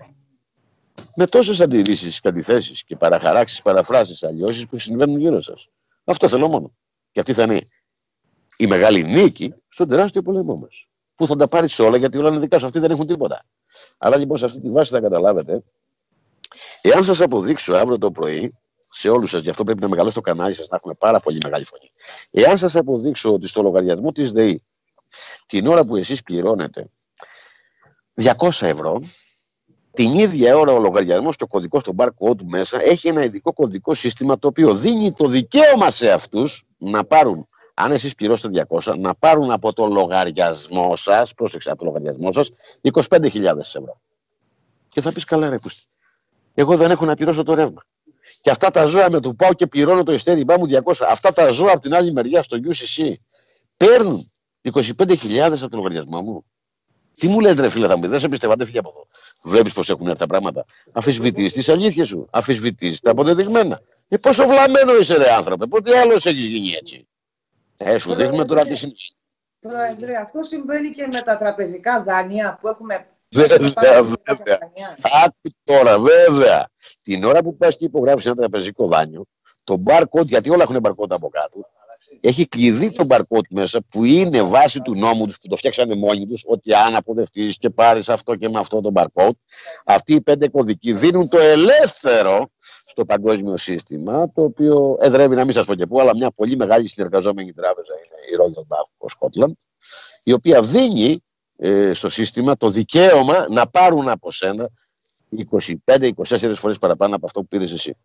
με 1.14 1.26
τόσες 1.26 1.60
αντιρρήσεις, 1.60 2.20
αντιθέσει 2.24 2.84
και 2.86 2.96
παραχαράξεις, 2.96 3.62
παραφράσεις, 3.62 4.22
αλλιώσει 4.22 4.66
που 4.66 4.78
συμβαίνουν 4.78 5.18
γύρω 5.18 5.40
σας. 5.40 5.68
Αυτό 6.04 6.28
θέλω 6.28 6.48
μόνο. 6.48 6.72
Και 7.12 7.20
αυτή 7.20 7.32
θα 7.32 7.42
είναι 7.42 7.60
η 8.56 8.66
μεγάλη 8.66 9.04
νίκη 9.04 9.54
στον 9.68 9.88
τεράστιο 9.88 10.22
πόλεμό 10.22 10.56
μας. 10.56 10.86
Που 11.14 11.26
θα 11.26 11.36
τα 11.36 11.48
πάρεις 11.48 11.78
όλα 11.78 11.96
γιατί 11.96 12.18
όλα 12.18 12.28
είναι 12.28 12.38
δικά 12.38 12.58
σου. 12.58 12.66
Αυτοί 12.66 12.78
δεν 12.78 12.90
έχουν 12.90 13.06
τίποτα. 13.06 13.44
Αλλά 13.98 14.16
λοιπόν 14.16 14.38
σε 14.38 14.44
αυτή 14.44 14.60
τη 14.60 14.70
βάση 14.70 14.92
θα 14.92 15.00
καταλάβετε, 15.00 15.62
εάν 16.82 17.04
σας 17.04 17.20
αποδείξω 17.20 17.74
αύριο 17.74 17.98
το 17.98 18.10
πρωί, 18.10 18.54
σε 18.92 19.08
όλους 19.08 19.30
σας, 19.30 19.42
γι' 19.42 19.50
αυτό 19.50 19.64
πρέπει 19.64 19.80
να 19.80 19.88
μεγαλώσει 19.88 20.14
το 20.14 20.20
κανάλι 20.20 20.54
σας, 20.54 20.68
να 20.68 20.76
έχουμε 20.76 20.94
πάρα 20.98 21.20
πολύ 21.20 21.38
μεγάλη 21.42 21.64
φωνή. 21.64 21.90
Εάν 22.30 22.58
σας 22.58 22.76
αποδείξω 22.76 23.32
ότι 23.32 23.48
στο 23.48 23.62
λογαριασμό 23.62 24.12
της 24.12 24.32
ΔΕΗ, 24.32 24.62
την 25.46 25.66
ώρα 25.66 25.84
που 25.84 25.96
εσείς 25.96 26.22
πληρώνετε 26.22 26.90
200 28.14 28.66
ευρώ, 28.66 29.00
την 29.92 30.18
ίδια 30.18 30.56
ώρα 30.56 30.72
ο 30.72 30.78
λογαριασμός 30.78 31.36
και 31.36 31.44
ο 31.44 31.46
κωδικός 31.46 31.82
του 31.82 31.94
barcode 31.98 32.42
μέσα 32.42 32.82
έχει 32.82 33.08
ένα 33.08 33.24
ειδικό 33.24 33.52
κωδικό 33.52 33.94
σύστημα 33.94 34.38
το 34.38 34.48
οποίο 34.48 34.74
δίνει 34.74 35.12
το 35.12 35.26
δικαίωμα 35.28 35.90
σε 35.90 36.10
αυτούς 36.10 36.66
να 36.78 37.04
πάρουν, 37.04 37.46
αν 37.74 37.92
εσείς 37.92 38.14
πληρώσετε 38.14 38.66
200, 38.68 38.98
να 38.98 39.14
πάρουν 39.14 39.50
από 39.50 39.72
το 39.72 39.86
λογαριασμό 39.86 40.96
σας, 40.96 41.34
πρόσεξε 41.34 41.70
από 41.70 41.78
το 41.78 41.84
λογαριασμό 41.84 42.32
σας, 42.32 42.50
25.000 42.80 43.58
ευρώ. 43.58 44.00
Και 44.88 45.00
θα 45.00 45.12
πεις 45.12 45.24
καλά, 45.24 45.48
ρε 45.48 45.58
πούστη. 45.58 45.86
Εγώ 46.54 46.76
δεν 46.76 46.90
έχω 46.90 47.04
να 47.04 47.14
πληρώσω 47.14 47.42
το 47.42 47.54
ρεύμα. 47.54 47.84
Και 48.42 48.50
αυτά 48.50 48.70
τα 48.70 48.84
ζώα 48.84 49.10
με 49.10 49.20
το 49.20 49.34
πάω 49.34 49.52
και 49.52 49.66
πληρώνω 49.66 50.02
το 50.02 50.12
ειστέρημά 50.12 50.56
μου 50.56 50.66
200. 50.84 50.92
Αυτά 51.08 51.32
τα 51.32 51.50
ζώα 51.50 51.72
από 51.72 51.80
την 51.80 51.94
άλλη 51.94 52.12
μεριά 52.12 52.42
στο 52.42 52.58
UCC 52.64 53.12
παίρνουν 53.76 54.30
25.000 54.72 55.38
από 55.38 55.68
το 55.68 55.76
λογαριασμό 55.76 56.22
μου. 56.22 56.44
Τι 57.14 57.28
μου 57.28 57.40
λέτε, 57.40 57.60
ρε 57.60 57.68
φίλε, 57.68 57.86
θα 57.86 57.96
μου 57.96 58.08
δεν 58.08 58.20
σε 58.20 58.28
πιστεύω, 58.28 58.54
δεν 58.56 58.66
φύγει 58.66 58.78
από 58.78 58.88
εδώ. 58.94 59.06
Βλέπεις 59.42 59.72
πώς 59.72 59.90
έχουν 59.90 60.06
έρθει 60.06 60.18
τα 60.18 60.26
πράγματα. 60.26 60.64
Αφισβητείς 60.92 61.52
τις 61.52 61.68
αλήθειες 61.68 62.08
σου. 62.08 62.28
Αφισβητείς 62.30 63.00
τα 63.00 63.10
αποδεδειγμένα. 63.10 63.80
Ε, 64.08 64.16
πόσο 64.16 64.46
βλαμμένο 64.46 64.96
είσαι, 64.96 65.16
ρε 65.16 65.32
άνθρωπε. 65.32 65.66
Πότε 65.66 65.98
άλλος 65.98 66.26
έχεις 66.26 66.44
γίνει 66.44 66.70
έτσι. 66.70 67.08
Ε, 67.76 67.98
σου 67.98 68.14
δείχνουμε 68.14 68.44
τώρα 68.44 68.64
τις 68.64 68.82
είναι. 68.82 68.92
Πρόεδρε, 69.60 70.16
αυτό 70.16 70.42
συμβαίνει 70.42 70.90
και 70.90 71.08
με 71.12 71.22
τα 71.22 71.38
τραπεζικά 71.38 72.02
δάνεια 72.02 72.58
που 72.60 72.68
έχουμε. 72.68 73.06
Βέβαια, 73.34 73.58
βέβαια. 74.02 74.58
Άκου 75.24 75.54
τώρα, 75.64 75.98
βέβαια. 75.98 76.68
Την 77.02 77.24
ώρα 77.24 77.42
που 77.42 77.56
πας 77.56 77.76
και 77.76 77.84
υπογράφεις 77.84 78.26
ένα 78.26 78.34
τραπεζικό 78.34 78.86
δάνειο, 78.86 79.24
το 79.64 79.82
barcode, 79.86 80.26
γιατί 80.26 80.50
όλα 80.50 80.62
έχουν 80.62 80.76
barcode 80.82 81.10
από 81.10 81.28
κάτω, 81.28 81.64
έχει 82.20 82.46
κλειδί 82.46 82.92
το 82.92 83.06
barcode 83.08 83.48
μέσα 83.50 83.80
που 83.88 84.04
είναι 84.04 84.42
βάση 84.42 84.80
του 84.80 84.94
νόμου 84.94 85.26
τους 85.26 85.40
που 85.40 85.48
το 85.48 85.56
φτιάξανε 85.56 85.94
μόνοι 85.94 86.26
τους 86.26 86.42
ότι 86.46 86.74
αν 86.74 86.94
αποδευτεί 86.94 87.54
και 87.58 87.70
πάρεις 87.70 88.08
αυτό 88.08 88.34
και 88.34 88.48
με 88.48 88.58
αυτό 88.58 88.80
το 88.80 88.90
barcode, 88.94 89.36
αυτοί 89.84 90.14
οι 90.14 90.20
πέντε 90.20 90.48
κωδικοί 90.48 90.92
δίνουν 90.92 91.28
το 91.28 91.38
ελεύθερο 91.38 92.50
στο 92.86 93.04
παγκόσμιο 93.04 93.56
σύστημα, 93.56 94.32
το 94.32 94.42
οποίο 94.42 94.98
εδρεύει, 95.00 95.34
να 95.34 95.44
μην 95.44 95.54
σας 95.54 95.64
πω 95.64 95.74
και 95.74 95.86
πού, 95.86 96.00
αλλά 96.00 96.16
μια 96.16 96.30
πολύ 96.30 96.56
μεγάλη 96.56 96.88
συνεργαζόμενη 96.88 97.52
τράπεζα 97.52 97.92
είναι 97.92 98.16
η 98.32 98.36
Royal 98.40 98.74
Bank 98.74 99.06
of 99.06 99.12
Scotland, 99.18 99.52
η 100.24 100.32
οποία 100.32 100.62
δίνει 100.62 101.22
ε, 101.62 101.92
στο 101.94 102.08
σύστημα 102.08 102.56
το 102.56 102.70
δικαίωμα 102.70 103.46
να 103.48 103.66
πάρουν 103.66 104.08
από 104.08 104.30
σένα 104.30 104.70
25-24 105.86 106.52
φορές 106.56 106.78
παραπάνω 106.78 107.16
από 107.16 107.26
αυτό 107.26 107.40
που 107.40 107.46
πήρες 107.46 107.72
εσύ. 107.72 107.96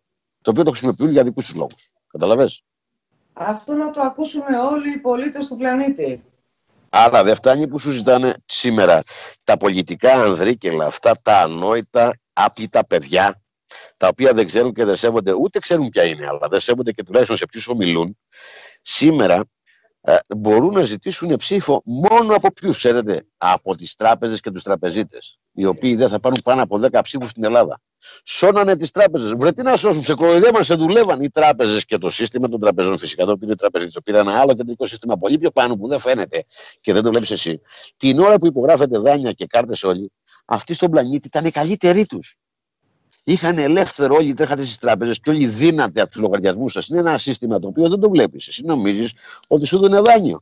Το 0.42 0.50
οποίο 0.50 0.64
το 0.64 0.70
χρησιμοποιούν 0.70 1.10
για 1.10 1.24
δικούς 1.24 1.46
τους 1.46 1.54
λόγους. 1.54 1.90
Καταλαβες; 2.10 2.64
Αυτό 3.32 3.72
να 3.72 3.90
το 3.90 4.00
ακούσουμε 4.00 4.58
όλοι 4.72 4.92
οι 4.92 4.98
πολίτες 4.98 5.46
του 5.46 5.56
πλανήτη. 5.56 6.24
Άρα 6.88 7.24
δεν 7.24 7.34
φτάνει 7.34 7.68
που 7.68 7.78
σου 7.78 7.90
ζητάνε 7.90 8.34
σήμερα 8.46 9.02
τα 9.44 9.56
πολιτικά 9.56 10.12
ανδρίκελα, 10.12 10.86
αυτά 10.86 11.16
τα 11.22 11.40
ανόητα, 11.40 12.18
άπλητα 12.32 12.86
παιδιά, 12.86 13.42
τα 13.96 14.08
οποία 14.08 14.32
δεν 14.32 14.46
ξέρουν 14.46 14.72
και 14.72 14.84
δεν 14.84 14.96
σέβονται, 14.96 15.32
ούτε 15.32 15.58
ξέρουν 15.58 15.88
ποια 15.88 16.04
είναι, 16.04 16.26
αλλά 16.26 16.48
δεν 16.48 16.60
σέβονται 16.60 16.92
και 16.92 17.02
τουλάχιστον 17.02 17.36
σε 17.36 17.46
ποιους 17.46 17.68
ομιλούν. 17.68 18.18
Σήμερα 18.82 19.44
ε, 20.08 20.16
μπορούν 20.36 20.72
να 20.72 20.84
ζητήσουν 20.84 21.36
ψήφο 21.36 21.82
μόνο 21.84 22.34
από 22.34 22.52
ποιους, 22.52 22.76
ξέρετε, 22.76 23.26
από 23.36 23.76
τις 23.76 23.96
τράπεζες 23.96 24.40
και 24.40 24.50
τους 24.50 24.62
τραπεζίτες, 24.62 25.38
οι 25.52 25.64
οποίοι 25.64 25.94
δεν 25.94 26.08
θα 26.08 26.20
πάρουν 26.20 26.38
πάνω 26.44 26.62
από 26.62 26.78
10 26.78 27.00
ψήφους 27.02 27.30
στην 27.30 27.44
Ελλάδα. 27.44 27.80
Σώνανε 28.24 28.76
τις 28.76 28.90
τράπεζες. 28.90 29.32
Βρε 29.36 29.52
τι 29.52 29.62
να 29.62 29.76
σώσουν, 29.76 30.04
σε 30.04 30.14
κοροϊδεύαν, 30.14 30.64
σε 30.64 30.74
δουλεύαν 30.74 31.22
οι 31.22 31.30
τράπεζες 31.30 31.84
και 31.84 31.98
το 31.98 32.10
σύστημα 32.10 32.48
των 32.48 32.60
τραπεζών. 32.60 32.98
Φυσικά 32.98 33.24
το 33.24 33.36
πήρε 33.36 33.54
τραπεζίτη, 33.54 33.92
το 33.92 34.00
πήρε 34.00 34.18
ένα 34.18 34.40
άλλο 34.40 34.54
κεντρικό 34.54 34.86
σύστημα 34.86 35.16
πολύ 35.16 35.38
πιο 35.38 35.50
πάνω 35.50 35.76
που 35.76 35.88
δεν 35.88 35.98
φαίνεται 35.98 36.44
και 36.80 36.92
δεν 36.92 37.02
το 37.02 37.10
βλέπεις 37.10 37.30
εσύ. 37.30 37.60
Την 37.96 38.20
ώρα 38.20 38.38
που 38.38 38.46
υπογράφετε 38.46 38.98
δάνεια 38.98 39.32
και 39.32 39.46
κάρτες 39.46 39.82
όλοι, 39.82 40.12
αυτοί 40.44 40.74
στον 40.74 40.90
πλανήτη 40.90 41.26
ήταν 41.26 41.44
οι 41.44 41.50
καλύτεροι 41.50 42.06
τους. 42.06 42.36
Είχαν 43.28 43.58
ελεύθερο 43.58 44.14
όλοι 44.14 44.34
τρέχατε 44.34 44.64
στις 44.64 44.78
τράπεζες 44.78 45.20
και 45.20 45.30
όλοι 45.30 45.46
δίνατε 45.46 46.00
από 46.00 46.10
τους 46.10 46.20
λογαριασμούς 46.20 46.72
σας. 46.72 46.88
Είναι 46.88 46.98
ένα 46.98 47.18
σύστημα 47.18 47.58
το 47.58 47.66
οποίο 47.66 47.88
δεν 47.88 48.00
το 48.00 48.10
βλέπεις. 48.10 48.48
Εσύ 48.48 48.62
νομίζεις 48.64 49.12
ότι 49.46 49.66
σου 49.66 49.78
δίνει 49.78 50.00
δάνειο. 50.00 50.40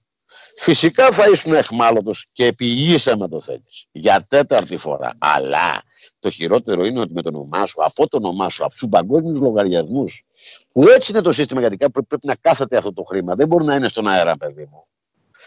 Φυσικά 0.59 1.13
θα 1.13 1.29
ήσουν 1.29 1.53
εχμάλωτος 1.53 2.27
και 2.33 2.47
επιλύσαμε 2.47 3.17
με 3.17 3.29
το 3.29 3.41
θέλεις. 3.41 3.87
Για 3.93 4.27
τέταρτη 4.29 4.77
φορά. 4.77 5.15
Αλλά 5.19 5.83
το 6.19 6.31
χειρότερο 6.31 6.85
είναι 6.85 7.01
ότι 7.01 7.13
με 7.13 7.23
το 7.23 7.29
όνομά 7.29 7.67
σου, 7.67 7.85
από 7.85 8.09
το 8.09 8.17
όνομά 8.17 8.49
σου, 8.49 8.65
από 8.65 8.75
τους 8.75 8.89
παγκόσμιους 8.91 9.41
λογαριασμούς, 9.41 10.25
που 10.73 10.89
έτσι 10.89 11.13
είναι 11.13 11.21
το 11.21 11.33
σύστημα, 11.33 11.61
γιατί 11.61 11.77
κάπου 11.77 12.07
πρέπει 12.07 12.27
να 12.27 12.35
κάθεται 12.35 12.77
αυτό 12.77 12.93
το 12.93 13.03
χρήμα. 13.03 13.35
Δεν 13.35 13.47
μπορεί 13.47 13.65
να 13.65 13.75
είναι 13.75 13.89
στον 13.89 14.09
αέρα, 14.09 14.37
παιδί 14.37 14.69
μου. 14.71 14.87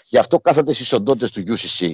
Γι' 0.10 0.18
αυτό 0.18 0.40
κάθεται 0.40 0.74
στις 0.74 0.94
οντότητες 0.94 1.32
του 1.32 1.44
UCC. 1.48 1.92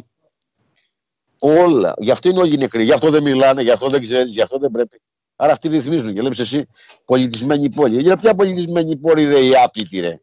Όλα. 1.40 1.94
Γι' 1.98 2.12
αυτό 2.12 2.30
είναι 2.30 2.40
όλοι 2.40 2.58
νεκροί. 2.58 2.84
Γι' 2.84 2.94
αυτό 2.94 3.10
δεν 3.10 3.24
μιλάνε, 3.24 3.62
γι' 3.62 3.72
αυτό 3.72 3.88
δεν 3.88 4.04
ξέρεις, 4.04 4.32
γι' 4.32 4.42
αυτό 4.42 4.58
δεν 4.58 4.72
πρέπει. 4.72 5.02
Άρα 5.44 5.52
αυτοί 5.52 5.68
ρυθμίζουν. 5.68 6.14
Και 6.14 6.22
λέμε 6.22 6.36
εσύ 6.38 6.68
πολιτισμένη 7.06 7.70
πόλη. 7.70 8.02
Για 8.02 8.18
ποια 8.18 8.36
πολιτισμένη 8.36 8.96
πόλη 8.98 9.24
ρε 9.24 9.40
η 9.40 9.52
άπλητη 9.64 10.00
ρε; 10.00 10.20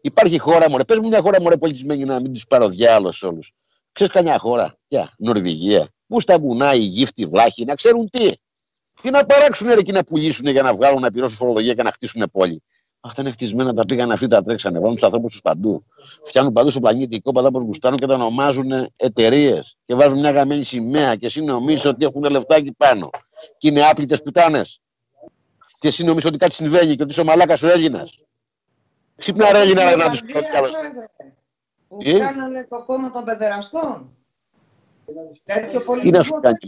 Υπάρχει 0.00 0.38
χώρα 0.38 0.70
μωρέ. 0.70 0.84
Πες 0.84 0.98
μου 0.98 1.08
μια 1.08 1.20
χώρα 1.20 1.40
μωρέ 1.42 1.56
πολιτισμένη 1.56 2.04
να 2.04 2.20
μην 2.20 2.32
τους 2.32 2.46
πάρω 2.46 2.68
διάλογο 2.68 3.10
όλους. 3.22 3.52
Ξέρεις 3.92 4.12
κανένα 4.12 4.38
χώρα; 4.38 4.76
Ποια; 4.88 5.14
Νορβηγία. 5.18 5.88
Πού 6.06 6.20
στα 6.20 6.38
βουνά 6.38 6.74
οι 6.74 6.78
γύφτοι 6.78 7.26
βλάχοι 7.26 7.64
να 7.64 7.74
ξέρουν 7.74 8.10
τι; 8.10 8.26
Τι 9.02 9.10
να 9.10 9.26
παράξουν 9.26 9.68
ρε 9.68 9.82
και 9.82 9.92
να 9.92 10.04
πουλήσουν 10.04 10.46
για 10.46 10.62
να 10.62 10.74
βγάλουν 10.74 11.00
να 11.00 11.10
πληρώσουν 11.10 11.36
φορολογία 11.36 11.74
και 11.74 11.82
να 11.82 11.90
χτίσουν 11.90 12.30
πόλη. 12.32 12.62
Αυτά 13.00 13.22
είναι 13.22 13.30
χτισμένα, 13.30 13.74
τα 13.74 13.84
πήγαν 13.84 14.10
αυτοί, 14.12 14.26
τα 14.26 14.42
τρέξανε. 14.42 14.78
Βάλουν 14.78 14.94
τους 14.94 15.04
ανθρώπους 15.04 15.32
τους 15.32 15.40
παντού. 15.40 15.84
Φτιάχνουν 16.24 16.52
παντού 16.52 16.70
στο 16.70 16.80
πλανήτη 16.80 17.16
οικόπεδα 17.16 17.48
όπω 17.48 17.60
γουστάνουν 17.60 17.98
και 17.98 18.06
τα 18.06 18.14
ονομάζουν 18.14 18.92
εταιρείες. 18.96 19.76
Και 19.86 19.94
βάζουν 19.94 20.18
μια 20.18 20.30
γαμμένη 20.30 20.64
σημαία 20.64 21.16
και 21.16 21.26
εσύ 21.26 21.42
νομίζεις 21.42 21.84
ότι 21.84 22.04
έχουν 22.04 22.22
λεφτά 22.22 22.54
εκεί 22.54 22.72
πάνω. 22.72 23.10
Και 23.58 23.68
είναι 23.68 23.86
άπλητες 23.86 24.22
πουτάνες. 24.22 24.80
Και 25.78 25.88
εσύ 25.88 26.04
νομίζεις 26.04 26.28
ότι 26.28 26.38
κάτι 26.38 26.54
συμβαίνει 26.54 26.96
και 26.96 27.02
ότι 27.02 27.10
είσαι 27.10 27.20
ο 27.20 27.24
μαλάκας 27.24 27.62
ο 27.62 27.68
Έλληνας. 27.68 28.18
Ξύπνα 29.16 29.52
ρε 29.52 29.58
Έλληνα 29.58 29.96
να 29.96 30.10
τους 30.10 30.22
πει 30.22 30.32
Που 31.88 31.96
κάνανε 32.18 32.66
το 32.70 32.84
κόμμα 32.84 33.10
των 33.10 33.24
παιδεραστών. 33.24 34.16
Τέτοιο 35.44 35.82
Τι 36.00 36.10
να 36.10 36.22
σου 36.22 36.40
κάνει. 36.40 36.58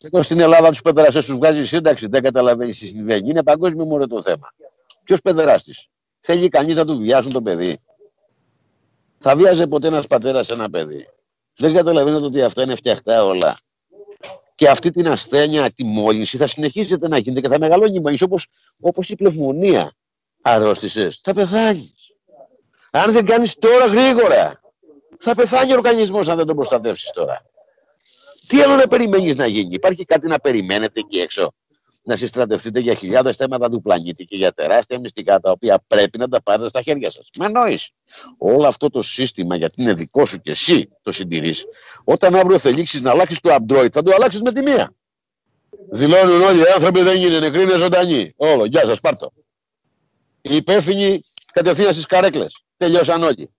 Εδώ 0.00 0.22
στην 0.22 0.40
Ελλάδα 0.40 0.70
τους 0.70 0.82
παιδεραστέ 0.82 1.18
τους 1.18 1.34
βγάζει 1.34 1.64
σύνταξη, 1.64 2.06
δεν 2.06 2.22
καταλαβαίνεις 2.22 2.78
τι 2.78 2.86
συμβαίνει. 2.86 3.30
Είναι 3.30 3.42
παγκόσμιο 3.42 3.84
μόνο 3.84 4.06
το 4.06 4.22
θέμα. 4.22 4.52
Ποιος 5.04 5.20
παιδεράστη. 5.20 5.74
Θέλει 6.20 6.48
κανείς 6.48 6.74
να 6.74 6.84
του 6.84 6.96
βιάσουν 6.96 7.32
το 7.32 7.42
παιδί. 7.42 7.78
Θα 9.18 9.36
βίαζε 9.36 9.66
ποτέ 9.66 9.86
ένας 9.86 10.06
πατέρας 10.06 10.50
ένα 10.50 10.70
παιδί. 10.70 11.08
Δεν 11.56 11.74
καταλαβαίνετε 11.74 12.24
ότι 12.24 12.42
αυτά 12.42 12.62
είναι 12.62 12.74
φτιαχτά 12.74 13.24
όλα. 13.24 13.56
Και 14.58 14.68
αυτή 14.68 14.90
την 14.90 15.08
ασθένεια, 15.08 15.70
τη 15.70 15.84
μόλυνση 15.84 16.36
θα 16.36 16.46
συνεχίζεται 16.46 17.08
να 17.08 17.18
γίνεται 17.18 17.40
και 17.40 17.48
θα 17.48 17.58
μεγαλώνει 17.58 17.96
η 17.96 18.00
μόλυνση 18.00 18.24
όπως, 18.24 18.46
όπως 18.80 19.08
η 19.08 19.16
πλευμονία. 19.16 19.92
Αρρώστησες, 20.42 21.20
θα 21.22 21.34
πεθάνεις. 21.34 21.94
Αν 22.90 23.12
δεν 23.12 23.26
κάνεις 23.26 23.58
τώρα 23.58 23.86
γρήγορα, 23.86 24.60
θα 25.18 25.34
πεθάνει 25.34 25.72
ο 25.72 25.76
οργανισμός 25.76 26.28
αν 26.28 26.36
δεν 26.36 26.46
τον 26.46 26.56
προστατεύσεις 26.56 27.10
τώρα. 27.10 27.42
Τι 28.48 28.60
άλλο 28.60 28.74
να 28.74 28.88
περιμένεις 28.88 29.36
να 29.36 29.46
γίνει; 29.46 29.74
Υπάρχει 29.74 30.04
κάτι 30.04 30.26
να 30.26 30.38
περιμένετε 30.38 31.00
εκεί 31.00 31.18
έξω; 31.18 31.52
Να 32.08 32.16
συστρατευτείτε 32.16 32.80
για 32.80 32.94
χιλιάδες 32.94 33.36
θέματα 33.36 33.70
του 33.70 33.82
πλανήτη 33.82 34.24
και 34.24 34.36
για 34.36 34.52
τεράστια 34.52 34.98
μυστικά 34.98 35.40
τα 35.40 35.50
οποία 35.50 35.84
πρέπει 35.86 36.18
να 36.18 36.28
τα 36.28 36.42
πάρετε 36.42 36.68
στα 36.68 36.82
χέρια 36.82 37.10
σας. 37.10 37.30
Με 37.38 37.48
νόηση. 37.48 37.92
Όλο 38.38 38.66
αυτό 38.66 38.90
το 38.90 39.02
σύστημα, 39.02 39.56
γιατί 39.56 39.82
είναι 39.82 39.92
δικό 39.92 40.26
σου 40.26 40.40
και 40.40 40.50
εσύ 40.50 40.88
το 41.02 41.12
συντηρείς, 41.12 41.64
όταν 42.04 42.34
αύριο 42.34 42.58
θελήξεις 42.58 43.00
να 43.00 43.10
αλλάξεις 43.10 43.40
το 43.40 43.54
Android, 43.54 43.88
θα 43.92 44.02
το 44.02 44.14
αλλάξεις 44.14 44.40
με 44.40 44.52
τη 44.52 44.62
μία. 44.62 44.94
Δηλώνουν 45.90 46.42
όλοι 46.42 46.58
οι 46.58 46.70
άνθρωποι 46.74 47.02
δεν 47.02 47.22
είναι 47.22 47.38
νεκροί, 47.38 47.62
είναι 47.62 47.78
ζωντανοί. 47.78 48.32
Όλο, 48.36 48.64
γεια 48.64 48.86
σας, 48.86 49.00
πάρτο. 49.00 49.32
Οι 50.40 50.56
υπεύθυνοι 50.56 51.20
κατευθείαν 51.52 51.92
στις 51.92 52.06
καρέκλες. 52.06 52.64
Τελειώσαν 52.76 53.22
όλοι. 53.22 53.50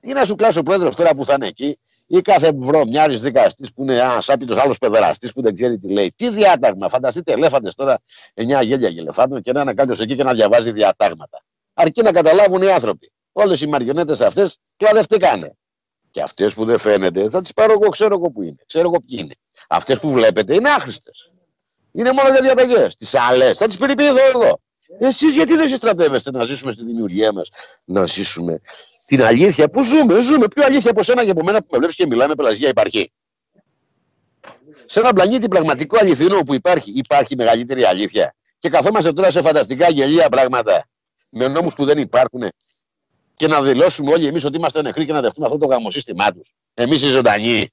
Τι 0.00 0.12
να 0.12 0.24
σου 0.24 0.34
κλάσει 0.34 0.58
ο 0.58 0.62
πρόεδρος 0.62 0.96
τώρα 0.96 1.14
που 1.14 1.24
θα 1.24 1.34
είναι 1.34 1.46
εκεί, 1.46 1.78
ή 2.06 2.20
κάθε 2.20 2.52
βρωμιάρη 2.52 3.16
δικαστής 3.16 3.72
που 3.72 3.82
είναι 3.82 3.94
ένα 3.94 4.22
άπειτο 4.26 4.60
άλλος 4.60 4.78
παιδεραστής 4.78 5.32
που 5.32 5.42
δεν 5.42 5.54
ξέρει 5.54 5.78
τι 5.78 5.88
λέει. 5.88 6.12
Τι 6.16 6.30
διάταγμα. 6.30 6.88
Φανταστείτε 6.88 7.32
ελέφαντες 7.32 7.74
τώρα, 7.74 8.00
εννιά 8.34 8.62
γέλια 8.62 8.90
και 8.90 9.00
ελεφάντων 9.00 9.42
και 9.42 9.52
να 9.52 9.60
είναι 9.60 9.74
κάποιος 9.74 10.00
εκεί 10.00 10.16
και 10.16 10.24
να 10.24 10.34
διαβάζει 10.34 10.72
διατάγματα. 10.72 11.42
Αρκεί 11.74 12.02
να 12.02 12.12
καταλάβουν 12.12 12.62
οι 12.62 12.70
άνθρωποι. 12.70 13.12
Όλες 13.32 13.60
οι 13.60 13.66
μαριονέτες 13.66 14.20
αυτές 14.20 14.58
κλαδευτήκανε. 14.76 15.56
Και 16.10 16.22
αυτές 16.22 16.54
που 16.54 16.64
δεν 16.64 16.78
φαίνεται, 16.78 17.28
θα 17.28 17.42
τις 17.42 17.52
πάρω 17.52 17.72
εγώ, 17.72 17.88
ξέρω 17.88 18.14
εγώ 18.14 18.30
που 18.30 18.42
είναι. 18.42 18.56
Ξέρω 18.66 18.88
εγώ 18.88 19.00
ποιοι 19.00 19.18
είναι. 19.22 19.34
Αυτές 19.68 19.98
που 19.98 20.10
βλέπετε 20.10 20.54
είναι 20.54 20.68
άχρηστες. 20.68 21.32
Είναι 21.92 22.12
μόνο 22.12 22.28
για 22.28 22.40
διαταγές. 22.40 22.96
Τις 22.96 23.14
άλλες 23.14 23.58
θα 23.58 23.66
τις 23.66 23.76
περιποιηθώ 23.76 24.28
εγώ. 24.34 24.60
Εσείς 24.98 25.34
γιατί 25.34 25.56
δεν 25.56 25.68
συστρατεύεστε 25.68 26.30
να 26.30 26.44
ζήσουμε 26.44 26.72
στη 26.72 26.84
δημιουργία 26.84 27.32
μας, 27.32 27.50
να 27.84 28.06
ζήσουμε 28.06 28.60
την 29.06 29.22
αλήθεια 29.22 29.68
που 29.68 29.82
ζούμε. 29.82 30.20
Ζούμε 30.20 30.48
πιο 30.48 30.64
αλήθεια 30.64 30.90
από 30.90 31.02
σένα 31.02 31.24
και 31.24 31.30
από 31.30 31.42
μένα 31.42 31.58
που 31.60 31.66
με 31.70 31.78
βλέπεις 31.78 31.96
και 31.96 32.06
μιλάμε 32.06 32.34
πελαγία 32.34 32.68
υπάρχει. 32.68 33.12
Σε 34.84 35.00
ένα 35.00 35.12
πλανήτη 35.12 35.48
πραγματικό 35.48 35.98
αληθινό 36.00 36.42
που 36.42 36.54
υπάρχει, 36.54 36.92
υπάρχει 36.94 37.36
μεγαλύτερη 37.36 37.84
αλήθεια. 37.84 38.34
Και 38.58 38.68
καθόμαστε 38.68 39.12
τώρα 39.12 39.30
σε 39.30 39.42
φανταστικά 39.42 39.90
γελία 39.90 40.28
πράγματα 40.28 40.88
με 41.30 41.48
νόμους 41.48 41.74
που 41.74 41.84
δεν 41.84 41.98
υπάρχουν 41.98 42.48
και 43.36 43.46
να 43.46 43.62
δηλώσουμε 43.62 44.12
όλοι 44.12 44.26
εμείς 44.26 44.44
ότι 44.44 44.56
είμαστε 44.56 44.82
νεκροί 44.82 45.06
και 45.06 45.12
να 45.12 45.20
δεχτούμε 45.20 45.46
αυτό 45.46 45.58
το 45.58 45.66
γαμοσύστημά 45.66 46.32
τους. 46.32 46.54
Εμείς 46.74 47.02
οι 47.02 47.08
ζωντανοί 47.08 47.68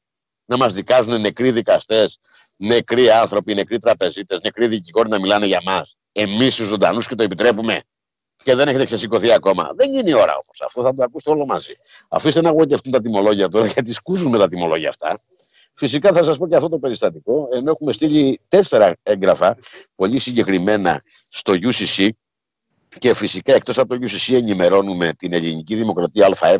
να 0.45 0.57
μας 0.57 0.73
δικάζουν 0.73 1.21
νεκροί 1.21 1.51
δικαστές, 1.51 2.19
νεκροί 2.57 3.09
άνθρωποι, 3.09 3.53
νεκροί 3.53 3.79
τραπεζίτες, 3.79 4.39
νεκροί 4.43 4.67
δικηγόροι 4.67 5.09
να 5.09 5.19
μιλάνε 5.19 5.45
για 5.45 5.61
μας. 5.65 5.97
Εμείς 6.11 6.55
τους 6.55 6.67
ζωντανούς 6.67 7.07
και 7.07 7.15
το 7.15 7.23
επιτρέπουμε 7.23 7.81
και 8.43 8.55
δεν 8.55 8.67
έχετε 8.67 8.85
ξεσηκωθεί 8.85 9.31
ακόμα. 9.31 9.71
Δεν 9.75 9.93
είναι 9.93 10.09
η 10.09 10.13
ώρα 10.13 10.31
όμως. 10.31 10.61
Αυτό 10.65 10.81
θα 10.81 10.95
το 10.95 11.03
ακούσετε 11.03 11.31
όλο 11.31 11.45
μαζί. 11.45 11.73
Αφήστε 12.07 12.41
να 12.41 12.49
γοητευτούν 12.49 12.91
τα 12.91 13.01
τιμολόγια 13.01 13.49
τώρα, 13.49 13.65
γιατί 13.65 13.93
σκούζουν 13.93 14.31
τα 14.31 14.47
τιμολόγια 14.47 14.89
αυτά. 14.89 15.19
Φυσικά 15.73 16.13
θα 16.13 16.23
σας 16.23 16.37
πω 16.37 16.47
και 16.47 16.55
αυτό 16.55 16.69
το 16.69 16.77
περιστατικό, 16.77 17.47
ενώ 17.53 17.71
έχουμε 17.71 17.93
στείλει 17.93 18.39
τέσσερα 18.47 18.95
έγγραφα, 19.03 19.57
πολύ 19.95 20.19
συγκεκριμένα 20.19 21.01
στο 21.29 21.53
UCC, 21.53 22.09
και 22.99 23.13
φυσικά 23.13 23.53
εκτός 23.53 23.77
από 23.77 23.99
το 23.99 24.07
UCC 24.07 24.33
ενημερώνουμε 24.33 25.13
την 25.13 25.33
Ελληνική 25.33 25.75
Δημοκρατία 25.75 26.37
ΑΕ, 26.39 26.57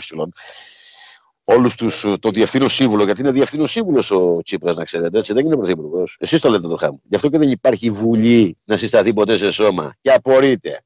όλους 1.46 1.76
τους, 1.76 2.06
το 2.20 2.30
διευθύνων 2.30 2.70
σύμβουλο, 2.70 3.04
γιατί 3.04 3.22
είναι 3.22 3.32
διευθύνων 3.32 3.68
σύμβουλος 3.68 4.12
ο 4.12 4.40
Τσίπρας, 4.44 4.76
να 4.76 4.84
ξέρετε, 4.84 5.18
έτσι 5.18 5.34
δεν 5.34 5.46
είναι 5.46 5.56
πρωθυπουργός. 5.56 6.18
Εσείς 6.20 6.42
το 6.42 6.50
λέτε 6.50 6.68
το 6.68 6.76
χάμο. 6.76 7.02
Γι' 7.04 7.16
αυτό 7.16 7.30
και 7.30 7.38
δεν 7.38 7.50
υπάρχει 7.50 7.90
βουλή 7.90 8.58
να 8.66 8.78
συσταθεί 8.78 9.14
ποτέ 9.14 9.38
σε 9.38 9.52
σώμα. 9.52 9.96
Και 10.02 10.12
απορείτε. 10.12 10.84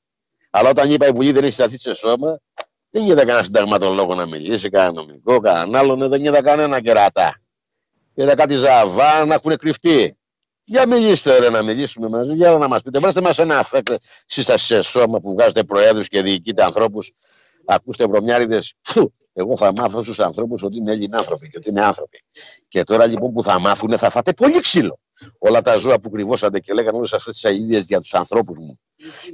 Αλλά 0.57 0.69
όταν 0.69 0.91
είπα 0.91 1.07
η 1.07 1.11
Βουλή 1.11 1.31
δεν 1.31 1.43
έχει 1.43 1.53
σταθεί 1.53 1.79
σε 1.79 1.95
σώμα, 1.95 2.39
δεν 2.89 3.05
είδα 3.05 3.25
κανένα 3.25 3.43
συνταγματολόγο 3.43 4.15
να 4.15 4.25
μιλήσει, 4.25 4.69
κανένα 4.69 4.93
νομικό, 4.93 5.39
κανέναν 5.39 5.75
άλλον, 5.75 6.09
δεν 6.09 6.25
είδα 6.25 6.41
κανένα 6.41 6.81
κερατά. 6.81 7.41
Είδα 8.13 8.35
κάτι 8.35 8.55
ζαβά 8.55 9.25
να 9.25 9.33
έχουν 9.33 9.57
κρυφτεί. 9.57 10.17
Για 10.63 10.87
μιλήστε 10.87 11.39
ρε 11.39 11.49
να 11.49 11.61
μιλήσουμε 11.61 12.09
μαζί, 12.09 12.33
για 12.33 12.51
να 12.51 12.67
μας 12.67 12.81
πείτε. 12.81 12.99
Βράστε 12.99 13.21
μας 13.21 13.37
ένα 13.37 13.59
αφέκτε 13.59 13.99
σύσταση 14.25 14.65
σε 14.65 14.81
σώμα 14.81 15.19
που 15.19 15.31
βγάζετε 15.31 15.63
προέδρους 15.63 16.07
και 16.07 16.21
διοικείτε 16.21 16.63
ανθρώπους. 16.63 17.13
Ακούστε 17.65 18.05
βρωμιάριδες. 18.07 18.73
Εγώ 19.33 19.57
θα 19.57 19.71
μάθω 19.75 20.03
στους 20.03 20.19
ανθρώπους 20.19 20.63
ότι 20.63 20.77
είναι 20.77 20.91
Έλληνοι 20.91 21.13
άνθρωποι 21.13 21.49
και 21.49 21.57
ότι 21.57 21.69
είναι 21.69 21.85
άνθρωποι. 21.85 22.23
Και 22.67 22.83
τώρα 22.83 23.05
λοιπόν 23.05 23.33
που 23.33 23.43
θα 23.43 23.59
μάθουν 23.59 23.97
θα 23.97 24.09
φάτε 24.09 24.33
πολύ 24.33 24.61
ξύλο. 24.61 24.99
Όλα 25.37 25.61
τα 25.61 25.77
ζώα 25.77 25.99
που 25.99 26.09
κρυβώσατε 26.09 26.59
και 26.59 26.73
λέγανε 26.73 26.97
όλες 26.97 27.13
αυτές 27.13 27.33
τις 27.33 27.45
αειδίε 27.45 27.79
για 27.79 27.99
τους 27.99 28.13
ανθρώπους 28.13 28.59
μου 28.59 28.79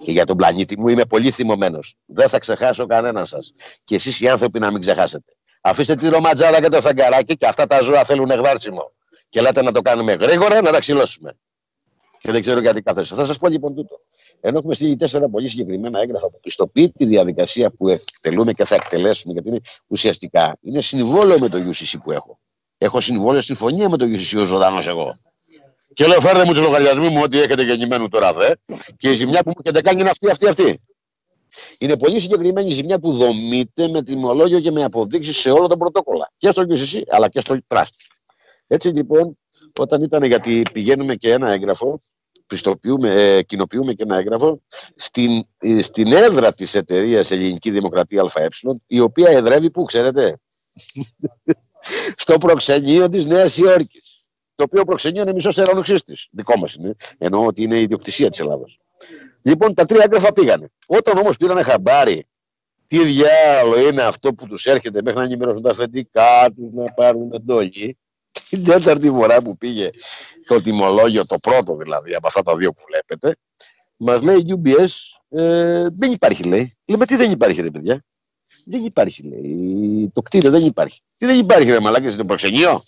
και 0.04 0.12
για 0.12 0.26
τον 0.26 0.38
πλανήτη 0.38 0.80
μου 0.80 0.88
είμαι 0.88 1.06
πολύ 1.06 1.32
θυμωμένος. 1.32 1.96
Δεν 2.06 2.30
θα 2.30 2.40
ξεχάσω 2.40 2.86
κανέναν 2.86 3.26
σας. 3.26 3.54
Και 3.84 3.96
εσείς 3.96 4.20
οι 4.20 4.30
άνθρωποι 4.30 4.60
να 4.60 4.72
μην 4.72 4.82
ξεχάσετε. 4.82 5.36
Αφήστε 5.62 5.96
τη 5.96 6.10
ροματζάδα 6.10 6.62
και 6.62 6.70
το 6.70 6.82
φεγγαράκι 6.82 7.38
και 7.38 7.48
αυτά 7.48 7.68
τα 7.68 7.82
ζώα 7.82 8.04
θέλουν 8.04 8.32
εγδάρσιμο. 8.32 8.92
Και 9.30 9.42
λέτε 9.42 9.62
να 9.62 9.72
το 9.72 9.82
κάνουμε 9.82 10.14
γρήγορα 10.14 10.62
να 10.62 10.72
τα 10.72 10.80
ξυλώσουμε. 10.80 11.38
Και 12.20 12.32
δεν 12.32 12.42
ξέρω 12.42 12.60
γιατί 12.60 12.82
κάθεσα. 12.82 13.16
Θα 13.16 13.26
σας 13.26 13.38
πω 13.38 13.48
λοιπόν 13.48 13.76
τούτο. 13.76 14.00
Ενώ 14.42 14.58
έχουμε 14.58 14.76
στείλει 14.76 14.96
τέσσερα 14.96 15.30
πολύ 15.30 15.48
συγκεκριμένα 15.48 16.00
έγγραφα 16.00 16.30
που 16.30 16.40
πιστοποιεί 16.40 16.92
τη 16.92 17.06
διαδικασία 17.06 17.70
που 17.70 17.90
εκτελούμε 17.90 18.54
και 18.54 18.66
θα 18.66 18.76
εκτελέσουμε, 18.76 19.34
γιατί 19.34 19.48
είναι 19.48 19.60
ουσιαστικά 19.88 20.58
είναι 20.62 20.82
συμβόλαιο 20.82 21.40
με 21.40 21.50
το 21.50 21.58
UCC 21.58 21.98
που 22.04 22.12
έχω. 22.12 22.40
Έχω 22.78 23.00
συμβόλαιο 23.00 23.42
συμφωνία 23.42 23.90
με 23.90 23.98
το 23.98 24.06
UCC 24.06 24.40
ο 24.40 24.44
ζωντανός 24.44 24.88
εγώ. 24.88 25.16
Και 25.94 26.08
λέω 26.08 26.22
φέρτε 26.22 26.46
μου 26.46 26.54
τους 26.54 26.62
λογαριασμούς 26.62 27.10
μου 27.10 27.22
ό,τι 27.24 27.42
έχετε 27.42 27.64
γεννημένου 27.64 28.08
τώρα 28.08 28.34
δε. 28.34 28.52
Και 28.98 29.12
η 29.12 29.16
ζημιά 29.16 29.44
που 29.44 29.50
μου 29.50 29.62
έχετε 29.66 29.82
κάνει 29.82 30.02
είναι 30.02 30.10
αυτή, 30.10 30.30
αυτή, 30.30 30.48
αυτή. 30.48 30.80
Είναι 31.78 31.98
πολύ 31.98 32.20
συγκεκριμένη 32.20 32.72
ζημιά 32.72 33.00
που 33.00 33.14
δομείται 33.14 33.88
με 33.88 34.04
τιμολόγιο 34.04 34.60
και 34.60 34.72
με 34.72 34.84
αποδείξεις 34.84 35.38
σε 35.38 35.52
όλα 35.52 35.68
τα 35.68 35.78
πρωτόκολλα. 35.78 36.32
Και 36.38 36.50
στο 36.50 36.66
QCC 36.70 37.02
αλλά 37.10 37.30
και 37.30 37.40
στο 37.40 37.58
Trust. 37.68 38.14
Έτσι 38.68 38.88
λοιπόν, 38.88 39.38
όταν 39.80 40.04
ήταν 40.04 40.24
γιατί 40.24 40.62
πηγαίνουμε 40.74 41.16
και 41.16 41.32
ένα 41.32 41.52
έγγραφο, 41.52 42.02
πιστοποιούμε, 42.48 43.14
ε, 43.14 43.42
κοινοποιούμε 43.42 43.94
και 43.94 44.04
ένα 44.04 44.18
έγγραφο 44.18 44.62
στην, 44.96 45.46
ε, 45.58 45.82
στην 45.82 46.14
έδρα 46.14 46.54
της 46.54 46.76
εταιρείας 46.76 47.32
Ελληνική 47.32 47.72
Δημοκρατία 47.72 48.32
ΑΕ, 48.34 48.48
η 48.88 49.00
οποία 49.00 49.30
εδρεύει 49.30 49.72
πού, 49.72 49.84
ξέρετε, 49.84 50.40
στο 52.22 52.38
προξενείο 52.38 53.10
της 53.10 53.26
Νέας 53.26 53.58
Υόρκης. 53.58 54.13
Το 54.56 54.64
οποίο 54.64 54.84
προξενείο 54.86 55.22
είναι 55.22 55.34
μισό 55.34 55.54
τερανοξής 55.54 56.04
της. 56.04 56.28
Δικό 56.32 56.58
μας 56.58 56.74
είναι. 56.74 56.96
Εννοώ 57.18 57.46
ότι 57.46 57.64
είναι 57.64 57.78
η 57.78 57.82
ιδιοκτησία 57.82 58.30
της 58.30 58.40
Ελλάδας. 58.40 58.78
Λοιπόν, 59.42 59.74
τα 59.74 59.86
τρία 59.86 60.02
έγγραφα 60.04 60.34
πήγανε. 60.34 60.72
Όταν 60.88 61.18
όμως 61.18 61.38
πήρανε 61.38 61.64
χαμπάρι 61.64 62.28
τι 62.88 63.06
διάλογο 63.06 63.88
είναι 63.88 64.02
αυτό 64.02 64.34
που 64.34 64.48
τους 64.48 64.66
έρχεται 64.66 65.02
μέχρι 65.02 65.20
να 65.20 65.26
ενημερώσουν 65.26 65.62
τα 65.62 65.70
αφεντικά 65.70 66.52
τους, 66.56 66.72
να 66.74 66.94
πάρουν 66.94 67.34
εντόλοι, 67.34 67.98
την 68.50 68.64
τέταρτη 68.64 69.10
φορά 69.10 69.42
που 69.42 69.58
πήγε 69.58 69.90
το 70.48 70.62
τιμολόγιο, 70.62 71.26
το 71.26 71.36
πρώτο 71.42 71.76
δηλαδή, 71.76 72.16
από 72.16 72.28
αυτά 72.28 72.42
τα 72.42 72.56
δύο 72.56 72.72
που 72.72 72.82
βλέπετε, 72.88 73.36
μας 73.96 74.22
λέει 74.22 74.46
UBS, 74.48 74.88
ε, 75.30 75.88
δεν 75.92 76.12
υπάρχει 76.12 76.44
λέει. 76.44 76.78
Λέμε 76.88 77.06
τι 77.06 77.16
δεν 77.16 77.32
υπάρχει 77.32 77.62
ρε 77.62 77.72
παιδιά; 77.72 78.04
Δεν 78.66 78.86
υπάρχει 78.86 79.24
λέει. 79.24 80.10
Το 80.14 80.22
κτίριο 80.22 80.50
δεν 80.50 80.66
υπάρχει. 80.66 81.02
Τι 81.18 81.26
δεν 81.26 81.40
υπάρχει 81.40 81.72
ρε 81.72 81.80
μαλάκες, 81.80 82.16
το 82.16 82.26
προξενείο. 82.26 82.82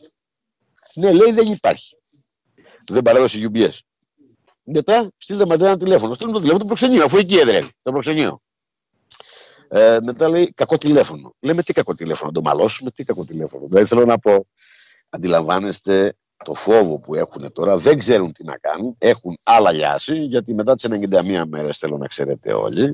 Ναι 0.96 1.12
λέει 1.12 1.32
δεν 1.32 1.52
υπάρχει. 1.52 1.98
Δεν 2.88 3.02
παρέδωσε 3.02 3.50
UBS. 3.54 3.80
Μετά 4.64 5.12
στείλτε 5.18 5.46
μετά 5.46 5.66
ένα 5.66 5.78
τηλέφωνο. 5.78 6.14
Στείλτε 6.14 6.32
το 6.32 6.40
τηλέφωνο 6.40 6.62
του 6.62 6.68
προξενείου, 6.68 7.04
αφού 7.04 7.18
εκεί 7.18 7.36
έδρε 7.38 7.68
το 7.82 7.92
προξενείο. 7.92 8.40
Ε, 9.68 9.98
μετά 10.04 10.30
λέει 10.30 10.52
κακό 10.56 10.78
τηλέφωνο. 10.78 11.36
Λέμε 11.40 11.64
τι 11.64 11.74
κακό 11.74 11.96
τηλέφωνο, 11.96 12.32
το 12.32 12.42
μαλώσουμε, 12.42 12.92
τι 12.92 13.04
κακό 13.04 13.26
τηλέφωνο. 13.26 13.68
Δεν 13.68 13.88
θέλω 13.88 14.06
να 14.06 14.20
πω 14.20 14.48
αντιλαμβάνεστε 15.10 16.16
το 16.46 16.54
φόβο 16.54 17.00
που 17.00 17.16
έχουν 17.16 17.52
τώρα, 17.52 17.78
δεν 17.78 18.00
ξέρουν 18.00 18.32
τι 18.32 18.44
να 18.44 18.58
κάνουν, 18.58 18.96
έχουν 18.98 19.38
άλλα 19.44 19.72
λιάσει, 19.72 20.24
γιατί 20.24 20.54
μετά 20.54 20.76
τις 20.76 20.86
91 20.90 21.44
μέρες 21.48 21.78
θέλω 21.78 21.98
να 21.98 22.08
ξέρετε 22.08 22.54
όλοι, 22.54 22.94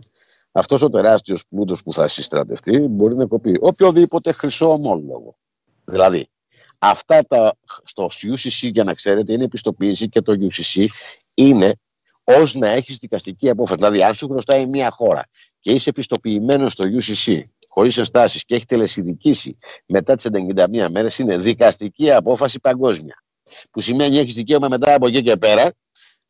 αυτός 0.52 0.82
ο 0.82 0.90
τεράστιος 0.90 1.48
πλούτος 1.48 1.84
που 1.84 1.94
θα 1.94 2.08
συστρατευτεί 2.08 2.78
μπορεί 2.80 3.16
να 3.16 3.26
κοπεί 3.26 3.58
οποιοδήποτε 3.62 4.32
χρυσό 4.32 4.72
ομόλογο. 4.72 5.38
Δηλαδή, 5.86 6.30
αυτά 6.84 7.26
τα 7.28 7.56
στο 7.84 8.10
UCC, 8.22 8.72
για 8.72 8.84
να 8.84 8.94
ξέρετε, 8.94 9.34
είναι 9.34 9.44
επιστοποίηση 9.44 10.10
και 10.10 10.22
το 10.22 10.34
UCC 10.40 10.86
είναι 11.34 11.76
ως 12.24 12.56
να 12.56 12.70
έχεις 12.70 12.98
δικαστική 12.98 13.50
απόφαση. 13.50 13.76
Δηλαδή, 13.76 14.04
αν 14.04 14.16
σου 14.16 14.28
χρωστάει 14.28 14.66
μια 14.66 14.92
χώρα 14.92 15.28
και 15.60 15.72
είσαι 15.72 15.90
επιστοποιημένος 15.90 16.72
στο 16.72 16.84
UCC 16.84 17.42
χωρίς 17.68 17.98
ενστάσεις 17.98 18.46
και 18.46 18.56
έχει 18.56 18.66
τελεσυδικήσει 18.66 19.58
μετά 19.86 20.16
τις 20.16 20.26
91 20.26 20.90
μέρες, 20.90 21.20
είναι 21.20 21.38
δικαστική 21.38 22.12
απόφαση 22.12 22.60
παγκόσμια. 22.60 23.24
Που 23.72 23.82
σημαίνει 23.82 24.18
έχεις 24.18 24.34
δικαίωμα 24.36 24.68
μετά 24.68 24.94
από 24.94 25.08
εκεί 25.08 25.22
και 25.22 25.36
πέρα 25.36 25.74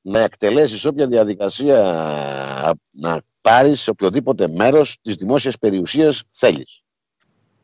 να 0.02 0.20
εκτελέσεις 0.20 0.86
όποια 0.86 1.08
διαδικασία 1.08 1.78
να 2.92 3.22
πάρεις 3.42 3.82
σε 3.82 3.90
οποιοδήποτε 3.90 4.48
μέρος 4.48 4.98
της 5.02 5.16
δημόσιας 5.16 5.58
περιουσίας 5.58 6.24
θέλεις. 6.32 6.82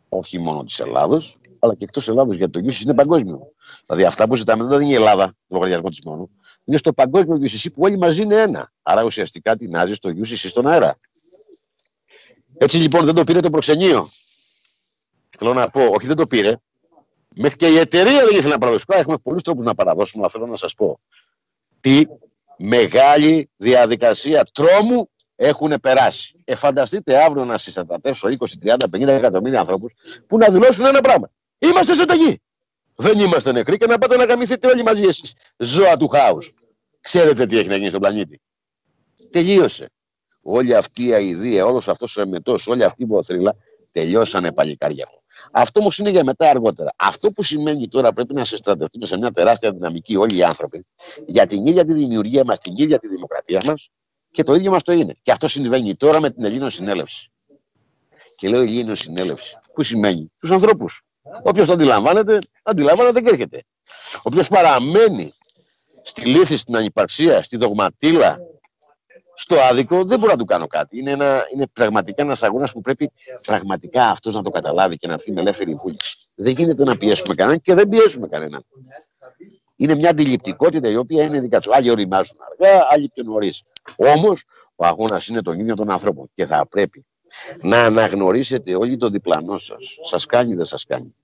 Όχι 0.09 0.39
μόνο 0.39 0.63
της 0.63 0.79
Ελλάδος, 0.79 1.36
αλλά 1.59 1.75
και 1.75 1.83
εκτός 1.83 2.07
Ελλάδος. 2.07 2.35
Γιατί 2.35 2.61
το 2.61 2.67
UCC 2.69 2.81
είναι 2.81 2.93
παγκόσμιο. 2.93 3.39
Δηλαδή 3.85 4.05
αυτά 4.05 4.27
που 4.27 4.35
ζητάμε 4.35 4.63
δεν 4.63 4.81
είναι 4.81 4.91
η 4.91 4.93
Ελλάδα, 4.93 5.25
το 5.25 5.33
λογαριασμό 5.47 5.89
της 5.89 6.01
μόνο. 6.03 6.29
Είναι 6.63 6.77
στο 6.77 6.93
παγκόσμιο 6.93 7.37
UCC 7.41 7.67
που 7.73 7.81
όλοι 7.81 7.97
μαζί 7.97 8.21
είναι 8.21 8.41
ένα. 8.41 8.71
Άρα 8.83 9.03
ουσιαστικά 9.03 9.55
τεινάζει 9.55 9.95
το 9.95 10.09
UCC 10.09 10.35
στον 10.35 10.67
αέρα. 10.67 10.99
Έτσι 12.57 12.77
λοιπόν 12.77 13.05
δεν 13.05 13.15
το 13.15 13.23
πήρε 13.23 13.39
το 13.39 13.49
προξενείο. 13.49 14.09
Θέλω 15.37 15.53
να 15.53 15.69
πω, 15.69 15.81
όχι 15.81 16.07
δεν 16.07 16.15
το 16.15 16.25
πήρε. 16.25 16.57
Μέχρι 17.35 17.55
και 17.55 17.67
η 17.67 17.77
εταιρεία 17.77 18.25
δεν 18.25 18.35
ήθελε 18.35 18.53
να 18.53 18.57
παραδώσει. 18.57 18.85
Έχουμε 18.87 19.17
πολλούς 19.17 19.41
τρόπους 19.41 19.65
να 19.65 19.75
παραδώσουμε, 19.75 20.23
αλλά 20.23 20.31
θέλω 20.31 20.45
να 20.45 20.57
σας 20.57 20.73
πω 20.73 20.99
τι 21.79 22.01
μεγάλη 22.57 23.49
διαδικασία 23.57 24.47
τρόμου 24.53 25.09
έχουν 25.35 25.79
περάσει. 25.81 26.41
Ε, 26.43 26.55
φανταστείτε 26.55 27.23
αύριο 27.23 27.45
να 27.45 27.57
συστατεύσω 27.57 28.27
20, 28.27 28.33
30, 28.63 28.75
50 28.91 29.07
εκατομμύρια 29.07 29.59
ανθρώπους 29.59 29.93
που 30.27 30.37
να 30.37 30.49
δηλώσουν 30.49 30.85
ένα 30.85 31.01
πράγμα. 31.01 31.31
Είμαστε 31.59 31.93
ζωντανοί. 31.93 32.37
Δεν 32.95 33.19
είμαστε 33.19 33.51
νεκροί 33.51 33.77
και 33.77 33.85
να 33.85 33.97
πάτε 33.97 34.17
να 34.17 34.25
γαμηθείτε 34.25 34.67
όλοι 34.67 34.83
μαζί 34.83 35.03
εσείς. 35.03 35.33
Ζώα 35.57 35.97
του 35.97 36.07
χάους. 36.07 36.53
Ξέρετε 37.01 37.45
τι 37.45 37.57
έχει 37.57 37.67
να 37.67 37.75
γίνει 37.75 37.87
στον 37.87 37.99
πλανήτη. 37.99 38.41
Τελείωσε 39.31 39.91
όλη 40.41 40.75
αυτή 40.75 41.05
η 41.05 41.13
αηδία, 41.13 41.65
όλος 41.65 41.87
αυτός 41.87 42.17
ο 42.17 42.21
εμετός, 42.21 42.67
όλη 42.67 42.83
αυτή 42.83 43.03
η 43.03 43.05
βοθρίλα 43.05 43.55
τελειώσανε 43.91 44.51
παλικάρια 44.51 45.07
μου. 45.11 45.21
Αυτό 45.51 45.79
όμως 45.79 45.97
είναι 45.97 46.09
για 46.09 46.23
μετά 46.23 46.49
αργότερα. 46.49 46.93
Αυτό 46.95 47.31
που 47.31 47.43
σημαίνει 47.43 47.87
τώρα 47.87 48.13
πρέπει 48.13 48.33
να 48.33 48.45
συστρατευτούμε 48.45 49.05
σε 49.05 49.17
μια 49.17 49.31
τεράστια 49.31 49.71
δυναμική 49.71 50.15
όλοι 50.15 50.35
οι 50.35 50.43
άνθρωποι 50.43 50.85
για 51.27 51.47
την 51.47 51.65
ίδια 51.65 51.85
τη 51.85 51.93
δημιουργία 51.93 52.43
μας, 52.43 52.59
την 52.59 52.73
ίδια 52.77 52.99
τη 52.99 53.07
δημοκρατία 53.07 53.61
μας 53.65 53.89
και 54.31 54.43
το 54.43 54.53
ίδιο 54.53 54.71
μας 54.71 54.83
το 54.83 54.91
είναι. 54.91 55.15
Και 55.21 55.31
αυτό 55.31 55.47
συμβαίνει 55.47 55.95
τώρα 55.95 56.19
με 56.19 56.31
την 56.31 56.43
Ελλήνων 56.43 56.69
Συνέλευση. 56.69 57.31
Και 58.37 58.49
λέω 58.49 58.61
Ελλήνων 58.61 58.95
Συνέλευση. 58.95 59.57
Πού 59.73 59.83
σημαίνει, 59.83 60.31
τους 60.39 60.51
ανθρώπους. 60.51 61.06
Όποιος 61.43 61.67
το 61.67 61.73
αντιλαμβάνεται, 61.73 62.39
αντιλαμβάνεται 62.63 63.21
και 63.21 63.29
έρχεται. 63.29 63.63
Όποιος 64.23 64.47
παραμένει 64.47 65.33
στη 66.03 66.21
λύθη, 66.21 66.57
στην 66.57 66.75
ανυπαρξία, 66.75 67.43
στη 67.43 67.57
δογματίλα, 67.57 68.39
στο 69.39 69.55
άδικο 69.59 70.05
δεν 70.05 70.19
μπορώ 70.19 70.31
να 70.31 70.37
του 70.37 70.45
κάνω 70.45 70.67
κάτι. 70.67 70.99
Είναι, 70.99 71.11
ένα, 71.11 71.45
είναι 71.53 71.67
πραγματικά 71.67 72.21
ένας 72.21 72.43
αγώνας 72.43 72.71
που 72.71 72.81
πρέπει 72.81 73.11
πραγματικά 73.45 74.09
αυτός 74.09 74.35
να 74.35 74.41
το 74.41 74.49
καταλάβει 74.49 74.97
και 74.97 75.07
να 75.07 75.13
έρθει 75.13 75.31
με 75.31 75.41
ελεύθερη 75.41 75.73
βούληση. 75.73 76.17
Δεν 76.35 76.53
γίνεται 76.53 76.83
να 76.83 76.97
πιέσουμε 76.97 77.35
κανέναν 77.35 77.61
και 77.61 77.73
δεν 77.73 77.89
πιέσουμε 77.89 78.27
κανέναν. 78.27 78.65
Είναι 79.75 79.95
μια 79.95 80.09
αντιληπτικότητα 80.09 80.89
η 80.89 80.95
οποία 80.95 81.23
είναι 81.23 81.39
δικά 81.39 81.59
τους. 81.59 81.73
Άλλοι 81.73 81.89
οριμάζουν 81.89 82.37
αργά, 82.51 82.87
άλλοι 82.89 83.09
πιο 83.13 83.23
νωρίς. 83.23 83.63
Όμως 83.95 84.43
ο 84.75 84.85
αγώνας 84.85 85.27
είναι 85.27 85.41
τον 85.41 85.59
ίδιο 85.59 85.75
των 85.75 85.91
ανθρώπων 85.91 86.29
και 86.35 86.45
θα 86.45 86.67
πρέπει 86.69 87.05
να 87.61 87.83
αναγνωρίσετε 87.83 88.75
όλοι 88.75 88.97
τον 88.97 89.11
διπλανό 89.11 89.57
σας. 89.57 89.97
Σας 90.03 90.25
κάνει, 90.25 90.55
δεν 90.55 90.65
σας 90.65 90.85
κάνει. 90.85 91.15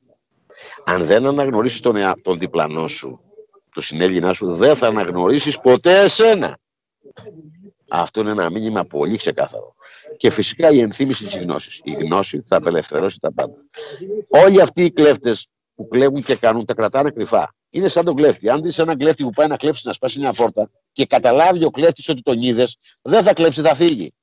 Αν 0.85 1.05
δεν 1.05 1.25
αναγνωρίσεις 1.25 1.79
τον, 1.79 1.95
τον 2.21 2.37
διπλανό 2.37 2.87
σου, 2.87 3.21
το 3.73 3.81
συνέλληνά 3.81 4.33
σου, 4.33 4.55
δεν 4.55 4.75
θα 4.75 4.87
αναγνωρίσεις 4.87 5.59
ποτέ 5.59 5.99
εσένα. 6.01 6.57
Αυτό 7.89 8.21
είναι 8.21 8.31
ένα 8.31 8.49
μήνυμα 8.49 8.85
πολύ 8.85 9.17
ξεκάθαρο. 9.17 9.75
Και 10.17 10.29
φυσικά 10.29 10.69
η 10.69 10.79
ενθύμηση 10.79 11.25
της 11.25 11.37
γνώσης. 11.37 11.81
Η 11.83 11.91
γνώση 11.91 12.43
θα 12.47 12.55
απελευθερώσει 12.55 13.19
τα 13.19 13.33
πάντα. 13.33 13.65
Όλοι 14.27 14.61
αυτοί 14.61 14.83
οι 14.83 14.91
κλέφτες 14.91 15.47
που 15.75 15.87
κλέβουν 15.87 16.23
και 16.23 16.35
κάνουν 16.35 16.65
τα 16.65 16.73
κρατάνε 16.73 17.11
κρυφά. 17.11 17.53
Είναι 17.69 17.87
σαν 17.87 18.05
τον 18.05 18.15
κλέφτη. 18.15 18.49
Αν 18.49 18.61
δεις 18.61 18.77
έναν 18.77 18.97
κλέφτη 18.97 19.23
που 19.23 19.29
πάει 19.29 19.47
να 19.47 19.57
κλέψει 19.57 19.87
να 19.87 19.93
σπάσει 19.93 20.19
μια 20.19 20.33
πόρτα 20.33 20.69
και 20.91 21.05
καταλάβει 21.05 21.65
ο 21.65 21.69
κλέφτης 21.69 22.09
ότι 22.09 22.21
τον 22.21 22.41
είδες, 22.41 22.77
δεν 23.01 23.23
θα 23.23 23.33
κλέψει, 23.33 23.61
θα 23.61 23.75
φύγει. 23.75 24.13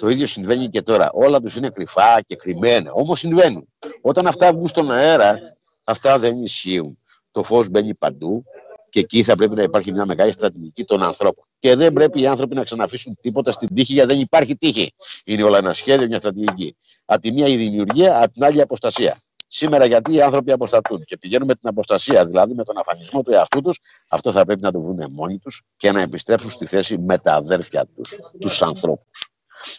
Το 0.00 0.08
ίδιο 0.08 0.26
συμβαίνει 0.26 0.68
και 0.68 0.82
τώρα. 0.82 1.10
Όλα 1.12 1.40
τους 1.40 1.56
είναι 1.56 1.70
κρυφά 1.70 2.20
και 2.26 2.36
κρυμμένα. 2.36 2.92
Όμως 2.92 3.18
συμβαίνουν. 3.18 3.68
Όταν 4.00 4.26
αυτά 4.26 4.52
βγουν 4.52 4.68
στον 4.68 4.90
αέρα, 4.90 5.38
αυτά 5.84 6.18
δεν 6.18 6.42
ισχύουν. 6.42 6.98
Το 7.30 7.44
φως 7.44 7.68
μπαίνει 7.68 7.94
παντού 7.94 8.44
και 8.90 9.00
εκεί 9.00 9.22
θα 9.22 9.36
πρέπει 9.36 9.54
να 9.54 9.62
υπάρχει 9.62 9.92
μια 9.92 10.06
μεγάλη 10.06 10.32
στρατηγική 10.32 10.84
των 10.84 11.02
ανθρώπων. 11.02 11.44
Και 11.58 11.74
δεν 11.74 11.92
πρέπει 11.92 12.20
οι 12.20 12.26
άνθρωποι 12.26 12.54
να 12.54 12.64
ξαναφύσουν 12.64 13.18
τίποτα 13.20 13.52
στην 13.52 13.74
τύχη, 13.74 13.92
γιατί 13.92 14.12
δεν 14.12 14.20
υπάρχει 14.20 14.56
τύχη. 14.56 14.94
Είναι 15.24 15.42
όλα 15.42 15.58
ένα 15.58 15.74
σχέδιο, 15.74 16.06
μια 16.06 16.18
στρατηγική. 16.18 16.76
Από 17.04 17.20
τη 17.20 17.32
μία 17.32 17.46
η 17.46 17.56
δημιουργία, 17.56 18.22
από 18.22 18.32
την 18.32 18.44
άλλη 18.44 18.56
η 18.56 18.60
αποστασία. 18.60 19.20
Σήμερα 19.48 19.86
γιατί 19.86 20.14
οι 20.14 20.22
άνθρωποι 20.22 20.52
αποστατούν 20.52 21.04
και 21.04 21.16
πηγαίνουν 21.16 21.46
με 21.46 21.54
την 21.54 21.68
αποστασία, 21.68 22.26
δηλαδή 22.26 22.54
με 22.54 22.64
τον 22.64 22.78
αφανισμό 22.78 23.22
του 23.22 23.32
εαυτού 23.32 23.60
τους, 23.60 23.78
αυτό 24.10 24.32
θα 24.32 24.44
πρέπει 24.44 24.60
να 24.60 24.72
το 24.72 24.80
βρουν 24.80 25.06
μόνοι 25.10 25.38
τους 25.38 25.62
και 25.76 25.92
να 25.92 26.00
επιστρέψουν 26.00 26.50
στη 26.50 26.66
θέση 26.66 26.98
με 26.98 27.18
τα 27.18 27.32
αδέρφια 27.32 27.86
τους, 27.96 28.14
τους 28.40 28.62
ανθρώπους. 28.62 29.29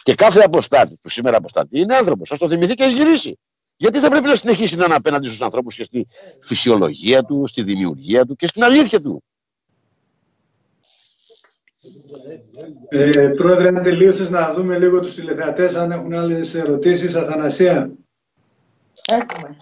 Και 0.04 0.16
κάθε 0.16 0.40
αποστάτη 0.40 0.98
του 1.02 1.10
σήμερα 1.10 1.38
αποστάτη 1.38 1.80
είναι 1.80 1.96
άνθρωπος. 1.96 2.32
Α 2.32 2.38
το 2.38 2.50
θυμηθεί 2.50 2.74
και 2.74 2.86
γυρίσει. 2.86 3.40
Γιατί 3.76 4.00
θα 4.00 4.10
πρέπει 4.10 4.28
να 4.28 4.36
συνεχίσει 4.36 4.76
να 4.76 4.86
είναι 4.86 4.96
απέναντι 4.96 5.28
στους 5.28 5.42
ανθρώπους 5.42 5.76
και 5.76 5.84
στη 5.84 6.08
φυσιολογία 6.42 7.24
του, 7.24 7.48
στη 7.48 7.64
δημιουργία 7.64 8.26
του 8.26 8.36
και 8.36 8.48
στην 8.48 8.64
αλήθεια 8.64 9.02
του. 9.02 9.24
Ε, 12.90 13.28
πρόεδρε, 13.36 13.68
αν 13.68 13.84
τελείωσες 13.84 14.30
να 14.30 14.54
δούμε 14.54 14.78
λίγο 14.78 15.00
τους 15.00 15.16
τηλεθεατές, 15.16 15.76
αν 15.76 15.92
έχουν 15.92 16.14
άλλες 16.14 16.56
ερωτήσεις, 16.56 17.16
Αθανασία. 17.16 17.92
Έχουμε. 19.08 19.58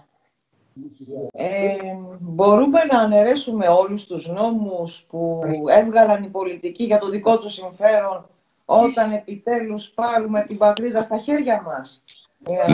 Ε, 1.32 1.76
μπορούμε 2.20 2.84
να 2.84 2.98
αναιρέσουμε 2.98 3.68
όλους 3.68 4.06
τους 4.06 4.26
νόμους 4.28 5.04
που 5.08 5.42
έβγαλαν 5.68 6.22
οι 6.22 6.28
πολιτικοί 6.28 6.84
για 6.84 6.98
το 6.98 7.08
δικό 7.08 7.38
τους 7.38 7.52
συμφέρον 7.52 8.28
όταν 8.72 9.12
επιτέλους 9.12 9.90
πάρουμε 9.94 10.42
την 10.42 10.58
πατρίδα 10.58 11.02
στα 11.02 11.18
χέρια 11.18 11.62
μας. 11.62 12.02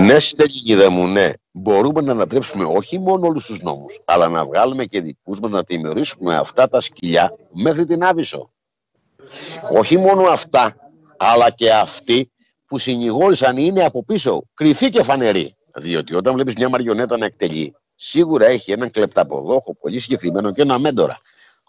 Ναι, 0.07 0.19
συνταγή 0.19 0.89
μου, 0.89 1.07
ναι. 1.07 1.31
Μπορούμε 1.53 2.01
να 2.01 2.13
ανατρέψουμε 2.13 2.65
όχι 2.65 2.99
μόνο 2.99 3.27
όλους 3.27 3.45
τους 3.45 3.63
νόμους, 3.63 4.01
αλλά 4.05 4.29
να 4.29 4.47
βγάλουμε 4.47 4.85
και 4.85 5.01
δικούς 5.01 5.41
μας 5.41 5.51
να 5.51 5.65
τιμωρήσουμε 5.65 6.37
αυτά 6.37 6.69
τα 6.69 6.81
σκυλιά 6.81 7.37
μέχρι 7.53 7.85
την 7.85 8.05
Άβυσσο. 8.05 8.51
Όχι 9.79 9.97
μόνο 9.97 10.23
αυτά, 10.23 10.77
αλλά 11.17 11.51
και 11.51 11.73
αυτοί 11.73 12.31
που 12.67 12.79
συνηγόρησαν 12.79 13.57
είναι 13.57 13.85
από 13.85 14.05
πίσω 14.05 14.43
κρυφή 14.55 14.91
και 14.91 15.03
φανερή. 15.03 15.57
Διότι 15.75 16.15
όταν 16.15 16.35
βλέπεις 16.35 16.55
μια 16.55 16.69
μαριονέτα 16.69 17.17
να 17.17 17.25
εκτελεί, 17.25 17.75
σίγουρα 17.95 18.47
έχει 18.47 18.73
έναν 18.73 18.91
κλεπταποδόχο 18.91 19.75
πολύ 19.75 19.99
συγκεκριμένο 19.99 20.53
και 20.53 20.63
ένα 20.63 20.79
μέντορα. 20.79 21.21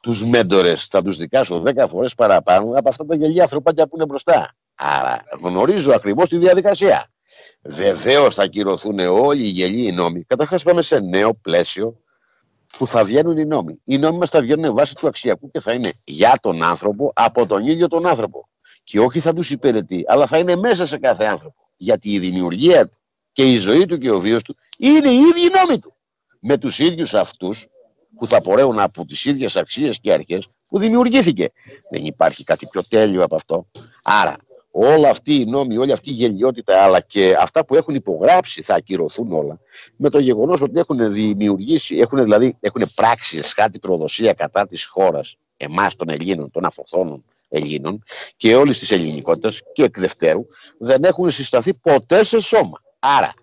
Τους 0.02 0.26
μέντορες 0.26 0.86
θα 0.86 1.02
τους 1.02 1.18
δικάσω 1.18 1.64
10 1.66 1.86
φορές 1.90 2.16
παραπάνω 2.16 2.72
από 2.76 2.90
αυτά 2.90 3.06
τα 3.06 3.16
γελιά 3.16 3.44
ανθρωπάκια 3.44 3.88
που 3.88 3.96
είναι 3.96 4.06
μπροστά. 4.06 4.56
Άρα 4.76 5.24
γνωρίζω 5.42 5.94
ακριβώς 5.94 6.30
τη 6.30 6.38
διαδικασία. 6.38 7.12
Βεβαίως 7.62 8.36
θα 8.36 8.48
κυρωθούν 8.48 9.00
όλοι 9.00 9.44
οι 9.44 9.50
γελοί 9.50 9.88
οι 9.88 9.92
νόμοι. 9.92 10.24
Καταρχάς, 10.24 10.64
πάμε 10.64 10.82
σε 10.82 11.00
νέο 11.00 11.34
πλαίσιο 11.34 12.00
που 12.78 12.88
θα 12.88 13.04
βγαίνουν 13.04 13.38
οι 13.38 13.46
νόμοι. 13.46 13.82
Οι 13.84 13.98
νόμοι 13.98 14.18
μας 14.18 14.30
θα 14.30 14.42
βγαίνουν 14.42 14.74
βάσει 14.74 14.96
του 14.96 15.08
αξιακού 15.08 15.52
και 15.52 15.60
θα 15.60 15.74
είναι 15.74 15.92
για 16.06 16.38
τον 16.42 16.64
άνθρωπο 16.64 17.12
από 17.16 17.46
τον 17.46 17.68
ίδιο 17.68 17.88
τον 17.88 18.08
άνθρωπο. 18.08 18.50
Και 18.84 19.00
όχι 19.00 19.20
θα 19.20 19.34
τους 19.34 19.50
υπηρετεί, 19.50 20.04
αλλά 20.08 20.28
θα 20.28 20.38
είναι 20.38 20.56
μέσα 20.56 20.86
σε 20.86 20.98
κάθε 20.98 21.26
άνθρωπο. 21.26 21.56
Γιατί 21.78 22.14
η 22.14 22.20
δημιουργία 22.20 22.88
του 22.88 22.98
και 23.32 23.52
η 23.52 23.58
ζωή 23.58 23.86
του 23.86 23.98
και 23.98 24.12
ο 24.12 24.20
βίος 24.20 24.44
του 24.44 24.56
είναι 24.78 25.10
οι 25.10 25.18
ίδιοι 25.18 25.50
νόμοι 25.54 25.80
του. 25.80 25.94
Με 26.40 26.58
τους 26.58 26.80
ίδιους 26.80 27.14
αυτούς 27.14 27.68
που 28.18 28.28
θα 28.28 28.42
πορεύουν 28.42 28.80
από 28.80 29.06
τις 29.06 29.26
ίδιες 29.26 29.56
αξίες 29.56 30.00
και 30.00 30.14
αρχές 30.14 30.48
που 30.68 30.80
δημιουργήθηκε. 30.80 31.50
Δεν 31.90 32.06
υπάρχει 32.06 32.44
κάτι 32.44 32.68
πιο 32.72 32.82
τέλειο 32.90 33.24
από 33.24 33.36
αυτό. 33.36 33.68
Άρα 34.04 34.38
όλα 34.72 35.10
αυτοί 35.10 35.36
οι 35.36 35.46
νόμοι, 35.46 35.78
όλη 35.78 35.92
αυτή 35.92 36.10
η 36.10 36.14
γελιότητα, 36.14 36.84
αλλά 36.84 37.00
και 37.00 37.36
αυτά 37.40 37.66
που 37.66 37.76
έχουν 37.76 37.96
υπογράψει 37.96 38.62
θα 38.62 38.76
ακυρωθούν 38.76 39.32
όλα, 39.32 39.60
με 39.96 40.10
το 40.10 40.20
γεγονός 40.20 40.62
ότι 40.62 40.80
έχουν 40.80 41.14
δημιουργήσει, 41.14 41.98
έχουν 41.98 42.24
δηλαδή 42.24 42.58
έχουν 42.60 42.82
πράξεις 42.96 43.40
εσχάτη 43.40 43.80
προδοσία 43.80 44.34
κατά 44.34 44.68
της 44.68 44.86
χώρας, 44.86 45.36
εμάς 45.58 45.96
των 45.96 46.10
Ελλήνων, 46.10 46.52
των 46.52 46.66
Αφοθόνων 46.66 47.24
Ελλήνων 47.50 48.04
και 48.38 48.56
όλης 48.56 48.80
της 48.80 48.92
ελληνικότητας 48.92 49.62
και 49.74 49.84
εκ 49.84 50.00
δευτέρου, 50.00 50.46
δεν 50.80 51.04
έχουν 51.04 51.32
συσταθεί 51.32 51.74
ποτέ 51.74 52.24
σε 52.24 52.40
σώμα. 52.40 52.82
Άρα, 53.00 53.34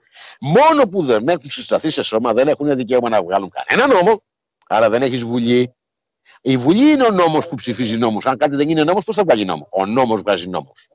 μόνο 0.40 0.88
που 0.88 1.02
δεν 1.02 1.28
έχουν 1.28 1.50
συσταθεί 1.50 1.90
σε 1.90 2.02
σώμα, 2.02 2.32
δεν 2.32 2.48
έχουν 2.48 2.76
δικαίωμα 2.76 3.08
να 3.08 3.22
βγάλουν 3.22 3.50
κανένα 3.50 3.94
νόμο, 3.94 4.22
άρα 4.74 4.90
δεν 4.90 5.02
έχεις 5.02 5.22
βουλή. 5.22 5.74
Η 6.40 6.56
Βουλή 6.56 6.90
είναι 6.90 7.04
ο 7.04 7.10
νόμος 7.10 7.48
που 7.48 7.54
ψηφίζει 7.54 7.96
νόμου. 7.96 8.18
Αν 8.24 8.36
κάτι 8.36 8.56
δεν 8.56 8.68
είναι 8.68 8.84
νόμος, 8.84 9.04
πώς 9.04 9.16
θα 9.16 9.22
βγάλει 9.24 9.44
νόμο; 9.44 9.68
Ο 9.70 9.86
νόμος 9.86 10.20
βγάζει 10.20 10.48
νόμος. 10.48 10.88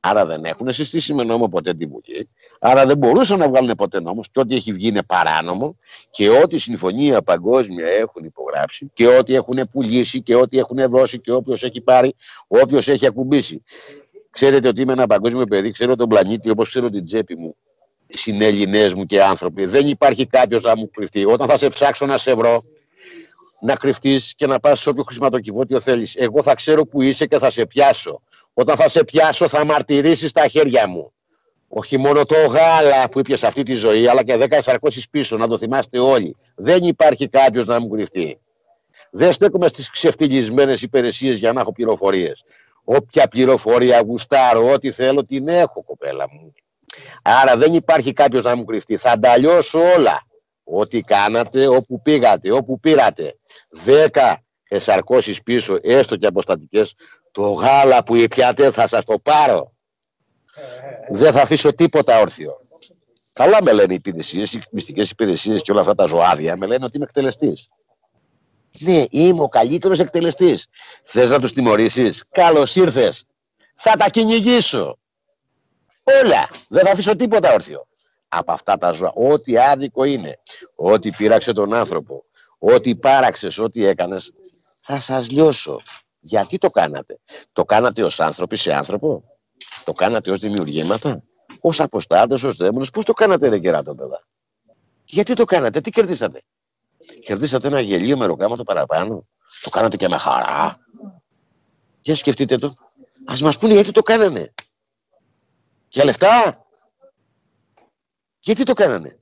Άρα 0.00 0.26
δεν 0.26 0.44
έχουν 0.44 0.72
συστήσει 0.72 1.14
με 1.14 1.24
νόμο 1.24 1.48
ποτέ 1.48 1.74
τη 1.74 1.86
Βουλή. 1.86 2.28
Άρα 2.60 2.86
δεν 2.86 2.98
μπορούσαν 2.98 3.38
να 3.38 3.48
βγάλουν 3.48 3.74
ποτέ 3.76 4.00
νόμο 4.00 4.20
και 4.32 4.40
ό,τι 4.40 4.54
έχει 4.54 4.72
βγει 4.72 4.88
είναι 4.88 5.02
παράνομο 5.02 5.76
και 6.10 6.28
ό,τι 6.28 6.58
συμφωνία 6.58 7.22
παγκόσμια 7.22 7.86
έχουν 7.86 8.24
υπογράψει 8.24 8.90
και 8.94 9.06
ό,τι 9.06 9.34
έχουν 9.34 9.68
πουλήσει 9.72 10.22
και 10.22 10.34
ό,τι 10.34 10.58
έχουν 10.58 10.88
δώσει 10.88 11.18
και 11.18 11.32
όποιος 11.32 11.62
έχει 11.62 11.80
πάρει, 11.80 12.14
όποιος 12.46 12.88
έχει 12.88 13.06
ακουμπήσει. 13.06 13.62
Ξέρετε 14.30 14.68
ότι 14.68 14.80
είμαι 14.80 14.92
ένα 14.92 15.06
παγκόσμιο 15.06 15.44
παιδί, 15.44 15.70
ξέρω 15.70 15.96
τον 15.96 16.08
πλανήτη 16.08 16.50
όπως 16.50 16.68
ξέρω 16.68 16.90
την 16.90 17.06
τσέπη 17.06 17.36
μου, 17.36 17.56
οι 18.06 18.16
συνέλληνές 18.16 18.94
μου 18.94 19.06
και 19.06 19.22
άνθρωποι. 19.22 19.64
Δεν 19.64 19.88
υπάρχει 19.88 20.26
κάποιος 20.26 20.62
να 20.62 20.76
μου 20.76 20.90
κρυφτεί. 20.90 21.24
Όταν 21.24 21.48
θα 21.48 21.56
σε 21.56 21.68
ψάξω 21.68 22.06
να 22.06 22.18
σε 22.18 22.34
βρω, 22.34 22.62
να 23.60 23.74
κρυφτείς 23.74 24.34
και 24.36 24.46
να 24.46 24.60
πας 24.60 24.80
σε 24.80 24.88
όποιο 24.88 25.04
χρηματοκιβώτιο 25.08 25.80
θέλεις. 25.80 26.14
Εγώ 26.16 26.42
θα 26.42 26.54
ξέρω 26.54 26.86
που 26.86 27.02
είσαι 27.02 27.26
και 27.26 27.38
θα 27.38 27.50
σε 27.50 27.66
πιάσω. 27.66 28.22
Όταν 28.54 28.76
θα 28.76 28.88
σε 28.88 29.04
πιάσω 29.04 29.48
θα 29.48 29.64
μαρτυρήσεις 29.64 30.32
τα 30.32 30.48
χέρια 30.48 30.88
μου. 30.88 31.12
Όχι 31.68 31.98
μόνο 31.98 32.24
το 32.24 32.34
γάλα 32.46 33.08
που 33.08 33.18
ήπιες 33.18 33.42
αυτή 33.42 33.62
τη 33.62 33.74
ζωή, 33.74 34.08
αλλά 34.08 34.22
και 34.24 34.36
δέκα 34.36 34.62
σαρκώσεις 34.62 35.08
πίσω, 35.08 35.36
να 35.36 35.48
το 35.48 35.58
θυμάστε 35.58 35.98
όλοι. 35.98 36.36
Δεν 36.54 36.84
υπάρχει 36.84 37.28
κάποιος 37.28 37.66
να 37.66 37.80
μου 37.80 37.88
κρυφτεί. 37.88 38.38
Δεν 39.10 39.32
στέκομαι 39.32 39.68
στις 39.68 39.90
ξεφτυλισμένες 39.90 40.82
υπηρεσίες 40.82 41.38
για 41.38 41.52
να 41.52 41.60
έχω 41.60 41.72
πληροφορίες. 41.72 42.44
Όποια 42.84 43.28
πληροφορία 43.28 44.00
γουστάρω, 44.00 44.70
ό,τι 44.70 44.92
θέλω 44.92 45.24
την 45.24 45.48
έχω 45.48 45.84
κοπέλα 45.84 46.28
μου. 46.32 46.52
Άρα 47.22 47.56
δεν 47.56 47.74
υπάρχει 47.74 48.12
κάποιος 48.12 48.44
να 48.44 48.56
μου 48.56 48.64
κρυφτεί. 48.64 48.96
Θα 48.96 49.10
ανταλλιώσω 49.10 49.78
όλα. 49.96 50.25
Ό,τι 50.68 51.00
κάνατε, 51.00 51.66
όπου 51.66 52.02
πήγατε, 52.02 52.52
όπου 52.52 52.80
πήρατε. 52.80 53.38
Δέκα 53.70 54.44
εσαρκώσεις 54.68 55.42
πίσω, 55.42 55.78
έστω 55.82 56.16
και 56.16 56.26
αποστατικές, 56.26 56.94
το 57.32 57.52
γάλα 57.52 58.04
που 58.04 58.24
πιάτε 58.30 58.70
θα 58.70 58.88
σας 58.88 59.04
το 59.04 59.18
πάρω. 59.18 59.72
Δεν 61.10 61.32
θα 61.32 61.42
αφήσω 61.42 61.74
τίποτα 61.74 62.20
όρθιο. 62.20 62.60
Καλά 63.32 63.62
με 63.62 63.72
λένε 63.72 63.92
οι 63.92 63.96
υπηρεσίες, 63.96 64.52
οι 64.52 64.62
μυστικές 64.70 65.10
υπηρεσίες 65.10 65.62
και 65.62 65.70
όλα 65.70 65.80
αυτά 65.80 65.94
τα 65.94 66.06
ζωάδια, 66.06 66.56
με 66.56 66.66
λένε 66.66 66.84
ότι 66.84 66.96
είμαι 66.96 67.04
εκτελεστής. 67.04 67.68
Ναι, 68.78 69.04
είμαι 69.10 69.42
ο 69.42 69.48
καλύτερος 69.48 69.98
εκτελεστής. 69.98 70.68
Θες 71.04 71.30
να 71.30 71.40
τους 71.40 71.52
τιμωρήσεις; 71.52 72.24
Καλώς 72.28 72.76
ήρθες. 72.76 73.26
Θα 73.74 73.96
τα 73.96 74.08
κυνηγήσω. 74.08 74.98
Όλα. 76.22 76.48
Δεν 76.68 76.84
θα 76.84 76.90
αφήσω 76.90 77.16
τίποτα 77.16 77.52
όρθιο. 77.52 77.86
Από 78.28 78.52
αυτά 78.52 78.78
τα 78.78 78.92
ζώα. 78.92 79.12
Ό,τι 79.12 79.58
άδικο 79.58 80.04
είναι. 80.04 80.38
Ό,τι 80.74 81.10
πείραξε 81.10 81.52
τον 81.52 81.74
άνθρωπο. 81.74 82.24
Ό,τι 82.58 82.96
πάραξες, 82.96 83.58
ό,τι 83.58 83.84
έκανες. 83.84 84.32
Θα 84.82 85.00
σας 85.00 85.28
λιώσω. 85.30 85.80
Γιατί 86.20 86.58
το 86.58 86.70
κάνατε; 86.70 87.18
Το 87.52 87.64
κάνατε 87.64 88.02
ως 88.04 88.20
άνθρωποι 88.20 88.56
σε 88.56 88.72
άνθρωπο; 88.72 89.24
Το 89.84 89.92
κάνατε 89.92 90.30
ως 90.30 90.38
δημιουργήματα; 90.38 91.22
Ως 91.60 91.80
αποστάτες, 91.80 92.42
ως 92.42 92.56
δαίμονες; 92.56 92.90
Πώς 92.90 93.04
το 93.04 93.12
κάνατε 93.12 93.48
ρε 93.48 93.58
παιδά; 93.60 94.24
Γιατί 95.04 95.34
το 95.34 95.44
κάνατε; 95.44 95.80
Τι 95.80 95.90
κερδίσατε; 95.90 96.42
Κερδίσατε 97.24 97.66
ένα 97.66 97.80
γελίο 97.80 98.16
μεροκάματο 98.16 98.64
παραπάνω; 98.64 99.26
Το 99.62 99.70
κάνατε 99.70 99.96
και 99.96 100.08
με 100.08 100.16
χαρά; 100.16 100.76
Για 102.00 102.16
σκεφτείτε 102.16 102.58
το. 102.58 102.74
Ας 103.26 103.42
μας 103.42 103.58
πούνε 103.58 103.72
γιατί 103.74 103.92
το 103.92 104.02
κάνανε. 104.02 104.54
Για 105.88 106.04
λεφτά; 106.04 106.65
Γιατί 108.46 108.62
το 108.62 108.72
κάνανε; 108.72 109.18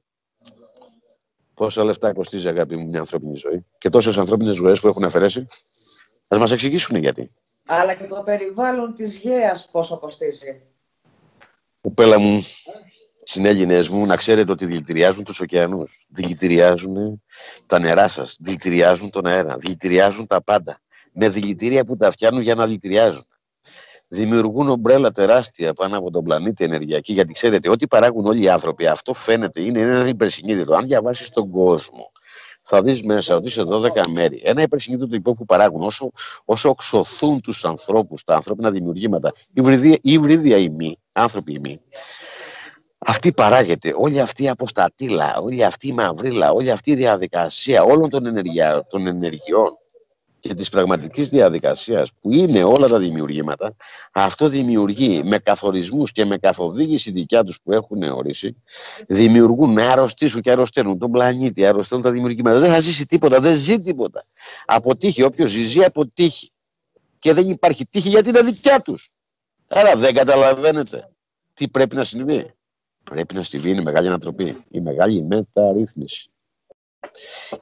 Πόσα 1.54 1.84
λεφτά 1.84 2.12
κοστίζει 2.12 2.48
αγάπη 2.48 2.76
μου 2.76 2.86
μια 2.86 3.00
ανθρώπινη 3.00 3.36
ζωή; 3.36 3.66
Και 3.78 3.88
τόσες 3.88 4.16
ανθρώπινες 4.16 4.54
ζωές 4.54 4.80
που 4.80 4.88
έχουν 4.88 5.04
αφαιρέσει; 5.04 5.46
Θα 6.28 6.38
μας 6.38 6.50
εξηγήσουν 6.50 6.96
γιατί. 6.96 7.30
Αλλά 7.66 7.94
και 7.94 8.04
το 8.04 8.22
περιβάλλον 8.24 8.94
της 8.94 9.18
γέας 9.18 9.68
πόσο 9.72 9.98
κοστίζει. 9.98 10.62
Πέλα 11.94 12.18
μου, 12.18 12.42
συνέλληνες 13.22 13.88
μου, 13.88 14.06
να 14.06 14.16
ξέρετε 14.16 14.52
ότι 14.52 14.66
δηλητηριάζουν 14.66 15.24
τους 15.24 15.40
ωκεανούς. 15.40 16.06
Δηλητηριάζουν 16.08 17.22
τα 17.66 17.78
νερά 17.78 18.08
σας, 18.08 18.36
δηλητηριάζουν 18.40 19.10
τον 19.10 19.26
αέρα, 19.26 19.56
δηλητηριάζουν 19.56 20.26
τα 20.26 20.42
πάντα. 20.42 20.80
Με 21.12 21.28
δηλητήρια 21.28 21.84
που 21.84 21.96
τα 21.96 22.10
φτιάνουν 22.10 22.42
για 22.42 22.54
να 22.54 22.66
δηλητηριάζουν. 22.66 23.26
Δημιουργούν 24.14 24.68
ομπρέλα 24.68 25.12
τεράστια 25.12 25.74
πάνω 25.74 25.98
από 25.98 26.10
τον 26.10 26.24
πλανήτη 26.24 26.64
ενεργειακή. 26.64 27.12
Γιατί 27.12 27.32
ξέρετε, 27.32 27.70
ό,τι 27.70 27.86
παράγουν 27.86 28.26
όλοι 28.26 28.44
οι 28.44 28.48
άνθρωποι, 28.48 28.86
αυτό 28.86 29.14
φαίνεται, 29.14 29.60
είναι 29.62 29.80
ένα 29.80 30.08
υπερσυνείδητο. 30.08 30.74
Αν 30.74 30.86
διαβάσεις 30.86 31.30
τον 31.30 31.50
κόσμο, 31.50 32.10
θα 32.62 32.82
δεις 32.82 33.02
μέσα 33.02 33.36
ότι 33.36 33.50
σε 33.50 33.62
12 33.62 33.88
μέρη 34.08 34.42
ένα 34.44 34.62
υπερσυνείδητο 34.62 35.08
τυπό 35.08 35.34
που 35.34 35.44
παράγουν 35.44 35.82
όσο, 35.82 36.10
όσο 36.44 36.68
οξωθούν 36.68 37.40
τους 37.40 37.64
ανθρώπους, 37.64 38.24
τα 38.24 38.34
ανθρώπινα 38.34 38.70
δημιουργήματα, 38.70 39.32
η 39.52 40.00
υβρίδια 40.02 40.56
ημί, 40.56 40.98
άνθρωποι 41.12 41.52
ημί, 41.52 41.80
αυτή 42.98 43.32
παράγεται, 43.32 43.94
όλη 43.96 44.20
αυτή 44.20 44.42
η 44.42 44.48
αποστατήλα, 44.48 45.36
όλη 45.42 45.64
αυτή 45.64 45.88
η 45.88 45.92
μαυρίλα, 45.92 46.52
όλη 46.52 46.70
αυτή 46.70 46.90
η 46.90 46.94
διαδικασία 46.94 47.82
όλων 47.82 48.10
των, 48.10 48.26
ενεργεια, 48.26 48.86
των 48.88 49.06
ενεργειών 49.06 49.78
και 50.48 50.54
της 50.54 50.68
πραγματικής 50.68 51.28
διαδικασίας 51.28 52.10
που 52.20 52.32
είναι 52.32 52.62
όλα 52.62 52.88
τα 52.88 52.98
δημιουργήματα, 52.98 53.76
αυτό 54.12 54.48
δημιουργεί 54.48 55.22
με 55.24 55.38
καθορισμούς 55.38 56.12
και 56.12 56.24
με 56.24 56.38
καθοδήγηση 56.38 57.10
δικιά 57.10 57.44
τους 57.44 57.60
που 57.62 57.72
έχουν 57.72 58.02
ορίσει, 58.02 58.62
δημιουργούν 59.06 59.72
με 59.72 59.86
αρρωστήσουν 59.86 60.40
και 60.40 60.50
αρρωσταίνουν 60.50 60.98
τον 60.98 61.10
πλανήτη, 61.10 61.66
αρρωσταίνουν 61.66 62.04
τα 62.04 62.10
δημιουργήματα. 62.10 62.58
Δεν 62.58 62.70
θα 62.70 62.80
ζήσει 62.80 63.06
τίποτα, 63.06 63.40
δεν 63.40 63.56
ζει 63.56 63.76
τίποτα. 63.76 64.24
Αποτύχει, 64.66 65.22
όποιος 65.22 65.50
ζει 65.50 65.84
αποτύχει. 65.84 66.50
Και 67.18 67.32
δεν 67.32 67.48
υπάρχει 67.48 67.86
τύχη 67.86 68.08
γιατί 68.08 68.28
είναι 68.28 68.42
δικιά 68.42 68.80
τους. 68.80 69.10
Άρα 69.68 69.96
δεν 69.96 70.14
καταλαβαίνετε 70.14 71.10
τι 71.54 71.68
πρέπει 71.68 71.96
να 71.96 72.04
συμβεί. 72.04 72.54
Πρέπει 73.04 73.34
να 73.34 73.42
συμβεί 73.42 73.70
η 73.70 73.80
μεγάλη 73.80 74.06
ανατροπή, 74.06 74.64
η 74.70 74.80
μεγάλη 74.80 75.22
μεταρρύθμιση. 75.22 76.30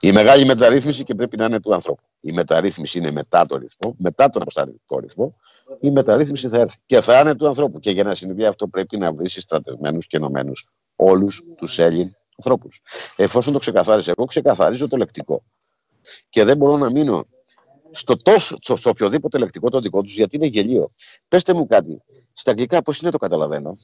Η 0.01 0.13
μεγάλη 0.13 0.45
μεταρρύθμιση 0.45 1.05
και 1.05 1.15
πρέπει 1.15 1.37
να 1.37 1.45
είναι 1.45 1.61
του 1.61 1.75
ανθρώπου. 1.75 2.03
Η 2.21 2.33
μεταρρύθμιση 2.33 2.99
είναι 2.99 3.11
μετά 3.11 3.47
το 3.47 3.57
ρυθμό, 3.57 3.95
μετά 3.99 4.31
τον 4.31 4.43
αποστατικό 4.43 4.99
ρυθμό. 4.99 5.37
Η 5.81 5.91
μεταρρύθμιση 5.91 6.49
θα 6.49 6.59
έρθει 6.59 6.77
και 6.87 7.01
θα 7.01 7.21
είναι 7.21 7.35
του 7.35 7.49
ανθρώπου. 7.49 7.81
Και 7.81 7.91
για 7.91 8.05
να 8.05 8.15
συμβεί 8.15 8.45
αυτό 8.45 8.67
πρέπει 8.67 8.99
να 8.99 9.13
βρει 9.13 9.29
στρατευμένου 9.29 9.99
και 9.99 10.17
ενωμένου 10.17 10.53
όλους 10.97 11.43
τους 11.57 11.79
Έλληνε 11.79 12.17
ανθρώπους. 12.37 12.83
Εφόσον 13.17 13.53
το 13.53 13.59
ξεκαθάρισε, 13.59 14.13
εγώ 14.17 14.27
ξεκαθαρίζω 14.27 14.89
το 14.89 14.97
λεκτικό. 14.97 15.43
Και 16.29 16.45
δεν 16.45 16.57
μπορώ 16.57 16.77
να 16.77 16.91
μείνω 16.91 17.27
στο, 17.91 18.23
τόσο, 18.23 18.57
στο, 18.61 18.91
οποιοδήποτε 18.91 19.39
λεκτικό 19.39 19.71
το 19.71 19.81
δικό 19.81 20.03
τους, 20.03 20.15
γιατί 20.15 20.37
είναι 20.37 20.47
γελίο. 20.47 20.91
Πετε 21.29 21.53
μου 21.53 21.67
κάτι. 21.67 22.03
Στα 22.33 22.51
αγγλικά 22.51 22.83
πώς 22.83 23.01
είναι 23.01 23.11
το 23.11 23.19
καταλαβαίνω; 23.19 23.77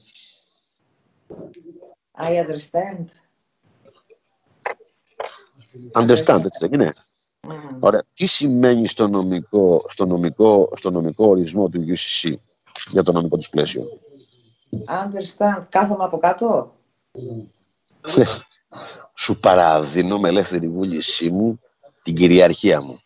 I 2.17 2.45
understand. 2.45 3.05
Understand, 5.93 6.43
έτσι 6.43 6.57
δεν 6.59 6.73
είναι; 6.73 6.93
Mm. 7.47 7.77
Ωραία. 7.79 8.03
Τι 8.13 8.25
σημαίνει 8.25 8.87
στο 8.87 9.07
νομικό, 9.07 9.85
στο, 9.89 10.05
νομικό, 10.05 10.71
στο 10.77 10.91
νομικό 10.91 11.25
ορισμό 11.25 11.69
του 11.69 11.85
UCC 11.87 12.33
για 12.91 13.03
το 13.03 13.11
νομικό 13.11 13.37
του 13.37 13.49
πλαίσιο; 13.49 13.87
Understand. 14.85 15.61
Κάθομαι 15.69 16.03
από 16.03 16.17
κάτω. 16.17 16.75
Σου 19.15 19.39
παραδίνω 19.39 20.19
με 20.19 20.27
ελεύθερη 20.27 20.67
βούλησή 20.67 21.29
μου 21.29 21.59
την 22.03 22.15
κυριαρχία 22.15 22.81
μου. 22.81 22.99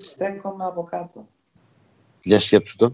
Στέκομαι 0.00 0.64
από 0.64 0.82
κάτω. 0.82 1.28
Για 2.22 2.40
σκέψου 2.40 2.76
το. 2.76 2.92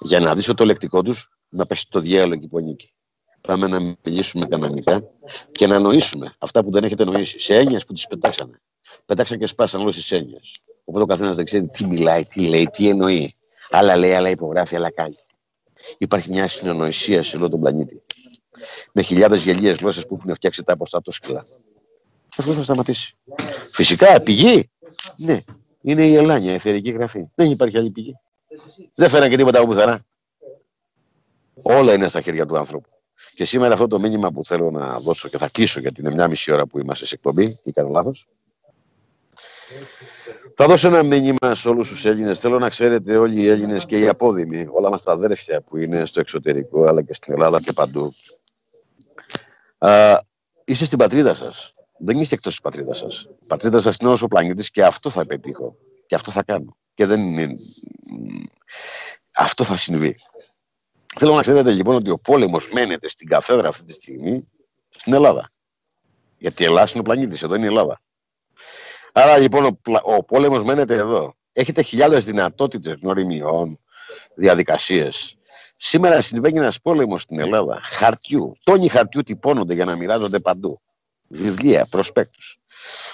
Για 0.00 0.20
να 0.20 0.34
δεις 0.34 0.46
το 0.54 0.64
λεκτικό 0.64 1.02
τους, 1.02 1.38
να 1.48 1.66
πέσει 1.66 1.90
το 1.90 2.00
διάλογο 2.00 2.34
εκεί 2.34 2.48
που 2.48 2.58
ανήκει. 2.58 2.92
Πάμε 3.40 3.66
να 3.66 3.96
μιλήσουμε 4.04 4.46
κανονικά 4.46 5.04
και 5.52 5.66
να 5.66 5.78
νοήσουμε 5.78 6.34
αυτά 6.38 6.64
που 6.64 6.70
δεν 6.70 6.84
έχετε 6.84 7.04
νοήσει. 7.04 7.40
Σε 7.40 7.54
έννοιες 7.54 7.84
που 7.84 7.92
τις 7.92 8.06
πετάξανε. 8.06 8.60
Πετάξαν 9.06 9.38
και 9.38 9.46
σπάσαν 9.46 9.80
όλες 9.80 9.94
τις 9.94 10.10
έννοιες. 10.10 10.60
Οπότε 10.84 11.04
ο 11.04 11.06
καθένας 11.06 11.36
δεν 11.36 11.44
ξέρει 11.44 11.66
τι 11.66 11.86
μιλάει, 11.86 12.24
τι 12.24 12.40
λέει, 12.40 12.66
τι 12.66 12.88
εννοεί. 12.88 13.36
Άλλα 13.70 13.96
λέει, 13.96 14.12
άλλα 14.12 14.30
υπογράφει, 14.30 14.76
άλλα 14.76 14.90
κάνει. 14.90 15.16
Υπάρχει 15.98 16.30
μια 16.30 16.48
συνονοησία 16.48 17.22
σε 17.22 17.36
όλο 17.36 17.48
τον 17.48 17.60
πλανήτη. 17.60 18.02
Με 18.92 19.02
χιλιάδες 19.02 19.42
γελίες 19.42 19.76
γλώσσες 19.76 20.06
που 20.06 20.16
έχουν 20.20 20.34
φτιάξει 20.34 20.62
τα 20.62 20.72
αποστάτω 20.72 21.10
Και 21.10 21.42
Αυτός 22.36 22.54
θα 22.56 22.62
σταματήσει. 22.62 23.16
Φυσικά, 23.66 24.20
πηγή. 24.20 24.70
Ναι, 25.16 25.40
είναι 25.80 26.06
η 26.06 26.14
Ελάνια, 26.14 26.50
η 26.50 26.54
εθερική 26.54 26.90
γραφή. 26.90 27.24
Δεν 27.34 27.50
υπάρχει 27.50 27.78
άλλη 27.78 27.90
πηγή. 27.90 28.14
Δεν 28.94 29.08
φέραν 29.08 29.30
και 29.30 29.36
τίποτα 29.36 29.58
από 29.58 29.66
πουθενά. 29.66 30.00
Όλα 31.62 31.92
είναι 31.94 32.08
στα 32.08 32.20
χέρια 32.20 32.46
του 32.46 32.58
άνθρωπου. 32.58 32.88
Και 33.34 33.44
σήμερα 33.44 33.72
αυτό 33.72 33.86
το 33.86 33.98
μήνυμα 33.98 34.30
που 34.30 34.44
θέλω 34.44 34.70
να 34.70 34.98
δώσω 34.98 35.28
και 35.28 35.38
θα 35.38 35.48
κλείσω 35.52 35.80
γιατί 35.80 36.00
είναι 36.00 36.10
μια 36.10 36.28
μισή 36.28 36.52
ώρα 36.52 36.66
που 36.66 36.78
είμαστε 36.78 37.06
σε 37.06 37.14
εκπομπή, 37.14 37.60
ή 37.64 37.72
κάνω 37.72 37.88
λάθος. 37.88 38.28
Θα 40.56 40.66
δώσω 40.66 40.88
ένα 40.88 41.02
μήνυμα 41.02 41.54
σε 41.54 41.68
όλους 41.68 41.88
τους 41.88 42.04
Έλληνες. 42.04 42.38
Θέλω 42.38 42.58
να 42.58 42.68
ξέρετε 42.68 43.16
όλοι 43.16 43.42
οι 43.42 43.48
Έλληνες 43.48 43.86
και 43.86 43.98
οι 43.98 44.08
απόδημοι, 44.08 44.66
όλα 44.70 44.90
μας 44.90 45.02
τα 45.02 45.12
αδέρφια 45.12 45.60
που 45.60 45.76
είναι 45.76 46.06
στο 46.06 46.20
εξωτερικό, 46.20 46.84
αλλά 46.84 47.02
και 47.02 47.14
στην 47.14 47.32
Ελλάδα 47.32 47.60
και 47.60 47.72
παντού. 47.72 48.12
Α, 49.78 50.20
είστε 50.64 50.84
στην 50.84 50.98
πατρίδα 50.98 51.34
σας. 51.34 51.72
Δεν 51.98 52.20
είστε 52.20 52.34
εκτός 52.34 52.52
της 52.52 52.60
πατρίδας 52.60 52.98
σας. 52.98 53.28
Η 53.42 53.46
πατρίδα 53.46 53.80
σας 53.80 53.96
είναι 53.96 54.10
όσο 54.10 54.28
πλανήτη 54.28 54.70
και 54.70 54.84
αυτό 54.84 55.10
θα 55.10 55.26
πετύχω. 55.26 55.76
Και 56.06 56.14
αυτό 56.14 56.30
θα 56.30 56.42
κάνω. 56.42 56.76
Και 56.94 57.06
δεν 57.06 57.20
είναι. 57.20 57.54
Αυτό 59.32 59.64
θα 59.64 59.76
συμβεί. 59.76 60.16
Θέλω 61.16 61.34
να 61.34 61.40
ξέρετε 61.40 61.70
λοιπόν 61.70 61.94
ότι 61.94 62.10
ο 62.10 62.18
πόλεμος 62.18 62.72
μένεται 62.72 63.08
στην 63.08 63.28
καθέδρα 63.28 63.68
αυτή 63.68 63.84
τη 63.84 63.92
στιγμή 63.92 64.48
στην 64.88 65.12
Ελλάδα. 65.14 65.50
Γιατί 66.38 66.62
η 66.62 66.66
Ελλάδα 66.66 66.88
είναι 66.90 67.00
ο 67.00 67.02
πλανήτης, 67.02 67.42
εδώ 67.42 67.54
είναι 67.54 67.64
η 67.64 67.68
Ελλάδα. 67.68 68.00
Άρα 69.12 69.36
λοιπόν 69.36 69.64
ο, 69.64 69.78
ο 70.02 70.24
πόλεμος 70.24 70.64
μένεται 70.64 70.94
εδώ. 70.94 71.34
Έχετε 71.52 71.82
χιλιάδες 71.82 72.24
δυνατότητες 72.24 72.94
γνωριμιών, 73.02 73.78
διαδικασίες. 74.34 75.36
Σήμερα 75.76 76.20
συμβαίνει 76.20 76.58
ένας 76.58 76.80
πόλεμος 76.80 77.22
στην 77.22 77.40
Ελλάδα. 77.40 77.80
Χαρτιού. 77.82 78.56
Τόνοι 78.64 78.88
χαρτιού 78.88 79.22
τυπώνονται 79.22 79.74
για 79.74 79.84
να 79.84 79.96
μοιράζονται 79.96 80.38
παντού. 80.38 80.80
Βιβλία, 81.28 81.86
προσπέκτους. 81.90 82.58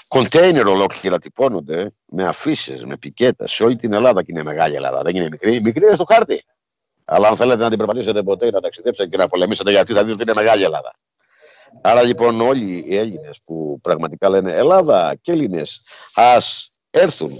Κοντέινερ 0.07 0.67
ολόκληρα 0.67 1.19
τυπώνονται 1.19 1.91
με 2.05 2.23
αφήσεις, 2.23 2.85
με 2.85 2.97
πικέτα 2.97 3.47
σε 3.47 3.63
όλη 3.63 3.75
την 3.75 3.93
Ελλάδα 3.93 4.23
και 4.23 4.31
είναι 4.31 4.43
μεγάλη 4.43 4.75
Ελλάδα. 4.75 5.01
Δεν 5.01 5.15
είναι 5.15 5.29
μικρή. 5.29 5.61
Μικρή 5.61 5.85
είναι 5.85 5.95
στο 5.95 6.05
χάρτη. 6.05 6.43
Αλλά 7.05 7.27
αν 7.27 7.37
θέλετε 7.37 7.63
να 7.63 7.69
την 7.69 7.77
περπατήσετε 7.77 8.23
ποτέ, 8.23 8.51
να 8.51 8.59
ταξιδέψετε 8.59 9.09
και 9.09 9.17
να 9.17 9.27
πολεμήσετε 9.27 9.71
γιατί 9.71 9.93
θα 9.93 9.99
δείτε 9.99 10.11
ότι 10.11 10.21
είναι 10.21 10.33
μεγάλη 10.33 10.63
Ελλάδα. 10.63 10.95
Άρα 11.81 12.03
λοιπόν 12.03 12.41
όλοι 12.41 12.83
οι 12.87 12.97
Έλληνες 12.97 13.39
που 13.45 13.79
πραγματικά 13.81 14.29
λένε 14.29 14.53
Ελλάδα 14.53 15.15
και 15.21 15.31
Έλληνες, 15.31 15.81
ας 16.13 16.69
έρθουν 16.89 17.31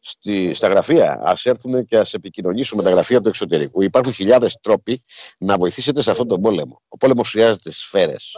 στη, 0.00 0.54
στα 0.54 0.68
γραφεία, 0.68 1.20
ας 1.22 1.46
έρθουν 1.46 1.86
και 1.86 1.98
ας 1.98 2.14
επικοινωνήσουν 2.14 2.76
με 2.76 2.82
τα 2.82 2.90
γραφεία 2.90 3.20
του 3.20 3.28
εξωτερικού. 3.28 3.82
Υπάρχουν 3.82 4.12
χιλιάδες 4.12 4.58
τρόποι 4.60 5.04
να 5.38 5.56
βοηθήσετε 5.56 6.02
σε 6.02 6.10
αυτόν 6.10 6.28
τον 6.28 6.40
πόλεμο. 6.40 6.82
Ο 6.88 6.96
πόλεμος 6.96 7.30
χρειάζεται 7.30 7.70
σφαίρες. 7.72 8.32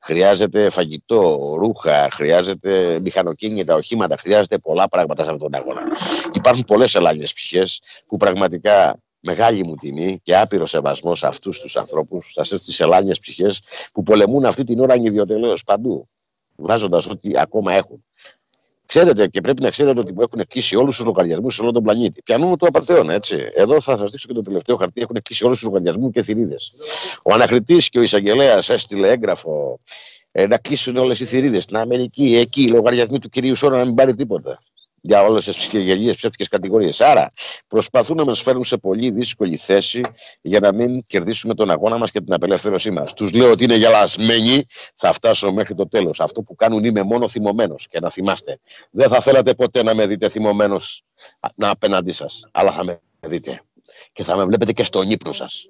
Χρειάζεται 0.00 0.70
φαγητό, 0.70 1.54
ρούχα, 1.58 2.08
χρειάζεται 2.10 2.98
μηχανοκίνητα, 3.00 3.74
οχήματα, 3.74 4.16
χρειάζεται 4.16 4.58
πολλά 4.58 4.88
πράγματα 4.88 5.24
σε 5.24 5.30
αυτόν 5.30 5.50
τον 5.50 5.60
αγώνα. 5.60 5.82
Υπάρχουν 6.32 6.64
πολλές 6.64 6.94
ελλάδε 6.94 7.22
ψυχές 7.34 7.82
που 8.06 8.16
πραγματικά 8.16 8.96
μεγάλη 9.24 9.64
μου 9.64 9.74
τιμή 9.74 10.20
και 10.22 10.36
άπειρο 10.36 10.66
σεβασμό 10.66 11.14
σε 11.14 11.26
αυτούς 11.26 11.60
τους 11.60 11.76
ανθρώπους, 11.76 12.30
σε 12.32 12.40
αυτές 12.40 12.62
τις 12.62 12.80
ελάνιες 12.80 13.18
ψυχές 13.18 13.62
που 13.92 14.02
πολεμούν 14.02 14.44
αυτή 14.44 14.64
την 14.64 14.80
ώρα 14.80 14.94
ανιδιοτελώς 14.94 15.64
παντού, 15.64 16.08
βάζοντας 16.56 17.06
ό,τι 17.06 17.38
ακόμα 17.38 17.74
έχουν. 17.74 18.04
Ξέρετε 18.86 19.26
και 19.26 19.40
πρέπει 19.40 19.62
να 19.62 19.70
ξέρετε 19.70 20.00
ότι 20.00 20.14
έχουν 20.18 20.46
κλείσει 20.48 20.76
όλους 20.76 20.96
τους 20.96 21.04
λογαριασμούς 21.04 21.54
σε 21.54 21.62
όλο 21.62 21.72
τον 21.72 21.82
πλανήτη. 21.82 22.22
Πιανούμε 22.22 22.56
το 22.56 22.66
απαρτέων, 22.66 23.10
έτσι. 23.10 23.48
Εδώ 23.52 23.80
θα 23.80 23.98
σας 23.98 24.10
δείξω 24.10 24.26
και 24.26 24.34
το 24.34 24.42
τελευταίο 24.42 24.76
χαρτί. 24.76 25.00
Έχουν 25.00 25.22
κλείσει 25.22 25.44
όλους 25.44 25.58
τους 25.58 25.66
λογαριασμούς 25.66 26.12
και 26.12 26.22
θηρίδες. 26.22 26.72
Ο 27.24 27.34
ανακριτής 27.34 27.88
και 27.88 27.98
ο 27.98 28.02
εισαγγελέας 28.02 28.68
έστειλε 28.68 29.08
έγγραφο 29.08 29.80
ε, 30.32 30.46
να 30.46 30.58
κλείσουν 30.58 30.96
όλες 30.96 31.20
οι 31.20 31.24
θηρίδες. 31.24 31.62
Στην 31.62 31.76
Αμερική, 31.76 32.36
εκεί, 32.36 32.62
οι 32.62 32.68
λογαριασμοί 32.68 33.18
του 33.18 33.28
κυρίου 33.28 33.56
Σόρα 33.56 33.78
να 33.78 33.84
μην 33.84 33.94
πάρει 33.94 34.14
τίποτα 34.14 34.58
για 35.06 35.22
όλες 35.22 35.44
τις 35.44 35.56
ψυχαγελίε 35.56 36.14
ψεύτικες 36.14 36.48
κατηγορίες. 36.48 37.00
Άρα 37.00 37.32
προσπαθούν 37.68 38.16
να 38.16 38.24
μας 38.24 38.42
φέρουν 38.42 38.64
σε 38.64 38.76
πολύ 38.76 39.10
δύσκολη 39.10 39.56
θέση 39.56 40.00
για 40.40 40.60
να 40.60 40.72
μην 40.72 41.02
κερδίσουμε 41.02 41.54
τον 41.54 41.70
αγώνα 41.70 41.98
μας 41.98 42.10
και 42.10 42.20
την 42.20 42.32
απελευθέρωσή 42.32 42.90
μας. 42.90 43.12
Τους 43.12 43.32
λέω 43.32 43.50
ότι 43.50 43.64
είναι 43.64 43.76
γελασμένοι, 43.76 44.66
θα 44.96 45.12
φτάσω 45.12 45.52
μέχρι 45.52 45.74
το 45.74 45.88
τέλος. 45.88 46.20
Αυτό 46.20 46.42
που 46.42 46.54
κάνουν 46.54 46.84
είμαι 46.84 47.02
μόνο 47.02 47.28
θυμωμένος. 47.28 47.86
Και 47.90 48.00
να 48.00 48.10
θυμάστε, 48.10 48.58
δεν 48.90 49.08
θα 49.08 49.20
θέλατε 49.20 49.54
ποτέ 49.54 49.82
να 49.82 49.94
με 49.94 50.06
δείτε 50.06 50.28
θυμωμένος 50.28 51.02
να 51.54 51.70
απέναντί 51.70 52.12
σας, 52.12 52.48
αλλά 52.52 52.72
θα 52.72 52.84
με 52.84 53.00
δείτε. 53.20 53.60
Και 54.12 54.24
θα 54.24 54.36
με 54.36 54.44
βλέπετε 54.44 54.72
και 54.72 54.84
στον 54.84 55.10
ύπνο 55.10 55.32
σας. 55.32 55.68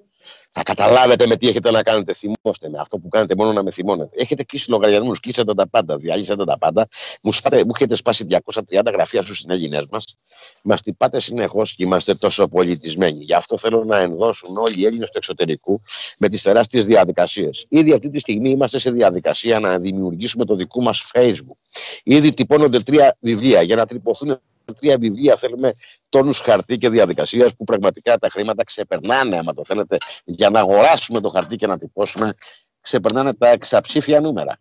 Θα 0.57 0.63
καταλάβετε 0.63 1.27
με 1.27 1.35
τι 1.35 1.47
έχετε 1.47 1.71
να 1.71 1.83
κάνετε. 1.83 2.13
Θυμώστε 2.13 2.69
με 2.69 2.77
αυτό 2.79 2.97
που 2.97 3.07
κάνετε 3.07 3.35
μόνο 3.35 3.53
να 3.53 3.63
με 3.63 3.71
θυμώνετε. 3.71 4.09
Έχετε 4.21 4.43
κλείσει 4.43 4.69
λογαριασμούς, 4.69 5.19
κλείσατε 5.19 5.53
τα 5.53 5.67
πάντα, 5.67 5.97
διαλύσατε 5.97 6.45
τα 6.45 6.57
πάντα. 6.57 6.87
Μου, 7.21 7.33
σπάτε, 7.33 7.63
μου 7.63 7.71
έχετε 7.75 7.95
σπάσει 7.95 8.25
230 8.29 8.91
γραφεία 8.91 9.21
στους 9.21 9.37
συνέλληνέ 9.37 9.81
μας. 9.91 10.17
Μας 10.61 10.81
τυπάτε 10.81 11.19
συνεχώς 11.19 11.73
και 11.73 11.83
είμαστε 11.83 12.15
τόσο 12.15 12.47
πολιτισμένοι. 12.47 13.23
Γι' 13.23 13.33
αυτό 13.33 13.57
θέλω 13.57 13.83
να 13.83 13.97
ενδώσουν 13.99 14.57
όλοι 14.57 14.79
οι 14.79 14.85
Έλληνες 14.85 15.09
του 15.09 15.17
εξωτερικού 15.17 15.81
με 16.17 16.29
τις 16.29 16.41
τεράστιες 16.41 16.85
διαδικασίες. 16.85 17.65
Ήδη 17.69 17.93
αυτή 17.93 18.09
τη 18.09 18.19
στιγμή 18.19 18.49
είμαστε 18.49 18.79
σε 18.79 18.91
διαδικασία 18.91 19.59
να 19.59 19.79
δημιουργήσουμε 19.79 20.45
το 20.45 20.55
δικό 20.55 20.81
μας 20.81 21.11
Facebook. 21.13 21.57
Ήδη 22.03 22.33
τυπώνονται 22.33 22.79
τρία 22.79 23.17
βιβλία 23.19 23.61
για 23.61 23.75
να 23.75 23.85
τρυπωθούν 23.85 24.39
τρία 24.73 24.97
βιβλία 24.97 25.35
θέλουμε 25.35 25.71
τόνους 26.09 26.39
χαρτί 26.39 26.77
και 26.77 26.89
διαδικασία 26.89 27.51
που 27.57 27.63
πραγματικά 27.63 28.17
τα 28.17 28.29
χρήματα 28.29 28.63
ξεπερνάνε, 28.63 29.37
άμα 29.37 29.53
το 29.53 29.63
θέλετε, 29.65 29.97
για 30.23 30.49
να 30.49 30.59
αγοράσουμε 30.59 31.21
το 31.21 31.29
χαρτί 31.29 31.55
και 31.55 31.67
να 31.67 31.77
τυπώσουμε, 31.77 32.33
ξεπερνάνε 32.81 33.33
τα 33.33 33.47
εξαψήφια 33.47 34.19
νούμερα. 34.19 34.59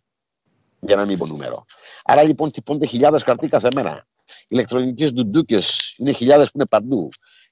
Για 0.81 0.97
να 0.97 1.06
μην 1.06 1.18
πω 1.18 1.26
νούμερο. 1.26 1.64
Άρα 2.05 2.22
λοιπόν 2.22 2.51
τυπώνται 2.51 2.86
χιλιάδες 2.86 3.22
χαρτί 3.22 3.48
κάθε 3.48 3.68
μέρα. 3.74 4.06
Ηλεκτρονικές 4.48 5.12
ντουντούκες 5.12 5.94
είναι 5.98 6.12
χιλιάδες 6.12 6.47
που 6.47 6.52
είναι 6.55 6.66
παντού. 6.66 7.09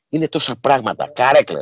Είναι 0.08 0.28
τόσα 0.28 0.56
πράγματα, 0.60 1.10
καρέκλε. 1.14 1.60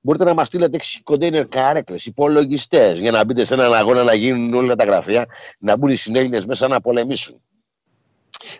Μπορείτε 0.00 0.24
να 0.24 0.34
μας 0.34 0.46
στείλετε 0.46 0.76
6 0.76 1.00
κοντέινερ 1.02 1.48
καρέκλε, 1.48 1.96
υπολογιστές, 2.04 2.98
για 2.98 3.10
να 3.10 3.24
μπείτε 3.24 3.44
σε 3.44 3.54
έναν 3.54 3.74
αγώνα 3.74 4.02
να 4.02 4.14
γίνουν 4.14 4.54
όλα 4.54 4.74
τα 4.76 4.84
γραφεία, 4.84 5.26
να 5.58 5.76
μπουν 5.76 5.90
οι 5.90 5.96
συνέλληνε 5.96 6.42
μέσα 6.46 6.68
να 6.68 6.80
πολεμήσουν. 6.80 7.40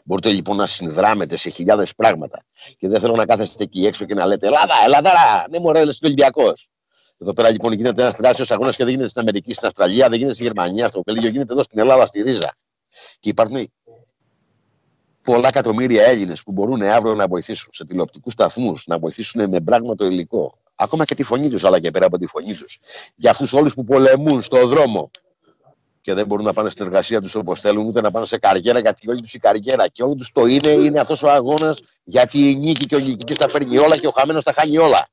Μπορείτε 0.05 0.31
λοιπόν 0.33 0.57
να 0.57 0.67
συνδράμετε 0.67 1.37
σε 1.37 1.51
χιλιάδες 1.51 1.95
πράγματα. 1.95 2.45
Και 2.79 2.89
δεν 2.89 3.01
θέλω 3.01 3.15
να 3.15 3.27
κάθεστε 3.27 3.63
εκεί 3.63 3.87
έξω 3.87 4.05
και 4.05 4.15
να 4.15 4.27
λέτε 4.27 4.47
Ελλάδα, 4.47 4.75
Ελλάδα, 4.85 5.47
ναι, 5.51 5.59
μωρέ, 5.59 5.85
λες 5.85 5.99
Ολυμπιακός. 6.03 6.69
Εδώ 7.19 7.33
πέρα 7.33 7.51
λοιπόν 7.51 7.73
γίνεται 7.73 8.03
ένας 8.03 8.17
τεράστιος 8.17 8.51
αγώνας 8.51 8.77
και 8.77 8.83
δεν 8.83 8.93
γίνεται 8.93 9.09
στην 9.09 9.21
Αμερική, 9.21 9.53
στην 9.53 9.67
Αυστραλία, 9.67 10.09
δεν 10.09 10.19
γίνεται 10.19 10.35
στη 10.35 10.43
Γερμανία, 10.43 10.89
στο 10.89 11.03
Βέλγιο, 11.07 11.29
γίνεται 11.29 11.53
εδώ 11.53 11.63
στην 11.63 11.79
Ελλάδα, 11.79 12.07
στη 12.07 12.23
Ρίζα. 12.23 12.57
Και 13.21 13.29
υπάρχουν 13.29 13.73
πολλά 15.23 15.49
εκατομμύρια 15.49 16.05
Έλληνες 16.05 16.43
που 16.43 16.53
μπορούν 16.53 16.83
αύριο 16.83 17.15
να 17.15 17.27
βοηθήσουν 17.27 17.71
σε 17.73 17.85
τηλεοπτικούς 17.85 18.33
σταθμούς, 18.33 18.87
να 18.87 18.99
βοηθήσουν 18.99 19.49
με 19.49 19.61
πράγμα 19.61 19.95
το 19.95 20.07
υλικό. 20.07 20.53
Ακόμα 20.75 21.05
και 21.05 21.15
τη 21.15 21.23
φωνή 21.23 21.51
τους, 21.51 21.65
αλλά 21.65 21.81
και 21.81 21.91
πέρα 21.91 22.07
από 22.07 22.19
τη 22.19 22.27
φωνή 22.27 22.55
τους. 22.55 22.81
Για 23.15 23.31
αυτούς 23.31 23.53
όλους 23.53 23.75
που 23.75 23.85
πολεμούν 23.85 24.43
στον 24.43 24.69
δρόμο, 24.69 25.11
και 26.07 26.15
δεν 26.15 26.27
μπορούν 26.27 26.45
να 26.45 26.53
πάνε 26.53 26.71
στην 26.71 26.85
εργασία 26.85 27.21
τους 27.21 27.35
όπως 27.35 27.61
θέλουν, 27.61 27.87
ούτε 27.87 28.01
να 28.01 28.11
πάνε 28.11 28.27
σε 28.27 28.39
καριέρα, 28.39 28.79
γιατί 28.79 29.11
όλη 29.11 29.21
τους 29.21 29.35
η 29.35 29.39
καριέρα 29.39 29.89
και 29.89 30.03
όλη 30.03 30.15
τους 30.15 30.33
το 30.33 30.47
είναι, 30.47 30.69
είναι 30.69 31.01
αυτός 31.01 31.23
ο 31.23 31.31
αγώνας, 31.31 31.79
γιατί 32.05 32.51
η 32.51 32.55
νίκη 32.55 32.87
και 32.87 32.95
ο 32.95 32.99
νικητής 32.99 33.39
τα 33.39 33.49
φέρνει 33.49 33.79
όλα 33.79 33.97
και 33.97 34.07
ο 34.07 34.11
χαμένος 34.17 34.45
τα 34.45 34.53
χάνει 34.57 34.79
όλα. 34.79 35.09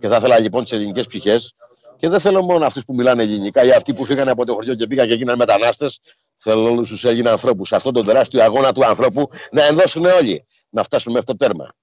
Και 0.00 0.08
θα 0.08 0.16
ήθελα 0.16 0.40
λοιπόν 0.40 0.62
τις 0.62 0.72
ελληνικές 0.72 1.06
ψυχές, 1.06 1.54
και 1.96 2.08
δεν 2.08 2.20
θέλω 2.20 2.42
μόνο 2.42 2.66
αυτούς 2.66 2.84
που 2.84 2.94
μιλάνε 2.94 3.22
ελληνικά 3.22 3.64
ή 3.64 3.70
αυτοί 3.70 3.94
που 3.94 4.04
φύγανε 4.04 4.30
από 4.30 4.46
το 4.46 4.52
χωριό 4.52 4.74
και 4.74 4.86
πήγαν 4.86 5.06
και 5.06 5.12
έγιναν 5.12 5.36
μετανάστες. 5.36 6.00
Θέλω 6.38 6.70
όλους 6.70 6.88
τους 6.88 7.04
Έλληνες 7.04 7.32
ανθρώπους, 7.32 7.68
σε 7.68 7.76
αυτόν 7.76 7.92
τον 7.92 8.04
τεράστιο 8.04 8.42
αγώνα 8.42 8.72
του 8.72 8.84
ανθρώπου, 8.84 9.28
να 9.50 9.64
ενδώσουν 9.64 10.04
όλοι, 10.04 10.46
να 10.68 10.82
φτάσουμε 10.82 11.12
μέχρι 11.12 11.26
το 11.26 11.36
τέρμα. 11.36 11.74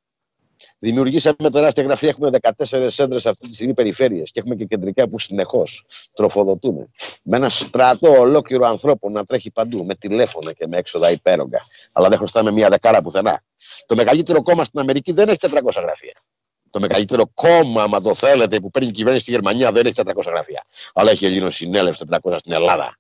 Δημιουργήσαμε 0.80 1.50
τεράστια 1.52 1.84
γραφεία. 1.84 2.10
Έχουμε 2.10 2.30
14 2.58 2.90
έντρες 2.98 3.26
αυτή 3.26 3.48
τη 3.48 3.54
στιγμή 3.54 3.74
περιφέρειες 3.74 4.32
και 4.32 4.40
έχουμε 4.40 4.56
και 4.56 4.66
κεντρικά 4.66 5.08
που 5.08 5.20
συνεχώς 5.20 5.86
τροφοδοτούν. 6.14 6.92
Με 7.24 7.38
ένα 7.38 7.50
στρατό 7.50 8.20
ολόκληρο 8.20 8.66
ανθρώπων 8.68 9.12
να 9.12 9.26
τρέχει 9.26 9.52
παντού, 9.52 9.86
με 9.86 9.96
τηλέφωνα 9.96 10.54
και 10.54 10.68
με 10.68 10.78
έξοδα 10.78 11.12
υπέρογκα. 11.12 11.60
Αλλά 11.94 12.10
δεν 12.10 12.18
χρωστάμε 12.18 12.52
μία 12.52 12.70
δεκάρα 12.70 13.02
πουθενά. 13.02 13.44
Το 13.86 13.96
μεγαλύτερο 13.96 14.42
κόμμα 14.42 14.66
στην 14.66 14.80
Αμερική 14.80 15.12
δεν 15.12 15.30
έχει 15.30 15.38
400 15.42 15.50
γραφεία. 15.82 16.22
Το 16.70 16.80
μεγαλύτερο 16.80 17.24
κόμμα, 17.34 17.84
άμα 17.84 18.02
το 18.02 18.14
θέλετε, 18.14 18.60
που 18.60 18.72
παίρνει 18.72 18.88
η 18.88 18.92
κυβέρνηση 18.92 19.24
στη 19.24 19.32
Γερμανία 19.32 19.72
δεν 19.72 19.86
έχει 19.86 19.96
400 20.06 20.24
γραφεία. 20.26 20.66
Αλλά 20.94 21.12
έχει 21.12 21.26
Ελλήνο 21.26 21.50
συνέλευση 21.50 22.06
400 22.10 22.36
στην 22.40 22.52
Ελλάδα. 22.52 22.98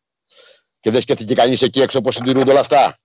Και 0.80 0.91
δεν 0.91 1.02
σκέφτηκε 1.02 1.34
κανείς 1.34 1.61
εκεί 1.61 1.82
έξω 1.82 2.02
πώς 2.02 2.15
συντηρούνται 2.15 2.52
όλα 2.52 2.60
αυτά. 2.60 2.98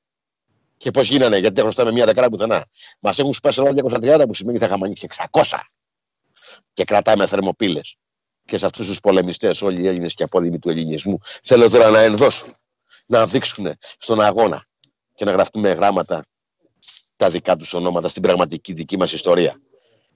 Και 0.81 0.90
πώς 0.90 1.09
γίνανε, 1.09 1.36
γιατί 1.39 1.55
δεν 1.55 1.65
χρωστάμε 1.65 1.93
μία 1.93 2.05
δεκάρα 2.05 2.28
πουθενά. 2.28 2.66
Μας 3.01 3.19
έχουν 3.19 3.35
σπάσει 3.35 3.61
όλα 3.61 3.73
230 3.73 4.27
που 4.27 4.35
σημαίνει 4.35 4.57
ότι 4.57 4.65
θα 4.65 4.70
είχαμε 4.70 4.85
ανοίξει 4.85 5.07
600. 5.31 5.43
Και 6.73 6.85
κρατάμε 6.85 7.27
θερμοπύλες. 7.27 7.97
Και 8.44 8.59
σε 8.59 8.66
αυτούς 8.66 8.86
τους 8.86 9.01
πολεμιστές, 9.01 9.62
όλοι 9.62 9.82
οι 9.82 9.86
Έλληνες 9.86 10.15
και 10.15 10.23
απόδημοι 10.23 10.59
του 10.59 10.69
ελληνισμού, 10.69 11.19
θέλω 11.44 11.70
τώρα 11.70 11.90
να 11.90 12.01
ενδώσουν, 12.01 12.55
να 13.07 13.27
δείξουν 13.27 13.78
στον 13.98 14.20
αγώνα 14.20 14.66
και 15.15 15.24
να 15.24 15.31
γραφτούμε 15.31 15.70
γράμματα 15.70 16.27
τα 17.16 17.31
δικά 17.31 17.57
τους 17.57 17.74
ονόματα 17.74 18.09
στην 18.09 18.23
πραγματική 18.23 18.73
δική 18.73 18.97
μας 18.97 19.12
ιστορία. 19.12 19.61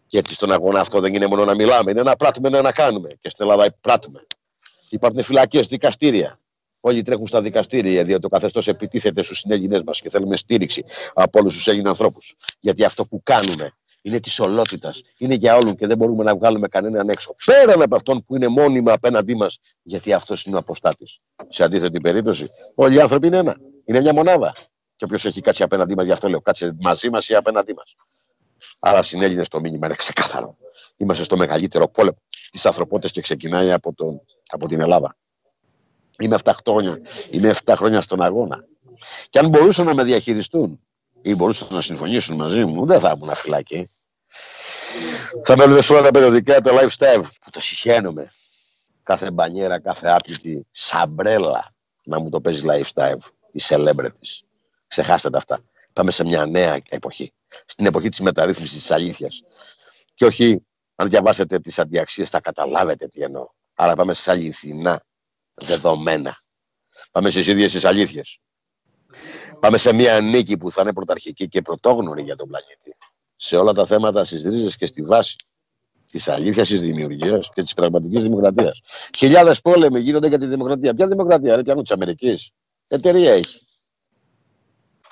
Γιατί 0.07 0.35
στον 0.35 0.53
αγώνα 0.53 0.81
αυτό 0.81 1.01
δεν 1.01 1.15
είναι 1.15 1.27
μόνο 1.27 1.45
να 1.45 1.55
μιλάμε, 1.55 1.91
είναι 1.91 2.03
να 2.03 2.17
πράττουμε, 2.17 2.49
είναι 2.49 2.61
να 2.61 2.73
κάνουμε. 2.73 3.09
Και 3.09 3.31
στην 3.31 3.49
Ελλάδα 3.49 3.77
πράττουμε. 3.81 4.27
Υπάρχουν 4.91 5.25
φυλακές, 5.25 5.69
δικαστήρια. 5.69 6.39
Όλοι 6.87 7.03
τρέχουν 7.03 7.27
στα 7.27 7.43
δικαστήρια, 7.43 8.05
διότι 8.05 8.23
το 8.23 8.29
καθεστώς 8.29 8.69
επιτίθεται 8.69 9.23
στους 9.23 9.39
συνέλληνέ 9.39 9.83
μας 9.87 10.01
και 10.01 10.11
θέλουμε 10.11 10.37
στήριξη 10.37 10.85
από 11.15 11.39
όλους 11.41 11.55
τους 11.55 11.67
Έλληνες 11.67 11.91
ανθρώπους. 11.91 12.35
Γιατί 12.61 12.85
αυτό 12.85 13.05
που 13.05 13.23
κάνουμε 13.23 13.73
είναι 14.03 14.21
της 14.21 14.39
ολότητας, 14.41 15.03
είναι 15.19 15.35
για 15.35 15.57
όλους 15.57 15.75
και 15.75 15.87
δεν 15.87 15.97
μπορούμε 15.97 16.25
να 16.25 16.37
βγάλουμε 16.37 16.69
κανέναν 16.69 17.09
έξω. 17.09 17.35
Πέραν 17.45 17.83
από 17.83 17.97
αυτόν 17.97 18.25
που 18.25 18.37
είναι 18.37 18.49
μόνιμα 18.49 18.93
απέναντί 18.93 19.35
μας, 19.35 19.59
γιατί 19.83 20.13
αυτός 20.13 20.45
είναι 20.45 20.57
ο 20.57 20.59
αποστάτης. 20.59 21.21
Σε 21.49 21.63
αντίθετη 21.65 22.01
περίπτωση, 22.01 22.45
όλοι 22.75 22.97
οι 22.97 23.01
άνθρωποι 23.01 23.27
είναι 23.27 23.39
ένα. 23.39 23.57
Είναι 23.85 24.01
μια 24.01 24.15
μονάδα. 24.15 24.55
Και 24.97 25.05
όποιος 25.05 25.25
έχει 25.25 25.41
κάτσει 25.41 25.63
απέναντί 25.63 25.95
μας, 25.95 26.07
γι' 26.07 26.13
αυτό 26.13 26.29
λέω, 26.29 26.41
κάτσε 26.41 26.77
μαζί 26.81 27.11
μας 27.11 27.29
ή 27.29 27.35
απέναντί 27.35 27.75
μας. 27.75 27.95
Άρα 28.81 29.03
συνέλληνε 29.03 29.45
το 29.45 29.61
μήνυμα 29.61 29.87
είναι 29.87 29.97
ξεκάθαρο. 29.97 30.57
Είμαστε 30.97 31.25
στο 31.25 31.37
μεγαλύτερο 31.37 31.89
πόλεμο 31.89 32.19
της 32.51 32.67
ανθρωπότητας 32.67 33.11
και 33.13 33.21
ξεκινάει 33.21 33.73
από, 33.73 33.95
τον, 33.95 34.21
από 34.47 34.67
την 34.69 34.81
Ελλάδα. 34.81 35.17
Είμαι 36.19 36.39
7 36.45 36.53
χρόνια, 36.67 37.01
είμαι 37.31 37.55
7 37.65 37.75
χρόνια 37.77 38.01
στον 38.01 38.23
αγώνα. 38.23 38.65
Και 39.31 39.39
αν 39.39 39.49
μπορούσαν 39.49 39.87
να 39.87 39.95
με 39.95 40.05
διαχειριστούν 40.05 40.81
ή 41.23 41.35
μπορούσαν 41.35 41.69
να 41.71 41.81
συμφωνήσουν 41.81 42.37
μαζί 42.37 42.65
μου, 42.65 42.87
δεν 42.87 43.01
θα 43.01 43.15
ήμουν 43.17 43.35
φυλάκι. 43.35 43.89
Θα 45.45 45.69
με 45.69 45.83
σε 45.83 45.93
όλα 45.93 46.03
τα 46.03 46.11
περιοδικά, 46.11 46.61
το 46.61 46.71
lifestyle 46.81 47.23
που 47.41 47.51
το 47.51 47.61
συχαίνομαι. 47.61 48.33
Κάθε 49.03 49.31
μπανιέρα, 49.31 49.81
κάθε 49.81 50.09
άπλητη 50.09 50.67
σαμπρέλα 50.71 51.73
να 52.05 52.21
μου 52.21 52.29
το 52.29 52.41
παίζει 52.41 52.63
lifestyle, 52.67 53.19
οι 53.53 53.61
celebrities. 53.69 54.45
Ξεχάστε 54.87 55.31
τα 55.31 55.39
αυτά. 55.39 55.61
Πάμε 55.93 56.11
σε 56.11 56.25
μια 56.25 56.47
νέα 56.47 56.81
εποχή. 56.89 57.33
Στην 57.67 57.87
εποχή 57.87 58.09
της 58.09 58.21
μεταρρύθμισης 58.21 58.79
της 58.79 58.91
αλήθειας. 58.91 59.43
Και 60.15 60.25
όχι, 60.25 60.67
αν 60.95 61.09
διαβάσετε 61.09 61.59
τις 61.59 61.79
αντιαξίες, 61.79 62.31
θα 62.31 62.41
καταλάβετε 62.41 63.07
τι 63.07 63.23
εννοώ. 63.23 63.49
Άρα 63.75 63.95
πάμε 63.95 64.15
σε 64.15 64.31
αληθινά 64.31 65.03
δεδομένα. 65.55 66.37
Πάμε 67.11 67.31
στις 67.31 67.47
ίδιες 67.47 67.73
τις 67.73 67.85
αλήθειες. 67.85 68.39
Πάμε 69.61 69.79
σε 69.79 69.93
μια 69.93 70.21
νίκη 70.21 70.57
που 70.57 70.71
θα 70.71 70.83
είναι 70.83 70.93
πρωταρχική 70.93 71.49
και 71.49 71.63
πρωτόγνωρη 71.63 72.23
για 72.23 72.37
τον 72.37 72.49
πλανήτη. 72.49 72.97
Σε 73.37 73.57
όλα 73.57 73.73
τα 73.73 73.87
θέματα 73.87 74.25
στις 74.25 74.45
ρίζες 74.45 74.77
και 74.77 74.87
στη 74.87 75.03
βάση 75.03 75.37
της 76.11 76.29
αλήθειας 76.29 76.69
της 76.69 76.81
δημιουργίας 76.81 77.51
και 77.55 77.63
της 77.63 77.75
πραγματικής 77.75 78.23
δημοκρατίας. 78.23 78.81
Χιλιάδες 79.17 79.61
πόλεμοι 79.61 80.01
γίνονται 80.01 80.29
για 80.29 80.39
τη 80.39 80.47
δημοκρατία. 80.47 80.95
Ποια 80.95 81.09
δημοκρατία, 81.09 81.57
ρε, 81.57 81.63
πιάνου 81.63 81.83
της 81.83 81.91
Αμερικής. 81.91 82.51
Εταιρεία 82.89 83.33
έχει 83.33 83.59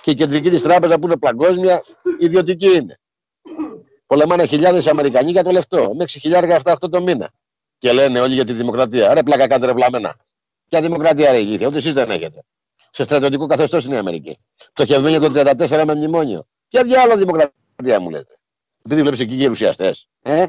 και 0.02 0.10
η 0.10 0.14
κεντρική 0.14 0.50
της 0.50 0.62
τράπεζα 0.62 0.98
που 0.98 1.06
είναι 1.06 1.16
παγκόσμια 1.16 1.82
ιδιωτική 2.18 2.66
είναι. 2.66 3.00
Πολεμάνε 4.06 4.46
χιλιάδες 4.46 4.86
Αμερικανοί 4.86 5.30
για 5.30 5.42
το 5.42 5.50
λεφτό. 5.50 5.94
Με 5.94 6.04
6.000 6.08 6.50
αυτά 6.50 6.72
αυτό 6.72 6.88
το 6.88 7.02
μήνα. 7.02 7.32
Και 7.78 7.92
λένε 7.92 8.20
όλοι 8.20 8.34
για 8.34 8.44
τη 8.44 8.52
δημοκρατία. 8.52 9.14
Ρε 9.14 9.22
πλάκα 9.22 9.46
κάντε 9.46 9.66
ρε 9.66 9.72
βλαμμένα. 9.72 10.16
Ποια 10.72 10.80
δημοκρατία 10.80 11.30
ρε 11.30 11.38
ηγήθεια, 11.38 11.66
ούτε 11.66 11.76
εσείς 11.76 11.92
δεν 11.92 12.10
έχετε. 12.10 12.44
Σε 12.90 13.04
στρατιωτικό 13.04 13.46
καθεστώς 13.46 13.84
είναι 13.84 13.94
η 13.94 13.98
Αμερική. 13.98 14.38
Πτωχευμένη 14.72 15.18
το 15.18 15.32
34 15.34 15.84
με 15.86 15.94
μνημόνιο. 15.94 16.46
Ποια 16.68 16.84
διάλογο 16.84 17.18
δημοκρατία 17.18 18.00
μου 18.00 18.10
λέτε. 18.10 18.38
Επειδή 18.84 19.00
βλέπεις 19.00 19.20
εκεί 19.20 19.34
γερουσιαστές. 19.34 20.08
Ε; 20.22 20.46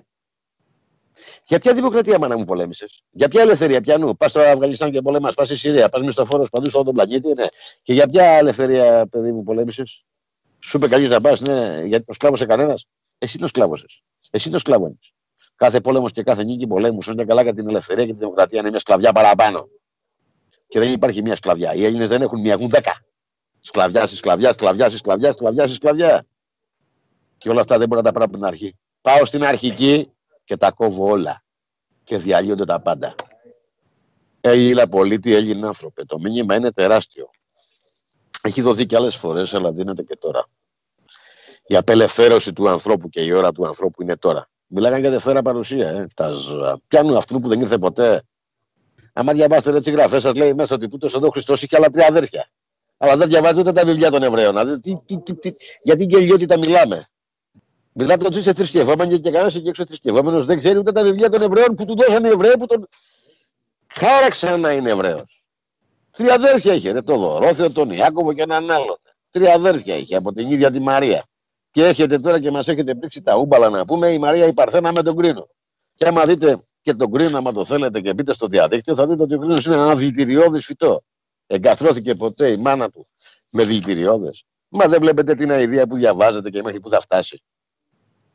Για 1.47 1.59
ποια 1.59 1.73
δημοκρατία 1.73 2.19
μάνα 2.19 2.37
μου 2.37 2.45
πολέμησες; 2.45 3.03
Για 3.11 3.27
ποια 3.27 3.41
ελευθερία, 3.41 3.81
πιανού. 3.81 4.17
Πας 4.17 4.29
στο 4.29 4.39
Αφγανιστάν 4.39 4.91
και 4.91 5.01
πολέμας, 5.01 5.33
πας 5.33 5.47
στη 5.47 5.57
Συρία, 5.57 5.89
πας 5.89 6.01
μισθοφόρο 6.01 6.47
παντού 6.51 6.69
σε 6.69 6.75
όλο 6.75 6.85
τον 6.85 6.93
πλανήτη. 6.93 7.33
Ναι. 7.33 7.45
Και 7.81 7.93
για 7.93 8.07
ποια 8.07 8.25
ελευθερία, 8.25 9.07
παιδί 9.11 9.31
μου, 9.31 9.43
πολέμησες; 9.43 10.03
Σου 10.59 10.77
είπε 10.77 10.87
κανείς 10.87 11.09
να 11.09 11.21
πας, 11.21 11.39
ναι, 11.41 11.81
γιατί 11.85 12.05
το 12.05 12.13
σκλάβωσε 12.13 12.45
κανένας; 12.45 12.87
Εσύ 13.17 13.37
το 13.37 13.47
σκλάβωσες. 13.47 14.03
Εσύ 14.31 14.49
το 14.49 14.59
σκλάβωνες. 14.59 15.13
Κάθε 15.55 15.81
πόλεμος 15.81 16.11
και 16.11 16.23
κάθε 16.23 16.43
νίκη 16.43 16.67
πολέμου 16.67 16.99
είναι 17.11 17.25
καλά 17.25 17.41
για 17.43 17.53
την 17.53 17.69
ελευθερία 17.69 18.05
και 18.05 18.11
τη 18.11 18.17
δημοκρατία. 18.17 18.59
Είναι 18.59 18.69
μια 18.69 18.79
σκλαβιά 18.79 19.11
παραπάνω. 19.11 19.67
Και 20.73 20.79
δεν 20.79 20.91
υπάρχει 20.91 21.21
μια 21.21 21.35
σκλαβιά. 21.35 21.73
Οι 21.73 21.85
Έλληνες 21.85 22.09
δεν 22.09 22.21
έχουν 22.21 22.39
μια, 22.39 22.53
έχουν 22.53 22.69
δέκα. 22.69 23.05
Σκλαβιά, 23.59 24.07
σκλαβιά, 24.07 24.53
σκλαβιά, 24.53 24.89
σκλαβιά, 24.89 25.33
σκλαβιά, 25.33 25.67
σκλαβιά. 25.67 26.25
Και 27.37 27.49
όλα 27.49 27.61
αυτά 27.61 27.77
δεν 27.77 27.87
μπορεί 27.87 28.01
να 28.01 28.11
τα 28.11 28.13
πράγμα 28.13 28.35
από 28.35 28.43
την 28.43 28.45
αρχή. 28.45 28.77
Πάω 29.01 29.25
στην 29.25 29.43
αρχική 29.43 30.11
και 30.43 30.57
τα 30.57 30.71
κόβω 30.71 31.05
όλα 31.05 31.43
και 32.03 32.17
διαλύονται 32.17 32.65
τα 32.65 32.79
πάντα. 32.79 33.15
Έλληνα 34.41 34.87
πολίτη, 34.87 35.33
Έλληνα 35.33 35.67
άνθρωπε. 35.67 36.05
Το 36.05 36.19
μήνυμα 36.19 36.55
είναι 36.55 36.71
τεράστιο. 36.71 37.29
Έχει 38.41 38.61
δοθεί 38.61 38.85
και 38.85 38.95
άλλες 38.95 39.15
φορές, 39.15 39.53
αλλά 39.53 39.71
δίνεται 39.71 40.03
και 40.03 40.15
τώρα. 40.15 40.49
Η 41.67 41.75
απελευθέρωση 41.75 42.53
του 42.53 42.69
ανθρώπου 42.69 43.09
και 43.09 43.21
η 43.21 43.31
ώρα 43.31 43.51
του 43.51 43.67
ανθρώπου 43.67 44.01
είναι 44.01 44.17
τώρα. 44.17 44.49
Μιλάγανε 44.67 45.01
για 45.01 45.09
Δευτέρα 45.09 45.41
παρουσία. 45.41 45.89
Ε. 45.89 46.07
Τα 46.13 46.31
πιάνουν 46.87 47.15
αυτού 47.15 47.39
που 47.39 47.47
δεν 47.47 47.61
ήρθε 47.61 47.77
ποτέ. 47.77 48.23
Άμα 49.13 49.33
διαβάσετε 49.33 49.77
έτσι 49.77 49.91
γραφές, 49.91 50.21
σας 50.21 50.33
λέει 50.33 50.53
μέσα 50.53 50.75
ότι 50.75 50.89
τούτος 50.89 51.13
εδώ 51.13 51.29
Χριστός 51.29 51.63
είχε 51.63 51.75
άλλα 51.75 51.89
τρία 51.89 52.07
αδέρφια. 52.07 52.49
Αλλά 52.97 53.17
δεν 53.17 53.27
διαβάζετε 53.27 53.59
ούτε 53.59 53.71
τα 53.71 53.85
βιβλία 53.85 54.11
των 54.11 54.23
Εβραίων. 54.23 54.81
Τι, 54.81 55.01
τι, 55.05 55.21
τι, 55.21 55.35
τι, 55.35 55.51
γιατί 55.81 56.03
γελιότητα 56.03 56.57
μιλάμε. 56.57 57.07
Μιλάτε 57.93 58.25
ότι 58.25 58.37
είσαι 58.37 58.53
θρησκευόμενος 58.53 59.21
και 59.21 59.31
κανένας 59.31 59.53
και 59.53 59.69
έξω 59.69 59.85
θρησκευόμενος 59.85 60.45
δεν 60.45 60.59
ξέρει 60.59 60.77
ούτε 60.77 60.91
τα 60.91 61.03
βιβλία 61.03 61.29
των 61.29 61.41
Εβραίων 61.41 61.75
που 61.75 61.85
του 61.85 61.95
δώσαν 61.95 62.25
οι 62.25 62.29
Εβραίοι 62.29 62.57
που 62.59 62.65
τον 62.65 62.87
χάραξαν 63.93 64.59
να 64.59 64.71
είναι 64.71 64.89
Εβραίος. 64.89 65.43
Τρία 66.11 66.33
αδέρφια 66.33 66.73
είχε, 66.73 66.91
ρε, 66.91 67.01
το 67.01 67.17
Δωρόθεο, 67.17 67.71
τον 67.71 67.91
Ιάκωβο 67.91 68.33
και 68.33 68.41
έναν 68.41 68.71
άλλον. 68.71 68.97
Τρία 69.31 69.53
αδέρφια 69.53 69.95
είχε 69.95 70.15
από 70.15 70.33
την 70.33 70.51
ίδια 70.51 70.71
τη 70.71 70.79
Μαρία. 70.79 71.25
Και 71.71 71.85
έχετε 71.85 72.19
τώρα 72.19 72.39
και 72.39 72.51
μας 72.51 72.67
έχετε 72.67 72.95
πρίξει 72.95 73.21
τα 73.21 73.35
ούμπαλα 73.35 73.69
να 73.69 73.85
πούμε 73.85 74.07
η 74.07 74.17
Μαρία 74.19 74.45
η 74.45 74.53
Παρθένα 74.53 74.91
με 74.91 75.03
τον 75.03 75.15
Κρίνο. 75.15 75.47
Και 75.95 76.07
άμα 76.07 76.23
δείτε 76.23 76.59
και 76.83 76.93
τον 76.93 77.11
Κρίνο, 77.11 77.37
άμα 77.37 77.53
το 77.53 77.65
θέλετε 77.65 78.01
και 78.01 78.13
μπείτε 78.13 78.33
στο 78.33 78.47
διαδίκτυο, 78.47 78.95
θα 78.95 79.07
δείτε 79.07 79.23
ότι 79.23 79.33
ο 79.33 79.37
Κρίνο 79.37 79.57
είναι 79.65 79.75
ένα 79.75 79.95
δηλητηριώδης 79.95 80.65
φυτό. 80.65 81.03
Εγκαθρώθηκε 81.47 82.13
ποτέ 82.13 82.51
η 82.51 82.57
μάνα 82.57 82.89
του 82.89 83.07
με 83.51 83.63
δηλητηριώδες. 83.63 84.45
Μα 84.67 84.87
δεν 84.87 84.99
βλέπετε 84.99 85.35
την 85.35 85.49
ιδέα 85.49 85.87
που 85.87 85.95
διαβάζετε 85.95 86.49
και 86.49 86.61
μέχρι 86.63 86.79
που 86.79 86.89
θα 86.89 87.01
φτάσει. 87.01 87.43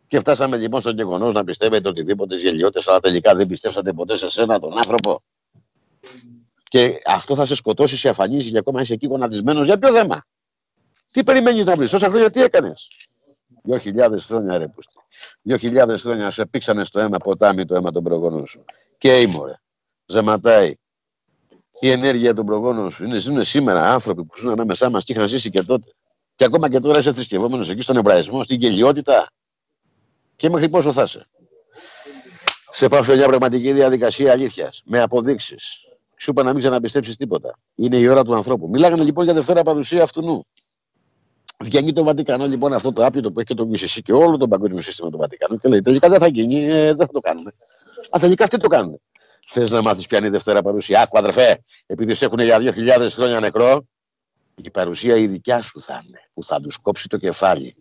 Και 0.07 0.19
φτάσαμε 0.19 0.57
λοιπόν 0.57 0.81
στο 0.81 0.91
γεγονός 0.91 1.35
να 1.35 1.45
πιστεύετε 1.45 1.89
οτιδήποτε 1.89 2.37
γελιώτε, 2.37 2.81
αλλά 2.87 3.01
τελικά 3.01 3.35
δεν 3.35 3.47
πιστέψατε 3.47 3.93
ποτέ 3.93 4.17
σε 4.17 4.29
σένα 4.29 4.61
τον 4.61 4.77
άνθρωπο. 4.77 5.23
Και 6.69 6.95
αυτό 7.07 7.35
θα 7.35 7.47
σε 7.47 7.55
σκοτώσει, 7.55 7.97
σε 7.97 8.09
αφανίσεις 8.09 8.51
και 8.51 8.59
ακόμα 8.59 8.81
είσαι 8.81 8.93
εκεί 8.93 9.07
γονατισμένος. 9.07 9.67
Για 9.67 9.79
ποιο 9.79 9.93
θέμα; 9.93 10.27
Τι 11.13 11.25
περιμένεις 11.25 11.67
να 11.67 11.75
βρεις, 11.75 11.91
τόσα 11.91 12.09
χρόνια 12.09 12.31
τι 12.31 12.43
έκανες; 12.43 12.89
Δυο 13.63 13.79
χιλιάδες 13.79 14.25
χρόνια 14.25 14.59
ρε 14.59 14.69
πούστη. 14.69 14.95
Δυο 15.43 15.57
χιλιάδες 15.57 16.01
χρόνια 16.01 16.31
σε 16.31 16.47
πήξανε 16.47 16.85
στο 16.85 17.01
αίμα 17.01 17.19
ποτάμι 17.19 17.65
το 17.65 17.75
αίμα 17.75 17.91
των 17.91 18.03
προγόνων 18.03 18.47
σου. 18.47 18.65
Και 18.99 19.21
ήμορε. 19.21 19.55
Ζεματάει. 20.07 20.75
Η 21.81 21.91
ενέργεια 21.91 22.35
των 22.35 22.47
προγόνων 22.47 22.91
σου 22.91 23.05
είναι, 23.05 23.21
είναι 23.27 23.45
σήμερα 23.45 23.93
άνθρωποι 23.93 24.25
που 24.25 24.37
ζουν 24.39 24.51
ανάμεσά 24.51 24.91
μας 24.91 25.05
και 25.05 25.13
είχαν 25.13 25.29
ζήσει 25.29 25.51
και 25.51 25.63
τότε. 25.63 25.93
Και 26.37 26.45
ακόμα 26.45 26.71
και 26.71 26.81
τώρα 26.81 26.99
είσαι 26.99 27.13
θρησκευόμενος 27.13 27.69
εκεί 27.69 27.81
στον 27.81 27.97
Εβραϊσμό, 27.97 28.43
στην 28.43 28.59
γελιότητα. 28.59 29.31
Και 30.37 30.51
μέχρι 30.51 30.69
πόσο 30.69 30.93
θα 30.93 31.03
είσαι. 31.03 31.29
Σε 32.71 32.89
πάω 32.89 33.03
σε 33.03 33.15
μια 33.17 33.27
πραγματική 33.27 33.73
διαδικασία 33.73 34.33
αλήθειας. 34.33 34.83
Με 34.85 35.01
αποδείξεις. 35.01 35.81
Σου 36.17 36.31
είπα 36.31 36.43
να 36.43 36.51
μην 36.51 36.61
ξαναπιστέψεις 36.61 37.17
τίποτα. 37.17 37.59
Είναι 37.75 37.97
η 37.97 38.07
ώρα 38.07 38.25
του 38.25 38.35
ανθρώπου. 38.35 38.69
Μιλάγανε 38.69 39.03
λοιπόν 39.03 39.25
για 39.25 39.35
Δευτέρα 39.35 39.63
παρουσία 39.63 40.03
αυτού 40.03 40.23
νου. 40.23 40.47
Βγαίνει 41.65 41.93
το 41.93 42.05
Βατικανό 42.05 42.47
λοιπόν 42.47 42.73
αυτό 42.73 42.93
το 42.93 43.05
άπλητο 43.05 43.33
που 43.33 43.39
έχει 43.41 43.49
και 43.49 43.55
το 43.55 43.67
Μισησί 43.67 44.03
και 44.03 44.13
όλο 44.13 44.37
το 44.37 44.49
παγκόσμιο 44.49 44.81
σύστημα 44.81 45.11
του 45.11 45.17
Βατικανού 45.17 45.59
και 45.59 45.69
λέει 45.69 45.81
τελικά 45.81 46.09
δεν 46.09 46.19
θα 46.19 46.27
γίνει, 46.27 46.65
ε, 46.65 46.95
δεν 46.95 47.07
θα 47.07 47.13
το 47.13 47.21
κάνουμε. 47.21 47.53
Α, 48.11 48.19
τελικά 48.21 48.45
αυτοί 48.45 48.57
το 48.57 48.69
κάνουν. 48.69 49.01
Θες 49.41 49.71
να 49.71 49.83
μάθεις 49.83 50.07
ποια 50.07 50.19
είναι 50.19 50.27
η 50.27 50.31
Δευτέρα 50.31 50.63
παρουσία; 50.63 51.01
Άκου 51.01 51.19
αδερφέ, 51.19 51.63
επειδή 51.87 52.15
σε 52.15 52.25
έχουν 52.25 52.39
για 52.39 52.59
2.000 52.59 53.09
χρόνια 53.11 53.41
νεκρό, 53.41 53.87
η 54.55 54.71
παρουσία 54.71 55.17
η 55.17 55.27
δικιά 55.27 55.61
σου 55.61 55.81
θα 55.81 56.03
είναι, 56.07 56.21
που 56.35 56.45
θα 56.45 56.61
τους 56.61 56.77
κόψει 56.77 57.09
το 57.09 57.17
κεφάλι 57.17 57.77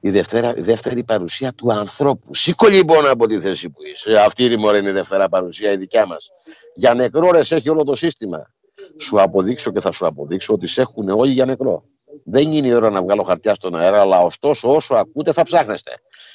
η, 0.00 0.10
δευτέρα, 0.10 0.56
η 0.56 0.60
δεύτερη 0.60 1.04
παρουσία 1.04 1.52
του 1.52 1.72
ανθρώπου. 1.72 2.34
Σήκω 2.34 2.66
λοιπόν 2.68 3.08
από 3.08 3.26
τη 3.26 3.40
θέση 3.40 3.68
που 3.68 3.82
είσαι. 3.82 4.18
Αυτή 4.18 4.44
η 4.44 4.52
είναι 4.52 4.88
η 4.88 4.92
δεύτερη 4.92 5.28
παρουσία, 5.28 5.72
η 5.72 5.76
δικιά 5.76 6.06
μας. 6.06 6.30
Για 6.74 6.94
νεκρόρε 6.94 7.38
έχει 7.38 7.68
όλο 7.68 7.84
το 7.84 7.94
σύστημα. 7.94 8.54
Σου 9.00 9.20
αποδείξω 9.20 9.72
και 9.72 9.80
θα 9.80 9.92
σου 9.92 10.06
αποδείξω 10.06 10.52
ότι 10.52 10.66
σε 10.66 10.80
έχουν 10.80 11.08
όλοι 11.08 11.32
για 11.32 11.44
νεκρό. 11.44 11.84
Δεν 12.28 12.52
είναι 12.52 12.66
η 12.66 12.72
ώρα 12.72 12.90
να 12.90 13.02
βγάλω 13.02 13.22
χαρτιά 13.22 13.54
στον 13.54 13.74
αέρα, 13.74 14.00
αλλά 14.00 14.20
ωστόσο 14.20 14.74
όσο 14.74 14.94
ακούτε 14.94 15.32
θα 15.32 15.42
ψάχνεστε. 15.42 15.90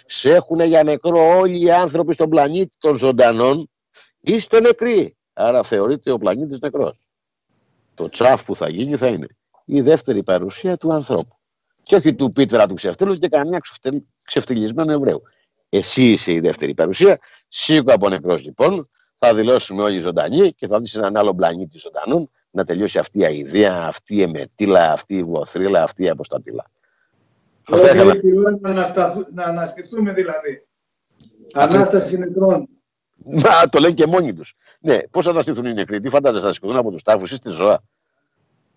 Σε 0.05 0.33
έχουν 0.33 0.59
για 0.59 0.83
νεκρό 0.83 1.37
όλοι 1.37 1.63
οι 1.63 1.71
άνθρωποι 1.71 2.13
στον 2.13 2.29
πλανήτη 2.29 2.75
των 2.79 2.97
ζωντανών, 2.97 3.69
είστε 4.19 4.59
νεκροί. 4.59 5.15
Άρα 5.33 5.63
θεωρείται 5.63 6.11
ο 6.11 6.17
πλανήτης 6.17 6.59
νεκρός. 6.59 6.97
Το 7.95 8.09
τσάφ 8.09 8.45
που 8.45 8.55
θα 8.55 8.69
γίνει 8.69 8.97
θα 8.97 9.07
είναι 9.07 9.27
η 9.65 9.81
δεύτερη 9.81 10.23
παρουσία 10.23 10.77
του 10.77 10.93
ανθρώπου. 10.93 11.35
Και 11.83 11.95
όχι 11.95 12.15
του 12.15 12.31
Πίτρα 12.31 12.67
του 12.67 12.73
ξεφτύλου 12.73 13.15
και 13.17 13.27
κανένα 13.27 13.61
ξεφτυλισμένο 14.25 14.91
Εβραίου. 14.91 15.21
Εσύ 15.69 16.11
είσαι 16.11 16.31
η 16.31 16.39
δεύτερη 16.39 16.73
παρουσία. 16.73 17.19
Σίγουρα 17.47 17.93
από 17.93 18.09
νεκρός 18.09 18.43
λοιπόν. 18.43 18.89
Θα 19.17 19.33
δηλώσουμε 19.33 19.83
όλοι 19.83 19.99
ζωντανοί 19.99 20.53
και 20.53 20.67
θα 20.67 20.79
δεις 20.79 20.95
έναν 20.95 21.17
άλλο 21.17 21.35
πλανήτη 21.35 21.77
ζωντανών 21.77 22.29
να 22.51 22.65
τελειώσει 22.65 22.97
αυτή 22.97 23.19
η 23.19 23.25
αηδία, 23.25 23.85
αυτή 23.85 24.15
η 24.15 24.21
εμετήλα, 24.21 24.91
αυτή 24.91 25.15
η 25.15 25.23
βοθρίλα, 25.23 25.83
αυτή 25.83 26.03
η 26.03 26.09
αποστατήλα. 26.09 26.65
Όλα 27.69 27.89
έχει 27.89 28.27
η 28.27 28.37
ώρα 28.37 28.59
να, 28.61 28.93
να 29.33 29.43
αναστηθούμε 29.43 30.13
δηλαδή. 30.13 30.67
Ανάσταση 31.53 32.17
νεκρών. 32.17 32.69
Μα 33.25 33.69
το 33.69 33.79
λένε 33.79 33.93
και 33.93 34.05
μόνοι 34.05 34.33
τους. 34.33 34.55
Ναι, 34.79 34.97
πώς 34.97 35.25
θα 35.25 35.31
αναστηθούν 35.31 35.65
οι 35.65 35.73
νεκροί, 35.73 36.01
τι 36.01 36.09
φαντάζεσαι, 36.09 36.45
θα 36.45 36.53
σηκωθούν 36.53 36.77
από 36.77 36.91
τους 36.91 37.03
τάφους 37.03 37.31
ή 37.31 37.35
στη 37.35 37.49
ζώα. 37.49 37.83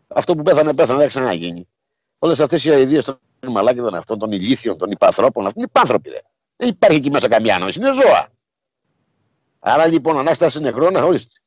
Αυτό 0.08 0.34
που 0.34 0.42
πέθανε, 0.42 0.74
πέθανε, 0.74 0.98
δεν 0.98 1.08
ξαναγίνει. 1.08 1.68
Όλες 2.18 2.40
αυτές 2.40 2.64
οι 2.64 2.70
αειδίε 2.70 3.02
των 3.02 3.18
μαλάκιδων 3.40 3.94
αυτών, 3.94 4.18
των 4.18 4.32
ηλίθιων, 4.32 4.78
των 4.78 4.90
υπανθρώπων, 4.90 5.46
αυτοί 5.46 5.58
είναι 5.58 5.68
υπάνθρωποι. 5.68 6.10
Δεν 6.56 6.68
υπάρχει 6.68 6.98
εκεί 6.98 7.10
μέσα 7.10 7.28
καμιά 7.28 7.58
νόηση, 7.58 7.78
είναι 7.78 7.92
ζώα. 7.92 8.28
Άρα 9.58 9.86
λοιπόν, 9.86 10.18
ανάσταση 10.18 10.60
νεκρών, 10.60 10.96
ορίστε. 10.96 11.38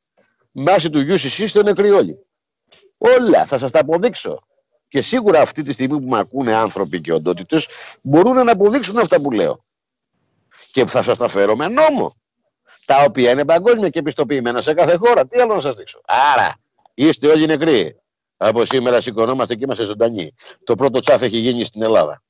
Μάση 0.60 0.90
του 0.90 1.00
γιου 1.00 1.14
είστε 1.14 1.62
νεκροί 1.62 1.90
όλοι. 1.90 2.18
Όλα, 2.98 3.46
θα 3.46 3.58
σας 3.58 3.70
τα 3.70 3.80
αποδείξω. 3.80 4.42
Και 4.88 5.02
σίγουρα 5.02 5.40
αυτή 5.40 5.62
τη 5.62 5.72
στιγμή 5.72 6.00
που 6.00 6.08
με 6.08 6.18
ακούνε 6.18 6.54
άνθρωποι 6.54 7.00
και 7.00 7.12
οντότητες 7.12 7.66
μπορούν 8.02 8.44
να 8.44 8.52
αποδείξουν 8.52 8.98
αυτά 8.98 9.20
που 9.20 9.30
λέω. 9.30 9.64
Και 10.72 10.84
θα 10.86 11.02
σας 11.02 11.18
τα 11.18 11.28
φέρω 11.28 11.56
με 11.56 11.68
νόμο. 11.68 12.14
Τα 12.84 13.04
οποία 13.06 13.30
είναι 13.30 13.44
παγκόσμια 13.44 13.88
και 13.88 13.98
επιστοποιημένα 13.98 14.60
σε 14.60 14.74
κάθε 14.74 14.96
χώρα. 14.96 15.26
Τι 15.26 15.40
άλλο 15.40 15.54
να 15.54 15.60
σας 15.60 15.74
δείξω. 15.74 16.00
Άρα, 16.06 16.58
είστε 16.94 17.26
όλοι 17.28 17.46
νεκροί. 17.46 18.00
Από 18.36 18.64
σήμερα 18.64 19.00
σηκωνόμαστε 19.00 19.54
και 19.54 19.64
είμαστε 19.64 19.84
ζωντανοί. 19.84 20.34
Το 20.64 20.74
πρώτο 20.74 21.00
τσάφ 21.00 21.22
έχει 21.22 21.38
γίνει 21.38 21.64
στην 21.64 21.82
Ελλάδα. 21.82 22.22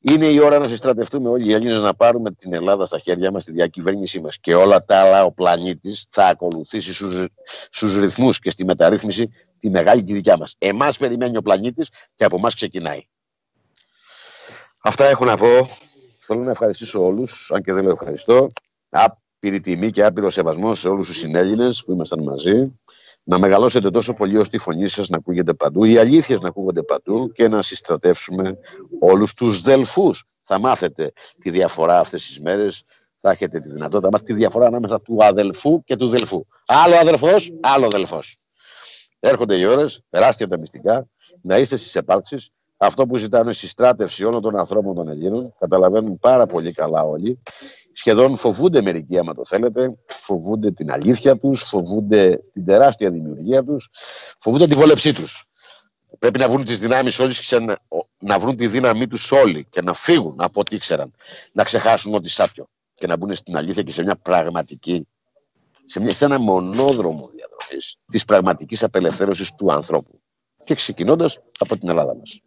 Είναι 0.00 0.26
η 0.26 0.40
ώρα 0.40 0.58
να 0.58 0.68
συστρατευτούμε 0.68 1.28
όλοι 1.28 1.48
οι 1.48 1.52
Έλληνες 1.52 1.82
να 1.82 1.94
πάρουμε 1.94 2.30
την 2.30 2.54
Ελλάδα 2.54 2.86
στα 2.86 2.98
χέρια 2.98 3.30
μας, 3.30 3.44
τη 3.44 3.52
διακυβέρνησή 3.52 4.20
μας. 4.20 4.38
Και 4.38 4.54
όλα 4.54 4.84
τα 4.84 5.00
άλλα 5.00 5.24
ο 5.24 5.32
πλανήτης 5.32 6.06
θα 6.10 6.26
ακολουθήσει 6.26 6.92
στους 7.70 7.96
ρυθμούς 7.96 8.38
και 8.38 8.50
στη 8.50 8.64
μεταρρύθμιση 8.64 9.30
τη 9.60 9.70
μεγάλη 9.70 10.04
τη 10.04 10.12
δικιά 10.12 10.36
μας. 10.36 10.54
Εμάς 10.58 10.96
περιμένει 10.96 11.36
ο 11.36 11.42
πλανήτης 11.42 11.88
και 12.14 12.24
από 12.24 12.36
εμάς 12.36 12.54
ξεκινάει. 12.54 13.06
Αυτά 14.82 15.04
έχω 15.06 15.24
να 15.24 15.36
πω. 15.36 15.68
Θέλω 16.18 16.42
να 16.42 16.50
ευχαριστήσω 16.50 17.04
όλους, 17.04 17.50
αν 17.54 17.62
και 17.62 17.72
δεν 17.72 17.82
λέω 17.82 17.92
ευχαριστώ. 17.92 18.52
Άπειρη 18.90 19.60
τιμή 19.60 19.90
και 19.90 20.04
άπειρο 20.04 20.30
σεβασμό 20.30 20.74
σε 20.74 20.88
όλους 20.88 21.06
τους 21.06 21.18
συνέλληνες 21.18 21.84
που 21.84 21.92
ήμασταν 21.92 22.22
μαζί 22.22 22.72
να 23.28 23.38
μεγαλώσετε 23.38 23.90
τόσο 23.90 24.14
πολύ 24.14 24.36
ώστε 24.36 24.56
η 24.56 24.60
φωνή 24.60 24.88
σας 24.88 25.08
να 25.08 25.16
ακούγεται 25.16 25.54
παντού, 25.54 25.84
οι 25.84 25.98
αλήθειες 25.98 26.40
να 26.40 26.48
ακούγονται 26.48 26.82
παντού 26.82 27.32
και 27.32 27.48
να 27.48 27.62
συστρατεύσουμε 27.62 28.58
όλους 29.00 29.34
τους 29.34 29.60
δελφούς. 29.60 30.24
Θα 30.44 30.58
μάθετε 30.58 31.12
τη 31.42 31.50
διαφορά 31.50 32.00
αυτές 32.00 32.26
τις 32.26 32.40
μέρες, 32.40 32.84
θα 33.20 33.30
έχετε 33.30 33.60
τη 33.60 33.68
δυνατότητα 33.68 34.00
να 34.00 34.10
μάθετε 34.10 34.32
τη 34.32 34.38
διαφορά 34.38 34.66
ανάμεσα 34.66 35.00
του 35.00 35.24
αδελφού 35.24 35.84
και 35.84 35.96
του 35.96 36.08
δελφού. 36.08 36.44
Άλλο 36.66 36.94
αδελφός, 36.94 37.52
άλλο 37.60 37.86
αδελφός. 37.86 38.38
Έρχονται 39.20 39.56
οι 39.56 39.64
ώρες, 39.64 40.02
περάστε 40.10 40.46
τα 40.46 40.58
μυστικά, 40.58 41.08
να 41.42 41.58
είστε 41.58 41.76
στις 41.76 41.94
επάρξεις. 41.94 42.50
Αυτό 42.76 43.06
που 43.06 43.16
ζητάνε 43.16 43.50
η 43.50 43.54
συστράτευση 43.54 44.24
όλων 44.24 44.42
των 44.42 44.58
ανθρώπων 44.58 44.94
των 44.94 45.08
Ελλήνων, 45.08 45.54
καταλαβαίνουν 45.58 46.18
πάρα 46.18 46.46
πολύ 46.46 46.72
καλά 46.72 47.02
όλοι 47.02 47.42
σχεδόν 47.98 48.36
φοβούνται 48.36 48.82
μερικοί, 48.82 49.18
άμα 49.18 49.34
το 49.34 49.44
θέλετε, 49.44 49.98
φοβούνται 50.06 50.70
την 50.70 50.90
αλήθεια 50.90 51.38
τους, 51.38 51.62
φοβούνται 51.62 52.42
την 52.52 52.64
τεράστια 52.64 53.10
δημιουργία 53.10 53.64
τους, 53.64 53.90
φοβούνται 54.38 54.66
τη 54.66 54.74
βόλεψή 54.74 55.12
τους. 55.12 55.44
Πρέπει 56.18 56.38
να 56.38 56.48
βρουν 56.48 56.64
τις 56.64 56.78
δυνάμεις 56.78 57.18
όλοι 57.18 57.34
και 57.34 57.58
να, 57.58 57.78
να 58.20 58.38
βρουν 58.38 58.56
τη 58.56 58.66
δύναμή 58.66 59.06
τους 59.06 59.32
όλοι 59.32 59.66
και 59.70 59.82
να 59.82 59.94
φύγουν 59.94 60.36
από 60.38 60.60
ό,τι 60.60 60.76
ήξεραν, 60.76 61.10
να 61.52 61.64
ξεχάσουν 61.64 62.14
ό,τι 62.14 62.28
σάπιο 62.28 62.68
και 62.94 63.06
να 63.06 63.16
μπουν 63.16 63.34
στην 63.34 63.56
αλήθεια 63.56 63.82
και 63.82 63.92
σε 63.92 64.02
μια 64.02 64.16
πραγματική, 64.16 65.08
σε, 65.84 66.00
μια, 66.00 66.10
σε 66.10 66.24
ένα 66.24 66.38
μονόδρομο 66.38 67.30
διαδρομής 67.34 67.98
της 68.10 68.24
πραγματικής 68.24 68.82
απελευθέρωσης 68.82 69.54
του 69.54 69.72
ανθρώπου. 69.72 70.20
Και 70.64 70.74
ξεκινώντας 70.74 71.38
από 71.58 71.78
την 71.78 71.88
Ελλάδα 71.88 72.14
μας. 72.14 72.40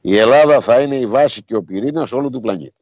Η 0.00 0.16
Ελλάδα 0.16 0.60
θα 0.60 0.80
είναι 0.80 0.96
η 0.96 1.06
βάση 1.06 1.42
και 1.42 1.56
ο 1.56 1.62
πυρήνας 1.62 2.12
όλου 2.12 2.30
του 2.30 2.40
πλανήτη. 2.40 2.81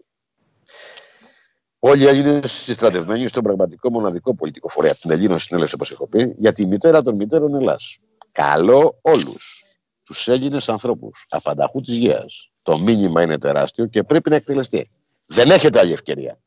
Όλοι 1.82 2.02
οι 2.02 2.06
Έλληνες 2.06 2.52
συστρατευμένοι 2.52 3.28
στον 3.28 3.42
πραγματικό 3.42 3.90
μοναδικό 3.90 4.34
πολιτικό 4.34 4.68
φορέα, 4.68 4.94
την 4.94 5.10
Ελλήνων 5.10 5.38
Συνέλευσης, 5.38 5.74
όπως 5.74 5.90
έχω 5.90 6.06
πει, 6.06 6.34
για 6.38 6.52
τη 6.52 6.66
μητέρα 6.66 7.02
των 7.02 7.14
μητέρων 7.14 7.54
Ελλάς. 7.54 7.98
Καλό 8.32 8.98
όλους 9.02 9.64
τους 10.04 10.28
Έλληνες 10.28 10.68
ανθρώπους, 10.68 11.26
απανταχού 11.28 11.80
της 11.80 11.96
γη. 11.96 12.14
Το 12.62 12.78
μήνυμα 12.78 13.22
είναι 13.22 13.38
τεράστιο 13.38 13.86
και 13.86 14.02
πρέπει 14.02 14.30
να 14.30 14.36
εκτελεστεί. 14.36 14.90
Δεν 15.26 15.50
έχετε 15.50 15.78
άλλη 15.78 15.92
ευκαιρία. 15.92 16.38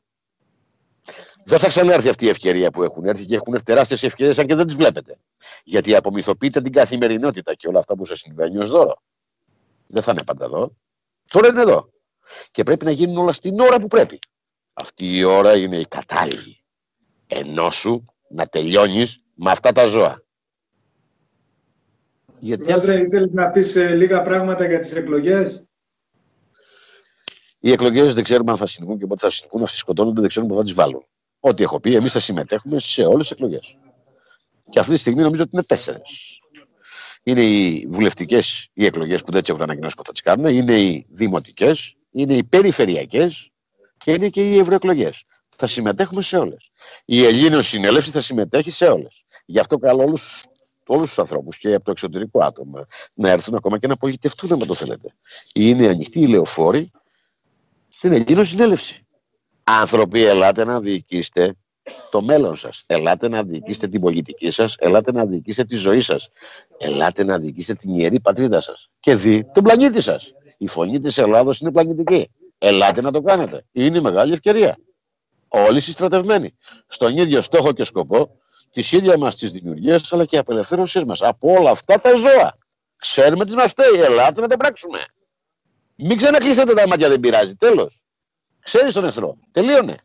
Δεν 1.44 1.58
θα 1.58 1.68
ξανάρθει 1.68 2.08
αυτή 2.08 2.24
η 2.24 2.28
ευκαιρία 2.28 2.70
που 2.70 2.82
έχουν 2.82 3.04
έρθει 3.04 3.24
και 3.24 3.34
έχουν 3.34 3.52
έρθει 3.52 3.64
τεράστιες 3.64 4.02
ευκαιρίες, 4.02 4.38
αν 4.38 4.46
και 4.46 4.54
δεν 4.54 4.66
τις 4.66 4.74
βλέπετε. 4.74 5.18
Γιατί 5.64 5.94
απομυθοποιείτε 5.94 6.60
την 6.60 6.72
καθημερινότητα 6.72 7.54
και 7.54 7.68
όλα 7.68 7.78
αυτά 7.78 7.96
που 7.96 8.04
σας 8.04 8.18
συμβαίνει 8.18 8.58
ως 8.58 8.70
δώρο. 8.70 9.02
Δεν 9.86 10.02
θα 10.02 10.10
είναι 10.10 10.24
πάντα 10.24 10.44
εδώ. 10.44 10.76
Τώρα 11.30 11.48
είναι 11.48 11.60
εδώ. 11.60 11.88
Και 12.50 12.62
πρέπει 12.62 12.84
να 12.84 12.90
γίνουν 12.90 13.16
όλα 13.16 13.32
στην 13.32 13.60
ώρα 13.60 13.80
που 13.80 13.86
πρέπει. 13.86 14.18
Αυτή 14.74 15.16
η 15.16 15.22
ώρα 15.22 15.56
είναι 15.56 15.76
η 15.76 15.86
κατάλληλη. 15.86 16.58
Ενώ 17.26 17.70
σου 17.70 18.04
να 18.28 18.46
τελειώνεις 18.46 19.22
με 19.34 19.50
αυτά 19.50 19.72
τα 19.72 19.86
ζώα. 19.86 20.22
Γιατί... 22.38 22.64
Πρόεδρε, 22.64 23.00
ήθελες 23.00 23.30
να 23.32 23.50
πεις 23.50 23.76
ε, 23.76 23.94
λίγα 23.94 24.22
πράγματα 24.22 24.66
για 24.66 24.80
τις 24.80 24.92
εκλογές; 24.92 25.64
Οι 27.60 27.72
εκλογές 27.72 28.14
δεν 28.14 28.24
ξέρουμε 28.24 28.50
αν 28.50 28.56
θα 28.56 28.66
συμβούν 28.66 28.98
και 28.98 29.06
πότε 29.06 29.26
θα 29.26 29.32
συμβούν. 29.32 29.62
Αυτοί 29.62 29.76
σκοτώνονται, 29.76 30.20
δεν 30.20 30.28
ξέρουμε 30.30 30.52
πότε 30.52 30.66
θα 30.66 30.74
τις 30.74 30.84
βάλουν. 30.84 31.06
Ό,τι 31.40 31.62
έχω 31.62 31.80
πει, 31.80 31.94
εμείς 31.94 32.12
θα 32.12 32.20
συμμετέχουμε 32.20 32.78
σε 32.78 33.04
όλες 33.04 33.28
τις 33.28 33.30
εκλογές. 33.30 33.76
Και 34.70 34.78
αυτή 34.78 34.92
τη 34.92 34.98
στιγμή 34.98 35.22
νομίζω 35.22 35.42
ότι 35.42 35.50
είναι 35.54 35.62
τέσσερι. 35.62 36.02
Είναι 37.22 37.44
οι 37.44 37.86
βουλευτικές 37.90 38.68
οι 38.72 38.84
εκλογές 38.84 39.22
που 39.22 39.30
δεν 39.30 39.40
τις 39.40 39.50
έχουν 39.50 39.62
ανακοινώσει 39.62 39.94
πότε 39.94 40.08
θα 40.08 40.12
τις 40.12 40.22
κάνουν. 40.22 40.46
Είναι 40.46 40.80
οι 40.80 41.06
δημοτικές, 41.10 41.96
είναι 42.10 42.36
οι 42.36 42.44
περιφερειακές 42.44 43.52
και 44.04 44.12
είναι 44.12 44.28
και 44.28 44.48
οι 44.48 44.58
ευρωεκλογές. 44.58 45.24
Θα 45.56 45.66
συμμετέχουμε 45.66 46.22
σε 46.22 46.36
όλες. 46.36 46.70
Η 47.04 47.24
Ελλήνων 47.24 47.62
Συνέλευση 47.62 48.10
θα 48.10 48.20
συμμετέχει 48.20 48.70
σε 48.70 48.84
όλες. 48.84 49.24
Γι' 49.44 49.58
αυτό 49.58 49.78
καλώ 49.78 50.02
όλους 50.02 50.44
όλους 50.86 51.08
τους 51.08 51.18
ανθρώπους 51.18 51.58
και 51.58 51.74
από 51.74 51.84
το 51.84 51.90
εξωτερικό 51.90 52.44
άτομα 52.44 52.86
να 53.14 53.30
έρθουν 53.30 53.54
ακόμα 53.54 53.78
και 53.78 53.86
να 53.86 53.92
απογοητευτούν 53.92 54.52
αν 54.52 54.66
το 54.66 54.74
θέλετε. 54.74 55.14
Είναι 55.54 55.88
ανοιχτή 55.88 56.20
η 56.20 56.26
λεωφόρη 56.26 56.90
στην 57.88 58.12
Ελλήνων 58.12 58.46
Συνέλευση. 58.46 59.06
Άνθρωποι, 59.64 60.24
ελάτε 60.24 60.64
να 60.64 60.80
διοικήσετε 60.80 61.54
το 62.10 62.22
μέλλον 62.22 62.56
σας. 62.56 62.82
Ελάτε 62.86 63.28
να 63.28 63.42
διοικήσετε 63.42 63.88
την 63.88 64.00
πολιτική 64.00 64.50
σας, 64.50 64.76
ελάτε 64.78 65.12
να 65.12 65.24
διοικήσετε 65.24 65.66
τη 65.74 65.76
ζωή 65.76 66.00
σας. 66.00 66.30
Ελάτε 66.78 67.24
να 67.24 67.38
διοικήσετε 67.38 67.78
την 67.78 67.94
ιερή 67.94 68.20
πατρίδα 68.20 68.60
σας. 68.60 68.90
Και 69.00 69.14
δει 69.14 69.50
τον 69.52 69.62
πλανήτη 69.62 70.00
σας. 70.00 70.32
Η 70.58 70.68
φωνή 70.68 71.00
της 71.00 71.18
Ελλάδος 71.18 71.60
είναι 71.60 71.70
πλανητική. 71.70 72.30
Ελάτε 72.58 73.00
να 73.00 73.12
το 73.12 73.22
κάνετε. 73.22 73.64
Είναι 73.72 74.00
μεγάλη 74.00 74.32
ευκαιρία. 74.32 74.76
Όλοι 75.48 75.80
συστρατευμένοι. 75.80 76.58
Στον 76.86 77.18
ίδιο 77.18 77.42
στόχο 77.42 77.72
και 77.72 77.84
σκοπό 77.84 78.38
της 78.70 78.92
ίδια 78.92 79.18
μας 79.18 79.36
της 79.36 79.52
δημιουργίας 79.52 80.12
αλλά 80.12 80.24
και 80.24 80.38
απελευθέρωσής 80.38 81.04
μας 81.04 81.22
από 81.22 81.52
όλα 81.52 81.70
αυτά 81.70 82.00
τα 82.00 82.14
ζώα. 82.16 82.58
Ξέρουμε 82.96 83.44
τι 83.44 83.52
μας 83.52 83.70
φταίει. 83.70 84.00
Ελάτε 84.00 84.40
να 84.40 84.48
το 84.48 84.56
πράξουμε. 84.56 85.04
Μην 85.94 86.16
ξανακλείσετε 86.16 86.74
τα 86.74 86.86
μάτια, 86.86 87.08
δεν 87.08 87.20
πειράζει. 87.20 87.54
Τέλος. 87.54 88.00
Ξέρεις 88.60 88.92
τον 88.92 89.04
εχθρό. 89.04 89.36
Τελείωνε. 89.52 89.98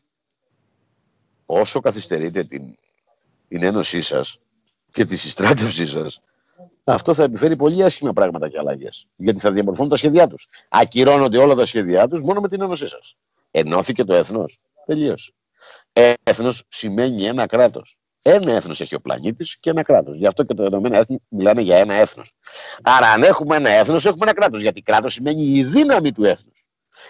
Όσο 1.46 1.80
καθυστερείτε 1.80 2.44
την, 2.44 2.76
την 3.48 3.64
ένωσή 3.64 4.02
σας 4.02 4.40
και 4.92 5.06
τη 5.06 5.18
συστράτευσή 5.18 5.86
σας, 5.88 6.22
αυτό 6.94 7.14
θα 7.14 7.24
επιφέρει 7.24 7.56
πολύ 7.56 7.84
άσχημα 7.84 8.14
πράγματα 8.14 8.50
και 8.50 8.58
αλλαγές. 8.58 9.08
Γιατί 9.16 9.40
θα 9.40 9.52
διαμορφώνουν 9.52 9.90
τα 9.90 9.98
σχέδιά 9.98 10.28
τους. 10.28 10.48
Ακυρώνονται 10.70 11.38
όλα 11.38 11.56
τα 11.56 11.66
σχέδιά 11.66 12.08
τους 12.08 12.22
μόνο 12.22 12.40
με 12.40 12.50
την 12.50 12.62
ένωσή 12.62 12.88
σας. 12.88 13.16
Ενώθηκε 13.52 14.04
το 14.04 14.14
έθνος. 14.16 14.58
Τελείωσε. 14.86 15.34
Έθνος 16.24 16.64
σημαίνει 16.68 17.26
ένα 17.26 17.46
κράτος. 17.46 17.98
Ένα 18.24 18.52
έθνος 18.52 18.82
έχει 18.82 18.96
ο 18.96 19.00
πλανήτης 19.00 19.58
και 19.60 19.70
ένα 19.70 19.84
κράτος. 19.84 20.18
Γι' 20.18 20.28
αυτό 20.28 20.44
και 20.44 20.54
το 20.54 20.66
Ηνωμένα 20.66 20.98
Έθνη 20.98 21.22
μιλάνε 21.28 21.62
για 21.62 21.78
ένα 21.78 21.94
έθνος. 21.94 22.34
Άρα, 22.82 23.08
αν 23.08 23.24
έχουμε 23.24 23.56
ένα 23.56 23.70
έθνος, 23.70 24.06
έχουμε 24.06 24.24
ένα 24.24 24.34
κράτος. 24.34 24.62
Γιατί 24.62 24.82
κράτος 24.82 25.14
σημαίνει 25.14 25.44
η 25.44 25.64
δύναμη 25.64 26.12
του 26.12 26.24
έθνους. 26.24 26.66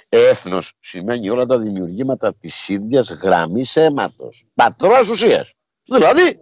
Έθνος 0.10 0.74
σημαίνει 0.80 1.30
όλα 1.30 1.46
τα 1.46 1.60
δημιουργήματα 1.60 2.36
της 2.36 2.70
ίδιας 2.70 3.10
γραμμής 3.10 3.76
αίματος. 3.76 4.46
Πατρός 4.54 5.10
ουσίας. 5.10 5.54
Δηλαδή, 5.84 6.40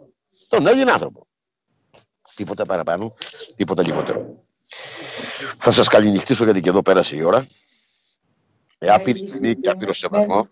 τον 0.50 0.68
Έλληνα 0.68 0.94
άνθρωπο. 0.94 1.27
Τίποτα 2.36 2.66
παραπάνω, 2.66 3.14
τίποτα 3.56 3.84
λιγότερο. 3.84 4.44
Θα 5.56 5.72
σας 5.72 5.88
καληνυχτήσω 5.88 6.44
γιατί 6.44 6.62
και 6.62 6.70
εδώ 6.70 6.82
πέρασε 6.82 7.16
η 7.16 7.24
ώρα. 7.24 7.48
Με 8.80 8.88
άπειρη 8.88 9.24
τιμή 9.24 9.56
και 9.56 9.70
άπειρο 9.70 9.94
σεβασμό. 9.94 10.44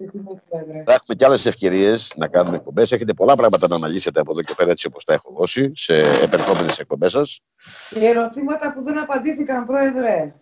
Θα 0.86 0.94
έχουμε 0.94 1.16
και 1.18 1.26
άλλες 1.26 1.46
ευκαιρίες 1.46 2.14
να 2.16 2.28
κάνουμε 2.28 2.56
εκπομπές. 2.56 2.92
Έχετε 2.92 3.14
πολλά 3.14 3.36
πράγματα 3.36 3.68
να 3.68 3.76
αναλύσετε 3.76 4.20
από 4.20 4.32
εδώ 4.32 4.42
και 4.42 4.54
πέρα, 4.58 4.72
έτσι 4.72 4.88
όπως 4.88 5.04
τα 5.04 5.14
έχω 5.14 5.34
δώσει, 5.38 5.72
σε 5.76 5.96
επερχόμενες 6.02 6.80
εκπομπές 6.80 7.12
σας. 7.12 7.42
Και 7.90 8.06
ερωτήματα 8.06 8.74
που 8.74 8.84
δεν 8.84 9.00
απαντήθηκαν, 9.00 9.66
Πρόεδρε. 9.66 10.34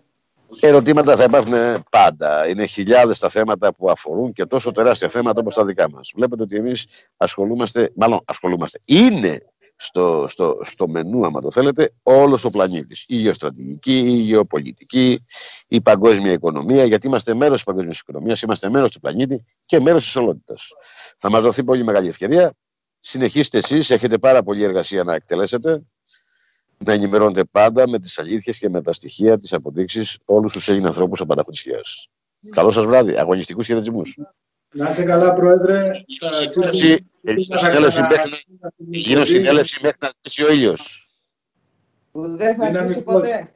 Ερωτήματα 0.60 1.16
θα 1.16 1.24
υπάρχουν 1.24 1.84
πάντα. 1.90 2.48
Είναι 2.48 2.66
χιλιάδες 2.66 3.20
τα 3.20 3.30
θέματα 3.30 3.74
που 3.74 3.90
αφορούν 3.90 4.34
και 4.34 4.46
τόσο 4.46 4.72
τεράστια 4.72 5.10
θέματα 5.10 5.40
όπως 5.40 5.56
τα 5.56 5.66
δικά 5.66 5.90
μας. 5.90 6.12
Βλέπετε 6.16 6.44
ότι 6.44 6.56
εμείς 6.56 6.86
ασχολούμαστε, 7.18 7.92
μάλλον 7.96 8.20
ασχολούμαστε. 8.26 8.80
Είναι 8.86 9.53
στο, 9.84 10.26
στο, 10.30 10.58
στο 10.64 10.88
μενού, 10.88 11.26
άμα 11.26 11.42
το 11.42 11.52
θέλετε, 11.52 11.94
όλος 12.04 12.44
ο 12.44 12.50
πλανήτης. 12.50 13.06
Η 13.08 13.16
γεωστρατηγική, 13.16 13.98
η 13.98 14.20
γεωπολιτική, 14.20 15.26
η 15.68 15.82
παγκόσμια 15.82 16.32
οικονομία, 16.32 16.86
γιατί 16.86 17.08
είμαστε 17.08 17.34
μέρος 17.34 17.56
της 17.56 17.64
παγκόσμιας 17.64 18.00
οικονομίας, 18.00 18.42
είμαστε 18.42 18.70
μέρος 18.70 18.92
του 18.92 19.00
πλανήτη 19.00 19.46
και 19.66 19.80
μέρος 19.80 20.04
της 20.04 20.16
ολότητας. 20.16 20.68
Θα 21.18 21.30
μας 21.30 21.42
δοθεί 21.42 21.64
πολύ 21.64 21.84
μεγάλη 21.84 22.08
ευκαιρία. 22.08 22.54
Συνεχίστε 23.00 23.58
εσείς, 23.58 23.90
έχετε 23.90 24.18
πάρα 24.18 24.44
πολλή 24.44 24.64
εργασία 24.64 25.04
να 25.04 25.14
εκτελέσετε. 25.14 25.82
Να 26.78 26.94
ενημερώνετε 26.94 27.44
πάντα 27.44 27.90
με 27.90 28.00
τις 28.00 28.20
αλήθειες 28.20 28.58
και 28.58 28.70
με 28.70 28.82
τα 28.82 28.94
στοιχεία, 28.94 29.40
τις 29.40 29.54
αποδείξεις 29.54 30.18
όλους 30.26 30.54
τους 30.54 30.68
Έλληνες 30.68 30.88
ανθρώπους 30.88 31.22
απανταχωτησία. 31.22 31.82
Καλό 32.50 32.72
σας 32.72 32.86
βράδυ. 32.86 33.18
Αγωνιστικούς 33.18 33.66
χαιρετισμούς. 33.66 34.18
Να 34.74 34.90
είσαι 34.90 35.04
καλά, 35.04 35.34
Πρόεδρε. 35.34 35.92
Γίνω 38.78 39.26
συνέλευση 39.26 39.80
μέχρι 39.82 39.98
να 40.02 40.08
στήσει 40.08 40.44
ο 40.44 40.52
ήλιος. 40.52 41.08
Που 42.12 42.36
δεν 42.36 42.56
θα 42.56 42.70
σβήσει 42.70 43.04
ποτέ. 43.04 43.54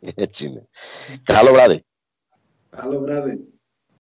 Έτσι 0.00 0.44
είναι. 0.44 0.68
Καλό 1.22 1.52
βράδυ. 1.52 1.84
Καλό 2.70 3.00
βράδυ. 3.00 3.55